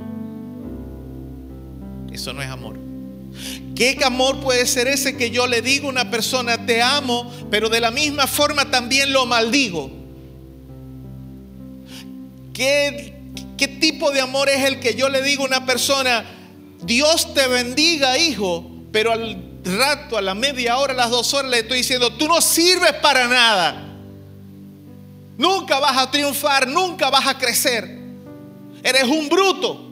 Eso 2.13 2.33
no 2.33 2.43
es 2.43 2.49
amor. 2.49 2.77
¿Qué 3.75 3.99
amor 4.05 4.39
puede 4.39 4.67
ser 4.67 4.87
ese 4.87 5.17
que 5.17 5.31
yo 5.31 5.49
le 5.49 5.63
digo 5.63 5.89
a 5.89 5.91
una 5.91 6.11
persona, 6.13 6.65
te 6.65 6.81
amo, 6.81 7.29
pero 7.51 7.69
de 7.69 7.81
la 7.81 7.91
misma 7.91 8.29
forma 8.29 8.71
también 8.71 9.13
lo 9.13 9.27
maldigo? 9.27 10.02
¿Qué, 12.53 13.15
¿Qué, 13.57 13.69
tipo 13.69 14.11
de 14.11 14.21
amor 14.21 14.49
es 14.49 14.65
el 14.65 14.81
que 14.81 14.95
yo 14.95 15.09
le 15.09 15.23
digo 15.23 15.45
a 15.45 15.47
una 15.47 15.67
persona, 15.67 16.25
Dios 16.83 17.33
te 17.35 17.47
bendiga, 17.49 18.19
hijo, 18.19 18.71
pero 18.93 19.13
al 19.13 19.37
rato, 19.65 20.19
a 20.19 20.23
la 20.23 20.35
media 20.35 20.79
hora, 20.79 20.93
a 20.93 20.97
las 20.97 21.11
dos 21.11 21.33
horas, 21.35 21.51
le 21.51 21.61
estoy 21.61 21.79
diciendo, 21.79 22.13
tú 22.15 22.29
no 22.29 22.41
sirves 22.41 22.93
para 22.95 23.27
nada. 23.29 23.89
Nunca 25.39 25.79
vas 25.79 25.97
a 25.97 26.11
triunfar, 26.11 26.69
nunca 26.69 27.11
vas 27.11 27.27
a 27.27 27.39
crecer. 27.39 27.99
Eres 28.83 29.05
un 29.05 29.29
bruto. 29.29 29.89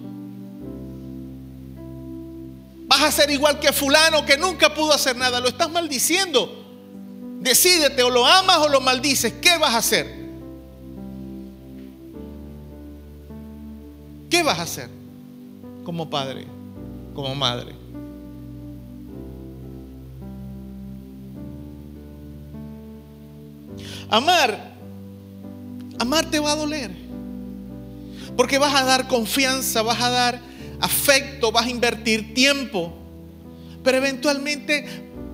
Vas 2.86 3.02
a 3.02 3.12
ser 3.12 3.30
igual 3.30 3.60
que 3.60 3.72
fulano 3.72 4.26
que 4.26 4.36
nunca 4.36 4.74
pudo 4.74 4.92
hacer 4.92 5.16
nada. 5.16 5.40
Lo 5.40 5.48
estás 5.48 5.70
maldiciendo. 5.70 6.56
Decídete, 7.38 8.02
o 8.02 8.10
lo 8.10 8.26
amas 8.26 8.58
o 8.58 8.68
lo 8.68 8.80
maldices. 8.80 9.34
¿Qué 9.40 9.56
vas 9.58 9.74
a 9.74 9.78
hacer? 9.78 10.19
¿Qué 14.30 14.44
vas 14.44 14.60
a 14.60 14.62
hacer 14.62 14.88
como 15.84 16.08
padre, 16.08 16.46
como 17.14 17.34
madre? 17.34 17.74
Amar, 24.08 24.72
amar 25.98 26.30
te 26.30 26.38
va 26.38 26.52
a 26.52 26.56
doler. 26.56 26.90
Porque 28.36 28.58
vas 28.58 28.74
a 28.74 28.84
dar 28.84 29.08
confianza, 29.08 29.82
vas 29.82 30.00
a 30.00 30.10
dar 30.10 30.40
afecto, 30.80 31.50
vas 31.50 31.66
a 31.66 31.70
invertir 31.70 32.32
tiempo. 32.32 32.92
Pero 33.82 33.98
eventualmente 33.98 34.86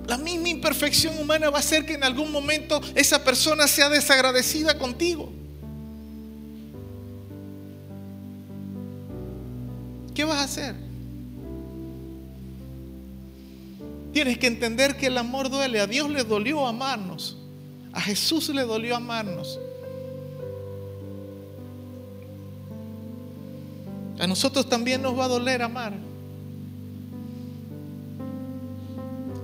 la 0.07 0.17
misma 0.17 0.49
imperfección 0.49 1.17
humana 1.19 1.49
va 1.49 1.57
a 1.57 1.59
hacer 1.59 1.85
que 1.85 1.93
en 1.93 2.03
algún 2.03 2.31
momento 2.31 2.81
esa 2.95 3.23
persona 3.23 3.67
sea 3.67 3.89
desagradecida 3.89 4.77
contigo. 4.77 5.31
¿Qué 10.17 10.23
vas 10.23 10.39
a 10.39 10.43
hacer? 10.45 10.75
Tienes 14.11 14.39
que 14.39 14.47
entender 14.47 14.97
que 14.97 15.05
el 15.05 15.17
amor 15.19 15.47
duele. 15.47 15.79
A 15.79 15.85
Dios 15.85 16.09
le 16.09 16.23
dolió 16.23 16.65
amarnos. 16.65 17.37
A 17.93 18.01
Jesús 18.01 18.49
le 18.49 18.63
dolió 18.63 18.95
amarnos. 18.95 19.59
A 24.17 24.25
nosotros 24.25 24.67
también 24.67 25.03
nos 25.03 25.15
va 25.15 25.25
a 25.25 25.27
doler 25.27 25.61
amar. 25.61 25.93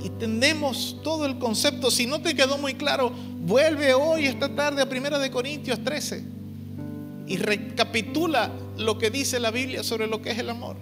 Y 0.04 0.10
tenemos 0.10 0.98
todo 1.04 1.28
el 1.28 1.38
concepto. 1.38 1.92
Si 1.92 2.08
no 2.08 2.20
te 2.20 2.34
quedó 2.34 2.58
muy 2.58 2.74
claro, 2.74 3.12
vuelve 3.42 3.94
hoy, 3.94 4.26
esta 4.26 4.50
tarde, 4.50 4.82
a 4.82 4.86
1 4.86 5.20
de 5.20 5.30
Corintios 5.30 5.84
13 5.84 6.34
y 7.28 7.38
recapitula 7.38 8.52
lo 8.78 8.98
que 8.98 9.10
dice 9.10 9.40
la 9.40 9.52
Biblia 9.52 9.84
sobre 9.84 10.08
lo 10.08 10.22
que 10.22 10.32
es 10.32 10.40
el 10.40 10.50
amor. 10.50 10.78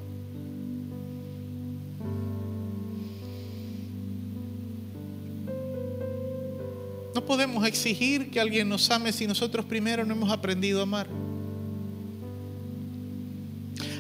No 7.14 7.26
podemos 7.26 7.66
exigir 7.68 8.32
que 8.32 8.40
alguien 8.40 8.70
nos 8.70 8.90
ame 8.90 9.12
si 9.12 9.28
nosotros 9.28 9.66
primero 9.66 10.06
no 10.06 10.14
hemos 10.14 10.32
aprendido 10.32 10.80
a 10.80 10.84
amar. 10.84 11.08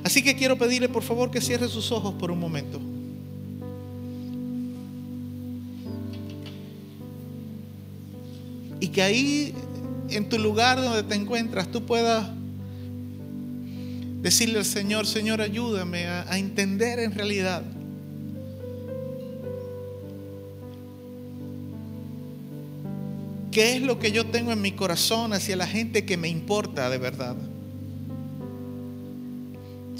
Así 0.04 0.24
que 0.24 0.36
quiero 0.36 0.58
pedirle 0.58 0.90
por 0.90 1.04
favor 1.04 1.30
que 1.30 1.42
cierre 1.42 1.68
sus 1.68 1.92
ojos 1.92 2.14
por 2.16 2.32
un 2.32 2.40
momento. 2.40 2.80
Y 8.80 8.88
que 8.88 9.02
ahí, 9.04 9.54
en 10.12 10.30
tu 10.30 10.38
lugar 10.38 10.82
donde 10.82 11.04
te 11.04 11.16
encuentras, 11.16 11.72
tú 11.72 11.86
puedas 11.86 12.30
decirle 14.22 14.60
al 14.60 14.66
Señor, 14.66 15.08
Señor, 15.08 15.42
ayúdame 15.42 16.06
a, 16.06 16.38
entender 16.38 17.00
en 17.00 17.14
realidad. 17.14 17.64
¿Qué 23.52 23.76
es 23.76 23.82
lo 23.82 24.00
que 24.00 24.12
yo 24.12 24.26
tengo 24.28 24.52
en 24.52 24.62
mi 24.62 24.72
corazón 24.72 25.34
hacia 25.34 25.56
la 25.56 25.68
gente 25.68 26.06
que 26.06 26.16
me 26.16 26.30
importa 26.30 26.90
de 26.90 26.98
verdad? 26.98 27.36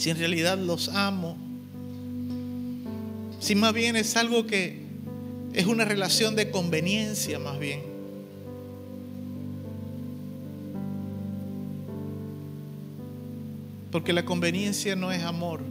si 0.02 0.10
en 0.10 0.18
realidad 0.18 0.58
los 0.58 0.90
amo, 0.90 1.38
si 3.40 3.54
más 3.54 3.72
bien 3.72 3.96
es 3.96 4.18
algo 4.18 4.48
que 4.48 4.82
es 5.54 5.68
una 5.68 5.86
relación 5.86 6.36
de 6.36 6.50
conveniencia 6.50 7.38
más 7.38 7.60
bien. 7.60 7.91
Porque 13.92 14.14
la 14.14 14.26
conveniencia 14.26 14.96
no 14.96 15.12
es 15.12 15.24
amor. 15.24 15.62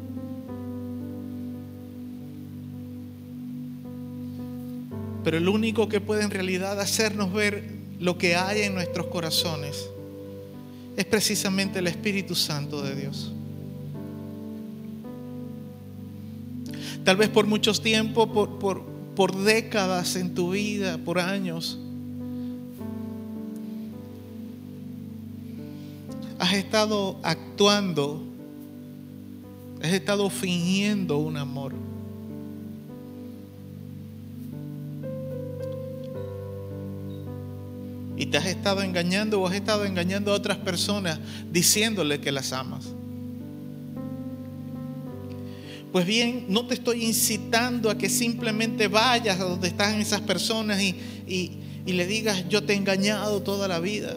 Pero 5.24 5.36
el 5.36 5.48
único 5.48 5.88
que 5.88 6.00
puede 6.00 6.22
en 6.22 6.30
realidad 6.30 6.80
hacernos 6.80 7.32
ver 7.32 7.64
lo 7.98 8.16
que 8.16 8.36
hay 8.36 8.62
en 8.62 8.74
nuestros 8.74 9.06
corazones 9.06 9.88
es 10.96 11.04
precisamente 11.04 11.78
el 11.78 11.86
Espíritu 11.86 12.34
Santo 12.34 12.82
de 12.82 12.94
Dios. 12.94 13.32
Tal 17.04 17.16
vez 17.16 17.28
por 17.28 17.46
muchos 17.46 17.82
tiempos, 17.82 18.28
por, 18.28 18.58
por, 18.58 18.82
por 19.14 19.36
décadas 19.36 20.16
en 20.16 20.34
tu 20.34 20.50
vida, 20.50 20.98
por 20.98 21.18
años. 21.18 21.78
Has 26.40 26.54
estado 26.54 27.18
actuando, 27.22 28.22
has 29.82 29.92
estado 29.92 30.30
fingiendo 30.30 31.18
un 31.18 31.36
amor. 31.36 31.74
Y 38.16 38.26
te 38.26 38.36
has 38.36 38.46
estado 38.46 38.82
engañando 38.82 39.40
o 39.40 39.46
has 39.46 39.54
estado 39.54 39.84
engañando 39.84 40.32
a 40.32 40.34
otras 40.34 40.58
personas 40.58 41.18
diciéndole 41.50 42.20
que 42.20 42.32
las 42.32 42.52
amas. 42.52 42.86
Pues 45.92 46.06
bien, 46.06 46.46
no 46.48 46.66
te 46.66 46.74
estoy 46.74 47.04
incitando 47.04 47.90
a 47.90 47.98
que 47.98 48.08
simplemente 48.08 48.88
vayas 48.88 49.40
a 49.40 49.44
donde 49.44 49.68
están 49.68 50.00
esas 50.00 50.20
personas 50.20 50.80
y, 50.80 50.94
y- 51.26 51.56
y 51.86 51.92
le 51.92 52.06
digas, 52.06 52.46
yo 52.48 52.62
te 52.62 52.74
he 52.74 52.76
engañado 52.76 53.42
toda 53.42 53.66
la 53.66 53.80
vida. 53.80 54.14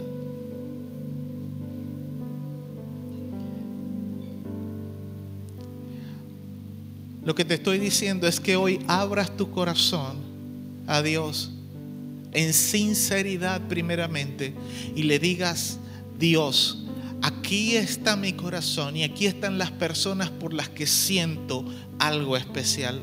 Lo 7.26 7.36
que 7.36 7.46
te 7.46 7.54
estoy 7.54 7.80
diciendo 7.80 8.28
es 8.28 8.40
que 8.40 8.58
hoy 8.58 8.80
abras 8.88 9.36
tu 9.38 9.50
corazón 9.50 10.18
a 10.88 11.02
Dios 11.02 11.52
en 12.34 12.54
sinceridad 12.54 13.62
primeramente 13.68 14.54
y 14.96 15.04
le 15.04 15.20
digas, 15.20 15.80
Dios, 16.20 16.86
aquí 17.22 17.76
está 17.76 18.16
mi 18.16 18.34
corazón 18.34 18.98
y 18.98 19.04
aquí 19.04 19.26
están 19.26 19.58
las 19.58 19.72
personas 19.72 20.30
por 20.30 20.54
las 20.54 20.68
que 20.68 20.86
siento 20.86 21.64
algo 22.00 22.36
especial. 22.36 23.02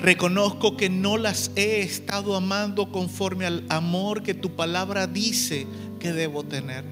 Reconozco 0.00 0.76
que 0.76 0.90
no 0.90 1.16
las 1.16 1.52
he 1.54 1.80
estado 1.80 2.34
amando 2.34 2.90
conforme 2.90 3.46
al 3.46 3.64
amor 3.68 4.22
que 4.22 4.34
tu 4.34 4.50
palabra 4.56 5.06
dice 5.06 5.66
que 6.00 6.12
debo 6.12 6.42
tener. 6.42 6.84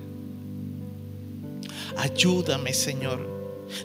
Ayúdame, 1.97 2.73
Señor. 2.73 3.30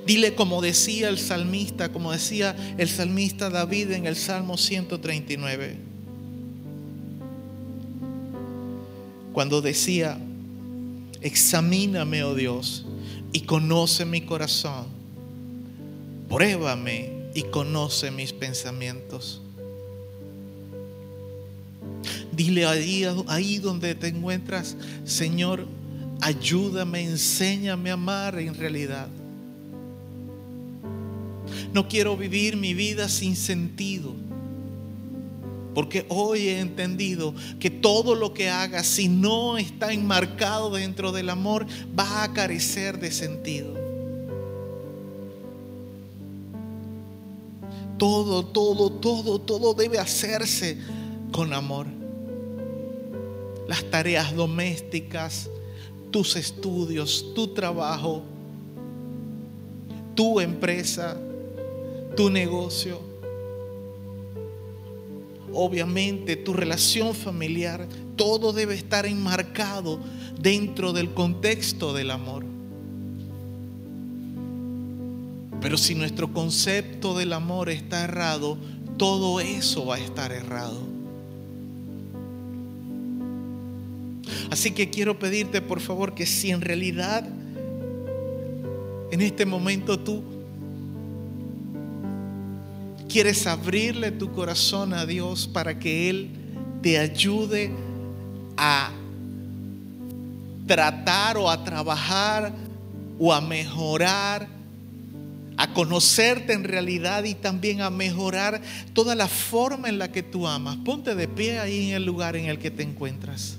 Dile 0.06 0.36
como 0.36 0.62
decía 0.62 1.10
el 1.10 1.18
salmista, 1.18 1.92
como 1.92 2.12
decía 2.12 2.56
el 2.78 2.90
salmista 2.90 3.50
David 3.50 3.92
en 3.92 4.06
el 4.06 4.16
Salmo 4.16 4.58
139. 4.58 5.78
Cuando 9.34 9.62
decía, 9.62 10.18
examíname, 11.22 12.24
oh 12.24 12.36
Dios, 12.36 12.86
y 13.34 13.42
conoce 13.42 14.06
mi 14.06 14.22
corazón. 14.22 14.86
Pruébame 16.30 17.12
y 17.34 17.44
conoce 17.44 18.12
mis 18.12 18.32
pensamientos. 18.32 19.42
Dile 22.32 22.66
ahí, 22.66 23.06
ahí 23.28 23.58
donde 23.60 23.96
te 23.96 24.08
encuentras, 24.08 24.76
Señor, 25.04 25.68
ayúdame, 26.22 27.04
enséñame 27.04 27.90
a 27.90 27.94
amar 27.94 28.40
en 28.40 28.54
realidad. 28.54 29.08
No 31.76 31.90
quiero 31.90 32.16
vivir 32.16 32.56
mi 32.56 32.74
vida 32.74 33.10
sin 33.10 33.36
sentido. 33.36 34.14
Porque 35.74 36.06
hoy 36.08 36.48
he 36.48 36.62
entendido 36.62 37.36
que 37.60 37.70
todo 37.70 38.16
lo 38.16 38.34
que 38.34 38.50
haga, 38.50 38.82
si 38.82 39.10
no 39.10 39.58
está 39.58 39.92
enmarcado 39.92 40.70
dentro 40.70 41.12
del 41.12 41.30
amor, 41.30 41.68
va 42.00 42.24
a 42.24 42.32
carecer 42.32 42.98
de 42.98 43.12
sentido. 43.12 43.74
Todo, 47.98 48.46
todo, 48.46 48.90
todo, 48.90 49.42
todo 49.42 49.74
debe 49.74 50.00
hacerse 50.00 50.78
con 51.34 51.52
amor. 51.52 51.88
Las 53.68 53.84
tareas 53.92 54.34
domésticas, 54.34 55.50
tus 56.10 56.38
estudios, 56.38 57.34
tu 57.36 57.50
trabajo, 57.50 58.24
tu 60.16 60.40
empresa, 60.40 61.18
tu 62.16 62.30
negocio, 62.30 63.00
obviamente 65.54 66.36
tu 66.36 66.54
relación 66.54 67.14
familiar, 67.14 67.88
todo 68.16 68.54
debe 68.54 68.76
estar 68.76 69.06
enmarcado 69.06 70.00
dentro 70.40 70.94
del 70.94 71.14
contexto 71.14 71.94
del 71.94 72.12
amor. 72.12 72.46
Pero 75.62 75.78
si 75.78 75.96
nuestro 75.96 76.32
concepto 76.32 77.18
del 77.18 77.34
amor 77.34 77.70
está 77.70 78.04
errado, 78.04 78.58
todo 78.98 79.40
eso 79.40 79.86
va 79.86 79.96
a 79.96 80.00
estar 80.00 80.32
errado. 80.32 80.80
Así 84.52 84.72
que 84.72 84.90
quiero 84.90 85.18
pedirte 85.18 85.62
por 85.62 85.80
favor 85.80 86.14
que 86.14 86.26
si 86.26 86.52
en 86.52 86.62
realidad 86.62 87.28
en 89.12 89.22
este 89.22 89.46
momento 89.46 90.00
tú 90.00 90.35
quieres 93.16 93.48
abrirle 93.48 94.12
tu 94.12 94.34
corazón 94.34 94.94
a 94.94 95.06
Dios 95.06 95.48
para 95.48 95.80
que 95.80 96.10
Él 96.10 96.32
te 96.82 97.00
ayude 97.00 97.72
a 98.58 98.92
tratar 100.68 101.38
o 101.38 101.50
a 101.50 101.64
trabajar 101.64 102.52
o 103.18 103.34
a 103.34 103.40
mejorar, 103.40 104.50
a 105.56 105.74
conocerte 105.74 106.52
en 106.52 106.66
realidad 106.66 107.24
y 107.24 107.36
también 107.36 107.80
a 107.80 107.90
mejorar 107.90 108.62
toda 108.92 109.16
la 109.16 109.30
forma 109.30 109.88
en 109.88 109.98
la 109.98 110.12
que 110.12 110.22
tú 110.22 110.46
amas. 110.46 110.76
Ponte 110.84 111.16
de 111.16 111.30
pie 111.30 111.60
ahí 111.60 111.92
en 111.92 111.96
el 111.96 112.04
lugar 112.04 112.36
en 112.36 112.48
el 112.48 112.60
que 112.60 112.70
te 112.70 112.84
encuentras. 112.84 113.56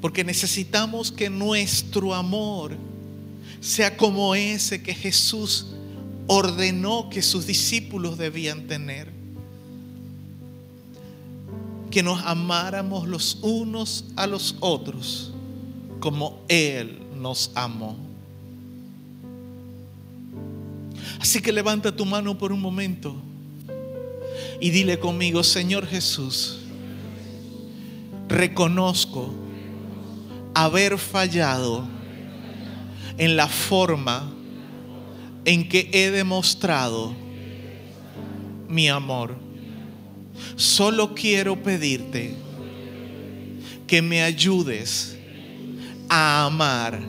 Porque 0.00 0.24
necesitamos 0.24 1.12
que 1.12 1.30
nuestro 1.30 2.14
amor 2.14 2.95
sea 3.60 3.96
como 3.96 4.34
ese 4.34 4.82
que 4.82 4.94
Jesús 4.94 5.68
ordenó 6.26 7.08
que 7.10 7.22
sus 7.22 7.46
discípulos 7.46 8.18
debían 8.18 8.66
tener. 8.66 9.12
Que 11.90 12.02
nos 12.02 12.22
amáramos 12.24 13.08
los 13.08 13.38
unos 13.42 14.06
a 14.16 14.26
los 14.26 14.56
otros 14.60 15.32
como 16.00 16.40
Él 16.48 16.98
nos 17.16 17.50
amó. 17.54 17.96
Así 21.20 21.40
que 21.40 21.52
levanta 21.52 21.94
tu 21.94 22.04
mano 22.04 22.36
por 22.36 22.52
un 22.52 22.60
momento 22.60 23.16
y 24.60 24.70
dile 24.70 24.98
conmigo, 24.98 25.42
Señor 25.42 25.86
Jesús, 25.86 26.58
reconozco 28.28 29.32
haber 30.54 30.98
fallado 30.98 31.95
en 33.18 33.36
la 33.36 33.48
forma 33.48 34.30
en 35.44 35.68
que 35.68 35.88
he 35.92 36.10
demostrado 36.10 37.14
mi 38.68 38.88
amor. 38.88 39.36
Solo 40.56 41.14
quiero 41.14 41.62
pedirte 41.62 42.34
que 43.86 44.02
me 44.02 44.22
ayudes 44.22 45.16
a 46.08 46.44
amar 46.44 47.00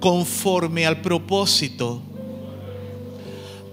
conforme 0.00 0.86
al 0.86 1.00
propósito 1.00 2.02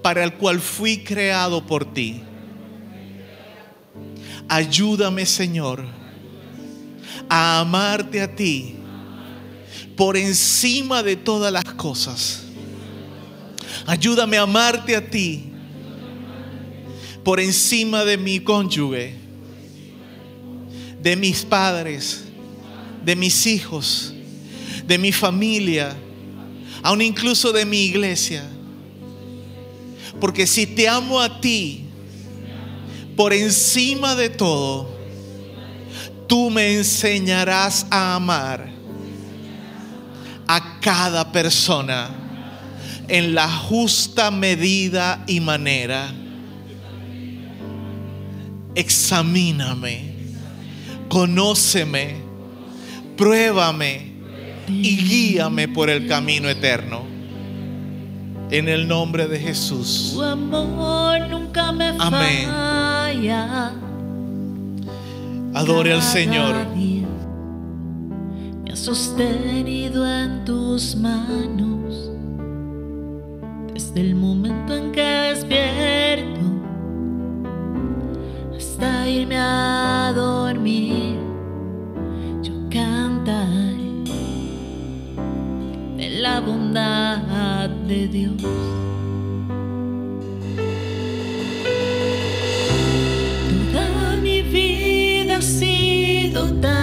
para 0.01 0.23
el 0.23 0.33
cual 0.33 0.59
fui 0.59 1.03
creado 1.03 1.65
por 1.65 1.91
ti. 1.93 2.21
Ayúdame, 4.47 5.25
Señor, 5.25 5.83
a 7.27 7.59
amarte 7.59 8.21
a 8.21 8.35
ti 8.35 8.75
por 9.95 10.17
encima 10.17 11.03
de 11.03 11.15
todas 11.15 11.51
las 11.51 11.63
cosas. 11.63 12.43
Ayúdame 13.85 14.37
a 14.37 14.41
amarte 14.41 14.95
a 14.95 15.09
ti 15.09 15.51
por 17.23 17.39
encima 17.39 18.03
de 18.03 18.17
mi 18.17 18.39
cónyuge, 18.39 19.15
de 21.01 21.15
mis 21.15 21.43
padres, 21.43 22.23
de 23.03 23.15
mis 23.15 23.45
hijos, 23.45 24.13
de 24.85 24.97
mi 24.97 25.11
familia, 25.11 25.95
aún 26.83 27.01
incluso 27.01 27.51
de 27.51 27.65
mi 27.65 27.85
iglesia. 27.85 28.43
Porque 30.19 30.45
si 30.47 30.65
te 30.67 30.87
amo 30.87 31.19
a 31.19 31.41
ti 31.41 31.85
por 33.15 33.33
encima 33.33 34.15
de 34.15 34.29
todo, 34.29 34.89
tú 36.27 36.49
me 36.49 36.75
enseñarás 36.75 37.85
a 37.89 38.15
amar 38.15 38.74
a 40.47 40.79
cada 40.81 41.31
persona 41.31 42.09
en 43.07 43.35
la 43.35 43.49
justa 43.49 44.31
medida 44.31 45.23
y 45.27 45.39
manera. 45.39 46.11
Examíname, 48.75 50.15
conóceme, 51.07 52.15
pruébame 53.15 54.13
y 54.67 54.97
guíame 54.97 55.67
por 55.67 55.89
el 55.89 56.07
camino 56.07 56.49
eterno. 56.49 57.03
En 58.51 58.69
el 58.69 58.87
nombre 58.87 59.27
de 59.27 59.39
Jesús. 59.39 60.11
Tu 60.13 60.21
amor 60.21 61.19
nunca 61.29 61.71
me 61.71 61.87
Amén. 61.97 62.47
falla. 62.47 63.73
Adore 65.53 65.93
al 65.93 66.03
Señor. 66.03 66.55
Sostenido 68.75 70.05
en 70.05 70.43
tus 70.43 70.95
manos. 70.95 72.11
Desde 73.73 74.01
el 74.01 74.15
momento 74.15 74.75
en 74.75 74.91
que 74.91 75.01
despierto 75.01 76.41
hasta 78.55 79.09
irme 79.09 79.37
a 79.37 80.11
dormir, 80.13 81.17
yo 82.43 82.53
cantaré 82.69 84.03
de 85.97 86.09
la 86.21 86.41
bondad 86.41 87.69
de 87.87 88.07
Dios. 88.07 88.41
Toda 93.71 94.17
mi 94.21 94.41
vida 94.41 95.37
ha 95.37 95.41
sido 95.41 96.53
tan 96.55 96.74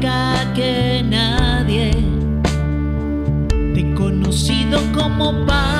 cerca 0.00 0.52
que 0.54 1.02
nadie. 1.04 1.90
Te 3.48 3.80
he 3.80 3.94
conocido 3.94 4.80
como 4.92 5.46
padre, 5.46 5.79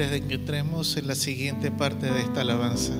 Antes 0.00 0.18
de 0.18 0.26
que 0.26 0.34
entremos 0.36 0.96
en 0.96 1.08
la 1.08 1.14
siguiente 1.14 1.70
parte 1.70 2.10
de 2.10 2.20
esta 2.20 2.40
alabanza. 2.40 2.94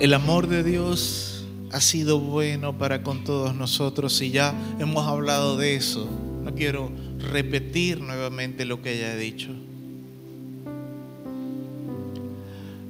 El 0.00 0.12
amor 0.12 0.46
de 0.46 0.62
Dios 0.62 1.46
ha 1.72 1.80
sido 1.80 2.20
bueno 2.20 2.76
para 2.76 3.02
con 3.02 3.24
todos 3.24 3.54
nosotros 3.54 4.20
y 4.20 4.32
ya 4.32 4.52
hemos 4.78 5.06
hablado 5.06 5.56
de 5.56 5.76
eso. 5.76 6.10
No 6.44 6.54
quiero 6.54 6.92
repetir 7.32 8.02
nuevamente 8.02 8.66
lo 8.66 8.82
que 8.82 8.98
ya 8.98 9.14
he 9.14 9.16
dicho. 9.16 9.48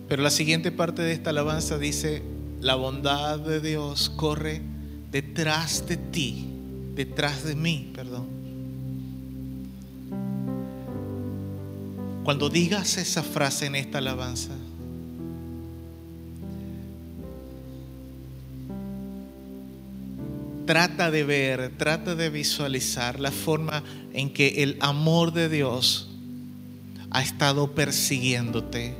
Pero 0.08 0.24
la 0.24 0.30
siguiente 0.30 0.72
parte 0.72 1.02
de 1.02 1.12
esta 1.12 1.30
alabanza 1.30 1.78
dice, 1.78 2.20
la 2.60 2.74
bondad 2.74 3.38
de 3.38 3.60
Dios 3.60 4.10
corre 4.10 4.60
detrás 5.12 5.86
de 5.86 5.98
ti, 5.98 6.48
detrás 6.96 7.44
de 7.44 7.54
mí, 7.54 7.92
perdón. 7.94 8.35
Cuando 12.26 12.48
digas 12.48 12.98
esa 12.98 13.22
frase 13.22 13.66
en 13.66 13.76
esta 13.76 13.98
alabanza, 13.98 14.50
trata 20.66 21.12
de 21.12 21.22
ver, 21.22 21.70
trata 21.78 22.16
de 22.16 22.28
visualizar 22.28 23.20
la 23.20 23.30
forma 23.30 23.84
en 24.12 24.32
que 24.32 24.64
el 24.64 24.76
amor 24.80 25.32
de 25.34 25.48
Dios 25.48 26.08
ha 27.12 27.22
estado 27.22 27.70
persiguiéndote. 27.76 28.96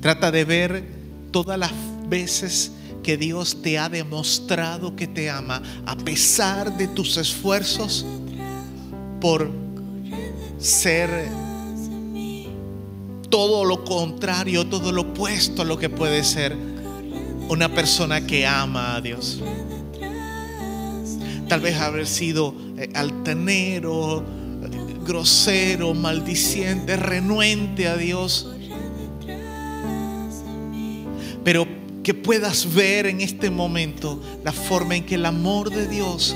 Trata 0.00 0.30
de 0.30 0.44
ver 0.44 0.84
todas 1.32 1.58
las 1.58 1.72
veces 2.08 2.70
que 3.02 3.16
Dios 3.16 3.60
te 3.60 3.76
ha 3.76 3.88
demostrado 3.88 4.94
que 4.94 5.08
te 5.08 5.28
ama 5.28 5.60
a 5.84 5.96
pesar 5.96 6.76
de 6.76 6.86
tus 6.86 7.16
esfuerzos 7.16 8.06
por 9.22 9.48
ser 10.58 11.28
todo 13.30 13.64
lo 13.64 13.84
contrario, 13.84 14.66
todo 14.66 14.90
lo 14.90 15.02
opuesto 15.02 15.62
a 15.62 15.64
lo 15.64 15.78
que 15.78 15.88
puede 15.88 16.24
ser 16.24 16.56
una 17.48 17.72
persona 17.72 18.26
que 18.26 18.44
ama 18.48 18.96
a 18.96 19.00
Dios. 19.00 19.40
Tal 21.48 21.60
vez 21.60 21.76
haber 21.76 22.08
sido 22.08 22.52
eh, 22.76 22.90
altanero, 22.94 24.24
grosero, 25.06 25.94
maldiciente, 25.94 26.96
renuente 26.96 27.86
a 27.86 27.96
Dios. 27.96 28.48
Pero 31.44 31.68
que 32.02 32.12
puedas 32.12 32.74
ver 32.74 33.06
en 33.06 33.20
este 33.20 33.50
momento 33.50 34.20
la 34.42 34.50
forma 34.50 34.96
en 34.96 35.06
que 35.06 35.14
el 35.14 35.26
amor 35.26 35.70
de 35.70 35.86
Dios 35.86 36.34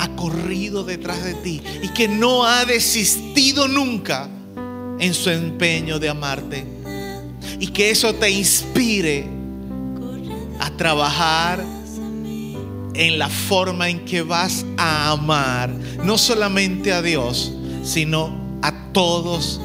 ha 0.00 0.08
corrido 0.16 0.82
detrás 0.82 1.22
de 1.22 1.34
ti 1.34 1.62
y 1.82 1.88
que 1.88 2.08
no 2.08 2.46
ha 2.46 2.64
desistido 2.64 3.68
nunca 3.68 4.28
en 4.98 5.12
su 5.12 5.28
empeño 5.28 5.98
de 5.98 6.08
amarte. 6.08 6.64
Y 7.58 7.66
que 7.68 7.90
eso 7.90 8.14
te 8.14 8.30
inspire 8.30 9.26
a 10.58 10.70
trabajar 10.70 11.62
en 12.94 13.18
la 13.18 13.28
forma 13.28 13.90
en 13.90 14.04
que 14.06 14.22
vas 14.22 14.64
a 14.78 15.10
amar, 15.10 15.70
no 16.02 16.16
solamente 16.16 16.92
a 16.92 17.02
Dios, 17.02 17.52
sino 17.82 18.58
a 18.62 18.92
todos 18.92 19.60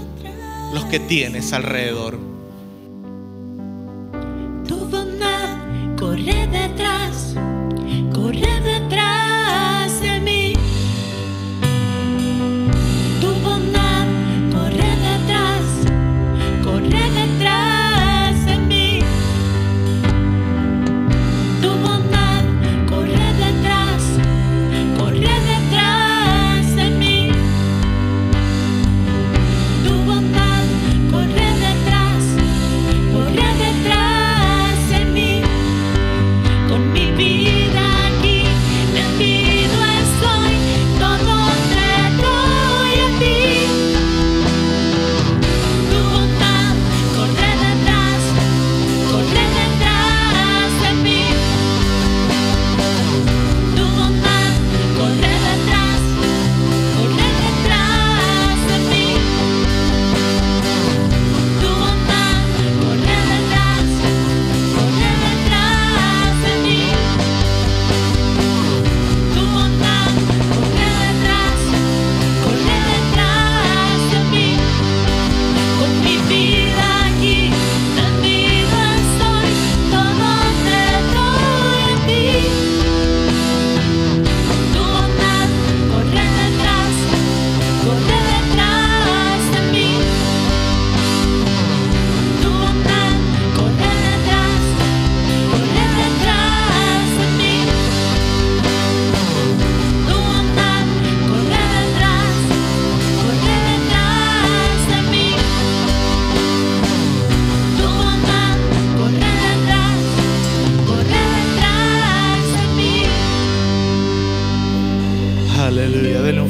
los 0.73 0.83
que 0.85 0.99
tienes 0.99 1.53
alrededor. 1.53 2.19
Tu 4.67 4.75
bondad 4.75 5.57
corre 5.97 6.47
detrás, 6.47 7.35
corre 8.13 8.61
detrás 8.61 9.24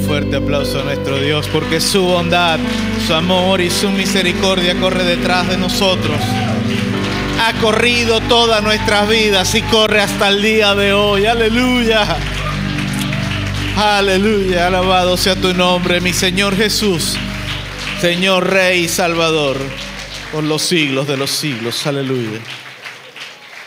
fuerte 0.06 0.36
aplauso 0.36 0.80
a 0.80 0.84
nuestro 0.84 1.20
Dios 1.20 1.48
porque 1.52 1.82
su 1.82 2.04
bondad, 2.04 2.60
su 3.08 3.14
amor 3.14 3.60
y 3.60 3.72
su 3.72 3.90
misericordia 3.90 4.80
corre 4.80 5.04
detrás 5.04 5.48
de 5.48 5.58
nosotros. 5.58 6.18
Ha 7.42 7.54
corrido 7.60 8.22
todas 8.22 8.64
nuestras 8.64 9.10
vidas 9.10 9.56
y 9.56 9.62
corre 9.64 10.02
hasta 10.02 10.30
el 10.30 10.42
día 10.42 10.76
de 10.76 10.94
hoy. 10.94 11.26
Aleluya. 11.26 12.06
Aleluya, 13.76 14.68
alabado 14.68 15.18
sea 15.18 15.36
tu 15.36 15.54
nombre, 15.54 16.00
mi 16.00 16.14
Señor 16.14 16.56
Jesús, 16.56 17.18
Señor 18.00 18.50
Rey 18.50 18.86
y 18.86 18.88
Salvador, 18.88 19.58
por 20.32 20.46
los 20.46 20.62
siglos 20.62 21.08
de 21.08 21.18
los 21.18 21.32
siglos. 21.32 21.86
Aleluya. 21.86 22.40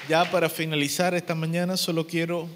Ya 0.09 0.25
para 0.31 0.49
finalizar 0.49 1.15
esta 1.15 1.35
mañana, 1.35 1.77
solo 1.77 2.07
quiero 2.07 2.49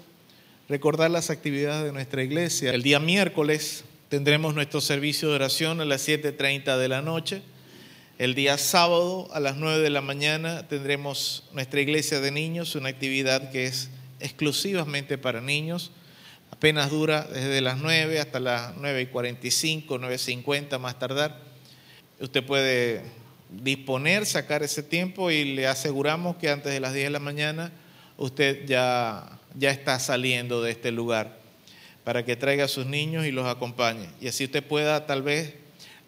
recordar 0.73 1.11
las 1.11 1.29
actividades 1.29 1.85
de 1.85 1.91
nuestra 1.91 2.23
iglesia. 2.23 2.73
El 2.73 2.81
día 2.81 2.99
miércoles 2.99 3.83
tendremos 4.09 4.55
nuestro 4.55 4.81
servicio 4.81 5.29
de 5.29 5.35
oración 5.35 5.79
a 5.81 5.85
las 5.85 6.07
7.30 6.07 6.79
de 6.79 6.87
la 6.87 7.03
noche. 7.03 7.43
El 8.17 8.33
día 8.33 8.57
sábado 8.57 9.29
a 9.33 9.39
las 9.39 9.55
9 9.55 9.83
de 9.83 9.91
la 9.91 10.01
mañana 10.01 10.67
tendremos 10.67 11.43
nuestra 11.53 11.79
iglesia 11.79 12.21
de 12.21 12.31
niños, 12.31 12.73
una 12.73 12.89
actividad 12.89 13.51
que 13.51 13.67
es 13.67 13.91
exclusivamente 14.19 15.19
para 15.19 15.41
niños. 15.41 15.91
Apenas 16.49 16.89
dura 16.89 17.27
desde 17.31 17.61
las 17.61 17.77
9 17.77 18.19
hasta 18.19 18.39
las 18.39 18.75
9 18.75 19.01
y 19.01 19.05
45, 19.05 19.99
9 19.99 20.15
y 20.15 20.17
50 20.17 20.79
más 20.79 20.97
tardar. 20.97 21.39
Usted 22.19 22.43
puede 22.43 23.03
disponer, 23.51 24.25
sacar 24.25 24.63
ese 24.63 24.81
tiempo 24.81 25.29
y 25.29 25.53
le 25.53 25.67
aseguramos 25.67 26.37
que 26.37 26.49
antes 26.49 26.73
de 26.73 26.79
las 26.79 26.95
10 26.95 27.05
de 27.05 27.09
la 27.11 27.19
mañana 27.19 27.71
usted 28.17 28.65
ya, 28.65 29.39
ya 29.55 29.71
está 29.71 29.99
saliendo 29.99 30.61
de 30.61 30.71
este 30.71 30.91
lugar 30.91 31.37
para 32.03 32.25
que 32.25 32.35
traiga 32.35 32.65
a 32.65 32.67
sus 32.67 32.85
niños 32.85 33.25
y 33.25 33.31
los 33.31 33.45
acompañe. 33.45 34.09
Y 34.19 34.27
así 34.27 34.45
usted 34.45 34.63
pueda 34.63 35.05
tal 35.05 35.21
vez 35.21 35.55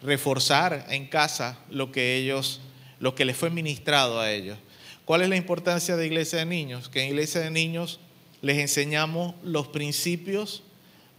reforzar 0.02 0.86
en 0.90 1.06
casa 1.06 1.58
lo 1.70 1.90
que 1.90 2.16
ellos, 2.16 2.60
lo 3.00 3.14
que 3.14 3.24
les 3.24 3.36
fue 3.36 3.50
ministrado 3.50 4.20
a 4.20 4.30
ellos. 4.30 4.58
¿Cuál 5.04 5.22
es 5.22 5.28
la 5.28 5.36
importancia 5.36 5.96
de 5.96 6.06
Iglesia 6.06 6.40
de 6.40 6.46
Niños? 6.46 6.88
Que 6.88 7.02
en 7.02 7.08
Iglesia 7.08 7.40
de 7.40 7.50
Niños 7.50 8.00
les 8.42 8.58
enseñamos 8.58 9.34
los 9.42 9.68
principios 9.68 10.62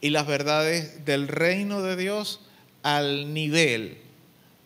y 0.02 0.10
las 0.12 0.28
verdades 0.28 1.06
del 1.06 1.28
reino 1.28 1.82
de 1.82 1.96
Dios 1.96 2.42
al 2.84 3.34
nivel, 3.34 3.98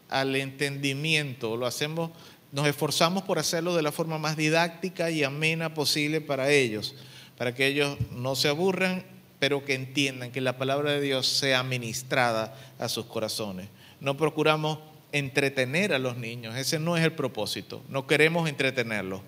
al 0.10 0.36
entendimiento. 0.36 1.56
Lo 1.56 1.66
hacemos, 1.66 2.12
nos 2.52 2.68
esforzamos 2.68 3.24
por 3.24 3.40
hacerlo 3.40 3.76
de 3.76 3.82
la 3.82 3.92
forma 3.92 4.18
más 4.18 4.36
didáctica 4.36 5.10
y 5.10 5.24
amena 5.24 5.74
posible 5.74 6.20
para 6.20 6.52
ellos, 6.52 6.96
para 7.42 7.56
que 7.56 7.66
ellos 7.66 7.98
no 8.12 8.36
se 8.36 8.50
aburran, 8.50 9.04
pero 9.40 9.66
que 9.66 9.74
entiendan 9.74 10.32
que 10.32 10.42
la 10.42 10.60
palabra 10.60 10.92
de 10.92 11.02
Dios 11.02 11.26
sea 11.26 11.64
ministrada 11.64 12.56
a 12.78 12.88
sus 12.88 13.08
corazones. 13.08 13.68
No 14.00 14.16
procuramos 14.16 14.78
entretener 15.12 15.92
a 15.92 15.98
los 15.98 16.18
niños, 16.18 16.56
ese 16.56 16.78
no 16.78 16.98
es 16.98 17.04
el 17.04 17.14
propósito. 17.14 17.82
No 17.90 18.06
queremos 18.06 18.48
entretenerlos, 18.48 19.22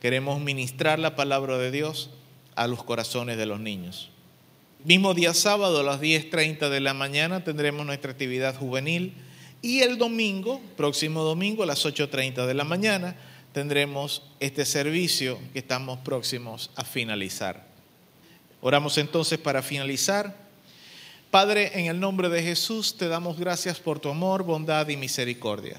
queremos 0.00 0.40
ministrar 0.40 0.98
la 0.98 1.14
palabra 1.14 1.58
de 1.58 1.70
Dios 1.70 2.10
a 2.56 2.66
los 2.66 2.82
corazones 2.82 3.36
de 3.36 3.46
los 3.46 3.60
niños. 3.60 4.10
Mismo 4.82 5.14
día 5.14 5.32
sábado 5.32 5.78
a 5.78 5.84
las 5.84 6.00
10.30 6.00 6.70
de 6.70 6.80
la 6.80 6.92
mañana 6.92 7.44
tendremos 7.44 7.86
nuestra 7.86 8.10
actividad 8.10 8.56
juvenil 8.56 9.14
y 9.62 9.82
el 9.82 9.96
domingo, 9.96 10.60
próximo 10.76 11.22
domingo 11.22 11.62
a 11.62 11.66
las 11.66 11.86
8.30 11.86 12.46
de 12.46 12.54
la 12.54 12.64
mañana, 12.64 13.14
tendremos 13.52 14.22
este 14.38 14.64
servicio 14.64 15.38
que 15.52 15.58
estamos 15.58 15.98
próximos 16.00 16.70
a 16.76 16.84
finalizar. 16.84 17.66
Oramos 18.60 18.98
entonces 18.98 19.38
para 19.38 19.62
finalizar. 19.62 20.36
Padre, 21.30 21.78
en 21.78 21.86
el 21.86 22.00
nombre 22.00 22.28
de 22.28 22.42
Jesús 22.42 22.96
te 22.96 23.08
damos 23.08 23.38
gracias 23.38 23.78
por 23.78 24.00
tu 24.00 24.08
amor, 24.08 24.42
bondad 24.42 24.88
y 24.88 24.96
misericordia. 24.96 25.78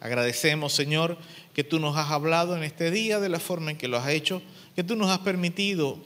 Agradecemos, 0.00 0.74
Señor, 0.74 1.16
que 1.54 1.64
tú 1.64 1.80
nos 1.80 1.96
has 1.96 2.10
hablado 2.10 2.56
en 2.56 2.62
este 2.62 2.90
día 2.90 3.20
de 3.20 3.30
la 3.30 3.40
forma 3.40 3.70
en 3.70 3.78
que 3.78 3.88
lo 3.88 3.96
has 3.96 4.08
hecho, 4.08 4.42
que 4.76 4.84
tú 4.84 4.96
nos 4.96 5.10
has 5.10 5.20
permitido 5.20 5.98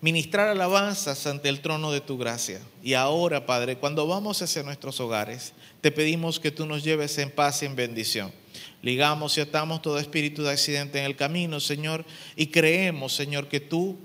ministrar 0.00 0.48
alabanzas 0.48 1.26
ante 1.26 1.48
el 1.48 1.60
trono 1.60 1.92
de 1.92 2.00
tu 2.00 2.18
gracia. 2.18 2.60
Y 2.82 2.94
ahora, 2.94 3.46
Padre, 3.46 3.78
cuando 3.78 4.06
vamos 4.06 4.42
hacia 4.42 4.62
nuestros 4.62 5.00
hogares, 5.00 5.52
te 5.80 5.92
pedimos 5.92 6.40
que 6.40 6.50
tú 6.50 6.66
nos 6.66 6.82
lleves 6.82 7.16
en 7.18 7.30
paz 7.30 7.62
y 7.62 7.66
en 7.66 7.76
bendición. 7.76 8.32
Ligamos 8.84 9.38
y 9.38 9.40
atamos 9.40 9.80
todo 9.80 9.98
espíritu 9.98 10.42
de 10.42 10.50
accidente 10.50 10.98
en 10.98 11.06
el 11.06 11.16
camino, 11.16 11.58
Señor, 11.58 12.04
y 12.36 12.48
creemos, 12.48 13.14
Señor, 13.14 13.48
que 13.48 13.58
tú 13.58 13.96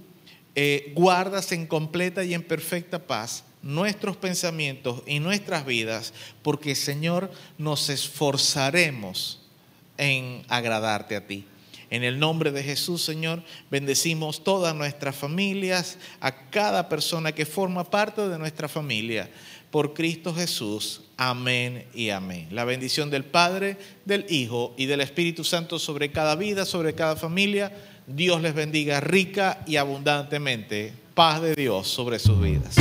eh, 0.56 0.94
guardas 0.96 1.52
en 1.52 1.68
completa 1.68 2.24
y 2.24 2.34
en 2.34 2.44
perfecta 2.44 3.06
paz 3.06 3.44
nuestros 3.62 4.16
pensamientos 4.16 5.04
y 5.06 5.20
nuestras 5.20 5.66
vidas, 5.66 6.14
porque 6.42 6.76
Señor, 6.76 7.30
nos 7.58 7.90
esforzaremos 7.90 9.42
en 9.98 10.46
agradarte 10.48 11.18
a 11.18 11.28
ti. 11.28 11.44
En 11.90 12.06
el 12.06 12.18
nombre 12.18 12.54
de 12.54 12.64
Jesús, 12.64 13.02
Señor, 13.04 13.44
bendecimos 13.70 14.46
todas 14.46 14.74
nuestras 14.74 15.14
familias, 15.14 15.98
a 16.22 16.50
cada 16.50 16.88
persona 16.88 17.34
que 17.34 17.46
forma 17.46 17.84
parte 17.84 18.30
de 18.30 18.38
nuestra 18.38 18.70
familia. 18.70 19.30
Por 19.72 19.94
Cristo 19.94 20.34
Jesús. 20.34 21.02
Amén 21.18 21.86
y 21.94 22.10
amén. 22.10 22.48
La 22.52 22.66
bendición 22.66 23.10
del 23.10 23.24
Padre, 23.26 23.78
del 24.06 24.26
Hijo 24.30 24.74
y 24.78 24.86
del 24.86 25.02
Espíritu 25.02 25.44
Santo 25.44 25.78
sobre 25.78 26.12
cada 26.12 26.36
vida, 26.36 26.66
sobre 26.66 26.94
cada 26.94 27.16
familia. 27.16 27.72
Dios 28.08 28.42
les 28.42 28.56
bendiga 28.56 29.00
rica 29.00 29.64
y 29.68 29.76
abundantemente. 29.76 30.94
Paz 31.14 31.42
de 31.42 31.54
Dios 31.54 31.88
sobre 31.88 32.18
sus 32.18 32.42
vidas. 32.42 32.76